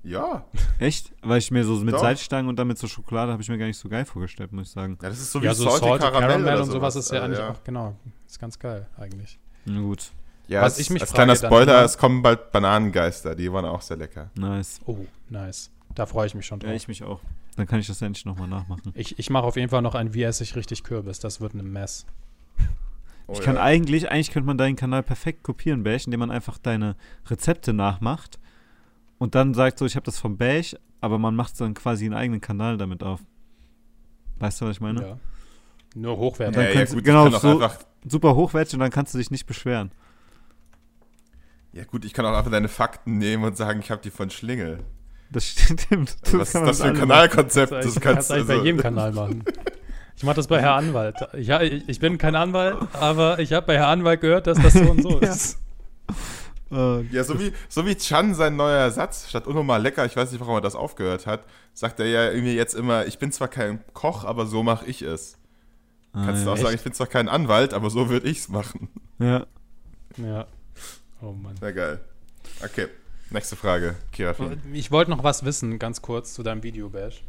Ja. 0.05 0.45
Echt? 0.79 1.11
Weil 1.21 1.39
ich 1.39 1.49
mir 1.51 1.63
so 1.65 1.75
mit 1.77 1.93
Doch. 1.95 1.99
Salzstangen 1.99 2.47
und 2.47 2.57
dann 2.57 2.67
mit 2.67 2.77
so 2.77 2.87
Schokolade 2.87 3.31
habe 3.31 3.41
ich 3.41 3.49
mir 3.49 3.57
gar 3.57 3.65
nicht 3.65 3.77
so 3.77 3.89
geil 3.89 4.05
vorgestellt, 4.05 4.51
muss 4.53 4.67
ich 4.67 4.73
sagen. 4.73 4.97
Ja, 5.01 5.09
das 5.09 5.19
ist 5.19 5.31
so 5.31 5.41
wie 5.41 5.45
ja, 5.45 5.53
so 5.53 5.63
Salty, 5.63 5.79
Salted 5.79 6.01
Caramel, 6.01 6.19
Caramel, 6.27 6.53
oder 6.53 6.63
und 6.63 6.69
sowas 6.71 6.95
ist 6.95 7.11
ja 7.11 7.21
Also, 7.21 7.41
eigentlich 7.41 7.57
auch, 7.57 7.63
genau, 7.63 7.95
ist 8.27 8.39
ganz 8.39 8.59
geil 8.59 8.85
eigentlich. 8.97 9.39
Na 9.65 9.81
gut. 9.81 10.11
Ja, 10.47 10.61
Was 10.61 10.73
es- 10.73 10.79
ich 10.81 10.89
mich 10.91 11.01
als 11.01 11.09
frage 11.11 11.25
kleiner 11.25 11.39
dann 11.39 11.49
Spoiler, 11.51 11.73
immer- 11.77 11.85
es 11.85 11.97
kommen 11.97 12.21
bald 12.21 12.51
Bananengeister, 12.51 13.33
die 13.35 13.51
waren 13.51 13.65
auch 13.65 13.81
sehr 13.81 13.97
lecker. 13.97 14.29
Nice. 14.35 14.79
Oh, 14.85 14.97
nice. 15.29 15.71
Da 15.95 16.05
freue 16.05 16.27
ich 16.27 16.35
mich 16.35 16.45
schon 16.45 16.59
drauf. 16.59 16.69
Ja, 16.69 16.75
ich 16.75 16.83
ich 16.83 16.87
mich 16.87 17.03
auch. 17.03 17.21
Dann 17.55 17.65
kann 17.65 17.79
ich 17.79 17.87
das 17.87 18.01
endlich 18.01 18.25
nochmal 18.25 18.47
nachmachen. 18.47 18.91
ich, 18.95 19.17
mache 19.31 19.45
auf 19.45 19.55
jeden 19.55 19.69
Fall 19.69 19.81
noch 19.81 19.95
ein 19.95 20.13
Wie 20.13 20.23
esse 20.23 20.43
ich 20.43 20.55
richtig 20.55 20.83
Kürbis. 20.83 21.19
Das 21.19 21.41
wird 21.41 21.53
eine 21.53 21.63
Mess. 21.63 22.05
Oh, 23.27 23.33
ich 23.33 23.41
kann 23.41 23.55
ja. 23.55 23.63
eigentlich, 23.63 24.11
eigentlich 24.11 24.29
könnte 24.31 24.45
man 24.45 24.57
deinen 24.57 24.75
Kanal 24.75 25.01
perfekt 25.01 25.41
kopieren, 25.41 25.81
Bash, 25.83 26.05
indem 26.05 26.19
man 26.19 26.29
einfach 26.29 26.59
deine 26.59 26.95
Rezepte 27.27 27.73
nachmacht 27.73 28.37
und 29.17 29.35
dann 29.35 29.53
sagt 29.53 29.79
so, 29.79 29.85
ich 29.85 29.95
habe 29.95 30.05
das 30.05 30.19
vom 30.19 30.37
Bash, 30.37 30.75
aber 31.01 31.17
man 31.17 31.35
macht 31.35 31.59
dann 31.61 31.73
quasi 31.73 32.05
einen 32.05 32.13
eigenen 32.15 32.41
Kanal 32.41 32.77
damit 32.77 33.03
auf. 33.03 33.21
Weißt 34.39 34.61
du, 34.61 34.65
was 34.65 34.75
ich 34.77 34.81
meine? 34.81 35.01
Ja. 35.01 35.17
Nur 35.95 36.17
hochwertig. 36.17 36.55
dann 36.55 36.63
Ja, 36.65 36.69
ja, 36.71 36.75
kannst 36.75 36.93
du- 36.93 36.97
gut, 36.97 37.05
genau, 37.05 37.29
so- 37.29 37.49
einfach, 37.61 37.79
Super 38.07 38.35
hochwertig 38.35 38.73
und 38.75 38.81
dann 38.81 38.91
kannst 38.91 39.13
du 39.13 39.17
dich 39.17 39.31
nicht 39.31 39.45
beschweren. 39.47 39.91
ja 41.73 41.83
gut, 41.85 42.05
ich 42.05 42.13
kann 42.13 42.25
auch 42.25 42.37
einfach 42.37 42.51
deine 42.51 42.67
Fakten 42.67 43.17
nehmen 43.17 43.43
und 43.43 43.57
sagen, 43.57 43.79
ich 43.79 43.89
habe 43.91 44.01
die 44.01 44.11
von 44.11 44.29
Schlingel. 44.29 44.79
Das 45.31 45.45
stimmt. 45.49 46.15
Also, 46.25 46.39
was 46.39 46.53
ist 46.53 46.61
das 46.61 46.81
für 46.81 46.87
ein 46.89 46.93
Kanalkonzept? 46.95 47.71
Das 47.71 47.85
Das 47.93 47.99
kannst, 47.99 48.29
du 48.29 48.35
eigentlich 48.35 48.47
bei 48.47 48.53
also- 48.53 48.65
jedem 48.65 48.79
Kanal 48.81 49.11
machen. 49.11 49.43
Ich 50.17 50.23
mache 50.23 50.35
das 50.35 50.47
bei 50.47 50.61
Herr 50.61 50.75
Anwalt. 50.75 51.15
Ja, 51.37 51.61
ich, 51.61 51.89
ich 51.89 51.99
bin 51.99 52.17
kein 52.17 52.35
Anwalt, 52.35 52.77
aber 52.93 53.39
ich 53.39 53.51
habe 53.51 53.65
bei 53.67 53.75
Herr 53.75 53.87
Anwalt 53.87 54.21
gehört, 54.21 54.47
dass 54.47 54.57
das 54.61 54.73
so 54.73 54.89
und 54.89 55.01
so 55.01 55.19
Ja. 55.21 55.27
ist. 55.29 55.59
Äh, 56.71 57.01
Ja, 57.11 57.23
so 57.23 57.39
wie, 57.39 57.51
so 57.69 57.85
wie 57.85 57.95
Chan 57.95 58.33
sein 58.33 58.55
neuer 58.55 58.89
Satz, 58.91 59.29
statt 59.29 59.47
unnormal 59.47 59.81
lecker, 59.81 60.05
ich 60.05 60.15
weiß 60.15 60.31
nicht, 60.31 60.41
warum 60.41 60.55
er 60.55 60.61
das 60.61 60.75
aufgehört 60.75 61.27
hat, 61.27 61.43
sagt 61.73 61.99
er 61.99 62.07
ja 62.07 62.31
irgendwie 62.31 62.55
jetzt 62.55 62.73
immer, 62.75 63.05
ich 63.05 63.19
bin 63.19 63.31
zwar 63.31 63.47
kein 63.47 63.83
Koch, 63.93 64.23
aber 64.23 64.45
so 64.45 64.63
mache 64.63 64.85
ich 64.85 65.01
es. 65.01 65.37
ah, 66.13 66.23
Kannst 66.25 66.43
du 66.43 66.47
ja. 66.47 66.53
auch 66.53 66.57
sagen, 66.57 66.75
ich 66.75 66.81
bin 66.83 66.93
zwar 66.93 67.07
kein 67.07 67.29
Anwalt, 67.29 67.73
aber 67.73 67.89
so 67.89 68.09
würde 68.09 68.27
ich 68.27 68.39
es 68.39 68.49
machen. 68.49 68.89
ja. 69.19 69.45
Ja. 70.17 70.47
Oh 71.21 71.33
Mann. 71.33 71.55
Sehr 71.57 71.73
geil. 71.73 71.99
Okay. 72.63 72.87
Nächste 73.31 73.55
Frage, 73.55 73.95
Kirafin. 74.11 74.61
Ich 74.71 74.91
wollte 74.91 75.11
noch 75.11 75.23
was 75.23 75.43
wissen, 75.43 75.77
ganz 75.79 76.01
kurz 76.01 76.33
zu 76.33 76.43
deinem 76.43 76.63
Video, 76.63 76.89
Bash. 76.89 77.23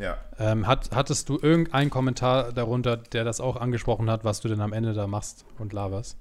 Ja. 0.00 0.16
Ähm, 0.38 0.66
hat, 0.66 0.90
hattest 0.92 1.28
du 1.28 1.38
irgendeinen 1.40 1.90
Kommentar 1.90 2.52
darunter, 2.52 2.96
der 2.96 3.24
das 3.24 3.40
auch 3.40 3.56
angesprochen 3.56 4.10
hat, 4.10 4.24
was 4.24 4.40
du 4.40 4.48
denn 4.48 4.60
am 4.60 4.72
Ende 4.72 4.94
da 4.94 5.06
machst 5.06 5.44
und 5.58 5.72
laberst? 5.72 6.16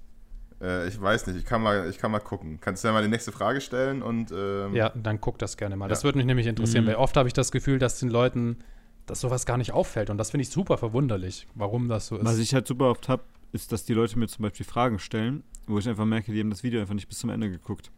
Äh, 0.62 0.88
ich 0.88 1.02
weiß 1.02 1.28
nicht, 1.28 1.38
ich 1.38 1.46
kann, 1.46 1.62
mal, 1.62 1.90
ich 1.90 1.98
kann 1.98 2.12
mal 2.12 2.20
gucken. 2.20 2.60
Kannst 2.62 2.84
du 2.84 2.88
ja 2.90 2.94
mal 2.94 3.02
die 3.04 3.10
nächste 3.10 3.32
Frage 3.32 3.62
stellen 3.62 4.02
und. 4.04 4.32
Ähm, 4.32 4.74
Ja, 4.76 4.90
dann 4.96 5.20
guck 5.20 5.40
das 5.40 5.58
gerne 5.58 5.76
mal. 5.76 5.88
Das 5.90 6.02
Ja. 6.02 6.04
würde 6.06 6.18
mich 6.20 6.28
nämlich 6.28 6.48
interessieren, 6.48 6.84
Mhm. 6.86 6.90
weil 6.90 6.96
oft 6.96 7.18
habe 7.18 7.28
ich 7.28 7.34
das 7.34 7.52
Gefühl, 7.52 7.80
dass 7.80 8.00
den 8.00 8.10
Leuten 8.10 8.58
dass 9.08 9.20
sowas 9.20 9.46
gar 9.48 9.58
nicht 9.58 9.74
auffällt. 9.74 10.10
Und 10.12 10.18
das 10.20 10.30
finde 10.32 10.44
ich 10.44 10.50
super 10.50 10.78
verwunderlich, 10.78 11.48
warum 11.56 11.90
das 11.90 12.08
so 12.08 12.18
ist. 12.18 12.24
Was 12.26 12.38
ich 12.38 12.54
halt 12.54 12.68
super 12.68 12.86
oft 12.92 13.10
habe, 13.10 13.24
ist, 13.52 13.72
dass 13.72 13.84
die 13.84 13.94
Leute 13.94 14.18
mir 14.18 14.28
zum 14.28 14.44
Beispiel 14.44 14.66
Fragen 14.66 15.00
stellen, 15.00 15.44
wo 15.68 15.80
ich 15.80 15.90
einfach 15.90 16.06
merke, 16.06 16.32
die 16.32 16.40
haben 16.40 16.52
das 16.52 16.64
Video 16.64 16.80
einfach 16.80 16.94
nicht 16.94 17.10
bis 17.10 17.18
zum 17.20 17.30
Ende 17.32 17.50
geguckt. 17.50 17.92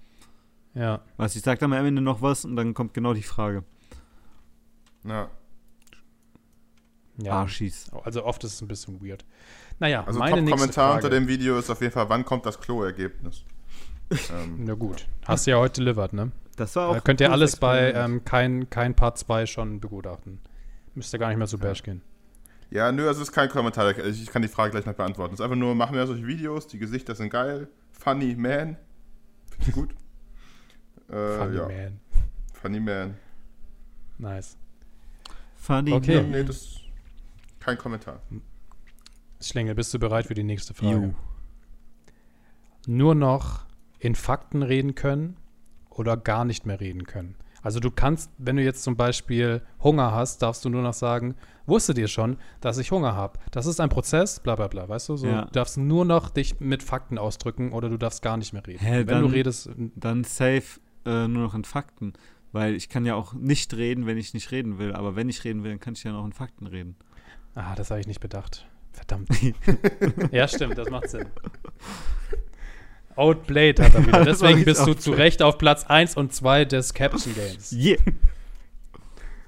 ja. 0.73 1.01
Was 1.17 1.35
ich 1.35 1.43
sage 1.43 1.59
dann 1.59 1.73
am 1.73 1.85
Ende 1.85 2.01
noch 2.01 2.21
was 2.23 2.45
und 2.45 2.55
dann 2.55 2.73
kommt 2.73 2.93
genau 2.95 3.13
die 3.13 3.21
Frage. 3.21 3.63
Ja. 5.03 5.29
ja. 7.17 7.33
Arschis. 7.33 7.91
Also 8.03 8.23
oft 8.25 8.43
ist 8.43 8.53
es 8.53 8.61
ein 8.61 8.67
bisschen 8.67 9.05
weird. 9.05 9.23
Naja, 9.79 10.03
Also 10.05 10.19
meine 10.19 10.35
nächste 10.35 10.49
Top-Kommentar 10.51 10.91
Frage. 10.93 11.05
unter 11.05 11.09
dem 11.09 11.27
Video 11.27 11.57
ist 11.57 11.69
auf 11.69 11.81
jeden 11.81 11.93
Fall, 11.93 12.09
wann 12.09 12.23
kommt 12.25 12.45
das 12.45 12.59
Klo-Ergebnis? 12.59 13.43
ähm, 14.11 14.65
Na 14.65 14.73
gut, 14.73 15.07
hast 15.25 15.47
du 15.47 15.51
ja 15.51 15.57
heute 15.57 15.81
delivered, 15.81 16.13
ne? 16.13 16.31
Das 16.55 16.75
war 16.75 16.89
auch. 16.89 16.93
Da 16.93 16.99
könnt 16.99 17.19
ihr 17.19 17.31
alles 17.31 17.55
bei 17.57 17.91
ähm, 17.93 18.23
kein, 18.25 18.69
kein 18.69 18.93
Part 18.95 19.17
2 19.17 19.45
schon 19.47 19.79
begutachten. 19.79 20.39
Müsste 20.93 21.17
gar 21.17 21.29
nicht 21.29 21.37
mehr 21.37 21.47
so 21.47 21.57
bash 21.57 21.81
gehen. 21.81 22.01
ja, 22.69 22.91
nö, 22.91 23.07
es 23.09 23.17
ist 23.17 23.31
kein 23.31 23.49
Kommentar. 23.49 23.97
Ich 24.05 24.27
kann 24.27 24.43
die 24.43 24.47
Frage 24.47 24.71
gleich 24.71 24.85
noch 24.85 24.93
beantworten. 24.93 25.33
Es 25.33 25.39
ist 25.39 25.43
einfach 25.43 25.55
nur, 25.57 25.73
machen 25.73 25.95
wir 25.95 26.05
solche 26.05 26.27
Videos, 26.27 26.67
die 26.67 26.77
Gesichter 26.77 27.15
sind 27.15 27.29
geil. 27.31 27.67
Funny 27.91 28.35
Man. 28.35 28.77
Finde 29.49 29.65
ich 29.67 29.71
gut. 29.73 29.89
Äh, 31.09 31.37
Funny 31.37 31.57
ja. 31.57 31.67
man. 31.67 31.99
Funny 32.53 32.79
Man. 32.79 33.17
Nice. 34.17 34.57
Funny. 35.57 35.91
Okay. 35.91 36.21
Man. 36.21 36.31
nee, 36.31 36.43
das 36.43 36.55
ist 36.55 36.79
kein 37.59 37.77
Kommentar. 37.77 38.21
Schlingel, 39.47 39.75
bist 39.75 39.93
du 39.93 39.99
bereit 39.99 40.27
für 40.27 40.33
die 40.33 40.43
nächste 40.43 40.73
Frage? 40.73 40.91
Ju. 41.07 41.13
Nur 42.87 43.15
noch 43.15 43.65
in 43.99 44.15
Fakten 44.15 44.63
reden 44.63 44.95
können 44.95 45.37
oder 45.89 46.17
gar 46.17 46.45
nicht 46.45 46.65
mehr 46.65 46.79
reden 46.79 47.05
können? 47.05 47.35
Also 47.61 47.79
du 47.79 47.91
kannst, 47.91 48.29
wenn 48.37 48.57
du 48.57 48.63
jetzt 48.63 48.83
zum 48.83 48.97
Beispiel 48.97 49.61
Hunger 49.81 50.11
hast, 50.11 50.41
darfst 50.41 50.65
du 50.65 50.69
nur 50.69 50.81
noch 50.81 50.93
sagen, 50.93 51.35
wusstet 51.65 51.97
ihr 51.97 52.09
schon, 52.09 52.35
dass 52.59 52.77
ich 52.77 52.91
Hunger 52.91 53.15
habe? 53.15 53.39
Das 53.51 53.65
ist 53.67 53.79
ein 53.79 53.87
Prozess, 53.87 54.41
bla 54.41 54.55
bla 54.57 54.67
bla, 54.67 54.89
weißt 54.89 55.07
du? 55.09 55.15
So, 55.15 55.27
Ja. 55.27 55.43
Du 55.45 55.51
darfst 55.51 55.77
nur 55.77 56.03
noch 56.03 56.29
dich 56.29 56.59
mit 56.59 56.83
Fakten 56.83 57.17
ausdrücken 57.17 57.71
oder 57.71 57.87
du 57.87 57.97
darfst 57.97 58.21
gar 58.21 58.35
nicht 58.35 58.51
mehr 58.51 58.67
reden. 58.67 58.79
Hä, 58.83 58.97
wenn 58.97 59.07
dann- 59.07 59.21
du 59.21 59.27
redest, 59.29 59.69
Dann 59.95 60.25
safe 60.25 60.81
äh, 61.05 61.27
nur 61.29 61.43
noch 61.43 61.53
in 61.55 61.63
Fakten. 61.63 62.13
Weil 62.51 62.75
ich 62.75 62.87
kann 62.89 63.05
ja 63.05 63.15
auch 63.15 63.33
nicht 63.33 63.73
reden, 63.73 64.05
wenn 64.05 64.17
ich 64.17 64.33
nicht 64.33 64.51
reden 64.51 64.77
will. 64.77 64.93
Aber 64.93 65.15
wenn 65.15 65.27
ich 65.29 65.43
reden 65.43 65.63
will, 65.63 65.71
dann 65.71 65.79
kann 65.79 65.93
ich 65.95 66.03
ja 66.03 66.11
noch 66.11 66.25
in 66.25 66.33
Fakten 66.33 66.67
reden. 66.67 66.95
ah, 67.55 67.73
das 67.75 67.89
habe 67.91 67.99
ich 68.01 68.07
nicht 68.07 68.19
bedacht. 68.19 68.67
Verdammt. 68.93 69.27
ja, 70.31 70.47
stimmt, 70.47 70.77
das 70.77 70.89
macht 70.89 71.09
Sinn. 71.09 71.25
Outplayed 73.15 73.79
hat 73.79 73.93
er 73.93 74.05
wieder. 74.07 74.11
Das 74.25 74.41
war 74.41 74.49
Deswegen 74.49 74.65
bist 74.65 74.79
du 74.79 74.91
outplayed. 74.91 75.01
zu 75.01 75.11
Recht 75.11 75.41
auf 75.41 75.57
Platz 75.57 75.83
1 75.85 76.15
und 76.17 76.33
2 76.33 76.65
des 76.65 76.93
Caption 76.93 77.33
Games. 77.35 77.71
Yeah. 77.71 77.97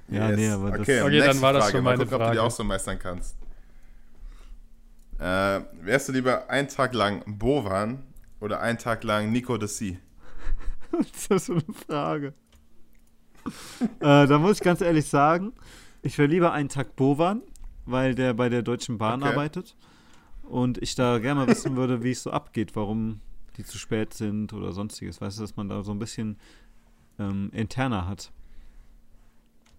Ja, 0.07 0.29
nee, 0.29 0.47
aber 0.49 0.71
das- 0.71 0.81
okay, 0.81 1.01
Okay, 1.01 1.19
dann 1.19 1.41
war 1.41 1.53
das 1.53 1.63
Frage. 1.65 1.77
schon 1.77 1.83
Mal 1.83 1.91
meine 1.97 2.03
gucken, 2.03 2.13
ob 2.15 2.19
du 2.19 2.25
Frage. 2.25 2.35
die 2.37 2.39
auch 2.39 2.51
so 2.51 2.63
meistern 2.63 2.99
kannst. 2.99 3.35
Äh, 5.17 5.61
wärst 5.81 6.09
du 6.09 6.11
lieber 6.13 6.49
einen 6.49 6.67
Tag 6.67 6.93
lang 6.93 7.23
Bovan 7.25 8.03
oder 8.39 8.59
einen 8.61 8.77
Tag 8.77 9.03
lang 9.03 9.31
Nico 9.31 9.57
de 9.57 9.67
Si? 9.67 9.97
Was 10.91 11.07
ist 11.07 11.31
das 11.31 11.45
für 11.45 11.53
eine 11.53 11.63
Frage? 11.87 12.33
äh, 13.99 14.27
da 14.27 14.37
muss 14.37 14.57
ich 14.57 14.63
ganz 14.63 14.81
ehrlich 14.81 15.07
sagen, 15.07 15.53
ich 16.01 16.17
wäre 16.17 16.27
lieber 16.27 16.51
einen 16.51 16.69
Tag 16.69 16.95
Bovan, 16.95 17.41
weil 17.85 18.15
der 18.15 18.33
bei 18.33 18.49
der 18.49 18.61
Deutschen 18.61 18.97
Bahn 18.97 19.21
Okay. 19.23 19.31
arbeitet. 19.31 19.75
Und 20.43 20.77
ich 20.81 20.95
da 20.95 21.17
gerne 21.19 21.41
mal 21.41 21.47
wissen 21.47 21.75
würde, 21.75 22.03
wie 22.03 22.11
es 22.11 22.21
so 22.23 22.31
abgeht, 22.31 22.75
warum 22.75 23.19
die 23.57 23.63
zu 23.63 23.77
spät 23.77 24.13
sind 24.13 24.53
oder 24.53 24.73
sonstiges. 24.73 25.19
Weißt 25.21 25.37
du, 25.37 25.41
dass 25.41 25.55
man 25.55 25.69
da 25.69 25.81
so 25.83 25.91
ein 25.91 25.99
bisschen 25.99 26.37
ähm, 27.17 27.49
interner 27.53 28.07
hat. 28.07 28.31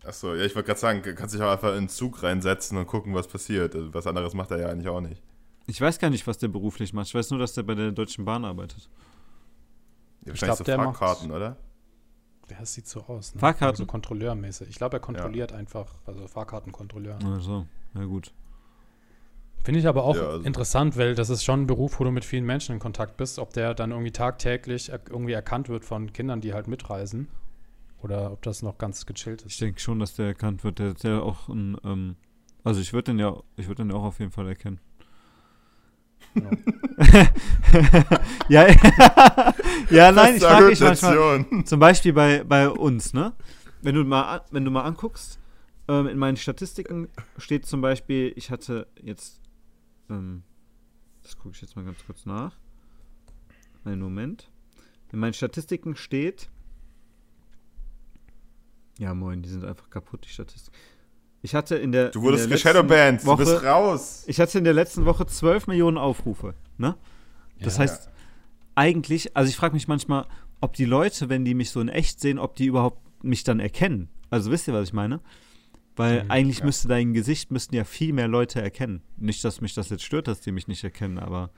Achso, 0.05 0.35
ja, 0.35 0.45
ich 0.45 0.55
wollte 0.55 0.69
gerade 0.69 0.81
sagen, 0.81 1.03
kannst 1.17 1.35
dich 1.35 1.43
auch 1.43 1.51
einfach 1.51 1.71
in 1.73 1.83
den 1.85 1.89
Zug 1.89 2.23
reinsetzen 2.23 2.79
und 2.79 2.87
gucken, 2.87 3.15
was 3.15 3.27
passiert. 3.29 3.75
Also, 3.75 3.93
was 3.93 4.07
anderes 4.07 4.35
macht 4.35 4.51
er 4.53 4.59
ja 4.61 4.69
eigentlich 4.69 4.89
auch 4.89 5.01
nicht. 5.01 5.21
Ich 5.67 5.81
weiß 5.81 5.99
gar 5.99 6.11
nicht, 6.11 6.27
was 6.27 6.39
der 6.39 6.49
beruflich 6.49 6.93
macht. 6.93 7.09
Ich 7.09 7.15
weiß 7.15 7.31
nur, 7.31 7.41
dass 7.41 7.55
der 7.55 7.65
bei 7.65 7.75
der 7.75 7.91
Deutschen 7.91 8.25
Bahn 8.25 8.45
arbeitet. 8.45 8.89
Ja, 10.25 10.33
Ich 10.33 10.43
wahrscheinlich 10.43 10.47
glaub, 10.47 10.59
so 10.59 10.65
der 10.65 10.77
macht- 10.79 10.97
Fahrkarten, 10.99 11.31
oder? 11.33 11.57
Ja, 12.49 12.57
das 12.61 12.75
sieht 12.75 12.87
so 12.87 13.01
aus. 13.03 13.35
Ne? 13.35 13.41
Fahrkarten? 13.41 13.81
Also 13.83 13.87
kontrolleurmäßig. 13.87 14.69
Ich 14.69 14.77
glaube, 14.77 14.97
er 14.99 15.01
kontrolliert 15.01 15.53
einfach, 15.53 15.93
also 16.07 16.29
Fahrkartenkontrolleur. 16.29 17.19
Also, 17.25 17.67
na 17.95 18.05
gut. 18.05 18.33
Finde 19.65 19.81
ich 19.81 19.87
aber 19.89 20.05
auch 20.05 20.15
Ja, 20.17 20.29
also- 20.29 20.45
interessant, 20.45 20.97
weil 20.97 21.15
das 21.17 21.29
ist 21.31 21.43
schon 21.45 21.63
ein 21.63 21.67
Beruf, 21.67 21.99
wo 21.99 22.05
du 22.05 22.11
mit 22.13 22.25
vielen 22.25 22.45
Menschen 22.47 22.75
in 22.75 22.79
Kontakt 22.79 23.17
bist. 23.17 23.39
Ob 23.41 23.53
der 23.53 23.75
dann 23.75 23.91
irgendwie 23.91 24.13
tagtäglich 24.13 24.91
irgendwie 25.11 25.33
erkannt 25.33 25.69
wird 25.69 25.85
von 25.85 26.13
Kindern, 26.13 26.41
die 26.41 26.55
halt 26.55 26.69
mitreisen. 26.69 27.27
Oder 28.03 28.31
ob 28.33 28.43
das 28.43 28.63
noch 28.63 28.79
ganz 28.79 29.07
gechillt 29.07 29.41
Ich 29.43 29.55
ist. 29.55 29.61
denke 29.61 29.81
schon, 29.81 29.99
dass 29.99 30.15
der 30.15 30.27
erkannt 30.27 30.63
wird. 30.63 30.79
Der 30.79 30.93
ist 30.93 31.03
ja 31.03 31.19
auch 31.21 31.49
ein, 31.49 31.77
ähm, 31.83 32.15
also 32.63 32.81
ich 32.81 32.93
würde 32.93 33.11
den 33.13 33.19
ja, 33.19 33.37
ich 33.57 33.67
würde 33.67 33.83
den 33.83 33.91
auch 33.93 34.05
auf 34.05 34.21
jeden 34.21 34.31
Fall 34.31 34.47
erkennen. 34.47 34.79
Ja. 36.35 36.51
ja, 38.49 38.67
ja, 39.91 40.13
nein, 40.13 40.37
ich 40.37 40.43
frage 40.43 40.67
mich 40.67 40.81
manchmal, 40.81 41.45
zum 41.65 41.81
Beispiel 41.81 42.13
bei, 42.13 42.45
bei 42.45 42.69
uns, 42.69 43.13
ne? 43.15 43.33
Wenn 43.83 43.95
du 43.95 44.05
mal, 44.05 44.23
an- 44.37 44.41
wenn 44.51 44.65
du 44.65 44.71
mal 44.71 44.83
anguckst, 44.83 45.39
ähm, 45.89 46.07
in 46.07 46.19
meinen 46.19 46.37
Statistiken 46.37 47.09
steht 47.39 47.67
zum 47.67 47.81
Beispiel, 47.81 48.33
ich 48.37 48.51
hatte 48.51 48.87
jetzt, 49.01 49.41
ähm, 50.11 50.43
das 51.23 51.37
gucke 51.37 51.55
ich 51.55 51.61
jetzt 51.63 51.77
mal 51.77 51.85
ganz 51.85 51.99
kurz 52.07 52.27
nach. 52.27 52.57
Einen 53.85 54.01
Moment. 54.01 54.51
In 55.13 55.21
meinen 55.21 55.35
Statistiken 55.35 55.95
steht, 55.97 56.49
ja 58.99 59.15
moin, 59.15 59.43
die 59.43 59.49
sind 59.49 59.65
einfach 59.65 59.91
kaputt, 59.91 60.25
die 60.25 60.29
Statistiken. 60.31 60.77
Ich 61.43 61.55
hatte 61.55 61.77
in 61.77 61.93
der 61.93 62.11
Du 62.11 62.23
wurdest 62.23 62.49
geshadowbanned, 62.51 63.23
letzten 63.23 63.29
du 63.31 63.37
bist 63.37 63.53
Woche- 63.55 63.67
raus. 63.67 64.25
Ich 64.27 64.41
hatte 64.41 64.59
in 64.59 64.65
der 64.65 64.73
letzten 64.73 65.05
Woche 65.05 65.27
12 65.27 65.67
Millionen 65.69 65.99
Aufrufe, 65.99 66.55
ne? 66.79 66.97
Das 67.61 67.77
Ja. 67.77 67.83
heißt, 67.85 68.11
eigentlich, 68.75 69.37
also 69.37 69.49
ich 69.49 69.57
frage 69.57 69.75
mich 69.75 69.87
manchmal, 69.87 70.27
ob 70.61 70.73
die 70.75 70.85
Leute, 70.87 71.29
wenn 71.29 71.45
die 71.45 71.55
mich 71.55 71.71
so 71.71 71.81
in 71.81 71.89
echt 71.89 72.21
sehen, 72.21 72.39
ob 72.39 72.57
die 72.57 72.67
überhaupt 72.67 73.25
mich 73.25 73.45
dann 73.45 73.61
erkennen. 73.61 74.09
Also 74.31 74.51
wisst 74.51 74.67
ihr, 74.67 74.75
was 74.75 74.89
ich 74.89 74.93
meine? 74.93 75.21
Weil 75.97 76.25
Mhm, 76.25 76.31
eigentlich 76.31 76.59
ja. 76.61 76.67
müsste 76.67 76.89
dein 76.89 77.15
Gesicht, 77.15 77.51
müssten 77.51 77.75
ja 77.75 77.85
viel 77.85 78.13
mehr 78.13 78.29
Leute 78.29 78.61
erkennen. 78.63 79.03
Nicht, 79.17 79.45
dass 79.45 79.61
mich 79.61 79.75
das 79.75 79.89
jetzt 79.91 80.05
stört, 80.05 80.29
dass 80.29 80.41
die 80.41 80.53
mich 80.53 80.69
nicht 80.69 80.85
erkennen, 80.85 81.19
aber 81.19 81.51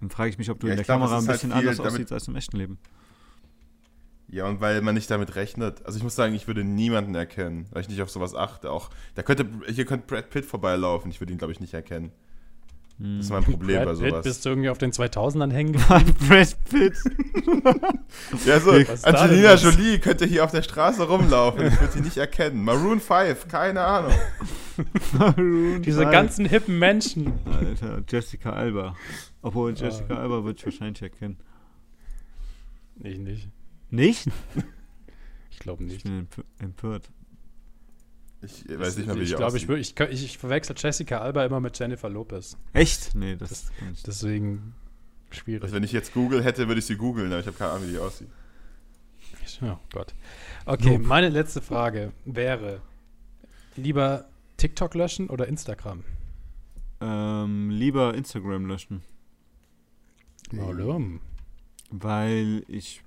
dann 0.00 0.10
frage 0.10 0.30
ich 0.30 0.38
mich, 0.38 0.50
ob 0.50 0.60
du 0.60 0.68
Ja, 0.68 0.72
in 0.72 0.76
der 0.76 0.84
glaub, 0.84 1.00
Kamera 1.00 1.18
ein 1.18 1.26
halt 1.26 1.26
bisschen 1.28 1.52
viel 1.52 1.58
anders 1.58 1.80
aussiehst 1.80 2.12
als 2.12 2.28
im 2.28 2.36
echten 2.36 2.56
Leben. 2.58 2.78
Ja, 4.28 4.46
und 4.48 4.60
weil 4.60 4.82
man 4.82 4.94
nicht 4.94 5.10
damit 5.10 5.36
rechnet. 5.36 5.84
Also 5.86 5.98
ich 5.98 6.02
muss 6.02 6.16
sagen, 6.16 6.34
ich 6.34 6.46
würde 6.48 6.64
niemanden 6.64 7.14
erkennen, 7.14 7.66
weil 7.70 7.82
ich 7.82 7.88
nicht 7.88 8.02
auf 8.02 8.10
sowas 8.10 8.34
achte. 8.34 8.70
Auch, 8.72 8.90
da 9.14 9.22
könnte, 9.22 9.46
hier 9.72 9.84
könnte 9.84 10.06
Brad 10.06 10.30
Pitt 10.30 10.44
vorbeilaufen, 10.44 11.10
ich 11.10 11.20
würde 11.20 11.32
ihn, 11.32 11.38
glaube 11.38 11.52
ich, 11.52 11.60
nicht 11.60 11.74
erkennen. 11.74 12.12
Hm. 12.98 13.18
Das 13.18 13.26
ist 13.26 13.30
mein 13.32 13.44
Problem 13.44 13.78
bei 13.78 13.84
Brad 13.84 13.98
Pitt, 13.98 14.10
sowas. 14.10 14.24
bist 14.24 14.44
du 14.44 14.48
irgendwie 14.48 14.70
auf 14.70 14.78
den 14.78 14.90
2000ern 14.90 15.52
hängen 15.52 15.72
geblieben? 15.74 16.14
Brad 16.28 16.56
Pitt. 16.70 16.94
Ja, 18.46 18.58
so, 18.60 18.72
Was 18.72 19.04
Angelina? 19.04 19.54
Jolie 19.56 19.98
könnte 19.98 20.24
hier 20.24 20.44
auf 20.44 20.50
der 20.50 20.62
Straße 20.62 21.02
rumlaufen, 21.06 21.66
ich 21.66 21.78
würde 21.80 21.92
sie 21.92 22.00
nicht 22.00 22.16
erkennen. 22.16 22.64
Maroon 22.64 23.00
5, 23.00 23.48
keine 23.48 23.82
Ahnung. 23.82 24.12
Diese 25.84 26.02
Five. 26.02 26.10
ganzen 26.10 26.46
hippen 26.46 26.78
Menschen. 26.78 27.32
Alter, 27.44 28.02
Jessica 28.08 28.50
Alba. 28.50 28.96
Obwohl, 29.42 29.74
Jessica 29.74 30.14
Ah. 30.14 30.20
Alba 30.22 30.44
würde 30.44 30.58
ich 30.58 30.64
wahrscheinlich 30.64 31.02
erkennen. 31.02 31.36
Ich 33.00 33.18
nicht. 33.18 33.48
Nicht? 33.90 34.26
Ich 35.50 35.58
glaube 35.58 35.84
Ich 35.84 35.92
nicht. 35.92 36.04
bin 36.04 36.26
empö- 36.26 36.44
empört. 36.64 37.10
Ich 38.46 38.78
weiß 38.78 38.96
nicht 38.96 39.06
mehr, 39.06 39.16
wie 39.16 39.22
ich 39.22 39.30
die 39.30 39.36
glaube, 39.36 39.56
ich, 39.56 39.68
ich, 39.68 39.98
ich, 39.98 40.24
ich 40.24 40.38
verwechsel 40.38 40.74
Jessica 40.78 41.18
Alba 41.18 41.44
immer 41.44 41.60
mit 41.60 41.78
Jennifer 41.78 42.08
Lopez. 42.08 42.56
Echt? 42.72 43.14
Nee, 43.14 43.36
das, 43.36 43.70
kann 43.78 43.92
ich 43.92 44.02
Deswegen 44.02 44.74
schwierig. 45.30 45.62
Also 45.62 45.74
wenn 45.74 45.82
ich 45.82 45.92
jetzt 45.92 46.12
Google 46.14 46.42
hätte, 46.42 46.68
würde 46.68 46.78
ich 46.78 46.86
sie 46.86 46.96
googeln, 46.96 47.30
aber 47.32 47.40
ich 47.40 47.46
habe 47.46 47.56
keine 47.56 47.72
Ahnung, 47.72 47.88
wie 47.88 47.92
die 47.92 47.98
aussieht. 47.98 48.28
Oh 49.62 49.76
Gott. 49.92 50.14
Okay, 50.66 50.98
meine 50.98 51.28
letzte 51.28 51.62
Frage 51.62 52.12
wäre: 52.24 52.82
Lieber 53.76 54.26
TikTok 54.56 54.94
löschen 54.94 55.30
oder 55.30 55.46
Instagram? 55.46 56.04
Ähm, 57.00 57.70
lieber 57.70 58.14
Instagram 58.14 58.66
löschen, 58.66 59.02
Warum? 60.50 61.20
weil 61.90 62.64
ich 62.68 63.02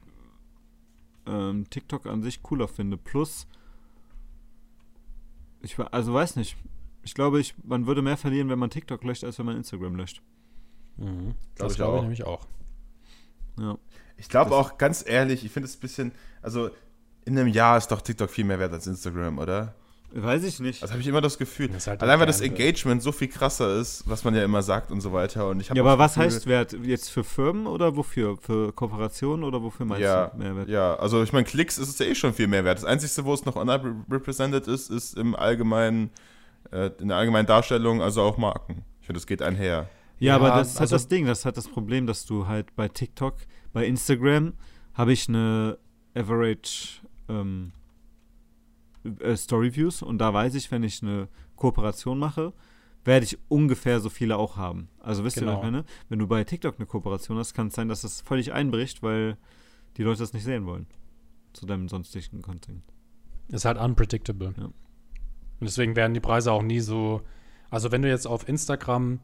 ähm, 1.26 1.70
TikTok 1.70 2.06
an 2.06 2.22
sich 2.22 2.44
cooler 2.44 2.68
finde. 2.68 2.98
Plus, 2.98 3.48
ich 5.62 5.78
also 5.80 6.14
weiß 6.14 6.36
nicht. 6.36 6.56
Ich 7.04 7.14
glaube, 7.14 7.40
ich, 7.40 7.56
man 7.64 7.88
würde 7.88 8.02
mehr 8.02 8.18
verlieren, 8.18 8.50
wenn 8.50 8.60
man 8.60 8.70
TikTok 8.70 9.04
löscht, 9.04 9.24
als 9.24 9.40
wenn 9.40 9.46
man 9.46 9.58
Instagram 9.58 9.96
löscht. 9.96 10.22
Glaub 10.98 11.36
das 11.56 11.72
ich 11.74 11.78
glaube 11.78 11.94
auch. 11.94 11.98
ich 11.98 12.02
nämlich 12.02 12.24
auch. 12.26 12.48
Ja. 13.58 13.78
Ich 14.18 14.28
glaube 14.28 14.56
auch, 14.56 14.78
ganz 14.78 15.04
ehrlich, 15.08 15.46
ich 15.46 15.52
finde 15.52 15.68
es 15.68 15.78
ein 15.78 15.80
bisschen, 15.80 16.12
also 16.42 16.70
in 17.26 17.38
einem 17.38 17.48
Jahr 17.48 17.78
ist 17.78 17.88
doch 17.88 18.02
TikTok 18.02 18.30
viel 18.30 18.44
mehr 18.44 18.60
wert 18.60 18.74
als 18.74 18.86
Instagram, 18.88 19.38
oder? 19.38 19.76
Weiß 20.12 20.44
ich 20.44 20.60
nicht. 20.60 20.82
Also 20.82 20.94
habe 20.94 21.02
ich 21.02 21.08
immer 21.08 21.22
das 21.22 21.38
Gefühl. 21.38 21.68
Das 21.68 21.86
halt 21.86 22.02
Allein 22.02 22.20
weil 22.20 22.26
das 22.26 22.40
gerne- 22.42 22.56
Engagement 22.56 23.04
so 23.04 23.12
viel 23.12 23.28
krasser 23.28 23.76
ist, 23.80 24.04
was 24.10 24.24
man 24.24 24.34
ja 24.34 24.44
immer 24.44 24.64
sagt 24.64 24.92
und 24.92 25.02
so 25.02 25.14
weiter. 25.14 25.48
Und 25.50 25.60
ich 25.60 25.70
ja, 25.70 25.76
aber 25.82 25.92
das 25.92 26.00
was 26.00 26.14
Gefühl- 26.16 26.24
heißt 26.26 26.48
Wert? 26.48 26.76
Jetzt 26.84 27.10
für 27.10 27.24
Firmen 27.24 27.68
oder 27.68 27.96
wofür? 27.96 28.38
Für 28.42 28.74
Kooperationen 28.74 29.44
oder 29.44 29.62
wofür 29.62 29.86
meinst 29.86 30.02
Ja, 30.02 30.28
du 30.28 30.38
Mehrwert? 30.40 30.68
ja, 30.68 30.96
also 30.96 31.22
ich 31.22 31.32
meine, 31.32 31.46
Klicks 31.46 31.78
ist 31.78 31.90
es 31.90 32.00
ja 32.00 32.08
eh 32.08 32.16
schon 32.16 32.34
viel 32.34 32.48
mehr 32.48 32.64
wert. 32.66 32.80
Das 32.80 32.86
Einzige, 32.86 33.24
wo 33.24 33.34
es 33.34 33.46
noch 33.46 33.56
underrepresented 33.56 34.68
ist, 34.68 34.90
ist 34.90 35.16
im 35.16 35.36
allgemeinen, 35.36 36.10
äh, 36.72 36.90
in 37.00 37.10
der 37.10 37.18
allgemeinen 37.18 37.46
Darstellung, 37.48 38.02
also 38.02 38.24
auch 38.24 38.38
Marken. 38.38 38.84
Ich 39.02 39.06
finde, 39.06 39.20
das 39.20 39.28
geht 39.28 39.42
einher. 39.44 39.90
Ja, 40.18 40.30
Ja, 40.30 40.36
aber 40.38 40.50
das 40.50 40.70
ist 40.70 40.74
halt 40.76 40.82
also- 40.82 40.96
das 40.96 41.08
Ding, 41.08 41.26
das 41.28 41.40
ist 41.40 41.46
halt 41.46 41.58
das 41.58 41.68
Problem, 41.68 42.08
dass 42.08 42.26
du 42.26 42.48
halt 42.48 42.76
bei 42.76 42.88
TikTok, 42.88 43.36
bei 43.74 43.86
Instagram 43.86 44.54
habe 44.96 45.14
ich 45.14 45.30
eine 45.30 45.78
Average 46.16 47.02
ähm, 47.30 47.72
äh, 49.20 49.36
Story 49.36 49.76
Views 49.76 50.02
und 50.02 50.18
da 50.20 50.34
weiß 50.34 50.56
ich, 50.56 50.72
wenn 50.72 50.84
ich 50.84 51.02
eine 51.04 51.28
Kooperation 51.56 52.18
mache, 52.20 52.54
werde 53.06 53.26
ich 53.26 53.38
ungefähr 53.48 54.00
so 54.00 54.10
viele 54.10 54.38
auch 54.38 54.58
haben. 54.58 54.90
Also 55.00 55.24
wisst 55.24 55.38
ihr, 55.38 55.46
was 55.46 55.54
ich 55.56 55.60
Genau. 55.62 55.72
meine? 55.72 55.86
Wenn 56.10 56.20
du 56.20 56.28
bei 56.28 56.44
TikTok 56.44 56.76
eine 56.78 56.86
Kooperation 56.86 57.38
hast, 57.38 57.54
kann 57.54 57.68
es 57.68 57.76
sein, 57.76 57.88
dass 57.88 58.02
das 58.02 58.22
völlig 58.22 58.54
einbricht, 58.54 59.02
weil 59.04 59.38
die 59.98 60.04
Leute 60.04 60.20
das 60.20 60.34
nicht 60.34 60.44
sehen 60.44 60.66
wollen. 60.66 60.86
Zu 61.54 61.66
deinem 61.66 61.88
sonstigen 61.90 62.42
Content. 62.42 62.84
Ist 63.48 63.66
halt 63.66 63.80
unpredictable. 63.80 64.54
Ja. 64.58 64.66
Und 64.66 64.74
deswegen 65.62 65.96
werden 65.96 66.14
die 66.14 66.20
Preise 66.20 66.52
auch 66.52 66.62
nie 66.62 66.80
so. 66.80 67.22
Also, 67.72 67.92
wenn 67.92 68.02
du 68.04 68.10
jetzt 68.10 68.28
auf 68.28 68.48
Instagram, 68.48 69.20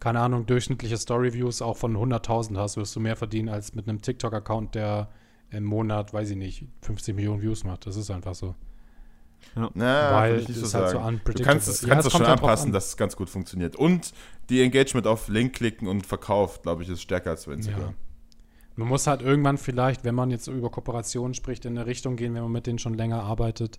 keine 0.00 0.20
Ahnung, 0.20 0.46
durchschnittliche 0.46 0.96
Story-Views 0.96 1.62
auch 1.62 1.76
von 1.76 1.96
100.000 1.96 2.56
hast, 2.58 2.76
wirst 2.76 2.96
du 2.96 3.00
mehr 3.00 3.14
verdienen 3.16 3.48
als 3.48 3.74
mit 3.74 3.88
einem 3.88 4.02
TikTok-Account, 4.02 4.74
der 4.74 5.08
im 5.50 5.64
Monat, 5.64 6.12
weiß 6.12 6.30
ich 6.30 6.36
nicht, 6.36 6.66
50 6.80 7.14
Millionen 7.14 7.42
Views 7.42 7.62
macht. 7.62 7.86
Das 7.86 7.96
ist 7.96 8.10
einfach 8.10 8.34
so. 8.34 8.54
Na, 9.74 10.12
Weil 10.14 10.38
ich 10.40 10.48
nicht 10.48 10.58
so 10.60 10.66
es 10.66 10.74
halt 10.74 10.88
so 10.90 10.98
sagen. 10.98 11.20
du 11.24 11.32
kannst, 11.42 11.68
es- 11.68 11.82
Ja, 11.82 11.88
kannst 11.88 12.06
es 12.06 12.12
das 12.12 12.18
schon 12.18 12.26
halt 12.28 12.40
anpassen, 12.40 12.68
an. 12.68 12.72
dass 12.72 12.88
es 12.88 12.96
ganz 12.96 13.16
gut 13.16 13.28
funktioniert. 13.30 13.76
Und 13.76 14.12
die 14.48 14.62
Engagement 14.62 15.06
auf 15.06 15.28
Link 15.28 15.54
klicken 15.54 15.88
und 15.88 16.06
verkauft, 16.06 16.62
glaube 16.62 16.82
ich, 16.82 16.88
ist 16.88 17.02
stärker 17.02 17.30
als 17.30 17.44
bei 17.46 17.52
Ja. 17.52 17.56
Instagram. 17.58 17.94
Man 18.76 18.88
muss 18.88 19.06
halt 19.06 19.20
irgendwann 19.20 19.58
vielleicht, 19.58 20.04
wenn 20.04 20.14
man 20.14 20.30
jetzt 20.30 20.46
über 20.48 20.70
Kooperationen 20.70 21.34
spricht, 21.34 21.64
in 21.66 21.76
eine 21.76 21.86
Richtung 21.86 22.16
gehen, 22.16 22.34
wenn 22.34 22.42
man 22.42 22.52
mit 22.52 22.66
denen 22.66 22.78
schon 22.78 22.94
länger 22.94 23.22
arbeitet, 23.22 23.78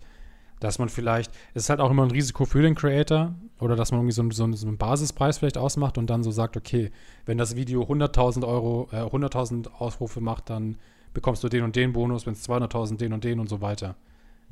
dass 0.59 0.77
man 0.77 0.87
vielleicht, 0.87 1.31
es 1.55 1.63
ist 1.63 1.69
halt 1.71 1.79
auch 1.79 1.89
immer 1.89 2.03
ein 2.03 2.11
Risiko 2.11 2.45
für 2.45 2.61
den 2.61 2.75
Creator 2.75 3.33
oder 3.59 3.75
dass 3.75 3.91
man 3.91 4.01
irgendwie 4.01 4.13
so, 4.13 4.21
einen- 4.21 4.31
so, 4.31 4.43
einen- 4.43 4.53
so 4.53 4.67
einen 4.67 4.77
Basispreis 4.77 5.39
vielleicht 5.39 5.57
ausmacht 5.57 5.97
und 5.97 6.09
dann 6.11 6.21
so 6.23 6.29
sagt, 6.29 6.55
okay, 6.55 6.91
wenn 7.25 7.37
das 7.39 7.55
Video 7.55 7.83
100.000 7.87 8.45
Euro, 8.45 8.87
äh, 8.91 8.97
100.000 9.01 9.67
Aufrufe 9.79 10.21
macht, 10.21 10.49
dann 10.51 10.77
bekommst 11.13 11.43
du 11.43 11.49
den 11.49 11.63
und 11.63 11.75
den 11.75 11.91
Bonus, 11.93 12.25
wenn 12.27 12.33
es 12.33 12.43
200.000 12.43 13.01
den 13.01 13.13
und 13.13 13.23
den 13.23 13.39
und 13.39 13.49
so 13.49 13.61
weiter. 13.61 13.95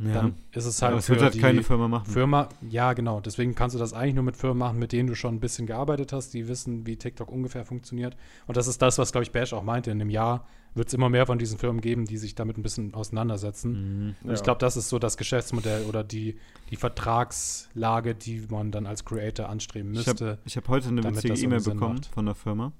Ja. 0.04 0.14
Dann 0.14 0.36
ist 0.52 0.66
es 0.66 0.82
halt 0.82 0.96
das 0.96 1.06
für 1.06 1.14
wird 1.14 1.22
halt 1.24 1.34
die 1.36 1.40
keine 1.40 1.64
Firma 1.64 1.88
machen. 1.88 2.06
Firma, 2.12 2.50
ja 2.70 2.94
genau, 2.94 3.20
deswegen 3.20 3.56
kannst 3.56 3.76
du 3.76 3.80
das 3.80 3.94
eigentlich 3.94 4.16
nur 4.16 4.24
mit 4.24 4.36
Firmen 4.36 4.58
machen, 4.58 4.80
mit 4.80 4.92
denen 4.92 5.08
du 5.08 5.16
schon 5.16 5.36
ein 5.36 5.40
bisschen 5.40 5.68
gearbeitet 5.68 6.14
hast, 6.14 6.34
die 6.34 6.48
wissen, 6.48 6.86
wie 6.88 6.96
TikTok 6.96 7.32
ungefähr 7.32 7.66
funktioniert. 7.66 8.16
Und 8.48 8.58
das 8.58 8.68
ist 8.68 8.82
das, 8.82 8.98
was, 8.98 9.12
glaube 9.12 9.24
ich, 9.24 9.32
Bash 9.32 9.54
auch 9.54 9.64
meinte. 9.64 9.92
In 9.92 10.02
einem 10.02 10.10
Jahr 10.10 10.48
wird 10.74 10.88
es 10.88 10.94
immer 10.94 11.10
mehr 11.10 11.26
von 11.26 11.38
diesen 11.38 11.58
Firmen 11.58 11.82
geben, 11.82 12.06
die 12.06 12.18
sich 12.18 12.34
damit 12.36 12.58
ein 12.58 12.64
bisschen 12.64 12.94
auseinandersetzen. 12.94 14.06
Mhm. 14.08 14.16
Und 14.24 14.34
ich 14.34 14.44
glaube, 14.44 14.60
das 14.60 14.78
ist 14.78 14.90
so 14.90 15.00
das 15.00 15.18
Geschäftsmodell 15.18 15.86
oder 15.86 16.04
die, 16.04 16.38
die 16.70 16.78
Vertragslage, 16.78 18.16
die 18.16 18.46
man 18.50 18.72
dann 18.72 18.86
als 18.86 19.06
Creator 19.06 19.50
anstreben 19.50 19.92
Ich 19.92 20.06
müsste. 20.06 20.40
habe 20.40 20.40
hab 20.48 20.68
heute 20.68 20.88
eine 20.88 21.04
witzige 21.04 21.34
das 21.34 21.44
E-Mail 21.44 21.62
bekommen 21.62 21.96
macht. 21.96 22.06
von 22.08 22.26
der 22.26 22.36
Firma. 22.36 22.72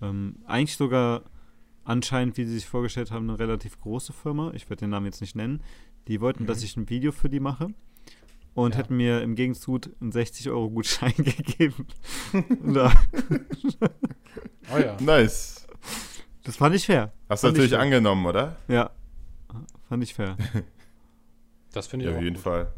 Ähm, 0.00 0.36
eigentlich 0.46 0.76
sogar 0.76 1.22
anscheinend, 1.84 2.36
wie 2.36 2.44
sie 2.44 2.54
sich 2.54 2.66
vorgestellt 2.66 3.10
haben, 3.10 3.28
eine 3.28 3.38
relativ 3.38 3.80
große 3.80 4.12
Firma. 4.12 4.52
Ich 4.54 4.68
werde 4.68 4.80
den 4.80 4.90
Namen 4.90 5.06
jetzt 5.06 5.20
nicht 5.20 5.34
nennen. 5.34 5.62
Die 6.08 6.20
wollten, 6.20 6.46
dass 6.46 6.62
ich 6.62 6.76
ein 6.76 6.88
Video 6.90 7.12
für 7.12 7.28
die 7.28 7.40
mache 7.40 7.68
und 8.54 8.72
Ja. 8.74 8.78
hätten 8.80 8.96
mir 8.96 9.22
im 9.22 9.34
Gegenzug 9.34 9.88
einen 10.00 10.12
60-Euro-Gutschein 10.12 11.14
gegeben. 11.16 11.86
Oh 14.72 14.78
ja. 14.78 14.96
Nice. 15.00 15.66
das 16.44 16.56
fand 16.56 16.74
ich 16.74 16.86
fair. 16.86 17.12
Hast 17.28 17.42
du 17.44 17.48
natürlich 17.48 17.70
fair. 17.72 17.80
angenommen, 17.80 18.24
oder? 18.26 18.56
Ja, 18.68 18.90
fand 19.88 20.02
ich 20.02 20.14
fair. 20.14 20.36
Das 21.74 21.86
finde 21.86 22.04
ich 22.04 22.10
Ja, 22.10 22.14
auch 22.14 22.18
auf 22.18 22.22
jeden 22.24 22.34
gut. 22.36 22.42
Fall. 22.44 22.72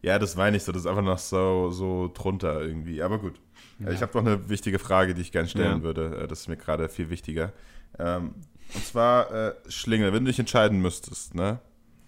Ja, 0.00 0.16
das 0.20 0.36
meine 0.36 0.56
ich 0.56 0.62
so. 0.62 0.70
Das 0.70 0.82
ist 0.82 0.86
einfach 0.86 1.02
noch 1.02 1.18
so, 1.18 1.70
so 1.72 2.08
drunter 2.14 2.60
irgendwie. 2.62 3.02
Aber 3.02 3.18
gut. 3.18 3.40
Ja. 3.80 3.90
Ich 3.90 4.00
habe 4.00 4.16
noch 4.16 4.24
eine 4.24 4.48
wichtige 4.48 4.78
Frage, 4.78 5.12
die 5.14 5.22
ich 5.22 5.32
gerne 5.32 5.48
stellen 5.48 5.78
Ja. 5.78 5.82
würde. 5.82 6.20
Äh, 6.22 6.28
Das 6.28 6.42
ist 6.42 6.48
mir 6.48 6.56
gerade 6.56 6.88
viel 6.88 7.10
wichtiger. 7.10 7.52
Ähm, 7.98 8.34
und 8.74 8.84
zwar, 8.84 9.28
äh, 9.32 9.54
Schlingel, 9.68 10.12
wenn 10.12 10.24
du 10.24 10.30
dich 10.30 10.38
entscheiden 10.38 10.80
müsstest, 10.80 11.34
ne? 11.34 11.58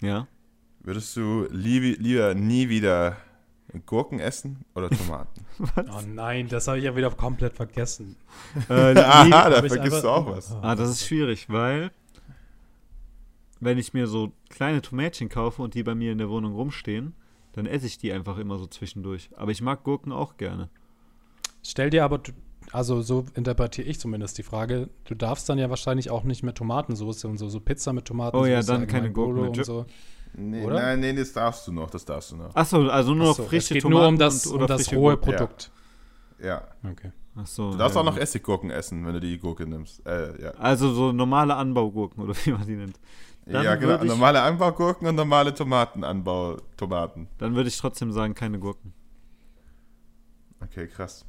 Ja. 0.03 0.28
Würdest 0.85 1.16
du 1.16 1.47
lieber, 1.51 1.99
lieber 2.01 2.35
nie 2.35 2.68
wieder 2.68 3.16
Gurken 3.87 4.20
essen 4.20 4.64
oder 4.74 4.91
Tomaten? 4.91 5.45
Oh 5.91 6.01
nein, 6.07 6.49
das 6.49 6.68
habe 6.68 6.78
ich 6.78 6.85
ja 6.85 6.95
wieder 6.97 7.11
komplett 7.11 7.55
vergessen. 7.55 8.16
Äh, 8.68 8.72
Aha, 8.99 9.24
nie- 9.24 9.30
da 9.30 9.62
vergisst 9.62 10.05
du 10.05 10.09
auch 10.09 10.26
was. 10.26 10.53
Ah, 10.62 10.74
das 10.74 10.91
ist 10.91 11.07
schwierig, 11.07 11.49
weil 11.49 11.91
wenn 13.61 13.78
ich 13.78 13.95
mir 13.95 14.07
so 14.07 14.32
kleine 14.51 14.82
Tomätchen 14.82 15.28
kaufe 15.28 15.62
und 15.62 15.74
die 15.74 15.82
bei 15.82 15.95
mir 15.95 16.12
in 16.12 16.18
der 16.18 16.28
Wohnung 16.28 16.55
rumstehen, 16.55 17.14
dann 17.53 17.66
esse 17.66 17.87
ich 17.87 17.99
die 17.99 18.12
einfach 18.12 18.37
immer 18.39 18.59
so 18.59 18.66
zwischendurch. 18.66 19.30
Aber 19.37 19.53
ich 19.53 19.62
mag 19.62 19.85
Gurken 19.85 20.12
auch 20.12 20.37
gerne. 20.37 20.68
Stell 21.62 21.89
dir 21.91 22.05
aber, 22.05 22.20
also 22.72 23.01
so 23.01 23.24
interpretiere 23.35 23.87
ich 23.89 23.99
zumindest 24.01 24.37
die 24.39 24.43
Frage, 24.43 24.91
du 25.05 25.14
darfst 25.14 25.49
dann 25.49 25.59
ja 25.59 25.70
wahrscheinlich 25.70 26.11
auch 26.11 26.24
nicht 26.24 26.43
mit 26.43 26.57
Tomatensauce 26.57 27.24
und 27.24 27.39
so, 27.39 27.49
so 27.49 27.61
Pizza 27.61 27.93
mit 27.93 28.05
Tomatensauce. 28.07 28.45
Oh 28.49 28.51
ja, 28.51 28.62
dann 28.62 28.87
keine 28.87 29.11
Gurken 29.12 29.49
und 29.49 29.64
so. 29.64 29.87
Nee, 30.37 30.64
Oder? 30.64 30.80
Nein, 30.80 31.01
nee, 31.01 31.12
das 31.12 31.32
darfst 31.32 31.66
du 31.66 31.72
noch. 31.72 31.91
Das 31.91 32.05
darfst 32.05 32.32
du 32.32 32.37
noch. 32.37 32.55
Achso, 32.55 32.89
also 32.89 33.14
nur 33.14 33.30
Ach 33.30 33.35
so, 33.37 33.43
noch 33.43 33.49
frische 33.49 33.64
es 33.66 33.68
geht 33.74 33.82
Tomaten 33.82 34.01
nur 34.01 34.09
um 34.09 34.18
das, 34.18 34.47
und, 34.47 34.53
um 34.53 34.62
oder 34.62 34.66
das 34.76 34.93
rohe 34.93 35.16
Gurken. 35.16 35.37
Produkt. 35.37 35.70
Ja. 36.43 36.66
Okay. 36.82 37.12
Achso, 37.37 37.70
Du 37.72 37.78
darfst 37.78 37.95
ja, 37.95 38.01
auch 38.01 38.05
noch. 38.05 38.16
Essiggurken 38.16 38.70
essen, 38.70 39.07
wenn 39.07 39.14
du 39.14 39.20
die 39.20 39.39
Gurke 39.39 39.66
nimmst. 39.66 40.05
Äh, 40.07 40.43
ja. 40.43 40.51
Also 40.53 40.93
so 40.93 41.12
normale 41.12 41.55
Anbaugurken 41.57 42.22
oder 42.22 42.35
wie 42.45 42.53
man 42.53 42.66
die 42.66 42.76
nennt. 42.76 42.99
Dann 43.47 43.64
ja, 43.64 43.74
genau. 43.76 44.03
Normale 44.03 44.41
Anbaugurken 44.43 45.07
und 45.07 45.16
normale 45.16 45.55
Tomatenanbau-Tomaten. 45.55 47.28
Dann 47.39 47.55
würde 47.55 47.68
ich 47.68 47.76
trotzdem 47.76 48.11
sagen, 48.12 48.35
keine 48.35 48.59
Gurken. 48.59 48.95
Okay, 50.61 50.89
krass. 50.89 51.26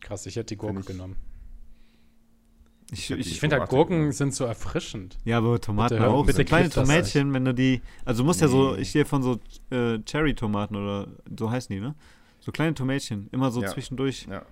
Krass, 0.00 0.24
ich 0.26 0.36
hätte 0.36 0.54
die 0.54 0.56
Gurke 0.56 0.80
genommen. 0.82 1.16
Ich, 2.92 3.10
ich, 3.10 3.18
Ich 3.32 3.40
finde 3.40 3.60
halt, 3.60 3.68
Gurken 3.70 4.10
sind 4.12 4.34
so 4.34 4.44
erfrischend. 4.44 5.16
ja, 5.24 5.38
aber 5.38 5.60
Tomaten 5.60 5.94
Bitte 5.96 6.08
auch. 6.10 6.26
bitte 6.26 6.38
so 6.38 6.44
kleine 6.44 6.70
Tomätchen, 6.70 7.32
wenn 7.32 7.44
du 7.44 7.54
die. 7.54 7.82
Also 8.04 8.22
du 8.22 8.26
musst 8.26 8.40
ja 8.40 8.48
so, 8.48 8.72
Nee. 8.74 8.80
ich 8.82 8.92
gehe 8.92 9.04
von 9.04 9.22
so 9.22 9.38
äh, 9.70 9.98
Cherry-Tomaten 10.04 10.74
oder 10.76 11.06
so 11.38 11.50
heißen 11.50 11.72
die, 11.74 11.80
ne? 11.80 11.94
So 12.40 12.50
kleine 12.52 12.74
Tomätchen. 12.74 13.28
Immer 13.32 13.50
so 13.52 13.62
Ja. 13.62 13.68
zwischendurch 13.68 14.26
Ja. 14.28 14.42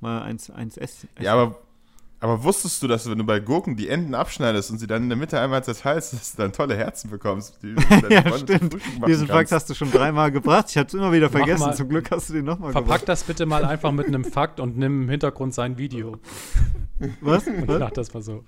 mal 0.00 0.22
eins, 0.22 0.50
eins 0.50 0.76
essen. 0.76 1.08
Ja, 1.20 1.34
aber, 1.34 1.58
aber 2.18 2.42
wusstest 2.42 2.82
du, 2.82 2.88
dass 2.88 3.04
du, 3.04 3.10
wenn 3.10 3.18
du 3.18 3.24
bei 3.24 3.38
Gurken 3.38 3.76
die 3.76 3.88
Enden 3.88 4.14
abschneidest 4.14 4.70
und 4.72 4.78
sie 4.78 4.86
dann 4.88 5.04
in 5.04 5.08
der 5.10 5.18
Mitte 5.18 5.38
einmal 5.38 5.62
zerteilst, 5.62 6.14
dass 6.14 6.32
du 6.34 6.42
dann 6.42 6.52
tolle 6.52 6.74
Herzen 6.76 7.10
bekommst? 7.10 7.58
Die, 7.62 7.74
die 7.76 8.06
Ja, 8.14 8.36
stimmt. 8.38 8.76
Diesen 9.06 9.28
Fakt 9.28 9.52
hast 9.52 9.70
du 9.70 9.74
schon 9.74 9.92
dreimal 9.92 10.32
gebracht. 10.32 10.66
Ich 10.70 10.76
hatte 10.78 10.88
es 10.88 10.94
immer 10.94 11.12
wieder 11.12 11.30
vergessen. 11.30 11.60
mal- 11.66 11.74
Zum 11.76 11.88
Glück 11.88 12.10
hast 12.10 12.28
du 12.28 12.32
den 12.32 12.44
nochmal 12.44 12.72
Verpack 12.72 12.86
gebracht. 13.02 13.08
das 13.08 13.22
bitte 13.22 13.46
mal 13.46 13.64
einfach 13.64 13.92
mit 13.92 14.06
einem 14.08 14.24
Fakt 14.24 14.58
und 14.58 14.76
nimm 14.76 15.02
im 15.02 15.08
Hintergrund 15.10 15.54
sein 15.54 15.78
Video. 15.78 16.16
Was? 17.20 17.46
Und 17.46 17.68
Was? 17.68 17.78
mach 17.80 17.90
das 17.90 18.14
mal 18.14 18.22
so. 18.22 18.44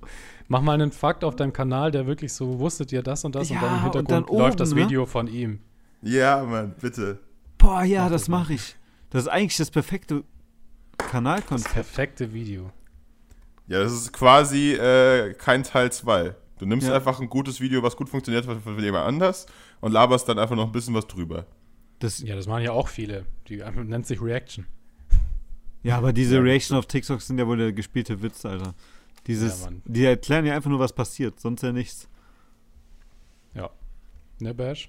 Mach 0.49 0.63
mal 0.63 0.73
einen 0.75 0.93
Fakt 0.93 1.25
auf 1.25 1.37
deinem 1.37 1.53
Kanal, 1.53 1.91
der 1.91 2.07
wirklich 2.07 2.33
so, 2.33 2.59
wusstet 2.59 2.93
ihr 2.93 3.03
das 3.03 3.25
und 3.25 3.35
das? 3.35 3.51
Ja, 3.51 3.57
und 3.57 3.63
dann 3.63 3.71
im 3.71 3.77
und 3.77 3.83
Hintergrund 3.83 4.29
dann 4.31 4.39
läuft 4.39 4.61
das 4.61 4.71
oben, 4.73 4.81
ne? 4.81 4.87
Video 4.87 5.07
von 5.07 5.27
ihm. 5.29 5.61
Ja, 6.03 6.43
Mann, 6.45 6.75
bitte. 6.81 7.19
Boah, 7.59 7.83
ja, 7.83 8.05
Mach 8.05 8.11
das 8.11 8.23
das 8.23 8.29
mache 8.29 8.55
ich. 8.55 8.77
Das 9.11 9.23
ist 9.25 9.29
eigentlich 9.29 9.57
das 9.57 9.71
perfekte 9.71 10.23
Das 10.97 11.09
Kanalkonzept. 11.11 11.75
perfekte 11.75 12.33
Video. 12.33 12.71
Ja, 13.67 13.81
das 13.81 13.93
ist 13.93 14.13
quasi 14.13 14.73
äh, 14.73 15.35
kein 15.35 15.63
Teil 15.63 15.93
2. 15.93 16.35
Du 16.59 16.67
nimmst 16.67 16.89
Ja. 16.89 16.95
einfach 16.95 17.21
ein 17.21 17.29
gutes 17.29 17.61
Video, 17.61 17.83
was 17.83 17.97
gut 17.97 18.09
funktioniert 18.09 18.45
von, 18.47 18.61
von 18.61 18.79
jemand 18.83 19.07
anders 19.07 19.47
und 19.81 19.93
laberst 19.93 20.29
dann 20.29 20.39
einfach 20.39 20.57
noch 20.57 20.67
ein 20.67 20.73
bisschen 20.73 20.95
was 20.95 21.07
drüber. 21.07 21.47
Das, 21.99 22.21
Ja, 22.21 22.35
das 22.37 22.47
machen 22.47 22.63
ja 22.63 22.73
auch 22.73 22.89
viele. 22.89 23.27
Die 23.49 23.63
nennt 23.85 24.07
sich 24.07 24.23
Reaction. 24.23 24.67
Ja, 25.83 25.97
aber 25.97 26.13
diese 26.13 26.37
Ja, 26.37 26.43
Reaction 26.43 26.77
auf 26.77 26.87
TikTok 26.87 27.21
sind 27.21 27.39
ja 27.39 27.47
wohl 27.47 27.57
der 27.57 27.73
gespielte 27.73 28.23
Witz, 28.23 28.45
Alter. 28.45 28.75
Dieses, 29.27 29.65
Ja, 29.65 29.71
die 29.85 30.05
erklären 30.05 30.47
ja 30.47 30.55
einfach 30.55 30.71
nur, 30.71 30.79
was 30.79 30.93
passiert, 30.93 31.41
sonst 31.41 31.63
ja 31.63 31.73
nichts. 31.73 32.09
Ne, 34.41 34.55
Bash? 34.55 34.89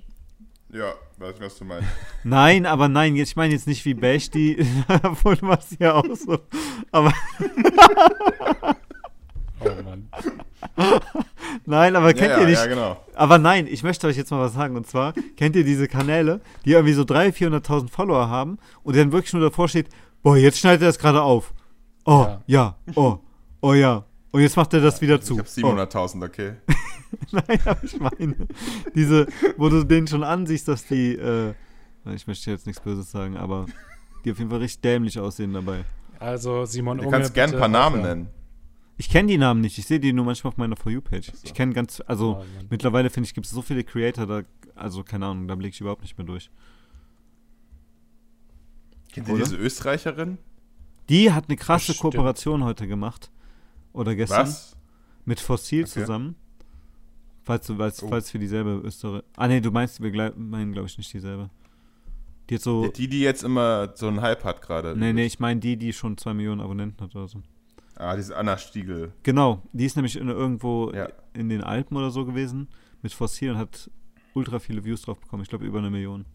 Ja, 0.71 0.93
weiß 1.17 1.35
ich, 1.35 1.41
was 1.41 1.57
du 1.57 1.65
meinst. 1.65 1.89
Nein, 2.23 2.67
aber 2.67 2.87
nein, 2.87 3.15
ich 3.15 3.35
meine 3.35 3.53
jetzt 3.53 3.65
nicht 3.65 3.83
wie 3.85 3.95
Bash, 3.95 4.29
die, 4.29 4.57
du 5.23 5.45
machst 5.45 5.75
ja 5.79 5.95
auch 5.95 6.15
so. 6.15 6.37
Aber 6.91 7.11
Oh 9.61 9.69
Mann. 9.83 10.07
nein, 11.65 11.95
aber 11.95 12.13
kennt 12.13 12.29
ja, 12.29 12.37
ihr 12.37 12.43
ja, 12.43 12.49
nicht, 12.49 12.59
Ja, 12.59 12.67
genau. 12.67 13.03
Aber 13.15 13.39
nein, 13.39 13.67
ich 13.67 13.83
möchte 13.83 14.07
euch 14.07 14.15
jetzt 14.15 14.31
mal 14.31 14.39
was 14.39 14.53
sagen. 14.53 14.77
Und 14.77 14.87
zwar, 14.87 15.13
kennt 15.35 15.55
ihr 15.55 15.65
diese 15.65 15.87
Kanäle, 15.87 16.39
die 16.63 16.71
irgendwie 16.71 16.93
so 16.93 17.01
300.000, 17.01 17.61
400.000 17.63 17.89
Follower 17.89 18.29
haben 18.29 18.57
und 18.83 18.95
dann 18.95 19.11
wirklich 19.11 19.33
nur 19.33 19.41
davor 19.41 19.67
steht, 19.67 19.89
boah, 20.23 20.37
jetzt 20.37 20.59
schneidet 20.59 20.81
er 20.83 20.87
das 20.87 20.99
gerade 20.99 21.21
auf. 21.21 21.53
Oh, 22.05 22.25
ja. 22.25 22.41
Ja. 22.47 22.75
oh, 22.95 23.19
oh 23.61 23.73
ja, 23.73 24.05
Und 24.31 24.41
jetzt 24.41 24.55
macht 24.57 24.73
er 24.73 24.81
das 24.81 25.01
wieder 25.01 25.21
zu. 25.21 25.33
Ich 25.33 25.39
habe 25.39 25.79
700.000, 25.83 26.25
okay. 26.25 26.53
Nein, 27.31 27.59
aber 27.65 27.83
ich 27.83 27.99
meine, 27.99 28.35
diese, 28.95 29.27
wo 29.57 29.69
du 29.69 29.83
denen 29.83 30.07
schon 30.07 30.23
ansiehst, 30.23 30.67
dass 30.67 30.85
die, 30.85 31.13
äh, 31.15 31.53
ich 32.13 32.27
möchte 32.27 32.51
jetzt 32.51 32.65
nichts 32.67 32.81
Böses 32.81 33.11
sagen, 33.11 33.35
aber 33.37 33.65
die 34.25 34.31
auf 34.31 34.37
jeden 34.37 34.49
Fall 34.49 34.59
richtig 34.59 34.81
dämlich 34.81 35.19
aussehen 35.19 35.53
dabei. 35.53 35.83
Also 36.19 36.65
Simon 36.65 36.97
Du 36.97 37.05
Unge, 37.05 37.11
kannst 37.17 37.33
gern 37.33 37.51
ein 37.53 37.59
paar 37.59 37.67
Namen 37.67 38.01
nennen. 38.01 38.27
Ich 38.97 39.09
kenne 39.09 39.29
die 39.29 39.37
Namen 39.37 39.61
nicht, 39.61 39.77
ich 39.77 39.85
sehe 39.87 39.99
die 39.99 40.11
nur 40.11 40.25
manchmal 40.25 40.49
auf 40.51 40.57
meiner 40.57 40.75
For 40.75 40.91
You-Page. 40.91 41.27
so. 41.27 41.37
Ich 41.43 41.53
kenne 41.53 41.73
ganz, 41.73 42.01
also 42.05 42.39
Oh, 42.41 42.45
mittlerweile 42.69 43.09
finde 43.09 43.27
ich, 43.27 43.33
gibt 43.33 43.47
es 43.47 43.53
so 43.53 43.61
viele 43.61 43.83
Creator, 43.83 44.25
da, 44.27 44.41
also 44.75 45.03
keine 45.03 45.25
Ahnung, 45.27 45.47
da 45.47 45.55
blicke 45.55 45.73
ich 45.73 45.81
überhaupt 45.81 46.01
nicht 46.01 46.17
mehr 46.17 46.27
durch. 46.27 46.49
Kennt 49.25 49.37
ihr 49.39 49.43
diese 49.45 49.55
Österreicherin? 49.57 50.37
Die 51.09 51.31
hat 51.31 51.45
eine 51.47 51.57
krasse 51.57 51.87
Bestimmt. 51.93 52.13
Kooperation 52.13 52.63
heute 52.63 52.87
gemacht. 52.87 53.31
Oder 53.93 54.15
gestern. 54.15 54.41
Was? 54.47 54.75
Mit 55.25 55.39
Fossil 55.39 55.83
Okay. 55.83 55.89
zusammen. 56.01 56.35
Falls 57.43 57.65
du 57.67 57.77
weißt, 57.77 58.03
Oh. 58.03 58.09
falls 58.09 58.31
wir 58.33 58.39
dieselbe 58.39 58.81
Österreich. 58.83 59.23
Ah, 59.35 59.47
nee, 59.47 59.59
du 59.61 59.71
meinst, 59.71 60.01
wir 60.01 60.33
meinen, 60.37 60.71
glaube 60.71 60.87
ich, 60.87 60.97
nicht 60.97 61.11
dieselbe. 61.13 61.49
Die 62.49 62.55
hat 62.55 62.61
so. 62.61 62.87
Die, 62.89 63.07
die 63.07 63.21
jetzt 63.21 63.43
immer 63.43 63.93
so 63.95 64.07
einen 64.07 64.21
Hype 64.21 64.43
hat 64.43 64.61
gerade. 64.61 64.95
nee, 64.95 65.13
nee, 65.13 65.25
ich 65.25 65.39
meine 65.39 65.59
die, 65.59 65.77
die 65.77 65.93
schon 65.93 66.17
zwei 66.17 66.33
Millionen 66.33 66.61
Abonnenten 66.61 67.03
hat 67.03 67.15
oder 67.15 67.27
so. 67.27 67.41
Ah, 67.95 68.15
diese 68.15 68.35
Anna 68.37 68.57
Stiegel. 68.57 69.11
Genau, 69.23 69.61
die 69.73 69.85
ist 69.85 69.95
nämlich 69.95 70.15
in, 70.15 70.29
irgendwo 70.29 70.91
Ja. 70.93 71.09
in 71.33 71.49
den 71.49 71.61
Alpen 71.63 71.97
oder 71.97 72.11
so 72.11 72.25
gewesen 72.25 72.67
mit 73.01 73.11
Fossil 73.13 73.51
und 73.51 73.57
hat 73.57 73.89
ultra 74.33 74.59
viele 74.59 74.83
Views 74.85 75.01
drauf 75.01 75.19
bekommen. 75.19 75.43
Ich 75.43 75.49
glaube, 75.49 75.65
über 75.65 75.79
eine 75.79 75.89
Million. 75.89 76.25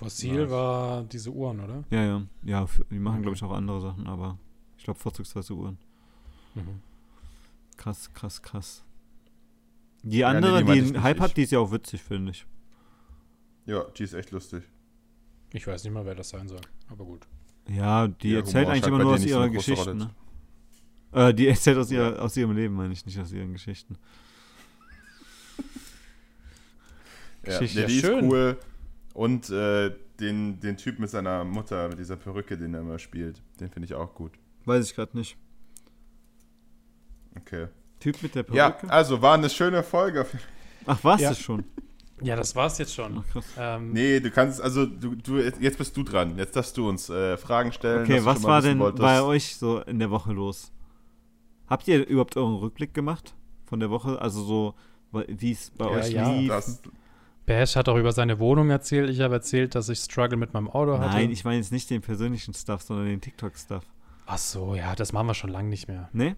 Fossil 0.00 0.32
Nice. 0.42 0.50
war 0.50 1.02
diese 1.04 1.30
Uhren, 1.30 1.60
oder? 1.60 1.84
Ja, 1.90 2.04
ja. 2.04 2.22
Ja, 2.42 2.66
die 2.90 2.98
machen, 2.98 3.20
glaube 3.22 3.36
ich, 3.36 3.42
auch 3.42 3.52
andere 3.52 3.80
Sachen, 3.82 4.06
aber 4.06 4.38
ich 4.78 4.84
glaube, 4.84 4.98
vorzugsweise 4.98 5.52
Uhren. 5.54 5.76
Mhm. 6.54 6.80
Krass, 7.76 8.10
krass, 8.14 8.40
krass. 8.40 8.82
Die 10.02 10.08
nee, 10.18 10.24
andere, 10.24 10.58
die 10.58 10.58
die, 10.58 10.64
meinte 10.64 10.72
ich 10.72 10.78
einen 10.84 10.92
nicht, 10.92 11.02
Hype 11.02 11.16
ich. 11.16 11.22
hat, 11.22 11.36
die 11.36 11.42
ist 11.42 11.52
ja 11.52 11.58
auch 11.58 11.70
witzig, 11.70 12.02
finde 12.02 12.30
ich. 12.32 12.46
Ja, 13.66 13.84
die 13.96 14.02
ist 14.04 14.14
echt 14.14 14.30
lustig. 14.30 14.64
Ich 15.52 15.66
weiß 15.66 15.84
nicht 15.84 15.92
mal, 15.92 16.06
wer 16.06 16.14
das 16.14 16.30
sein 16.30 16.48
soll, 16.48 16.60
aber 16.88 17.04
gut. 17.04 17.26
Ja, 17.68 18.08
die 18.08 18.30
Ja, 18.30 18.38
erzählt 18.38 18.64
Humor 18.66 18.72
eigentlich 18.72 18.86
immer 18.86 18.98
nur 18.98 19.12
aus 19.14 19.20
so 19.20 19.28
ihrer 19.28 19.48
große 19.50 19.70
Geschichte, 19.72 19.94
ne? 19.94 20.10
Äh, 21.12 21.34
die 21.34 21.46
erzählt 21.48 21.76
aus, 21.76 21.90
ihrer, 21.90 22.22
aus 22.22 22.36
ihrem 22.36 22.52
Leben, 22.56 22.74
meine 22.74 22.92
ich, 22.94 23.04
nicht 23.04 23.18
aus 23.20 23.32
ihren 23.32 23.52
Geschichten. 23.52 23.98
Ja, 27.44 27.58
Geschichte. 27.58 27.80
nee, 27.80 27.86
die 27.86 27.92
Ja, 27.92 27.98
ist 27.98 28.06
schön. 28.06 28.24
cool. 28.30 28.56
Und 29.14 29.50
äh, 29.50 29.92
den, 30.20 30.60
den 30.60 30.76
Typ 30.76 30.98
mit 30.98 31.10
seiner 31.10 31.44
Mutter, 31.44 31.88
mit 31.88 31.98
dieser 31.98 32.16
Perücke, 32.16 32.56
den 32.56 32.74
er 32.74 32.80
immer 32.80 32.98
spielt, 32.98 33.42
den 33.58 33.70
finde 33.70 33.86
ich 33.86 33.94
auch 33.94 34.14
gut. 34.14 34.32
Weiß 34.66 34.84
ich 34.86 34.94
gerade 34.94 35.16
nicht. 35.16 35.36
Okay. 37.36 37.68
Typ 37.98 38.22
mit 38.22 38.34
der 38.34 38.44
Ja, 38.52 38.70
Perücke? 38.70 38.92
also 38.92 39.20
war 39.22 39.34
eine 39.34 39.50
schöne 39.50 39.82
Folge. 39.82 40.26
Ach, 40.86 41.02
war's 41.04 41.20
Ja. 41.20 41.30
das 41.30 41.38
schon? 41.40 41.64
Ja, 42.22 42.36
das 42.36 42.54
war's 42.54 42.76
jetzt 42.78 42.94
schon. 42.94 43.18
Ach, 43.18 43.32
krass. 43.32 43.46
Ähm, 43.58 43.92
Nee, 43.92 44.20
du 44.20 44.30
kannst, 44.30 44.60
also 44.60 44.84
du, 44.84 45.14
du 45.14 45.38
jetzt 45.38 45.78
bist 45.78 45.96
du 45.96 46.02
dran. 46.02 46.36
Jetzt 46.36 46.54
darfst 46.54 46.76
du 46.76 46.88
uns 46.88 47.08
äh, 47.08 47.36
Fragen 47.38 47.72
stellen. 47.72 48.02
Okay, 48.04 48.24
was 48.24 48.42
mal 48.42 48.48
war 48.50 48.62
denn 48.62 48.78
wolltest. 48.78 49.00
bei 49.02 49.22
euch 49.22 49.56
so 49.56 49.80
in 49.80 49.98
der 49.98 50.10
Woche 50.10 50.32
los? 50.32 50.70
Habt 51.66 51.88
ihr 51.88 52.06
überhaupt 52.06 52.36
euren 52.36 52.56
Rückblick 52.56 52.92
gemacht 52.92 53.34
von 53.64 53.80
der 53.80 53.88
Woche? 53.90 54.20
Also 54.20 54.42
so, 54.42 54.74
wie 55.28 55.52
es 55.52 55.70
bei 55.70 55.86
Ja, 55.86 55.90
euch 55.92 56.10
ja. 56.10 56.30
lief? 56.32 56.48
Das, 56.48 56.82
Bash 57.46 57.76
hat 57.76 57.88
auch 57.88 57.96
über 57.96 58.12
seine 58.12 58.38
Wohnung 58.38 58.70
erzählt. 58.70 59.10
Ich 59.10 59.20
habe 59.20 59.34
erzählt, 59.34 59.74
dass 59.74 59.88
ich 59.88 59.98
Struggle 59.98 60.36
mit 60.36 60.54
meinem 60.54 60.68
Auto 60.68 60.98
hatte. 60.98 61.16
Nein, 61.16 61.30
ich 61.30 61.44
meine 61.44 61.56
jetzt 61.58 61.72
nicht 61.72 61.90
den 61.90 62.00
persönlichen 62.00 62.54
Stuff, 62.54 62.82
sondern 62.82 63.06
den 63.06 63.20
TikTok-Stuff. 63.20 63.84
Ach 64.26 64.38
so, 64.38 64.74
ja, 64.74 64.94
das 64.94 65.12
machen 65.12 65.26
wir 65.26 65.34
schon 65.34 65.50
lange 65.50 65.68
nicht 65.68 65.88
mehr. 65.88 66.08
Ne? 66.12 66.36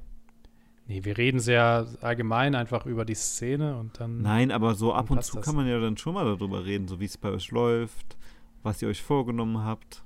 Nee, 0.86 1.04
wir 1.04 1.16
reden 1.18 1.38
sehr 1.38 1.86
allgemein 2.00 2.54
einfach 2.54 2.86
über 2.86 3.04
die 3.04 3.14
Szene 3.14 3.76
und 3.78 4.00
dann. 4.00 4.22
Nein, 4.22 4.50
aber 4.50 4.74
so 4.74 4.94
ab 4.94 5.10
und 5.10 5.22
zu 5.22 5.36
das. 5.36 5.44
kann 5.44 5.54
man 5.54 5.66
ja 5.68 5.78
dann 5.78 5.96
schon 5.96 6.14
mal 6.14 6.24
darüber 6.24 6.64
reden, 6.64 6.88
so 6.88 6.98
wie 7.00 7.04
es 7.04 7.18
bei 7.18 7.28
euch 7.30 7.50
läuft, 7.50 8.16
was 8.62 8.80
ihr 8.82 8.88
euch 8.88 9.02
vorgenommen 9.02 9.64
habt. 9.64 10.02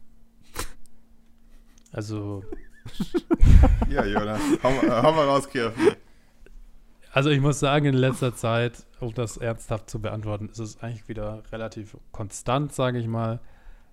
Also, 1.93 2.43
ja, 3.89 4.05
Jonas, 4.05 4.41
hau, 4.63 4.71
mal- 4.71 5.03
hau 5.03 5.13
mal 5.13 5.25
raus, 5.27 5.49
Kirf. 5.49 5.73
Also 7.17 7.31
ich 7.31 7.41
muss 7.41 7.59
sagen, 7.59 7.87
in 7.87 7.95
letzter 7.95 8.35
Zeit, 8.35 8.85
um 9.01 9.15
das 9.15 9.39
ernsthaft 9.39 9.89
zu 9.89 10.01
beantworten, 10.03 10.51
ist 10.51 10.59
es 10.59 10.83
eigentlich 10.83 11.09
wieder 11.09 11.43
relativ 11.51 11.97
konstant, 12.13 12.75
sage 12.75 12.99
ich 12.99 13.07
mal. 13.07 13.41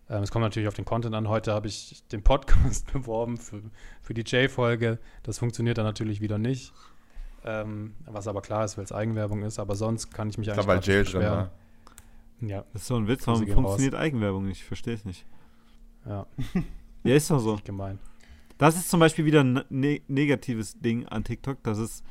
Ähm, 0.10 0.24
es 0.24 0.30
kommt 0.30 0.44
natürlich 0.44 0.68
auf 0.68 0.74
den 0.74 0.84
Content 0.84 1.16
an. 1.16 1.30
Heute 1.30 1.54
habe 1.54 1.68
ich 1.68 2.04
den 2.12 2.22
Podcast 2.22 2.92
beworben 2.92 3.38
für, 3.38 3.62
für 4.02 4.14
die 4.14 4.24
J-Folge. 4.24 5.00
Das 5.24 5.40
funktioniert 5.40 5.78
dann 5.78 5.86
natürlich 5.86 6.20
wieder 6.20 6.38
nicht. 6.38 6.74
Ähm, 7.46 7.94
was 8.06 8.28
aber 8.28 8.42
klar 8.42 8.66
ist, 8.66 8.76
weil 8.76 8.84
es 8.84 8.92
Eigenwerbung 8.92 9.44
ist. 9.44 9.58
Aber 9.58 9.78
sonst 9.78 10.14
kann 10.14 10.28
ich 10.30 10.38
mich 10.38 10.50
Ich 10.50 10.54
eigentlich 10.54 10.66
glaube, 10.66 10.68
weil 10.68 10.78
grad 10.80 10.88
Jail 10.88 11.00
nicht 11.00 11.14
drin 11.14 11.22
beschweren. 11.22 11.38
war. 12.42 12.50
Ja, 12.50 12.66
Das 12.74 12.82
ist 12.82 12.88
so 12.90 12.98
ein 12.98 13.08
Witz, 13.08 13.26
warum 13.26 13.48
funktioniert 13.48 13.96
Eigenwerbung 13.96 14.48
nicht? 14.48 14.58
Ich 14.58 14.66
verstehe 14.66 14.96
es 14.96 15.06
nicht. 15.06 15.26
ja, 16.06 16.28
Ja, 17.06 17.16
ist 17.16 17.32
doch 17.32 17.40
so. 17.40 17.58
gemein. 17.64 18.00
Das 18.58 18.76
ist 18.76 18.90
zum 18.90 19.00
Beispiel 19.00 19.24
wieder 19.24 19.46
ein 19.46 19.64
ne 19.70 20.02
negatives 20.10 20.78
Ding 20.78 21.06
an 21.08 21.24
TikTok. 21.24 21.64
Das 21.64 21.78
ist, 21.78 22.04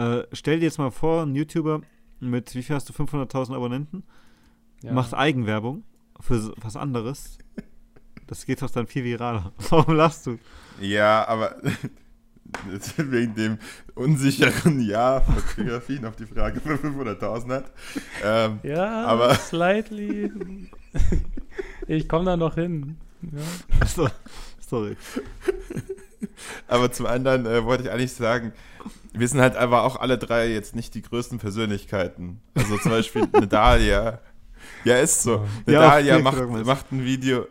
äh, 0.00 0.26
stell 0.32 0.58
dir 0.60 0.66
jetzt 0.66 0.78
mal 0.78 0.90
vor, 0.90 1.22
ein 1.22 1.34
YouTuber 1.34 1.80
mit, 2.20 2.54
wie 2.54 2.62
viel 2.62 2.76
hast 2.76 2.88
du, 2.88 2.92
500.000 2.92 3.54
Abonnenten, 3.54 4.02
Ja. 4.82 4.92
macht 4.92 5.14
Eigenwerbung 5.14 5.84
für 6.20 6.52
was 6.56 6.76
anderes. 6.76 7.38
Das 8.26 8.46
geht 8.46 8.62
doch 8.62 8.70
dann 8.70 8.86
viel 8.86 9.04
viraler. 9.04 9.52
Warum 9.70 9.94
lachst 9.96 10.26
du? 10.26 10.38
Ja, 10.80 11.26
aber 11.26 11.56
wegen 12.96 13.34
dem 13.34 13.58
unsicheren 13.94 14.80
Ja 14.80 15.20
von 15.20 15.34
Choreografien 15.36 16.04
auf 16.04 16.16
die 16.16 16.26
Frage 16.26 16.60
für 16.60 16.74
500.000 16.74 17.52
hat. 17.54 17.72
Ähm, 18.24 18.58
Ja, 18.62 19.04
Aber- 19.06 19.34
slightly. 19.36 20.30
ich 21.86 22.08
komme 22.08 22.24
da 22.24 22.36
noch 22.36 22.54
hin. 22.54 22.96
Ja. 23.22 24.06
Sorry. 24.66 24.96
aber 26.68 26.90
zum 26.92 27.06
anderen 27.06 27.44
äh, 27.46 27.64
wollte 27.64 27.84
ich 27.84 27.90
eigentlich 27.90 28.12
sagen, 28.12 28.52
wir 29.12 29.28
sind 29.28 29.40
halt 29.40 29.56
aber 29.56 29.82
auch 29.84 29.96
alle 29.96 30.18
drei 30.18 30.50
jetzt 30.52 30.74
nicht 30.76 30.94
die 30.94 31.02
größten 31.02 31.38
Persönlichkeiten. 31.38 32.40
Also 32.54 32.76
zum 32.78 32.90
Beispiel 32.92 33.26
eine 33.32 33.46
Dahlia. 33.48 34.20
Ja, 34.84 34.96
ist 34.98 35.22
so. 35.22 35.46
Eine 35.66 35.74
Ja, 35.74 35.80
Dahlia 35.80 36.18
macht, 36.18 36.48
macht 36.66 36.92
ein 36.92 37.04
Video. 37.04 37.46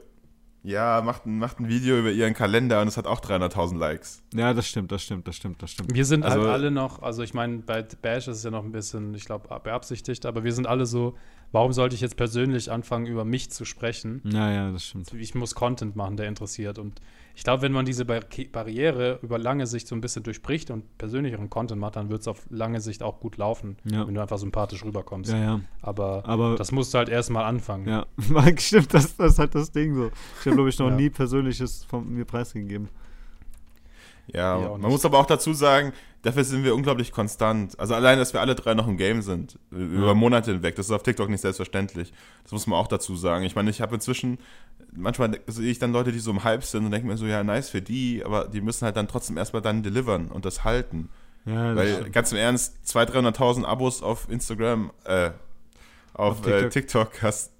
Ja, 0.62 1.02
macht 1.04 1.26
ein, 1.26 1.40
macht 1.40 1.60
ein 1.60 1.70
Video 1.70 1.98
über 1.98 2.12
ihren 2.12 2.34
Kalender 2.34 2.82
und 2.82 2.90
es 2.90 2.98
hat 2.98 3.08
auch 3.08 3.22
300.000 3.22 3.78
Likes. 3.78 4.22
Ja, 4.34 4.54
das 4.54 4.68
stimmt, 4.68 4.92
das 4.92 5.02
stimmt, 5.04 5.26
das 5.28 5.38
stimmt, 5.38 5.62
das 5.64 5.72
stimmt. 5.72 5.94
Wir 5.94 6.04
sind 6.06 6.26
Also- 6.26 6.42
halt 6.42 6.50
alle 6.50 6.70
noch, 6.70 7.02
also 7.02 7.24
ich 7.24 7.34
meine, 7.34 7.60
bei 7.60 7.82
Bash 7.82 8.28
ist 8.28 8.38
es 8.38 8.44
ja 8.44 8.52
noch 8.52 8.66
ein 8.66 8.72
bisschen, 8.74 9.14
ich 9.16 9.24
glaube, 9.26 9.48
beabsichtigt, 9.64 10.26
aber 10.26 10.44
wir 10.44 10.52
sind 10.52 10.68
alle 10.68 10.86
so, 10.86 11.16
warum 11.52 11.74
sollte 11.74 11.96
ich 11.96 12.02
jetzt 12.02 12.18
persönlich 12.18 12.72
anfangen, 12.72 13.06
über 13.08 13.26
mich 13.26 13.50
zu 13.52 13.66
sprechen? 13.66 14.22
Ja, 14.26 14.52
ja, 14.52 14.72
das 14.72 14.86
stimmt. 14.86 15.14
Ich 15.14 15.36
muss 15.36 15.56
Content 15.56 15.96
machen, 15.96 16.18
der 16.18 16.28
interessiert. 16.28 16.78
Und 16.80 17.02
ich 17.36 17.44
glaube, 17.44 17.62
wenn 17.62 17.72
man 17.72 17.86
diese 17.86 18.06
Bar 18.06 18.22
Barriere 18.52 19.20
über 19.22 19.38
lange 19.38 19.66
Sicht 19.66 19.88
so 19.88 19.96
ein 19.96 20.02
bisschen 20.02 20.24
durchbricht 20.24 20.72
und 20.72 20.98
persönlicheren 20.98 21.50
Content 21.50 21.80
macht, 21.80 21.96
dann 21.96 22.10
wird 22.10 22.22
es 22.22 22.28
auf 22.28 22.46
lange 22.50 22.82
Sicht 22.82 23.02
auch 23.02 23.20
gut 23.20 23.38
laufen, 23.38 23.78
Ja. 23.86 24.06
wenn 24.08 24.14
du 24.14 24.22
einfach 24.22 24.38
sympathisch 24.38 24.84
rüberkommst. 24.84 25.32
Ja, 25.32 25.38
ja. 25.38 25.62
Aber, 25.82 26.24
Aber 26.26 26.56
das 26.56 26.72
musst 26.72 26.94
du 26.94 26.98
halt 26.98 27.10
erstmal 27.10 27.46
anfangen. 27.46 27.88
Ja, 27.88 28.06
stimmt, 28.58 28.94
das, 28.94 29.16
das 29.16 29.34
ist 29.34 29.40
halt 29.40 29.56
das 29.56 29.72
Ding 29.72 29.96
so. 29.96 30.12
Ich 30.40 30.46
habe, 30.46 30.56
glaube 30.56 30.70
ich, 30.70 30.78
noch 30.80 30.92
nie 30.92 31.10
Persönliches 31.10 31.84
von 31.86 32.12
mir 32.14 32.26
preisgegeben. 32.26 32.90
Ja, 34.34 34.58
man 34.58 34.92
muss 34.92 35.06
aber 35.06 35.18
auch 35.18 35.26
dazu 35.26 35.54
sagen, 35.54 35.94
dafür 36.22 36.44
sind 36.44 36.64
wir 36.64 36.76
unglaublich 36.76 37.12
konstant. 37.12 37.80
Also 37.80 37.96
allein, 37.96 38.18
dass 38.18 38.34
wir 38.34 38.42
alle 38.42 38.56
drei 38.56 38.74
noch 38.74 38.88
im 38.88 38.98
Game 38.98 39.22
sind, 39.22 39.58
über 39.72 40.14
Monate 40.16 40.52
hinweg, 40.52 40.76
das 40.76 40.88
ist 40.88 40.92
auf 40.92 41.04
TikTok 41.04 41.30
nicht 41.30 41.42
selbstverständlich. 41.42 42.14
Das 42.44 42.52
muss 42.52 42.68
man 42.68 42.80
auch 42.80 42.88
dazu 42.88 43.16
sagen. 43.16 43.46
Ich 43.46 43.56
meine, 43.56 43.70
ich 43.70 43.82
habe 43.82 43.96
inzwischen, 43.96 44.38
manchmal 44.92 45.40
sehe 45.48 45.72
ich 45.72 45.80
dann 45.80 45.92
Leute, 45.92 46.12
die 46.12 46.20
so 46.20 46.32
im 46.32 46.44
Hype 46.44 46.64
sind 46.64 46.86
und 46.86 46.92
denke 46.92 47.08
mir 47.08 47.18
so, 47.18 47.26
ja, 47.26 47.44
nice 47.44 47.70
für 47.70 47.82
die, 47.82 48.24
aber 48.24 48.46
die 48.48 48.62
müssen 48.62 48.86
halt 48.86 48.96
dann 48.98 49.08
trotzdem 49.08 49.38
erstmal 49.38 49.62
dann 49.62 49.84
delivern 49.84 50.28
und 50.28 50.46
das 50.46 50.64
halten. 50.64 51.10
Ja, 51.46 51.74
das 51.74 51.78
Weil, 51.78 51.94
stimmt. 51.96 52.14
ganz 52.14 52.32
im 52.32 52.38
Ernst, 52.38 52.76
200.000, 52.86 53.36
300.000 53.36 53.64
Abos 53.66 54.04
auf 54.04 54.30
Instagram, 54.30 54.92
äh, 55.06 55.32
auf, 56.14 56.40
Auf 56.42 56.48
äh, 56.48 56.70
TikTok. 56.70 56.72
TikTok 57.12 57.24
hast, 57.24 57.52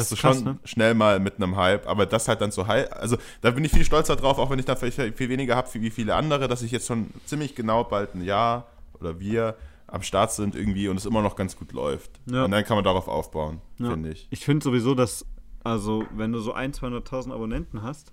hast 0.00 0.12
du 0.12 0.16
krass, 0.16 0.36
schon 0.36 0.44
ne? 0.44 0.58
schnell 0.64 0.94
mal 0.94 1.18
mit 1.20 1.36
einem 1.36 1.56
Hype, 1.56 1.86
aber 1.86 2.06
das 2.06 2.28
halt 2.28 2.40
dann 2.40 2.50
so 2.50 2.66
high, 2.66 2.90
also 2.92 3.16
da 3.40 3.50
bin 3.50 3.64
ich 3.64 3.72
viel 3.72 3.84
stolzer 3.84 4.16
drauf, 4.16 4.38
auch 4.38 4.50
wenn 4.50 4.58
ich 4.58 4.64
da 4.64 4.76
vielleicht 4.76 5.16
viel 5.16 5.28
weniger 5.28 5.56
habe 5.56 5.68
wie 5.74 5.90
viele 5.90 6.14
andere, 6.14 6.48
dass 6.48 6.62
ich 6.62 6.70
jetzt 6.70 6.86
schon 6.86 7.08
ziemlich 7.26 7.54
genau 7.54 7.84
bald 7.84 8.14
ein 8.14 8.22
Jahr 8.22 8.66
oder 9.00 9.18
wir 9.20 9.56
am 9.86 10.02
Start 10.02 10.32
sind 10.32 10.56
irgendwie 10.56 10.88
und 10.88 10.96
es 10.96 11.06
immer 11.06 11.22
noch 11.22 11.36
ganz 11.36 11.56
gut 11.56 11.72
läuft. 11.72 12.10
Ja. 12.26 12.44
Und 12.44 12.50
dann 12.50 12.64
kann 12.64 12.76
man 12.76 12.84
darauf 12.84 13.06
aufbauen, 13.06 13.60
Ja. 13.78 13.90
finde 13.90 14.10
ich. 14.10 14.26
Ich 14.30 14.44
finde 14.44 14.64
sowieso, 14.64 14.94
dass, 14.94 15.24
also, 15.62 16.04
wenn 16.16 16.32
du 16.32 16.40
so 16.40 16.54
100.000, 16.54 16.74
200.000 17.06 17.32
Abonnenten 17.32 17.82
hast, 17.82 18.12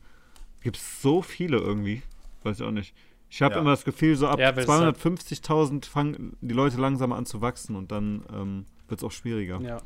gibt 0.62 0.78
es 0.78 1.02
so 1.02 1.22
viele 1.22 1.58
irgendwie. 1.58 2.04
Weiß 2.44 2.60
ich 2.60 2.66
auch 2.66 2.72
nicht. 2.72 2.94
Ich 3.30 3.42
habe 3.42 3.56
Ja. 3.56 3.62
immer 3.62 3.72
das 3.72 3.86
Gefühl, 3.86 4.16
so 4.16 4.28
ab 4.28 4.38
Ja, 4.40 4.56
weil 4.56 4.64
es 4.64 4.70
halt- 4.70 4.98
250.000 4.98 5.86
fangen 5.86 6.36
die 6.42 6.54
Leute 6.54 6.78
langsam 6.78 7.14
an 7.14 7.26
zu 7.26 7.42
wachsen 7.42 7.76
und 7.76 7.92
dann 7.92 8.24
ähm, 8.34 8.66
wird 8.88 9.00
es 9.00 9.04
auch 9.04 9.12
schwieriger. 9.12 9.60
Ja. 9.62 9.78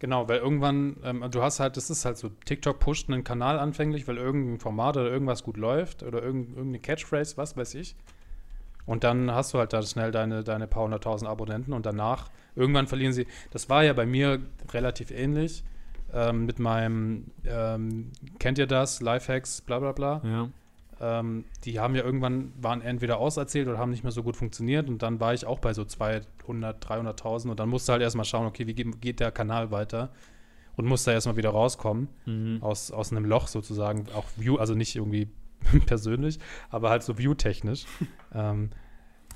Genau, 0.00 0.28
weil 0.28 0.38
irgendwann, 0.38 0.96
ähm, 1.02 1.24
du 1.30 1.42
hast 1.42 1.58
halt, 1.58 1.76
das 1.76 1.90
ist 1.90 2.04
halt 2.04 2.18
so, 2.18 2.28
TikTok 2.28 2.78
pusht 2.78 3.08
einen 3.10 3.24
Kanal 3.24 3.58
anfänglich, 3.58 4.06
weil 4.06 4.16
irgendein 4.16 4.60
Format 4.60 4.96
oder 4.96 5.10
irgendwas 5.10 5.42
gut 5.42 5.56
läuft 5.56 6.02
oder 6.02 6.22
irgend, 6.22 6.50
irgendeine 6.50 6.78
Catchphrase, 6.78 7.36
was 7.36 7.56
weiß 7.56 7.74
ich. 7.74 7.96
Und 8.86 9.04
dann 9.04 9.30
hast 9.30 9.52
du 9.52 9.58
halt 9.58 9.72
da 9.72 9.82
schnell 9.82 10.12
deine, 10.12 10.44
deine 10.44 10.66
paar 10.66 10.84
hunderttausend 10.84 11.28
Abonnenten 11.28 11.72
und 11.72 11.84
danach, 11.84 12.30
irgendwann 12.54 12.86
verlieren 12.86 13.12
sie. 13.12 13.26
Das 13.50 13.68
war 13.68 13.84
ja 13.84 13.92
bei 13.92 14.06
mir 14.06 14.40
relativ 14.72 15.10
ähnlich 15.10 15.64
ähm, 16.12 16.46
mit 16.46 16.58
meinem, 16.58 17.26
ähm, 17.44 18.12
kennt 18.38 18.58
ihr 18.58 18.66
das, 18.66 19.00
Lifehacks, 19.00 19.60
bla 19.62 19.80
bla 19.80 19.92
bla. 19.92 20.22
Ja. 20.24 20.48
Ähm, 21.00 21.44
die 21.64 21.78
haben 21.78 21.94
ja 21.94 22.02
irgendwann, 22.02 22.52
waren 22.60 22.80
entweder 22.82 23.18
auserzählt 23.18 23.68
oder 23.68 23.78
haben 23.78 23.90
nicht 23.90 24.02
mehr 24.02 24.12
so 24.12 24.22
gut 24.22 24.36
funktioniert 24.36 24.88
und 24.88 25.02
dann 25.02 25.20
war 25.20 25.32
ich 25.34 25.46
auch 25.46 25.58
bei 25.60 25.72
so 25.72 25.84
200, 25.84 26.26
300.000 26.84 27.50
und 27.50 27.60
dann 27.60 27.68
musste 27.68 27.92
halt 27.92 28.02
erstmal 28.02 28.24
schauen, 28.24 28.46
okay, 28.46 28.66
wie 28.66 28.74
geht, 28.74 29.00
geht 29.00 29.20
der 29.20 29.30
Kanal 29.30 29.70
weiter 29.70 30.10
und 30.76 30.86
musste 30.86 31.12
erstmal 31.12 31.36
wieder 31.36 31.50
rauskommen 31.50 32.08
Mhm. 32.26 32.58
aus, 32.62 32.90
aus 32.90 33.12
einem 33.12 33.24
Loch 33.24 33.46
sozusagen, 33.48 34.06
auch 34.14 34.24
View, 34.36 34.56
also 34.56 34.74
nicht 34.74 34.96
irgendwie 34.96 35.28
persönlich, 35.86 36.38
aber 36.70 36.90
halt 36.90 37.02
so 37.02 37.16
View-technisch. 37.18 37.86
ähm, 38.34 38.70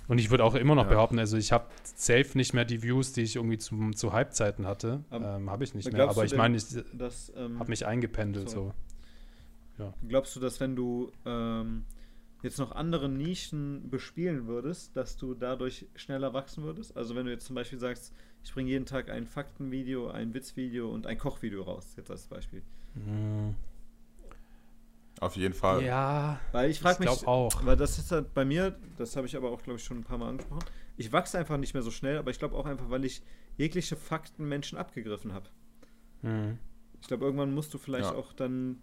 und 0.08 0.18
ich 0.18 0.30
würde 0.30 0.44
auch 0.44 0.56
immer 0.56 0.74
noch 0.74 0.84
Ja. 0.84 0.90
behaupten, 0.90 1.18
also 1.20 1.36
ich 1.36 1.52
habe 1.52 1.66
safe 1.84 2.30
nicht 2.34 2.54
mehr 2.54 2.64
die 2.64 2.82
Views, 2.82 3.12
die 3.12 3.22
ich 3.22 3.36
irgendwie 3.36 3.58
zum, 3.58 3.94
zu 3.94 4.12
Hype-Zeiten 4.12 4.66
hatte. 4.66 5.04
Ähm, 5.12 5.48
habe 5.48 5.62
ich 5.62 5.74
nicht 5.74 5.92
mehr, 5.92 6.08
aber 6.08 6.24
ich 6.24 6.36
meine, 6.36 6.56
ich 6.56 6.64
ähm, 7.36 7.60
habe 7.60 7.70
mich 7.70 7.86
eingependelt 7.86 8.50
so. 8.50 8.56
so. 8.56 8.74
Glaubst 10.08 10.34
du, 10.36 10.40
dass 10.40 10.60
wenn 10.60 10.76
du 10.76 11.12
ähm, 11.24 11.84
jetzt 12.42 12.58
noch 12.58 12.72
andere 12.72 13.08
Nischen 13.08 13.88
bespielen 13.90 14.46
würdest, 14.46 14.96
dass 14.96 15.16
du 15.16 15.34
dadurch 15.34 15.86
schneller 15.94 16.32
wachsen 16.34 16.64
würdest? 16.64 16.96
Also 16.96 17.14
wenn 17.14 17.26
du 17.26 17.32
jetzt 17.32 17.46
zum 17.46 17.54
Beispiel 17.56 17.78
sagst, 17.78 18.12
ich 18.44 18.52
bringe 18.52 18.70
jeden 18.70 18.86
Tag 18.86 19.10
ein 19.10 19.26
Faktenvideo, 19.26 20.08
ein 20.10 20.34
Witzvideo 20.34 20.90
und 20.90 21.06
ein 21.06 21.18
Kochvideo 21.18 21.62
raus, 21.62 21.94
jetzt 21.96 22.10
als 22.10 22.26
Beispiel. 22.26 22.62
Mm, 22.94 23.50
Auf 25.20 25.36
jeden 25.36 25.54
Fall. 25.54 25.84
Ja, 25.84 26.40
Weil 26.50 26.70
ich 26.70 26.80
frage 26.80 26.94
ich 26.94 27.10
mich, 27.10 27.18
glaube 27.20 27.26
auch. 27.28 27.64
weil 27.64 27.76
das 27.76 27.98
ist 27.98 28.10
halt 28.10 28.34
bei 28.34 28.44
mir, 28.44 28.76
das 28.98 29.14
habe 29.16 29.26
ich 29.26 29.36
aber 29.36 29.50
auch, 29.50 29.62
glaube 29.62 29.78
ich, 29.78 29.84
schon 29.84 29.98
ein 29.98 30.04
paar 30.04 30.18
Mal 30.18 30.28
angesprochen, 30.30 30.64
ich 30.96 31.12
wachse 31.12 31.38
einfach 31.38 31.56
nicht 31.58 31.74
mehr 31.74 31.82
so 31.82 31.90
schnell, 31.92 32.18
aber 32.18 32.30
ich 32.32 32.38
glaube 32.38 32.56
auch 32.56 32.66
einfach, 32.66 32.90
weil 32.90 33.04
ich 33.04 33.22
jegliche 33.56 33.94
Fakten 33.96 34.48
Menschen 34.48 34.76
abgegriffen 34.78 35.32
habe. 35.32 35.48
Mm. 36.22 36.58
Ich 37.00 37.06
glaube, 37.08 37.24
irgendwann 37.24 37.54
musst 37.54 37.72
du 37.74 37.78
vielleicht 37.78 38.10
Ja. 38.10 38.16
auch 38.16 38.32
dann 38.32 38.78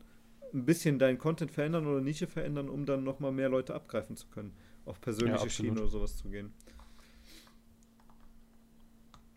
ein 0.54 0.66
bisschen 0.66 1.00
deinen 1.00 1.18
Content 1.18 1.52
verändern 1.52 1.88
oder 1.88 2.02
Nische 2.02 2.28
verändern, 2.28 2.70
um 2.70 2.86
dann 2.86 3.04
nochmal 3.04 3.32
mehr 3.32 3.50
Leute 3.50 3.74
abgreifen 3.76 4.16
zu 4.16 4.28
können. 4.28 4.54
Auf 4.86 5.00
persönliche 5.02 5.34
absolut. 5.36 5.52
Schienen 5.54 5.78
oder 5.78 5.88
sowas 5.88 6.18
zu 6.18 6.30
gehen. 6.30 6.54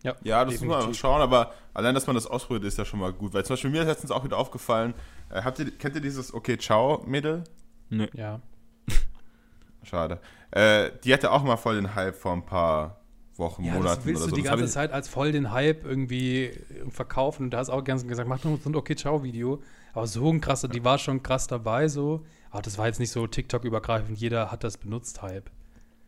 Ja, 0.03 0.17
Ja, 0.25 0.45
das 0.45 0.55
muss 0.55 0.63
man 0.63 0.71
definitiv. 0.79 1.01
schauen, 1.01 1.21
aber 1.21 1.53
allein, 1.75 1.95
dass 1.95 2.07
man 2.07 2.15
das 2.17 2.27
ausprobiert, 2.27 2.65
ist 2.65 2.79
ja 2.79 2.85
schon 2.85 2.99
mal 3.01 3.13
gut. 3.13 3.33
Weil 3.35 3.45
zum 3.45 3.55
Beispiel 3.55 3.71
mir 3.71 3.83
ist 3.83 3.87
letztens 3.89 4.11
auch 4.11 4.25
wieder 4.25 4.37
aufgefallen, 4.37 4.95
äh, 5.31 5.43
habt 5.43 5.59
ihr, 5.61 5.71
kennt 5.71 5.95
ihr 5.95 6.01
dieses 6.01 6.35
Okay 6.35 6.59
Ciao 6.59 7.03
Mädel? 7.07 7.45
Nö. 7.89 8.07
Ja. 8.15 8.41
Schade. 9.85 10.21
Äh, 10.51 10.91
die 11.05 11.13
hatte 11.13 11.31
auch 11.31 11.43
mal 11.45 11.57
voll 11.57 11.77
den 11.77 11.95
Hype 11.95 12.17
vor 12.17 12.33
ein 12.33 12.45
paar 12.45 13.01
Wochen, 13.37 13.65
Ja, 13.65 13.75
Monaten 13.75 13.97
das 13.99 14.07
willst 14.07 14.23
oder 14.23 14.31
du 14.31 14.37
so. 14.37 14.43
die 14.43 14.49
ganze 14.49 14.67
Zeit 14.67 14.93
als 14.93 15.09
voll 15.09 15.31
den 15.33 15.53
Hype 15.53 15.85
irgendwie 15.85 16.51
verkaufen. 16.91 17.45
Und 17.45 17.51
da 17.51 17.59
hast 17.59 17.71
auch 17.71 17.85
ganz 17.85 18.07
gesagt, 18.07 18.29
mach 18.29 18.43
nur 18.45 18.59
so 18.59 18.71
ein 18.71 18.75
okay 18.77 18.97
ciao 18.97 19.23
Video. 19.23 19.63
Aber 19.93 20.07
so 20.07 20.29
ein 20.31 20.41
krasser, 20.41 20.69
die 20.69 20.85
war 20.85 20.99
schon 20.99 21.23
krass 21.23 21.47
dabei 21.47 21.89
so. 21.89 22.25
Aber 22.51 22.63
das 22.63 22.79
war 22.79 22.87
jetzt 22.87 22.99
nicht 23.01 23.11
so 23.11 23.27
TikTok 23.27 23.65
übergreifend. 23.65 24.19
Jeder 24.19 24.51
hat 24.51 24.65
das 24.65 24.77
benutzt 24.79 25.23
Hype. 25.23 25.51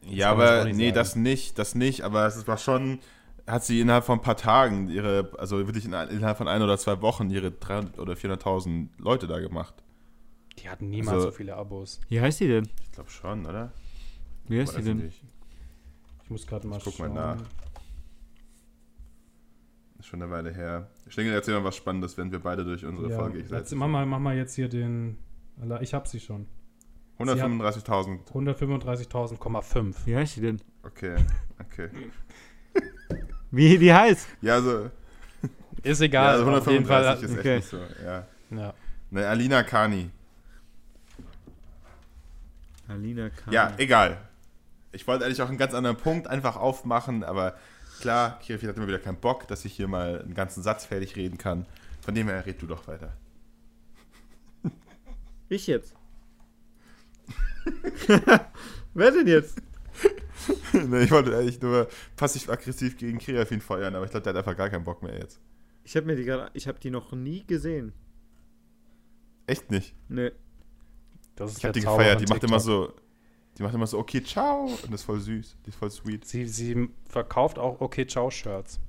Ja, 0.02 0.11
jetzt 0.11 0.24
auch 0.27 0.31
aber 0.32 0.65
nee, 0.66 0.85
sagen. 0.86 0.94
das 0.94 1.16
nicht, 1.16 1.59
das 1.59 1.74
nicht, 1.74 2.02
aber 2.02 2.27
es 2.27 2.47
war 2.47 2.59
schon, 2.59 2.98
hat 3.47 3.65
sie 3.65 3.81
innerhalb 3.81 4.05
von 4.05 4.19
ein 4.19 4.23
paar 4.23 4.36
Tagen 4.36 4.89
ihre, 4.90 5.31
also 5.39 5.59
wirklich 5.66 5.85
in, 5.86 5.93
innerhalb 5.94 6.36
von 6.36 6.48
ein 6.48 6.61
oder 6.62 6.77
zwei 6.78 7.01
Wochen 7.01 7.31
ihre 7.31 7.51
300 7.51 7.98
oder 7.98 8.12
400.000 8.15 8.89
Leute 8.98 9.27
da 9.27 9.39
gemacht. 9.40 9.74
Die 10.59 10.69
hatten 10.69 10.89
niemals 10.90 11.16
Also- 11.16 11.27
so 11.31 11.32
viele 11.32 11.56
Abos. 11.56 12.01
Wie 12.09 12.20
heißt 12.20 12.40
die 12.40 12.48
denn? 12.48 12.69
Ich 12.82 12.93
glaube 12.93 13.11
schon, 13.11 13.44
oder? 13.47 13.73
Wie 14.48 14.61
heißt 14.61 14.73
die 14.73 14.78
Weiß 14.78 14.85
denn? 14.85 14.97
nicht. 14.98 15.23
Ich 16.24 16.31
muss 16.31 16.47
gerade 16.47 16.66
mal 16.66 16.81
guck 16.85 16.98
mal 16.98 17.06
schauen. 17.06 17.15
nach. 17.15 17.36
Ist 20.05 20.10
schon 20.10 20.20
eine 20.20 20.31
Weile 20.31 20.52
her. 20.52 20.90
Schlingel, 21.09 21.32
erzähl 21.32 21.55
mal 21.55 21.64
was 21.64 21.76
Spannendes, 21.76 22.18
wenn 22.18 22.31
wir 22.31 22.39
beide 22.39 22.62
durch 22.62 22.85
unsere 22.85 23.09
Ja, 23.09 23.16
Folge 23.16 23.39
jetzt, 23.39 23.48
gesetzt 23.48 23.74
mach, 23.74 23.89
mal, 23.89 24.05
mach 24.05 24.18
mal 24.18 24.36
jetzt 24.36 24.55
hier 24.55 24.68
den. 24.68 25.16
Ich 25.81 25.94
hab 25.94 26.06
sie 26.06 26.20
schon. 26.20 26.47
135.000. 27.18 28.31
135.000,5. 28.31 29.94
Wie 30.05 30.14
heißt 30.14 30.36
die 30.36 30.40
denn? 30.43 30.60
Okay, 30.82 31.16
okay. 31.59 31.89
Wie 33.51 33.78
die 33.78 33.94
heißt? 33.94 34.28
Ja, 34.43 34.56
also, 34.56 34.90
Ist 35.82 36.01
ja, 36.01 36.05
egal. 36.05 36.39
also 36.39 36.51
auf 36.51 36.66
jeden 36.66 36.86
135 36.86 36.86
Fall. 36.86 37.24
ist 37.24 37.31
echt 37.31 37.39
okay. 37.40 37.56
nicht 37.56 37.68
so. 37.68 37.78
Ja. 38.05 38.26
Ja. 38.51 38.74
Ne, 39.10 39.26
Alina 39.26 39.62
Kani. 39.62 40.10
Alina 42.89 43.31
Kahn. 43.31 43.55
Ja, 43.55 43.72
egal. 43.78 44.18
Ich 44.93 45.06
wollte 45.06 45.24
eigentlich 45.24 45.40
auch 45.40 45.48
einen 45.48 45.56
ganz 45.56 45.72
anderen 45.72 45.97
Punkt 45.97 46.26
einfach 46.26 46.56
aufmachen, 46.56 47.24
aber 47.24 47.55
klar, 48.01 48.39
Kirfi 48.41 48.66
hat 48.66 48.77
immer 48.77 48.87
wieder 48.87 48.99
keinen 48.99 49.21
Bock, 49.21 49.47
dass 49.49 49.65
ich 49.65 49.75
hier 49.75 49.89
mal 49.89 50.23
einen 50.23 50.35
ganzen 50.35 50.62
Satz 50.62 50.85
fertig 50.85 51.16
reden 51.16 51.39
kann. 51.39 51.66
Von 52.01 52.15
dem 52.15 52.29
her 52.29 52.45
red 52.45 52.61
du 52.61 52.66
doch 52.66 52.87
weiter. 52.87 53.16
Ich 55.49 55.66
jetzt. 55.66 55.95
Wer 58.95 59.11
denn 59.11 59.27
jetzt? 59.27 59.61
ne, 60.73 61.03
ich 61.03 61.11
wollte 61.11 61.37
eigentlich 61.37 61.61
nur 61.61 61.89
passiv-aggressiv 62.16 62.97
gegen 62.97 63.19
Kirafin 63.19 63.61
feuern, 63.61 63.95
aber 63.95 64.05
ich 64.05 64.11
glaube, 64.11 64.25
der 64.25 64.33
hat 64.33 64.39
einfach 64.39 64.57
gar 64.57 64.71
keinen 64.71 64.85
Bock 64.85 65.03
mehr 65.03 65.16
jetzt. 65.19 65.41
Ich 65.85 65.97
habe 65.97 66.07
mir 66.07 66.16
die 66.16 66.25
gerade, 66.25 66.51
ich 66.55 66.66
habe 66.66 66.79
die 66.79 66.91
noch 66.91 67.12
nie 67.12 67.45
gesehen. 67.47 67.93
Echt 69.47 69.71
nicht. 69.71 69.95
Nee. 70.09 70.33
Das 71.37 71.53
ist 71.53 71.59
Ich 71.59 71.65
habe 71.65 71.73
die 71.73 71.81
Zauber 71.81 71.99
gefeiert. 71.99 72.21
Die 72.21 72.33
macht 72.33 72.45
immer 72.45 72.61
so, 72.61 72.95
die 73.56 73.62
macht 73.62 73.74
immer 73.74 73.86
so, 73.86 73.98
okay, 73.98 74.22
ciao. 74.22 74.64
Und 74.64 74.93
das 74.93 75.01
ist 75.01 75.05
voll 75.05 75.20
süß. 75.20 75.56
Die 75.64 75.68
ist 75.68 75.76
voll 75.76 75.90
sweet. 75.90 76.24
Sie, 76.24 76.47
sie 76.47 76.89
verkauft 77.09 77.59
auch 77.59 77.81
Okay 77.81 78.06
Ciao 78.06 78.31
Shirts. 78.31 78.81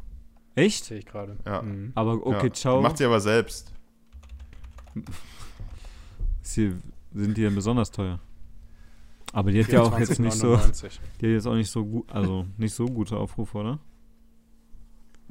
Echt? 0.55 0.85
Sehe 0.85 0.99
ich 0.99 1.05
gerade. 1.05 1.37
Ja. 1.45 1.61
Mhm. 1.61 1.91
Aber 1.95 2.25
okay, 2.25 2.47
ja. 2.47 2.53
ciao. 2.53 2.81
Macht 2.81 2.97
sie 2.97 3.05
aber 3.05 3.19
selbst. 3.19 3.71
Sie, 6.41 6.73
sind 7.13 7.37
die 7.37 7.41
denn 7.41 7.55
besonders 7.55 7.91
teuer? 7.91 8.19
Aber 9.33 9.51
die 9.51 9.61
hat 9.61 9.71
ja 9.71 9.81
auch 9.81 9.99
jetzt 9.99 10.17
nicht 10.19 10.37
so, 10.37 10.55
24,99. 10.55 10.99
die 11.19 11.25
hat 11.25 11.31
jetzt 11.33 11.47
auch 11.47 11.55
nicht 11.55 11.69
so 11.69 11.83
gut, 11.83 12.09
also 12.09 12.45
nicht 12.57 12.73
so 12.73 12.85
gute 12.85 13.17
Aufrufe, 13.17 13.57
oder? 13.57 13.79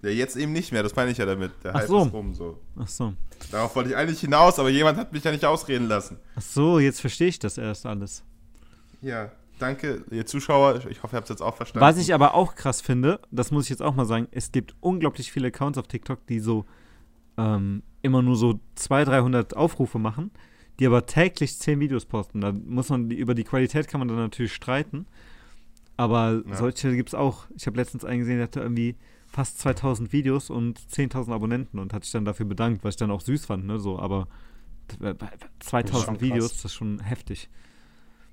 Ja, 0.02 0.10
jetzt 0.10 0.36
eben 0.36 0.52
nicht 0.52 0.72
mehr, 0.72 0.82
das 0.82 0.94
meine 0.94 1.10
ich 1.10 1.16
ja 1.16 1.24
damit. 1.24 1.52
Der 1.64 1.74
Ach 1.74 1.80
Hype 1.80 1.88
so. 1.88 2.02
ist 2.02 2.12
rum 2.12 2.34
so. 2.34 2.58
Ach 2.76 2.86
so. 2.86 3.14
Darauf 3.50 3.74
wollte 3.74 3.90
ich 3.90 3.96
eigentlich 3.96 4.20
hinaus, 4.20 4.58
aber 4.58 4.68
jemand 4.68 4.98
hat 4.98 5.12
mich 5.14 5.24
ja 5.24 5.32
nicht 5.32 5.46
ausreden 5.46 5.88
lassen. 5.88 6.18
Ach 6.36 6.42
so, 6.42 6.78
jetzt 6.78 7.00
verstehe 7.00 7.28
ich 7.28 7.38
das 7.38 7.56
erst 7.56 7.86
alles. 7.86 8.22
Ja, 9.04 9.30
danke, 9.58 10.02
ihr 10.10 10.26
Zuschauer. 10.26 10.86
Ich 10.88 11.02
hoffe, 11.02 11.14
ihr 11.14 11.18
habt 11.18 11.24
es 11.26 11.34
jetzt 11.34 11.42
auch 11.42 11.54
verstanden. 11.54 11.84
Was 11.86 11.98
ich 11.98 12.14
aber 12.14 12.34
auch 12.34 12.54
krass 12.54 12.80
finde, 12.80 13.20
das 13.30 13.50
muss 13.50 13.64
ich 13.64 13.70
jetzt 13.70 13.82
auch 13.82 13.94
mal 13.94 14.06
sagen, 14.06 14.28
es 14.30 14.50
gibt 14.50 14.74
unglaublich 14.80 15.30
viele 15.30 15.48
Accounts 15.48 15.78
auf 15.78 15.86
TikTok, 15.86 16.26
die 16.26 16.40
so 16.40 16.64
ähm, 17.36 17.82
immer 18.02 18.22
nur 18.22 18.36
so 18.36 18.60
200, 18.76 19.08
300 19.14 19.56
Aufrufe 19.56 19.98
machen, 19.98 20.30
die 20.78 20.86
aber 20.86 21.06
täglich 21.06 21.58
10 21.58 21.80
Videos 21.80 22.06
posten. 22.06 22.40
Da 22.40 22.52
muss 22.52 22.88
man, 22.88 23.10
über 23.10 23.34
die 23.34 23.44
Qualität 23.44 23.88
kann 23.88 24.00
man 24.00 24.08
dann 24.08 24.16
natürlich 24.16 24.54
streiten. 24.54 25.06
Aber 25.96 26.42
Ja. 26.48 26.56
solche 26.56 26.96
gibt 26.96 27.10
es 27.10 27.14
auch. 27.14 27.46
Ich 27.56 27.66
habe 27.66 27.76
letztens 27.76 28.04
einen 28.04 28.20
gesehen, 28.20 28.36
der 28.36 28.44
hatte 28.44 28.60
irgendwie 28.60 28.96
fast 29.26 29.58
2000 29.60 30.12
Videos 30.12 30.48
und 30.50 30.78
10.000 30.78 31.32
Abonnenten 31.32 31.78
und 31.78 31.92
hat 31.92 32.04
sich 32.04 32.12
dann 32.12 32.24
dafür 32.24 32.46
bedankt, 32.46 32.84
was 32.84 32.94
ich 32.94 32.98
dann 32.98 33.10
auch 33.10 33.20
süß 33.20 33.46
fand, 33.46 33.66
ne, 33.66 33.78
so, 33.78 33.98
aber 33.98 34.28
äh, 35.00 35.14
Das 35.14 35.30
ist 35.32 35.62
2000 35.70 36.04
schon 36.06 36.20
Videos, 36.20 36.52
das 36.52 36.64
ist 36.66 36.74
schon 36.74 37.00
heftig. 37.00 37.48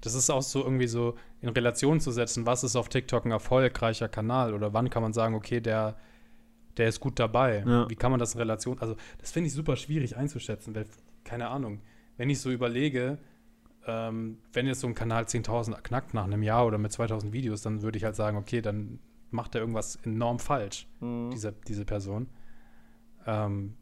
Das 0.02 0.16
ist 0.16 0.30
auch 0.30 0.42
so 0.42 0.64
irgendwie 0.64 0.88
so 0.88 1.16
in 1.42 1.50
Relation 1.50 2.00
zu 2.00 2.12
setzen, 2.12 2.46
was 2.46 2.64
ist 2.64 2.76
auf 2.76 2.90
TikTok 2.90 3.26
ein 3.26 3.32
erfolgreicher 3.32 4.10
Kanal 4.10 4.54
oder 4.54 4.74
wann 4.74 4.90
kann 4.90 5.04
man 5.04 5.14
sagen, 5.14 5.36
okay, 5.36 5.62
der, 5.62 5.96
der 6.78 6.88
ist 6.88 7.00
gut 7.00 7.20
dabei. 7.20 7.64
Ja. 7.66 7.90
Wie 7.90 7.96
kann 7.96 8.12
man 8.12 8.20
das 8.20 8.34
in 8.34 8.40
Relation, 8.40 8.80
also 8.80 8.96
das 9.20 9.32
finde 9.32 9.48
ich 9.48 9.54
super 9.54 9.76
schwierig 9.76 10.18
einzuschätzen, 10.18 10.74
weil, 10.76 10.86
keine 11.24 11.50
Ahnung, 11.50 11.82
wenn 12.18 12.30
ich 12.30 12.40
so 12.40 12.50
überlege, 12.52 13.20
ähm, 13.86 14.40
wenn 14.54 14.68
jetzt 14.68 14.82
so 14.82 14.88
ein 14.88 14.96
Kanal 14.96 15.24
10.000 15.24 15.82
knackt 15.82 16.14
nach 16.14 16.26
einem 16.26 16.44
Jahr 16.44 16.66
oder 16.66 16.78
mit 16.78 16.92
2.000 16.92 17.32
Videos, 17.32 17.62
dann 17.62 17.82
würde 17.82 17.98
ich 17.98 18.04
halt 18.04 18.16
sagen, 18.16 18.38
okay, 18.38 18.62
dann 18.62 19.00
macht 19.32 19.56
er 19.56 19.62
irgendwas 19.62 19.96
enorm 19.98 20.40
falsch, 20.40 20.88
diese, 21.00 21.54
diese 21.68 21.86
Person. 21.86 22.28
Ähm, 23.26 23.76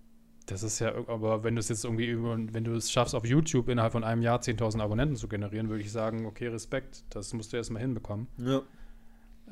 das 0.49 0.63
ist 0.63 0.79
ja, 0.79 0.95
aber 1.07 1.43
wenn 1.43 1.55
du 1.55 1.59
es 1.59 1.69
jetzt 1.69 1.85
irgendwie 1.85 2.17
wenn 2.17 2.63
du 2.63 2.73
es 2.73 2.91
schaffst, 2.91 3.13
auf 3.13 3.23
YouTube 3.23 3.69
innerhalb 3.69 3.91
von 3.91 4.03
einem 4.03 4.23
Jahr 4.23 4.39
10.000 4.39 4.81
Abonnenten 4.81 5.15
zu 5.15 5.27
generieren, 5.27 5.69
würde 5.69 5.83
ich 5.83 5.91
sagen, 5.91 6.25
okay, 6.25 6.47
Respekt, 6.47 7.03
das 7.11 7.33
musst 7.33 7.53
du 7.53 7.57
erstmal 7.57 7.83
hinbekommen. 7.83 8.27
Ja. 8.37 8.61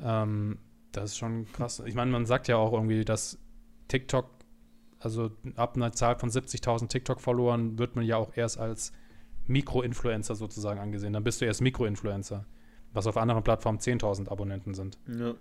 Ähm, 0.02 0.58
das 0.90 1.10
ist 1.10 1.18
schon 1.18 1.46
krass. 1.52 1.80
Ich 1.86 1.94
meine, 1.94 2.10
man 2.10 2.26
sagt 2.26 2.48
ja 2.48 2.56
auch 2.56 2.72
irgendwie, 2.72 3.04
dass 3.04 3.38
TikTok, 3.86 4.28
also 4.98 5.30
ab 5.54 5.76
einer 5.76 5.92
Zahl 5.92 6.18
von 6.18 6.30
70.000 6.30 6.88
TikTok-Followern 6.88 7.78
wird 7.78 7.94
man 7.94 8.04
ja 8.04 8.16
auch 8.16 8.36
erst 8.36 8.58
als 8.58 8.92
Mikro-Influencer 9.46 10.34
sozusagen 10.34 10.80
angesehen. 10.80 11.12
Dann 11.12 11.22
bist 11.22 11.40
du 11.40 11.44
erst 11.44 11.60
Mikro-Influencer, 11.60 12.44
was 12.92 13.06
auf 13.06 13.16
anderen 13.16 13.44
Plattformen 13.44 13.78
10.000 13.78 14.28
Abonnenten 14.28 14.74
sind. 14.74 14.98
Ja. 15.06 15.34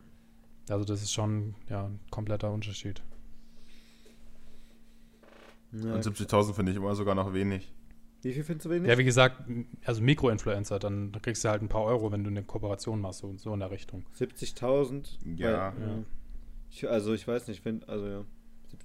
Also 0.69 0.85
das 0.85 1.01
ist 1.01 1.13
schon 1.13 1.55
ja, 1.67 1.87
ein 1.87 1.99
kompletter 2.11 2.51
Unterschied. 2.51 3.01
Ja. 5.71 5.93
Und 5.93 6.03
70.000 6.03 6.53
finde 6.53 6.71
ich 6.71 6.77
immer 6.77 6.95
sogar 6.95 7.15
noch 7.15 7.33
wenig. 7.33 7.73
Wie 8.23 8.33
viel 8.33 8.43
findest 8.43 8.65
du 8.65 8.69
wenig? 8.71 8.89
Ja, 8.89 8.97
wie 8.97 9.03
gesagt, 9.03 9.43
also 9.85 10.01
Mikroinfluencer, 10.01 10.79
dann 10.79 11.11
kriegst 11.21 11.43
du 11.43 11.49
halt 11.49 11.61
ein 11.61 11.69
paar 11.69 11.83
Euro, 11.83 12.11
wenn 12.11 12.23
du 12.23 12.29
eine 12.29 12.43
Kooperation 12.43 12.99
machst, 12.99 13.19
so, 13.19 13.35
so 13.37 13.53
in 13.53 13.59
der 13.59 13.71
Richtung. 13.71 14.05
70.000. 14.17 15.17
Ja. 15.35 15.47
Weil, 15.47 15.53
ja. 15.53 15.73
Ich, 16.69 16.89
also 16.89 17.13
ich 17.13 17.27
weiß 17.27 17.47
nicht, 17.47 17.63
wenn, 17.63 17.83
also 17.83 18.07
ja. 18.07 18.25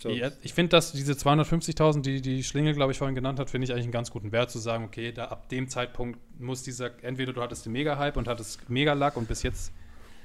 70.000. 0.00 0.10
Ja, 0.12 0.30
ich 0.42 0.54
finde, 0.54 0.70
dass 0.70 0.92
diese 0.92 1.14
250.000, 1.14 2.02
die 2.02 2.20
die 2.20 2.44
Schlingel, 2.44 2.74
glaube 2.74 2.92
ich, 2.92 2.98
vorhin 2.98 3.14
genannt 3.14 3.38
hat, 3.38 3.50
finde 3.50 3.64
ich 3.64 3.72
eigentlich 3.72 3.84
einen 3.84 3.92
ganz 3.92 4.10
guten 4.10 4.32
Wert 4.32 4.50
zu 4.50 4.58
sagen, 4.58 4.84
okay, 4.84 5.12
da 5.12 5.26
ab 5.26 5.48
dem 5.48 5.68
Zeitpunkt 5.68 6.18
muss 6.38 6.62
dieser, 6.62 7.02
entweder 7.02 7.32
du 7.32 7.40
hattest 7.40 7.66
den 7.66 7.72
Mega-Hype 7.72 8.16
und 8.16 8.28
hattest 8.28 8.68
Mega-Luck 8.68 9.16
und 9.16 9.28
bis 9.28 9.42
jetzt 9.42 9.72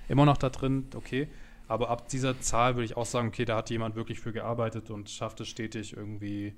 immer 0.09 0.25
noch 0.25 0.37
da 0.37 0.49
drin, 0.49 0.87
okay, 0.95 1.27
aber 1.67 1.89
ab 1.89 2.07
dieser 2.09 2.39
Zahl 2.39 2.75
würde 2.75 2.85
ich 2.85 2.97
auch 2.97 3.05
sagen, 3.05 3.27
okay, 3.29 3.45
da 3.45 3.57
hat 3.57 3.69
jemand 3.69 3.95
wirklich 3.95 4.19
für 4.19 4.31
gearbeitet 4.33 4.89
und 4.89 5.09
schafft 5.09 5.39
es 5.41 5.47
stetig 5.47 5.95
irgendwie, 5.95 6.55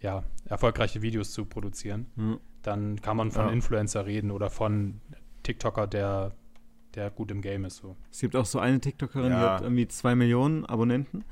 ja, 0.00 0.22
erfolgreiche 0.44 1.02
Videos 1.02 1.32
zu 1.32 1.44
produzieren. 1.44 2.06
Hm. 2.16 2.38
Dann 2.62 3.00
kann 3.00 3.16
man 3.16 3.30
von 3.30 3.46
Ja. 3.46 3.52
Influencer 3.52 4.06
reden 4.06 4.30
oder 4.30 4.50
von 4.50 5.00
TikToker, 5.42 5.86
der, 5.86 6.34
der 6.94 7.10
gut 7.10 7.30
im 7.30 7.40
Game 7.42 7.64
ist, 7.64 7.76
so. 7.76 7.96
Es 8.10 8.20
gibt 8.20 8.36
auch 8.36 8.46
so 8.46 8.58
eine 8.58 8.80
TikTokerin, 8.80 9.32
die 9.32 9.38
Ja. 9.38 9.54
hat 9.54 9.62
irgendwie 9.62 9.88
zwei 9.88 10.14
Millionen 10.14 10.64
Abonnenten 10.66 11.24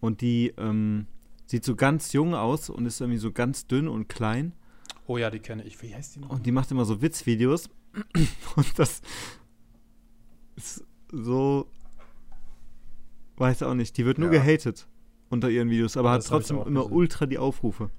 und 0.00 0.20
die 0.20 0.52
ähm, 0.58 1.06
sieht 1.46 1.64
so 1.64 1.74
ganz 1.76 2.12
jung 2.12 2.34
aus 2.34 2.70
und 2.70 2.86
ist 2.86 3.00
irgendwie 3.00 3.18
so 3.18 3.32
ganz 3.32 3.66
dünn 3.66 3.88
und 3.88 4.08
klein 4.08 4.52
Oh 5.08 5.18
ja, 5.18 5.30
die 5.30 5.40
kenne 5.40 5.64
ich. 5.64 5.82
Wie 5.82 5.92
heißt 5.94 6.14
die 6.16 6.20
noch? 6.20 6.30
und 6.30 6.46
die 6.46 6.52
macht 6.52 6.70
immer 6.70 6.84
so 6.84 7.02
Witzvideos 7.02 7.68
und 8.56 8.78
das 8.78 9.02
ist 10.56 10.84
so, 11.10 11.66
weiß 13.42 13.62
auch 13.64 13.74
nicht, 13.74 13.96
die 13.98 14.06
wird 14.06 14.18
nur 14.18 14.32
Ja. 14.32 14.40
gehatet 14.42 14.86
unter 15.28 15.50
ihren 15.50 15.68
Videos, 15.68 15.96
aber 15.98 16.08
Ja, 16.08 16.12
hat 16.14 16.18
das 16.20 16.26
ich 16.26 16.30
trotzdem 16.30 16.56
immer 16.62 16.80
gesehen. 16.82 16.92
ultra 16.96 17.26
die 17.26 17.38
Aufrufe. 17.38 17.90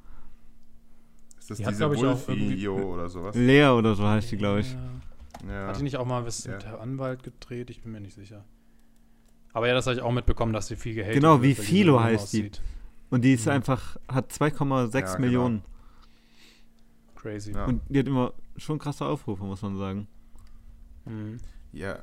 Ist 1.38 1.49
das 1.52 1.57
Die 1.57 1.65
hat, 1.65 1.74
diese 1.74 1.90
Wolfio 1.90 2.76
oder 2.94 3.10
sowas? 3.10 3.36
Lea 3.36 3.68
oder 3.68 3.94
so 3.95 4.07
heißt 4.07 4.32
die, 4.32 4.38
glaube 4.38 4.61
ich. 4.61 4.76
Ja. 5.48 5.68
Hat 5.68 5.78
die 5.78 5.84
nicht 5.84 5.98
auch 5.98 6.06
mal 6.06 6.26
was 6.26 6.45
Ja. 6.45 6.53
mit 6.53 6.64
der 6.64 6.80
Anwalt 6.80 7.22
gedreht? 7.24 7.70
Ich 7.70 7.82
bin 7.82 7.91
mir 7.91 7.99
nicht 8.02 8.15
sicher. 8.15 8.45
Aber 9.52 9.68
ja, 9.68 9.74
das 9.74 9.86
habe 9.86 9.95
ich 9.95 10.02
auch 10.02 10.11
mitbekommen, 10.11 10.53
dass 10.53 10.68
sie 10.68 10.76
viel 10.78 10.95
gehatet 10.95 11.15
Genau, 11.15 11.41
wie 11.41 11.49
die 11.53 11.56
Philo 11.61 11.99
heißt 12.02 12.34
die. 12.34 12.40
aussieht. 12.40 12.61
Und 13.11 13.22
die 13.24 13.34
ist 13.34 13.45
Mhm. 13.45 13.52
einfach, 13.52 13.98
hat 14.07 14.32
2,6 14.32 15.11
Ja, 15.11 15.15
genau. 15.18 15.26
Millionen. 15.28 15.61
Crazy. 17.15 17.52
Ja. 17.52 17.65
Und 17.65 17.82
die 17.90 17.99
hat 17.99 18.07
immer 18.07 18.34
schon 18.57 18.80
krasse 18.80 19.06
Aufrufe, 19.06 19.44
muss 19.44 19.61
man 19.61 19.78
sagen. 19.78 20.07
Mhm. 21.06 21.38
Ja. 21.72 21.99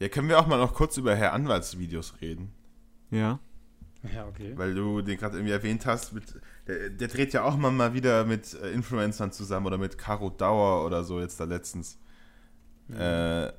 Ja, 0.00 0.08
können 0.08 0.28
wir 0.28 0.38
auch 0.40 0.46
mal 0.46 0.58
noch 0.58 0.74
kurz 0.74 0.96
über 0.96 1.14
Herr 1.14 1.32
Anwaltsvideos 1.32 2.14
reden? 2.20 2.52
Ja. 3.12 3.38
Ja, 4.12 4.26
okay. 4.26 4.52
Weil 4.56 4.74
du 4.74 5.00
den 5.00 5.16
gerade 5.16 5.36
irgendwie 5.36 5.52
erwähnt 5.52 5.86
hast, 5.86 6.12
mit, 6.12 6.24
der, 6.66 6.90
der 6.90 7.06
dreht 7.06 7.32
ja 7.32 7.44
auch 7.44 7.56
mal, 7.56 7.70
mal 7.70 7.94
wieder 7.94 8.24
mit 8.24 8.54
äh, 8.54 8.72
Influencern 8.72 9.30
zusammen 9.30 9.66
oder 9.66 9.78
mit 9.78 9.96
Caro 9.96 10.30
Dauer 10.30 10.84
oder 10.84 11.04
so 11.04 11.20
jetzt 11.20 11.38
da 11.38 11.44
letztens. 11.44 11.98
Mhm. 12.88 12.96
Äh, 12.96 13.52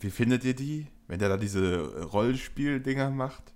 wie 0.00 0.10
findet 0.10 0.44
ihr 0.44 0.54
die, 0.54 0.86
wenn 1.06 1.18
der 1.18 1.28
da 1.28 1.36
diese 1.36 2.02
Rollenspiel-Dinger 2.04 3.10
macht? 3.10 3.52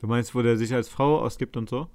Du 0.00 0.06
meinst, 0.06 0.34
wo 0.34 0.42
der 0.42 0.58
sich 0.58 0.74
als 0.74 0.88
Frau 0.88 1.20
ausgibt 1.20 1.56
und 1.56 1.70
so? 1.70 1.88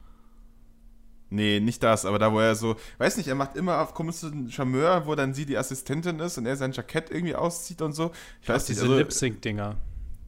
Nee, 1.30 1.60
nicht 1.60 1.84
das, 1.84 2.06
aber 2.06 2.18
da, 2.18 2.34
wo 2.34 2.39
er 2.39 2.56
so, 2.56 2.76
weiß 2.97 3.18
nicht, 3.18 3.27
er 3.27 3.35
macht 3.35 3.56
immer 3.56 3.81
auf 3.81 3.93
komischen 3.93 4.49
Charmeur, 4.49 5.06
wo 5.06 5.14
dann 5.14 5.35
sie 5.35 5.45
die 5.45 5.57
Assistentin 5.57 6.19
ist 6.19 6.39
und 6.39 6.47
er 6.47 6.56
sein 6.56 6.72
Jackett 6.72 7.11
irgendwie 7.11 7.35
auszieht 7.35 7.84
und 7.84 7.93
so. 7.93 8.11
Ich 8.41 8.49
weiß 8.49 8.68
nicht, 8.68 8.80
Diese 8.80 8.88
also, 8.88 8.97
Lip-Sync-Dinger. 8.97 9.77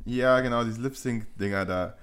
Ja, 0.05 0.41
genau, 0.41 0.63
diese 0.63 0.79
Lip-Sync-Dinger 0.81 1.65
da. 1.65 1.95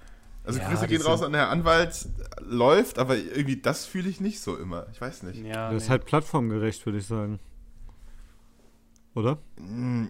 Also 0.48 0.60
Ja, 0.60 0.68
Grüße 0.70 0.86
gehen 0.86 1.02
raus 1.02 1.22
an 1.22 1.32
der 1.32 1.50
Anwalt, 1.50 2.08
läuft, 2.40 2.98
aber 2.98 3.16
irgendwie 3.16 3.60
das 3.60 3.84
fühle 3.84 4.08
ich 4.08 4.18
nicht 4.20 4.40
so 4.40 4.56
immer. 4.56 4.86
Ich 4.92 5.00
weiß 5.00 5.22
nicht. 5.24 5.44
Ja, 5.44 5.70
das 5.70 5.82
ist 5.82 5.88
nee. 5.88 5.90
halt 5.90 6.06
plattformgerecht, 6.06 6.84
würde 6.86 6.98
ich 6.98 7.06
sagen. 7.06 7.38
Oder? 9.14 9.38
Mm, 9.60 10.06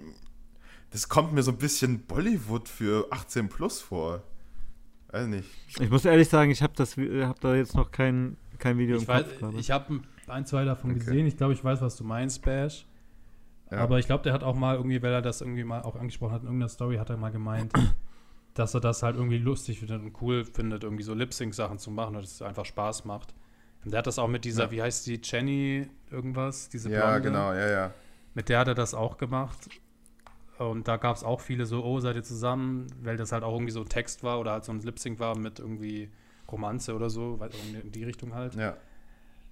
Das 0.90 1.08
kommt 1.08 1.32
mir 1.32 1.42
so 1.42 1.50
ein 1.50 1.58
bisschen 1.58 2.00
Bollywood 2.06 2.68
für 2.68 3.08
18 3.10 3.48
plus 3.48 3.80
vor. 3.80 4.22
Weiß 5.10 5.26
nicht. 5.26 5.48
Ich 5.80 5.90
muss 5.90 6.04
ehrlich 6.04 6.28
sagen, 6.28 6.50
ich 6.50 6.62
habe 6.62 6.72
das, 6.76 6.96
äh, 6.96 7.24
hab 7.24 7.40
da 7.40 7.54
jetzt 7.56 7.74
noch 7.74 7.90
kein, 7.90 8.36
kein 8.58 8.78
Video 8.78 8.96
ich 8.96 9.02
im 9.02 9.08
weiß, 9.08 9.24
Kopf 9.24 9.38
gerade. 9.38 9.58
ich 9.58 9.70
habe 9.72 10.00
ein, 10.28 10.46
zwei 10.46 10.64
davon 10.64 10.90
Okay. 10.92 11.00
gesehen. 11.00 11.26
Ich 11.26 11.36
glaube, 11.36 11.52
ich 11.54 11.64
weiß, 11.64 11.80
was 11.80 11.96
du 11.96 12.04
meinst, 12.04 12.42
Bash. 12.42 12.86
Ja. 13.70 13.78
Aber 13.78 13.98
ich 13.98 14.06
glaube, 14.06 14.22
der 14.22 14.32
hat 14.32 14.44
auch 14.44 14.54
mal 14.54 14.76
irgendwie, 14.76 15.02
weil 15.02 15.12
er 15.12 15.20
das 15.22 15.40
irgendwie 15.40 15.64
mal 15.64 15.82
auch 15.82 15.96
angesprochen 15.96 16.32
hat, 16.32 16.42
in 16.42 16.46
irgendeiner 16.48 16.68
Story 16.68 16.96
hat 16.96 17.10
er 17.10 17.16
mal 17.16 17.30
gemeint, 17.32 17.72
dass 18.58 18.74
er 18.74 18.80
das 18.80 19.02
halt 19.02 19.16
irgendwie 19.16 19.38
lustig 19.38 19.78
findet 19.80 20.02
und 20.02 20.20
cool 20.22 20.44
findet, 20.44 20.84
irgendwie 20.84 21.02
so 21.04 21.14
Lip-Sync-Sachen 21.14 21.78
zu 21.78 21.90
machen 21.90 22.16
und 22.16 22.24
es 22.24 22.42
einfach 22.42 22.64
Spaß 22.64 23.04
macht. 23.04 23.34
Und 23.84 23.92
der 23.92 23.98
hat 23.98 24.06
das 24.06 24.18
auch 24.18 24.28
mit 24.28 24.44
dieser, 24.44 24.64
Ja. 24.64 24.70
wie 24.72 24.82
heißt 24.82 25.06
die, 25.06 25.20
Jenny 25.22 25.88
irgendwas, 26.10 26.68
diese 26.68 26.90
Ja, 26.90 27.06
Blonde. 27.06 27.22
genau, 27.22 27.52
ja, 27.52 27.68
ja. 27.70 27.94
Mit 28.34 28.48
der 28.48 28.58
hat 28.60 28.68
er 28.68 28.74
das 28.74 28.94
auch 28.94 29.16
gemacht. 29.18 29.68
Und 30.58 30.88
da 30.88 30.96
gab 30.96 31.14
es 31.16 31.22
auch 31.22 31.40
viele 31.40 31.66
so, 31.66 31.84
oh, 31.84 32.00
seid 32.00 32.16
ihr 32.16 32.24
zusammen, 32.24 32.88
weil 33.02 33.16
das 33.16 33.30
halt 33.30 33.44
auch 33.44 33.52
irgendwie 33.52 33.70
so 33.70 33.80
ein 33.80 33.88
Text 33.88 34.24
war 34.24 34.40
oder 34.40 34.52
halt 34.52 34.64
so 34.64 34.72
ein 34.72 34.80
Lip-Sync 34.80 35.20
war 35.20 35.38
mit 35.38 35.60
irgendwie 35.60 36.10
Romanze 36.50 36.94
oder 36.94 37.10
so, 37.10 37.38
in 37.84 37.92
die 37.92 38.02
Richtung 38.04 38.34
halt. 38.34 38.54
Ja, 38.56 38.76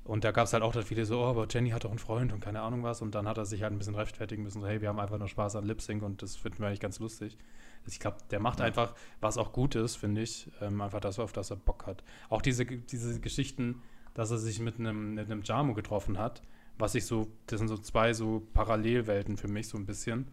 Und 0.02 0.24
da 0.24 0.32
gab 0.32 0.46
es 0.46 0.52
halt 0.52 0.62
auch 0.64 0.72
dann 0.72 0.82
viele 0.82 1.04
so, 1.04 1.20
oh, 1.20 1.26
aber 1.26 1.46
Jenny 1.48 1.70
hat 1.70 1.84
doch 1.84 1.90
einen 1.90 1.98
Freund 2.00 2.32
und 2.32 2.40
keine 2.40 2.60
Ahnung 2.62 2.82
was. 2.82 3.02
Und 3.02 3.14
dann 3.14 3.28
hat 3.28 3.38
er 3.38 3.44
sich 3.44 3.62
halt 3.62 3.72
ein 3.72 3.78
bisschen 3.78 3.94
rechtfertigen 3.94 4.42
müssen, 4.42 4.60
so, 4.62 4.66
hey, 4.66 4.80
wir 4.80 4.88
haben 4.88 4.98
einfach 4.98 5.18
nur 5.18 5.28
Spaß 5.28 5.54
an 5.56 5.64
Lip-Sync 5.64 6.02
und 6.02 6.22
das 6.22 6.34
finden 6.36 6.58
wir 6.58 6.66
eigentlich 6.68 6.80
ganz 6.80 6.98
lustig. 6.98 7.36
Ich 7.86 8.00
glaube, 8.00 8.18
der 8.30 8.40
macht 8.40 8.60
einfach, 8.60 8.94
was 9.20 9.38
auch 9.38 9.52
gut 9.52 9.74
ist, 9.74 9.96
finde 9.96 10.22
ich, 10.22 10.50
ähm, 10.60 10.80
einfach 10.80 11.00
das, 11.00 11.18
auf 11.18 11.32
das 11.32 11.50
er 11.50 11.56
Bock 11.56 11.86
hat. 11.86 12.02
Auch 12.28 12.42
diese, 12.42 12.64
diese 12.66 13.20
Geschichten, 13.20 13.82
dass 14.14 14.30
er 14.30 14.38
sich 14.38 14.60
mit 14.60 14.78
einem, 14.78 15.14
mit 15.14 15.30
einem 15.30 15.42
Jamo 15.42 15.74
getroffen 15.74 16.18
hat, 16.18 16.42
was 16.78 16.94
ich 16.94 17.06
so, 17.06 17.28
das 17.46 17.58
sind 17.58 17.68
so 17.68 17.78
zwei 17.78 18.12
so 18.12 18.42
Parallelwelten 18.54 19.36
für 19.36 19.48
mich 19.48 19.68
so 19.68 19.78
ein 19.78 19.86
bisschen. 19.86 20.28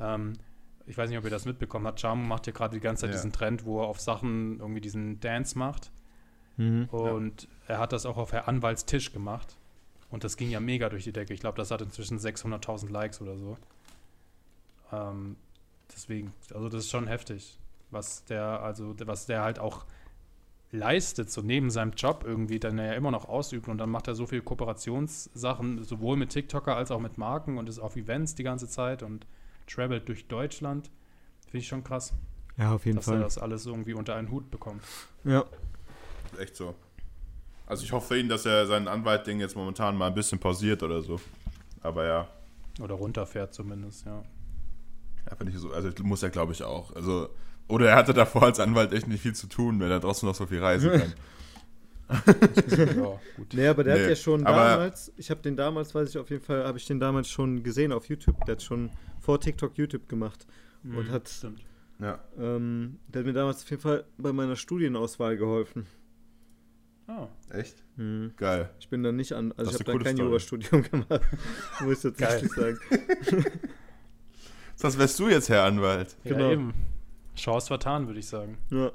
Ähm, 0.00 0.34
ich 0.86 0.98
weiß 0.98 1.08
nicht, 1.08 1.18
ob 1.18 1.24
ihr 1.24 1.30
das 1.30 1.46
mitbekommen 1.46 1.86
habt. 1.86 2.02
Jamo 2.02 2.22
macht 2.24 2.46
ja 2.46 2.52
gerade 2.52 2.74
die 2.76 2.80
ganze 2.80 3.02
Zeit 3.02 3.10
Ja. 3.10 3.16
diesen 3.16 3.32
Trend, 3.32 3.64
wo 3.64 3.80
er 3.82 3.86
auf 3.88 4.00
Sachen 4.00 4.60
irgendwie 4.60 4.80
diesen 4.80 5.20
Dance 5.20 5.58
macht. 5.58 5.90
Mhm. 6.56 6.84
Und 6.90 7.48
er 7.66 7.78
hat 7.78 7.92
das 7.92 8.04
auch 8.06 8.16
auf 8.16 8.32
Herr 8.32 8.48
Anwalts 8.48 8.84
Tisch 8.84 9.12
gemacht. 9.12 9.56
Und 10.10 10.22
das 10.24 10.36
ging 10.36 10.50
ja 10.50 10.60
mega 10.60 10.88
durch 10.90 11.04
die 11.04 11.12
Decke. 11.12 11.32
Ich 11.34 11.40
glaube, 11.40 11.56
das 11.56 11.70
hat 11.70 11.80
inzwischen 11.82 12.18
600.000 12.18 12.90
Likes 12.90 13.20
oder 13.20 13.36
so. 13.36 13.56
Ähm, 14.92 15.36
deswegen, 15.94 16.32
also 16.52 16.68
das 16.68 16.84
ist 16.84 16.90
schon 16.90 17.06
heftig, 17.06 17.58
was 17.90 18.24
der, 18.24 18.44
also 18.62 18.94
was 19.06 19.26
der 19.26 19.42
halt 19.42 19.58
auch 19.58 19.84
leistet, 20.72 21.30
so 21.30 21.40
neben 21.40 21.70
seinem 21.70 21.92
Job 21.92 22.24
irgendwie, 22.26 22.58
den 22.58 22.78
er 22.78 22.86
ja 22.86 22.92
immer 22.94 23.10
noch 23.12 23.28
ausübt. 23.28 23.68
Und 23.68 23.78
dann 23.78 23.90
macht 23.90 24.08
er 24.08 24.14
so 24.14 24.26
viel 24.26 24.42
Kooperationssachen, 24.42 25.84
sowohl 25.84 26.16
mit 26.16 26.30
TikToker 26.30 26.76
als 26.76 26.90
auch 26.90 26.98
mit 27.00 27.16
Marken 27.16 27.58
und 27.58 27.68
ist 27.68 27.78
auf 27.78 27.94
Events 27.96 28.34
die 28.34 28.42
ganze 28.42 28.68
Zeit 28.68 29.02
und 29.02 29.26
travelt 29.68 30.08
durch 30.08 30.26
Deutschland. 30.26 30.90
Finde 31.46 31.58
ich 31.58 31.68
schon 31.68 31.84
krass, 31.84 32.12
Ja, 32.56 32.74
auf 32.74 32.84
jeden 32.86 32.96
dass 32.96 33.06
er 33.06 33.12
Fall. 33.14 33.22
das 33.22 33.38
alles 33.38 33.66
irgendwie 33.66 33.94
unter 33.94 34.16
einen 34.16 34.30
Hut 34.30 34.50
bekommt. 34.50 34.82
Ja. 35.22 35.44
ist 36.32 36.40
echt 36.40 36.56
so. 36.56 36.74
Also 37.66 37.84
ich 37.84 37.92
hoffe 37.92 38.08
für 38.08 38.18
ihn, 38.18 38.28
dass 38.28 38.44
er 38.44 38.66
sein 38.66 38.88
Anwalt-Ding 38.88 39.40
jetzt 39.40 39.54
momentan 39.56 39.96
mal 39.96 40.08
ein 40.08 40.14
bisschen 40.14 40.38
pausiert 40.40 40.82
oder 40.82 41.00
so. 41.02 41.20
Aber 41.82 42.04
ja, 42.06 42.28
Oder 42.80 42.94
runterfährt 42.94 43.54
zumindest, 43.54 44.04
ja. 44.06 44.22
Ja 45.28 45.36
finde 45.36 45.52
ich 45.52 45.58
so. 45.58 45.70
Also 45.72 45.90
muss 46.02 46.22
er, 46.22 46.30
glaube 46.30 46.52
ich, 46.52 46.62
auch. 46.62 46.94
Also, 46.94 47.28
oder 47.68 47.88
er 47.90 47.96
hatte 47.96 48.12
davor 48.14 48.42
als 48.44 48.60
Anwalt 48.60 48.92
echt 48.92 49.08
nicht 49.08 49.22
viel 49.22 49.34
zu 49.34 49.46
tun, 49.46 49.80
wenn 49.80 49.90
er 49.90 50.00
trotzdem 50.00 50.28
noch 50.28 50.34
so 50.36 50.46
viel 50.46 50.60
reisen 50.60 50.90
kann. 50.90 51.12
ja, 52.68 52.84
gut. 53.36 53.54
Nee, 53.54 53.66
aber 53.66 53.82
der 53.84 53.94
Nee, 53.96 54.02
hat 54.02 54.08
ja 54.10 54.16
schon 54.16 54.46
aber- 54.46 54.56
damals, 54.68 55.12
ich 55.16 55.30
habe 55.30 55.40
den 55.40 55.56
damals, 55.56 55.94
weiß 55.94 56.10
ich 56.10 56.18
auf 56.18 56.28
jeden 56.30 56.42
Fall, 56.44 56.64
habe 56.64 56.76
ich 56.76 56.84
den 56.86 57.00
damals 57.00 57.28
schon 57.30 57.62
gesehen 57.62 57.92
auf 57.92 58.06
YouTube. 58.08 58.44
Der 58.44 58.56
hat 58.56 58.62
schon 58.62 58.90
vor 59.20 59.40
TikTok 59.40 59.78
YouTube 59.78 60.08
gemacht. 60.08 60.46
Und 60.82 60.90
Mhm, 61.08 61.10
hat- 61.10 61.28
Stimmt. 61.28 61.62
Ja. 62.00 62.18
Ähm, 62.38 62.98
der 63.08 63.20
hat 63.20 63.26
mir 63.26 63.32
damals 63.32 63.62
auf 63.62 63.70
jeden 63.70 63.80
Fall 63.82 64.04
bei 64.18 64.32
meiner 64.32 64.56
Studienauswahl 64.56 65.36
geholfen. 65.38 65.86
Oh, 67.06 67.28
Echt? 67.50 67.82
Mhm. 67.96 68.32
Geil. 68.36 68.70
Ich 68.80 68.88
bin 68.88 69.02
dann 69.02 69.16
nicht 69.16 69.32
an, 69.32 69.52
also 69.52 69.70
Das 69.70 69.80
ich 69.80 69.86
habe 69.86 69.98
da 69.98 70.04
kein. 70.04 70.16
Jurastudium 70.16 70.82
gemacht. 70.90 71.20
Muss 71.80 72.04
ich 72.04 72.14
tatsächlich 72.14 72.52
sagen. 72.52 72.78
Das 74.80 74.98
wärst 74.98 75.18
du 75.18 75.28
jetzt, 75.28 75.48
Herr 75.48 75.64
Anwalt. 75.64 76.16
ja, 76.24 76.32
Genau. 76.32 76.50
eben. 76.50 76.74
Chance 77.36 77.66
vertan, 77.68 78.06
würde 78.06 78.20
ich 78.20 78.26
sagen. 78.28 78.58
Ja, 78.70 78.90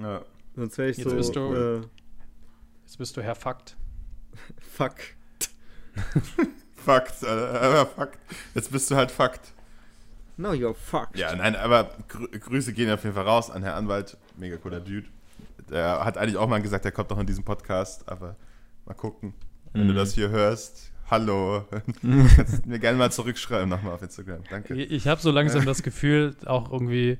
Ja. 0.00 0.22
sonst 0.54 0.78
wäre 0.78 0.90
ich 0.90 0.96
Jetzt 0.98 1.10
so, 1.10 1.16
bist 1.16 1.36
du- 1.36 1.54
äh, 1.54 1.80
Jetzt 2.84 2.98
bist 2.98 3.16
du 3.16 3.22
Herr 3.22 3.34
Fakt. 3.34 3.76
fuck. 4.60 4.94
Fakt, 6.76 7.24
Alter. 7.24 7.60
Aber 7.60 7.86
Fakt. 7.86 8.18
Jetzt 8.54 8.70
bist 8.70 8.90
du 8.90 8.96
halt 8.96 9.10
Fakt. 9.10 9.52
No, 10.36 10.50
you're 10.50 10.74
fucked. 10.74 11.16
Ja, 11.16 11.34
nein, 11.34 11.56
aber 11.56 11.90
Grü 12.08 12.28
Grüße 12.28 12.72
gehen 12.74 12.90
auf 12.90 13.02
jeden 13.04 13.14
Fall 13.16 13.24
raus 13.24 13.50
an 13.50 13.62
Herr 13.62 13.74
Anwalt. 13.74 14.16
Mega 14.36 14.56
cooler 14.58 14.80
Dude. 14.80 15.06
Der 15.70 16.04
hat 16.04 16.18
eigentlich 16.18 16.36
auch 16.36 16.46
mal 16.46 16.60
gesagt, 16.62 16.84
er 16.84 16.92
kommt 16.92 17.10
noch 17.10 17.18
in 17.18 17.26
diesem 17.26 17.42
Podcast, 17.42 18.06
aber 18.08 18.36
mal 18.84 18.94
gucken. 18.94 19.32
Wenn 19.72 19.86
du 19.88 19.94
Mhm. 19.94 19.96
das 19.96 20.12
hier 20.14 20.28
hörst, 20.28 20.92
hallo. 21.10 21.64
Kannst 22.36 22.66
mir 22.66 22.78
gerne 22.78 22.98
mal 22.98 23.10
zurückschreiben 23.10 23.68
nochmal 23.68 23.94
auf 23.94 24.02
Instagram. 24.02 24.40
Danke. 24.50 24.74
Ich, 24.74 24.90
ich 24.90 25.08
habe 25.08 25.20
so 25.20 25.30
langsam 25.30 25.64
das 25.64 25.82
Gefühl, 25.82 26.36
auch 26.46 26.70
irgendwie, 26.70 27.18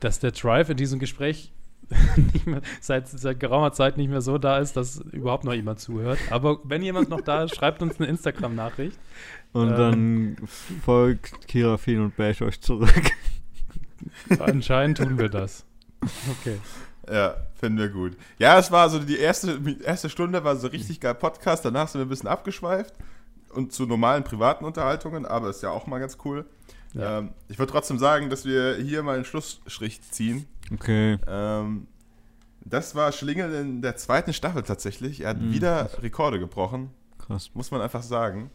dass 0.00 0.18
der 0.18 0.32
Drive 0.32 0.68
in 0.70 0.76
diesem 0.76 0.98
Gespräch 0.98 1.52
nicht 2.32 2.46
mehr, 2.46 2.62
seit, 2.80 3.08
seit 3.08 3.38
geraumer 3.38 3.72
Zeit 3.72 3.96
nicht 3.96 4.08
mehr 4.10 4.20
so 4.20 4.38
da 4.38 4.58
ist, 4.58 4.76
dass 4.76 4.98
überhaupt 5.12 5.44
noch 5.44 5.54
jemand 5.54 5.80
zuhört. 5.80 6.18
Aber 6.30 6.58
wenn 6.64 6.82
jemand 6.82 7.08
noch 7.08 7.20
da 7.20 7.44
ist, 7.44 7.54
schreibt 7.54 7.80
uns 7.82 7.98
eine 7.98 8.08
Instagram-Nachricht. 8.08 8.98
Und 9.52 9.70
Ähm. 9.70 9.76
dann 9.76 10.36
folgt 10.84 11.46
Kira, 11.46 11.78
Fien 11.78 12.00
und 12.00 12.16
Bash 12.16 12.42
euch 12.42 12.60
zurück. 12.60 13.12
Anscheinend 14.40 14.98
tun 14.98 15.18
wir 15.18 15.28
das. 15.28 15.64
Okay. 16.40 16.58
Ja, 17.08 17.36
finden 17.54 17.78
wir 17.78 17.88
gut. 17.88 18.16
Ja, 18.38 18.58
es 18.58 18.72
war 18.72 18.90
so 18.90 18.98
die 18.98 19.16
erste, 19.16 19.58
erste 19.84 20.10
Stunde 20.10 20.42
war 20.42 20.56
so 20.56 20.66
richtig 20.66 21.00
geil 21.00 21.14
Podcast, 21.14 21.64
danach 21.64 21.86
sind 21.88 22.00
wir 22.00 22.06
ein 22.06 22.08
bisschen 22.08 22.28
abgeschweift 22.28 22.94
und 23.56 23.72
zu 23.72 23.86
normalen 23.86 24.24
privaten 24.24 24.64
Unterhaltungen, 24.64 25.26
aber 25.26 25.50
ist 25.50 25.62
ja 25.62 25.70
auch 25.70 25.86
mal 25.86 25.98
ganz 25.98 26.18
cool. 26.24 26.44
Ja. 26.94 27.18
Ähm, 27.18 27.30
ich 27.48 27.58
würde 27.58 27.72
trotzdem 27.72 27.98
sagen, 27.98 28.30
dass 28.30 28.44
wir 28.44 28.76
hier 28.76 29.02
mal 29.02 29.16
einen 29.16 29.24
Schlussstrich 29.24 30.00
ziehen. 30.10 30.46
Okay. 30.72 31.18
Ähm, 31.26 31.86
das 32.64 32.94
war 32.94 33.12
Schlingel 33.12 33.52
in 33.54 33.82
der 33.82 33.96
zweiten 33.96 34.32
Staffel 34.32 34.62
tatsächlich. 34.62 35.20
Er 35.20 35.30
hat 35.30 35.40
Mhm. 35.40 35.52
wieder 35.52 35.90
Rekorde 36.02 36.38
gebrochen, 36.38 36.90
Krass. 37.18 37.50
muss 37.54 37.70
man 37.70 37.80
einfach 37.80 38.02
sagen. 38.02 38.50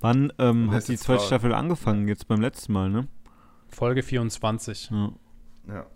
Wann 0.00 0.32
ähm, 0.38 0.70
hat 0.72 0.88
die 0.88 0.96
zweite? 0.98 1.24
Staffel 1.24 1.54
angefangen? 1.54 2.06
Jetzt 2.06 2.28
beim 2.28 2.40
letzten 2.40 2.72
Mal, 2.72 2.90
ne? 2.90 3.08
Folge 3.68 4.02
24. 4.02 4.90
Ja. 4.90 5.12
Ja. 5.68 5.86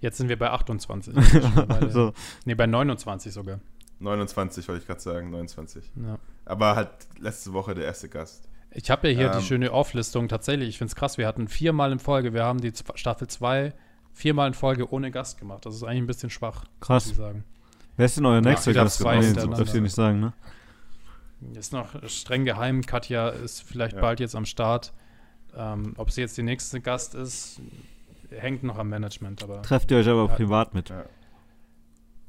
Jetzt 0.00 0.18
sind 0.18 0.28
wir 0.28 0.38
bei 0.38 0.50
28. 0.50 1.14
Schon 1.30 1.54
bei 1.66 1.74
also, 1.80 2.12
nee, 2.44 2.54
bei 2.54 2.66
29 2.66 3.32
sogar. 3.32 3.60
29 4.00 4.68
wollte 4.68 4.80
ich 4.82 4.86
gerade 4.86 5.00
sagen, 5.00 5.30
29. 5.30 5.90
Ja. 6.04 6.18
Aber 6.44 6.76
halt 6.76 6.90
letzte 7.18 7.52
Woche 7.52 7.74
der 7.74 7.84
erste 7.84 8.08
Gast. 8.08 8.48
Ich 8.70 8.90
habe 8.90 9.08
ja 9.10 9.16
hier 9.16 9.32
Ähm. 9.32 9.38
die 9.38 9.44
schöne 9.44 9.72
Auflistung. 9.72 10.28
Tatsächlich, 10.28 10.68
ich 10.70 10.78
finde 10.78 10.90
es 10.90 10.96
krass. 10.96 11.16
Wir 11.18 11.26
hatten 11.26 11.48
viermal 11.48 11.92
in 11.92 11.98
Folge, 12.00 12.32
wir 12.34 12.44
haben 12.44 12.60
die 12.60 12.72
Staffel 12.96 13.28
2 13.28 13.72
viermal 14.12 14.48
in 14.48 14.54
Folge 14.54 14.92
ohne 14.92 15.10
Gast 15.10 15.38
gemacht. 15.38 15.64
Das 15.66 15.74
ist 15.74 15.82
eigentlich 15.84 16.02
ein 16.02 16.06
bisschen 16.06 16.30
schwach, 16.30 16.62
muss 16.64 16.80
krass. 16.80 17.06
ich 17.10 17.16
sagen. 17.16 17.44
Wer 17.96 18.06
ist 18.06 18.16
denn 18.16 18.26
euer 18.26 18.40
nächster 18.40 18.72
wieder 18.72 18.84
Gast? 18.84 18.98
zwei 18.98 19.18
Nee, 19.18 19.32
das 19.32 19.48
dürft 19.50 19.74
ihr 19.74 19.80
nicht 19.80 19.94
sagen, 19.94 20.20
ne? 20.20 20.32
Ist 21.54 21.72
noch 21.72 21.88
streng 22.08 22.44
geheim. 22.44 22.82
Katja 22.82 23.28
ist 23.28 23.62
vielleicht 23.62 23.94
Ja. 23.96 24.00
bald 24.00 24.18
jetzt 24.20 24.34
am 24.34 24.44
Start. 24.46 24.92
Ähm, 25.56 25.94
ob 25.96 26.10
sie 26.10 26.20
jetzt 26.22 26.36
die 26.36 26.42
nächste 26.42 26.80
Gast 26.80 27.14
ist, 27.14 27.60
hängt 28.30 28.64
noch 28.64 28.78
am 28.78 28.88
Management. 28.88 29.42
Aber 29.44 29.62
Trefft 29.62 29.90
ihr 29.92 29.98
euch 29.98 30.08
aber 30.08 30.26
Ja. 30.26 30.34
privat 30.34 30.74
mit. 30.74 30.88
Ja. 30.88 31.04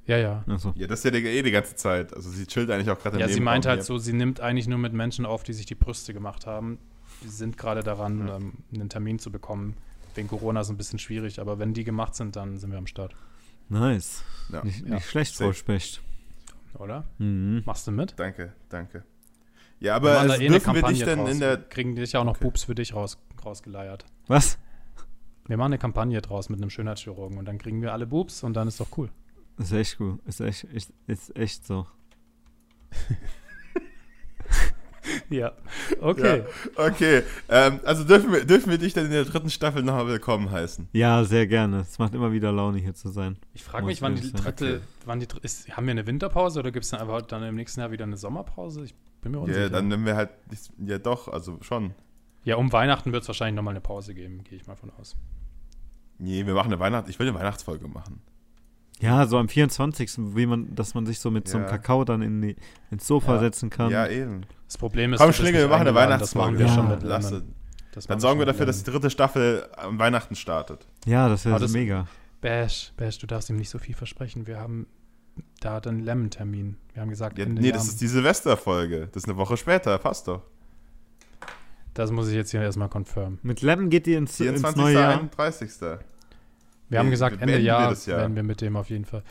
Ja, 0.07 0.17
ja. 0.17 0.43
Achso. 0.47 0.73
Ja, 0.75 0.87
das 0.87 0.99
ist 0.99 1.05
ja 1.05 1.11
die, 1.11 1.25
eh 1.25 1.41
die 1.41 1.51
ganze 1.51 1.75
Zeit. 1.75 2.13
Also 2.13 2.29
sie 2.29 2.45
chillt 2.45 2.69
eigentlich 2.69 2.89
auch 2.89 2.99
gerade 2.99 3.19
Ja, 3.19 3.27
sie 3.27 3.39
meint 3.39 3.65
halt 3.65 3.79
hier. 3.79 3.85
so, 3.85 3.97
sie 3.97 4.13
nimmt 4.13 4.39
eigentlich 4.39 4.67
nur 4.67 4.77
mit 4.77 4.93
Menschen 4.93 5.25
auf, 5.25 5.43
die 5.43 5.53
sich 5.53 5.65
die 5.65 5.75
Brüste 5.75 6.13
gemacht 6.13 6.45
haben. 6.45 6.77
Die 7.23 7.27
sind 7.29 7.57
gerade 7.57 7.81
daran, 7.81 8.27
Ja. 8.27 8.35
ähm, 8.37 8.53
einen 8.73 8.89
Termin 8.89 9.19
zu 9.19 9.31
bekommen. 9.31 9.75
Wegen 10.15 10.27
Corona 10.27 10.61
ist 10.61 10.67
es 10.67 10.71
ein 10.71 10.77
bisschen 10.77 10.99
schwierig, 10.99 11.39
aber 11.39 11.59
wenn 11.59 11.73
die 11.73 11.83
gemacht 11.83 12.15
sind, 12.15 12.35
dann 12.35 12.57
sind 12.57 12.71
wir 12.71 12.77
am 12.77 12.87
Start. 12.87 13.15
Nice. 13.69 14.23
Ja. 14.51 14.63
Nicht, 14.63 14.85
Ja. 14.85 14.95
nicht 14.95 15.07
schlecht. 15.09 15.35
Frau 15.35 15.51
Specht. 15.53 16.01
Oder? 16.77 17.05
Mhm. 17.17 17.63
Machst 17.65 17.87
du 17.87 17.91
mit? 17.91 18.13
Danke, 18.17 18.53
danke. 18.69 19.03
Ja, 19.79 19.85
Wir 19.85 19.95
aber 19.95 20.19
also 20.19 20.33
eh 20.35 20.37
eine 20.45 20.49
dürfen 20.49 20.73
wir 20.75 20.83
dich 20.83 21.03
denn 21.03 21.19
draus. 21.19 21.31
in 21.31 21.39
der... 21.39 21.57
Kriegen 21.57 21.95
dich 21.95 22.11
ja 22.13 22.19
auch 22.21 22.23
noch 22.25 22.35
Okay. 22.35 22.45
Boobs 22.45 22.63
für 22.63 22.75
dich 22.75 22.93
raus, 22.93 23.17
rausgeleiert. 23.43 24.05
Was? 24.27 24.57
Wir 25.47 25.57
machen 25.57 25.67
eine 25.73 25.77
Kampagne 25.77 26.21
draus 26.21 26.49
mit 26.49 26.61
einem 26.61 26.69
Schönheitschirurgen 26.69 27.37
und 27.37 27.45
dann 27.45 27.57
kriegen 27.57 27.81
wir 27.81 27.91
alle 27.93 28.07
Boobs 28.07 28.43
und 28.43 28.53
dann 28.53 28.67
ist 28.67 28.79
doch 28.79 28.87
cool. 28.97 29.09
Ist 29.57 29.71
echt 29.71 29.97
gut. 29.97 30.19
Ist 30.25 30.41
echt, 30.41 30.63
ist, 30.65 30.91
ist 31.07 31.35
echt 31.35 31.65
so. 31.65 31.87
Ja. 35.29 35.51
Okay. 36.01 36.43
Okay, 36.75 37.21
ähm, 37.47 37.79
also 37.85 38.03
dürfen 38.03 38.31
wir, 38.33 38.43
dürfen 38.43 38.71
wir 38.71 38.79
dich 38.79 38.93
dann 38.93 39.05
in 39.05 39.11
der 39.11 39.23
dritten 39.23 39.51
Staffel 39.51 39.83
nochmal 39.83 40.07
willkommen 40.07 40.49
heißen? 40.49 40.87
Ja, 40.93 41.23
sehr 41.23 41.45
gerne. 41.45 41.81
Es 41.81 41.99
macht 41.99 42.15
immer 42.15 42.31
wieder 42.31 42.51
Laune, 42.51 42.79
hier 42.79 42.95
zu 42.95 43.09
sein. 43.09 43.37
Ich 43.53 43.63
frage 43.63 43.85
mich, 43.85 44.01
wann 44.01 44.15
die 44.15 44.31
dritte, 44.33 44.75
Okay. 44.77 44.79
wann 45.05 45.19
die 45.19 45.27
ist, 45.43 45.69
haben 45.77 45.85
wir 45.85 45.91
eine 45.91 46.07
Winterpause 46.07 46.59
oder 46.59 46.71
gibt 46.71 46.85
es 46.85 46.91
dann 46.91 47.01
einfach 47.01 47.21
dann 47.21 47.43
im 47.43 47.53
nächsten 47.55 47.81
Jahr 47.81 47.91
wieder 47.91 48.03
eine 48.03 48.17
Sommerpause? 48.17 48.83
Ich 48.83 48.95
bin 49.21 49.31
mir 49.33 49.37
Ja, 49.37 49.43
unsicher. 49.43 49.69
dann 49.69 49.87
nehmen 49.89 50.05
wir 50.07 50.15
halt... 50.15 50.31
Ja, 50.83 50.97
doch, 50.97 51.27
also 51.27 51.59
schon. 51.61 51.93
ja, 52.43 52.55
um 52.55 52.71
Weihnachten 52.73 53.11
wird 53.11 53.21
es 53.21 53.27
wahrscheinlich 53.27 53.55
nochmal 53.55 53.73
eine 53.73 53.81
Pause 53.81 54.15
geben, 54.15 54.43
gehe 54.43 54.57
ich 54.57 54.65
mal 54.65 54.75
von 54.75 54.89
aus. 54.99 55.15
Nee, 56.17 56.47
wir 56.47 56.55
machen 56.55 56.67
eine 56.73 56.79
Weihnacht... 56.79 57.09
Ich 57.09 57.19
will 57.19 57.27
eine 57.27 57.37
Weihnachtsfolge 57.37 57.87
machen. 57.87 58.21
Ja, 59.01 59.25
so 59.27 59.37
am 59.37 59.49
24. 59.49 60.35
Wie 60.35 60.45
man, 60.45 60.73
dass 60.73 60.93
man 60.93 61.05
sich 61.05 61.19
so 61.19 61.29
mit 61.31 61.47
so 61.47 61.57
einem 61.57 61.65
Ja. 61.65 61.71
Kakao 61.71 62.05
dann 62.05 62.21
in 62.21 62.41
die, 62.41 62.55
ins 62.91 63.05
Sofa 63.05 63.33
Ja. 63.35 63.39
setzen 63.39 63.69
kann. 63.69 63.91
Ja, 63.91 64.07
eben. 64.07 64.41
Das 64.67 64.77
Problem 64.77 65.13
ist, 65.13 65.19
Komm, 65.19 65.33
Schlingel, 65.33 65.61
wir 65.61 65.67
machen 65.67 65.81
eine 65.87 65.89
eingeladen, 65.89 66.19
Das 66.19 66.33
machen 66.35 66.55
Weihnachtsfolge. 66.57 66.59
wir 66.59 66.67
schon 66.69 66.89
Ja. 66.89 66.95
mit 66.95 67.03
Lass 67.03 67.31
Lemon. 67.31 67.47
es. 67.49 67.55
Das 67.95 68.07
Dann 68.07 68.19
sorgen 68.19 68.39
wir 68.39 68.43
schon 68.45 68.47
dafür, 68.53 68.65
mit 68.65 68.69
dass 68.69 68.83
die 68.83 68.91
dritte 68.91 69.09
Staffel 69.09 69.67
am 69.77 69.99
Weihnachten 69.99 70.35
startet. 70.35 70.87
Ja, 71.05 71.29
das 71.29 71.45
wäre 71.45 71.59
das- 71.59 71.71
mega. 71.71 72.07
Bash, 72.41 72.91
Bash, 72.97 73.17
du 73.19 73.27
darfst 73.27 73.49
ihm 73.49 73.55
nicht 73.57 73.69
so 73.69 73.79
viel 73.79 73.95
versprechen. 73.95 74.47
Wir 74.47 74.59
haben 74.59 74.87
da 75.61 75.79
dann 75.79 75.99
Lemon-Termin. 75.99 76.77
Wir 76.93 77.01
haben 77.01 77.09
gesagt, 77.09 77.37
Ja, 77.37 77.45
Ende 77.45 77.61
nee, 77.61 77.71
das 77.71 77.87
ist 77.87 77.99
die 78.01 78.07
Silvesterfolge. 78.07 79.07
Das 79.11 79.23
ist 79.23 79.29
eine 79.29 79.37
Woche 79.37 79.57
später, 79.57 79.97
passt 79.97 80.27
doch. 80.27 80.41
das 81.93 82.11
muss 82.11 82.27
ich 82.27 82.35
jetzt 82.35 82.51
hier 82.51 82.61
erstmal 82.61 82.89
confirmen. 82.89 83.39
Mit 83.41 83.61
Lemon 83.61 83.89
geht 83.89 84.05
ihr 84.07 84.17
ins, 84.17 84.31
ins 84.31 84.49
24. 84.61 84.81
neue 84.81 84.93
Jahr. 84.95 85.13
31. 85.13 85.71
Wir 86.89 86.99
haben 86.99 87.09
gesagt, 87.09 87.33
Ende 87.41 87.45
beenden 87.47 87.61
wir 87.63 87.67
Jahr 87.67 87.93
Jahr. 87.93 88.17
werden 88.19 88.35
wir 88.35 88.43
mit 88.43 88.61
dem 88.61 88.75
auf 88.77 88.89
jeden 88.89 89.05
Fall. 89.05 89.23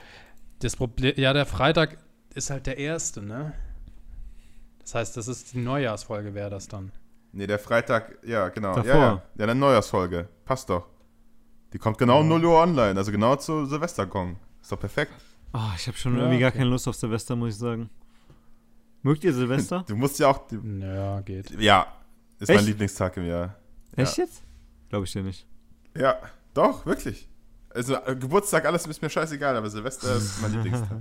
Das 0.61 0.77
Problem, 0.77 1.15
ja, 1.17 1.33
der 1.33 1.47
Freitag 1.47 1.99
ist 2.35 2.51
halt 2.51 2.67
der 2.67 2.79
erste, 2.79 3.23
ne? 3.23 3.53
Das 4.81 4.95
heißt, 4.95 5.17
das 5.17 5.29
ist 5.29 5.53
die 5.55 5.59
Neujahrsfolge, 5.59 6.35
wäre 6.35 6.51
das 6.51 6.69
dann. 6.69 6.93
Nee, 7.33 7.47
der 7.47 7.59
Freitag, 7.59 8.19
ja, 8.25 8.49
genau. 8.49 8.75
Davor. 8.75 8.87
Ja, 8.87 9.01
ja. 9.01 9.23
ja, 9.39 9.45
eine 9.45 9.55
Neujahrsfolge. 9.55 10.29
Passt 10.45 10.69
doch. 10.71 10.87
Die 11.73 11.79
kommt 11.79 11.99
genau 11.99 12.21
um 12.21 12.31
Ja. 12.31 12.39
0 12.39 12.45
Uhr 12.45 12.61
online, 12.63 12.97
also 12.99 13.11
genau 13.11 13.37
zu 13.37 13.67
Silvestergong. 13.67 14.37
Ist 14.63 14.71
doch 14.71 14.79
perfekt. 14.79 15.13
Oh, 15.53 15.59
ich 15.77 15.87
habe 15.87 15.97
schon 15.97 16.15
Ja, 16.15 16.21
irgendwie 16.23 16.39
gar 16.41 16.49
okay. 16.51 16.59
keine 16.59 16.71
Lust 16.71 16.87
auf 16.87 16.95
Silvester, 16.97 17.35
muss 17.37 17.51
ich 17.55 17.59
sagen. 17.59 17.91
Mögt 19.03 19.25
ihr 19.25 19.35
Silvester? 19.35 19.85
Du 19.89 19.97
musst 19.97 20.19
ja 20.19 20.29
auch. 20.29 20.47
Die, 20.49 20.59
Ja, 20.81 21.21
geht. 21.23 21.51
ja, 21.61 21.87
ist 22.39 22.49
mein 22.49 22.59
Echt? 22.59 22.67
Lieblingstag 22.69 23.17
im 23.17 23.27
Jahr. 23.27 23.57
Echt 23.97 24.17
jetzt? 24.17 24.43
Glaube 24.89 25.05
ich 25.05 25.13
dir 25.13 25.23
nicht. 25.23 25.47
Ja, 25.97 26.17
doch, 26.55 26.87
wirklich. 26.87 27.29
Also 27.75 27.97
äh, 27.97 28.15
Geburtstag, 28.15 28.65
alles 28.65 28.87
ist 28.87 29.03
mir 29.03 29.11
scheißegal, 29.11 29.57
aber 29.57 29.69
Silvester 29.69 30.17
ist 30.17 30.41
mein 30.41 30.53
Lieblingstag. 30.63 30.97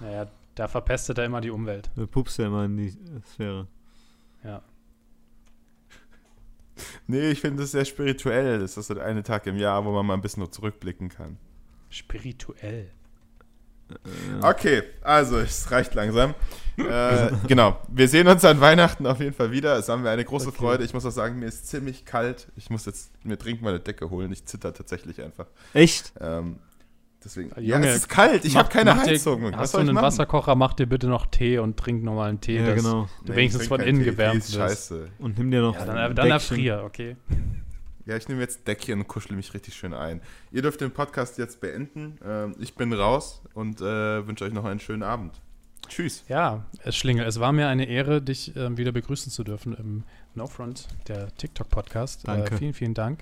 Naja, 0.00 0.26
da 0.54 0.68
verpestet 0.68 1.18
er 1.18 1.26
immer 1.26 1.40
die 1.40 1.50
Umwelt. 1.50 1.90
Du 1.94 2.06
pupst 2.06 2.38
ja 2.38 2.46
immer 2.46 2.64
in 2.64 2.76
die 2.78 2.96
Sphäre. 3.34 3.68
Ja. 4.42 4.62
Nee, 7.06 7.30
ich 7.30 7.40
finde 7.40 7.62
es 7.62 7.72
sehr 7.72 7.84
spirituell. 7.84 8.58
Das 8.58 8.76
ist 8.76 8.88
der 8.88 9.04
eine 9.04 9.22
Tag 9.22 9.46
im 9.46 9.56
Jahr, 9.58 9.84
wo 9.84 9.92
man 9.92 10.06
mal 10.06 10.14
ein 10.14 10.22
bisschen 10.22 10.42
nur 10.42 10.50
zurückblicken 10.50 11.10
kann. 11.10 11.36
Spirituell. 11.90 12.90
Okay, 14.42 14.82
also 15.02 15.38
es 15.38 15.70
reicht 15.70 15.94
langsam. 15.94 16.34
äh, 16.78 17.30
genau, 17.48 17.78
wir 17.88 18.08
sehen 18.08 18.26
uns 18.28 18.44
an 18.44 18.60
Weihnachten 18.60 19.06
auf 19.06 19.20
jeden 19.20 19.34
Fall 19.34 19.50
wieder. 19.52 19.76
Es 19.76 19.88
haben 19.88 20.04
wir 20.04 20.10
eine 20.10 20.24
große 20.24 20.48
Okay. 20.48 20.56
Freude. 20.56 20.84
Ich 20.84 20.94
muss 20.94 21.04
auch 21.04 21.10
sagen, 21.10 21.38
mir 21.38 21.46
ist 21.46 21.66
ziemlich 21.68 22.04
kalt. 22.04 22.48
Ich 22.56 22.70
muss 22.70 22.86
jetzt 22.86 23.10
mir 23.24 23.36
dringend 23.36 23.62
meine 23.62 23.78
Decke 23.80 24.08
holen. 24.10 24.32
Ich 24.32 24.46
zitter 24.46 24.72
tatsächlich 24.72 25.20
einfach. 25.22 25.46
Echt? 25.74 26.12
Ähm, 26.20 26.56
deswegen. 27.22 27.50
Junge, 27.60 27.84
ja, 27.86 27.90
es 27.92 27.96
ist 27.98 28.08
kalt. 28.08 28.44
Ich 28.46 28.56
habe 28.56 28.70
keine 28.70 28.94
Mach 28.94 29.02
dir- 29.04 29.10
Heizung. 29.10 29.42
Was 29.52 29.56
Hast 29.56 29.74
du 29.74 29.78
einen 29.78 29.92
machen? 29.94 30.06
Wasserkocher, 30.06 30.54
mach 30.54 30.72
dir 30.72 30.86
bitte 30.86 31.08
noch 31.08 31.26
Tee 31.26 31.58
und 31.58 31.76
trink 31.76 32.02
nochmal 32.02 32.30
einen 32.30 32.40
Tee, 32.40 32.56
Ja, 32.58 32.74
genau. 32.74 33.06
du 33.24 33.30
Nee, 33.32 33.36
wenigstens 33.36 33.66
von 33.68 33.80
innen 33.80 33.98
Tee. 33.98 34.06
gewärmt 34.10 34.40
Tee 34.42 34.48
ist 34.48 34.54
scheiße. 34.54 35.08
Und 35.18 35.36
nimm 35.38 35.50
dir 35.50 35.60
noch 35.60 35.74
Ja, 35.76 35.84
dann, 35.84 36.14
dann 36.16 36.30
erfrier, 36.30 36.82
okay. 36.86 37.16
Ja, 38.04 38.16
ich 38.16 38.28
nehme 38.28 38.40
jetzt 38.40 38.66
Deckchen 38.66 39.00
und 39.00 39.08
kuschel 39.08 39.36
mich 39.36 39.54
richtig 39.54 39.74
schön 39.74 39.94
ein. 39.94 40.20
Ihr 40.50 40.62
dürft 40.62 40.80
den 40.80 40.90
Podcast 40.90 41.38
jetzt 41.38 41.60
beenden. 41.60 42.18
Ähm, 42.24 42.54
ich 42.58 42.74
bin 42.74 42.92
raus 42.92 43.42
und 43.54 43.80
äh, 43.80 44.26
wünsche 44.26 44.44
euch 44.44 44.52
noch 44.52 44.64
einen 44.64 44.80
schönen 44.80 45.02
Abend. 45.02 45.40
Tschüss. 45.88 46.24
Ja, 46.28 46.64
Schlingel, 46.88 47.26
es 47.26 47.38
war 47.38 47.52
mir 47.52 47.68
eine 47.68 47.84
Ehre, 47.84 48.22
dich 48.22 48.56
ähm, 48.56 48.76
wieder 48.76 48.92
begrüßen 48.92 49.30
zu 49.30 49.44
dürfen 49.44 49.74
im 49.74 50.04
No 50.34 50.46
Front, 50.46 50.88
der 51.06 51.34
TikTok-Podcast. 51.36 52.26
Danke. 52.26 52.54
Äh, 52.54 52.58
vielen, 52.58 52.72
vielen 52.72 52.94
Dank, 52.94 53.20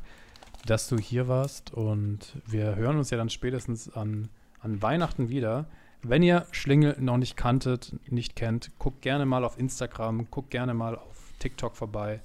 dass 0.67 0.89
du 0.89 0.97
hier 0.97 1.29
warst 1.29 1.75
und 1.75 2.37
wir 2.47 2.77
hören 2.77 2.97
uns 2.97 3.11
ja 3.11 3.19
dann 3.19 3.31
spätestens 3.31 3.93
an, 3.93 4.29
an 4.61 4.81
Weihnachten 4.81 5.29
wieder. 5.29 5.67
Wenn 6.03 6.23
ihr 6.23 6.47
Schlingel 6.53 6.97
noch 7.01 7.19
nicht 7.19 7.37
kanntet, 7.37 7.95
nicht 8.11 8.37
kennt, 8.37 8.71
guckt 8.79 9.03
gerne 9.03 9.27
mal 9.27 9.45
auf 9.45 9.59
Instagram, 9.59 10.31
guckt 10.31 10.51
gerne 10.51 10.73
mal 10.73 10.97
auf 10.97 11.17
TikTok 11.41 11.77
vorbei. 11.77 12.21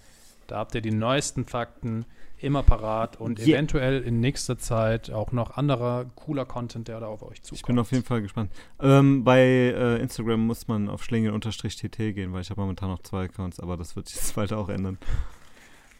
Da 0.48 0.58
habt 0.58 0.76
ihr 0.76 0.82
die 0.82 0.92
neuesten 0.92 1.46
Fakten 1.46 2.06
immer 2.46 2.64
parat 2.64 3.20
und 3.20 3.40
Yeah. 3.40 3.56
eventuell 3.58 4.02
in 4.02 4.20
nächster 4.22 4.58
Zeit 4.58 5.12
auch 5.12 5.32
noch 5.32 5.58
anderer 5.58 6.06
cooler 6.16 6.46
Content, 6.46 6.88
der 6.88 7.00
da 7.00 7.08
auf 7.08 7.22
euch 7.24 7.42
zukommt. 7.42 7.60
Ich 7.60 7.66
bin 7.66 7.80
auf 7.80 7.92
jeden 7.92 8.04
Fall 8.06 8.22
gespannt. 8.22 8.52
Ähm, 8.80 9.24
bei 9.24 9.40
äh, 9.42 9.98
Instagram 10.02 10.46
muss 10.48 10.68
man 10.68 10.88
auf 10.90 11.04
schlingel-tt 11.04 11.98
gehen, 11.98 12.32
weil 12.34 12.42
ich 12.42 12.50
habe 12.50 12.62
momentan 12.62 12.90
noch 12.90 13.02
zwei 13.02 13.24
Accounts, 13.26 13.60
aber 13.60 13.76
das 13.78 13.96
wird 13.96 14.08
sich 14.08 14.18
jetzt 14.18 14.36
bald 14.36 14.54
auch 14.54 14.70
ändern. 14.70 14.98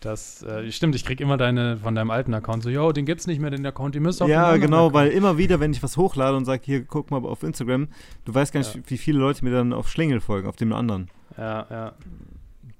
Das 0.02 0.44
äh, 0.44 0.72
stimmt, 0.72 0.94
ich 0.94 1.04
krieg 1.04 1.20
immer 1.20 1.36
deine 1.36 1.78
von 1.78 1.96
deinem 1.96 2.12
alten 2.12 2.34
Account 2.36 2.62
so, 2.62 2.70
yo, 2.70 2.92
den 2.92 3.06
gibt's 3.06 3.26
nicht 3.26 3.40
mehr, 3.42 3.50
den 3.50 3.66
Account, 3.66 3.96
die 3.96 4.00
müsst 4.00 4.22
auf 4.22 4.30
Ja, 4.30 4.56
genau, 4.58 4.88
Account. 4.90 4.94
weil 4.94 5.08
immer 5.10 5.38
wieder, 5.40 5.60
wenn 5.60 5.72
ich 5.72 5.82
was 5.82 5.98
hochlade 5.98 6.38
und 6.38 6.46
sage, 6.46 6.62
hier, 6.64 6.86
guck 6.86 7.10
mal 7.10 7.26
auf 7.26 7.42
Instagram, 7.42 7.88
du 8.26 8.34
weißt 8.34 8.54
gar 8.54 8.60
nicht, 8.60 8.76
Ja. 8.76 8.82
wie 8.86 8.98
viele 9.00 9.18
Leute 9.18 9.44
mir 9.44 9.52
dann 9.52 9.74
auf 9.74 9.90
Schlingel 9.90 10.22
folgen, 10.22 10.48
auf 10.48 10.58
dem 10.58 10.74
anderen. 10.74 11.10
Ja, 11.38 11.66
ja. 11.72 11.94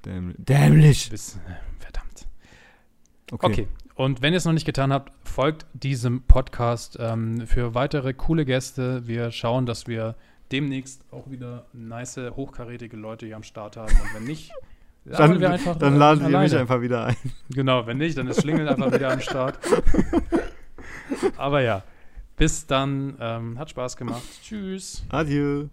Dämlich. 0.06 0.36
Dämlich. 0.38 1.10
Bis, 1.10 1.36
äh, 1.38 1.40
verdammt. 1.80 2.05
Okay. 3.32 3.46
Okay. 3.46 3.68
Und 3.96 4.22
wenn 4.22 4.34
ihr 4.34 4.38
es 4.38 4.46
noch 4.46 4.54
nicht 4.54 4.66
getan 4.66 4.92
habt, 4.92 5.12
folgt 5.28 5.66
diesem 5.74 6.24
Podcast 6.24 6.98
ähm, 7.00 7.48
für 7.48 7.74
weitere 7.74 8.14
coole 8.14 8.46
Gäste. 8.46 9.08
Wir 9.08 9.32
schauen, 9.32 9.66
dass 9.66 9.88
wir 9.88 10.16
demnächst 10.52 11.02
auch 11.12 11.30
wieder 11.30 11.66
nice, 11.74 12.18
hochkarätige 12.18 12.98
Leute 12.98 13.26
hier 13.26 13.36
am 13.36 13.44
Start 13.44 13.78
haben. 13.78 13.92
Und 13.92 14.14
wenn 14.14 14.24
nicht, 14.26 14.52
Dann, 15.06 15.40
wir 15.40 15.52
einfach 15.52 15.76
dann 15.76 15.94
äh, 15.94 15.98
laden 15.98 16.28
wir 16.28 16.40
mich 16.40 16.56
einfach 16.56 16.82
wieder 16.82 17.06
ein. 17.06 17.16
Genau, 17.50 17.86
wenn 17.86 18.00
nicht, 18.00 18.18
dann 18.18 18.28
ist 18.28 18.42
Schlingel 18.42 18.68
einfach 18.68 18.92
wieder 18.92 19.12
am 19.12 19.22
Start. 19.22 19.60
Aber 21.38 21.62
ja, 21.62 21.84
bis 22.38 22.66
dann. 22.66 23.16
Ähm, 23.20 23.60
hat 23.60 23.70
Spaß 23.70 23.98
gemacht. 23.98 24.24
Tschüss. 24.42 25.06
Adieu. 25.10 25.68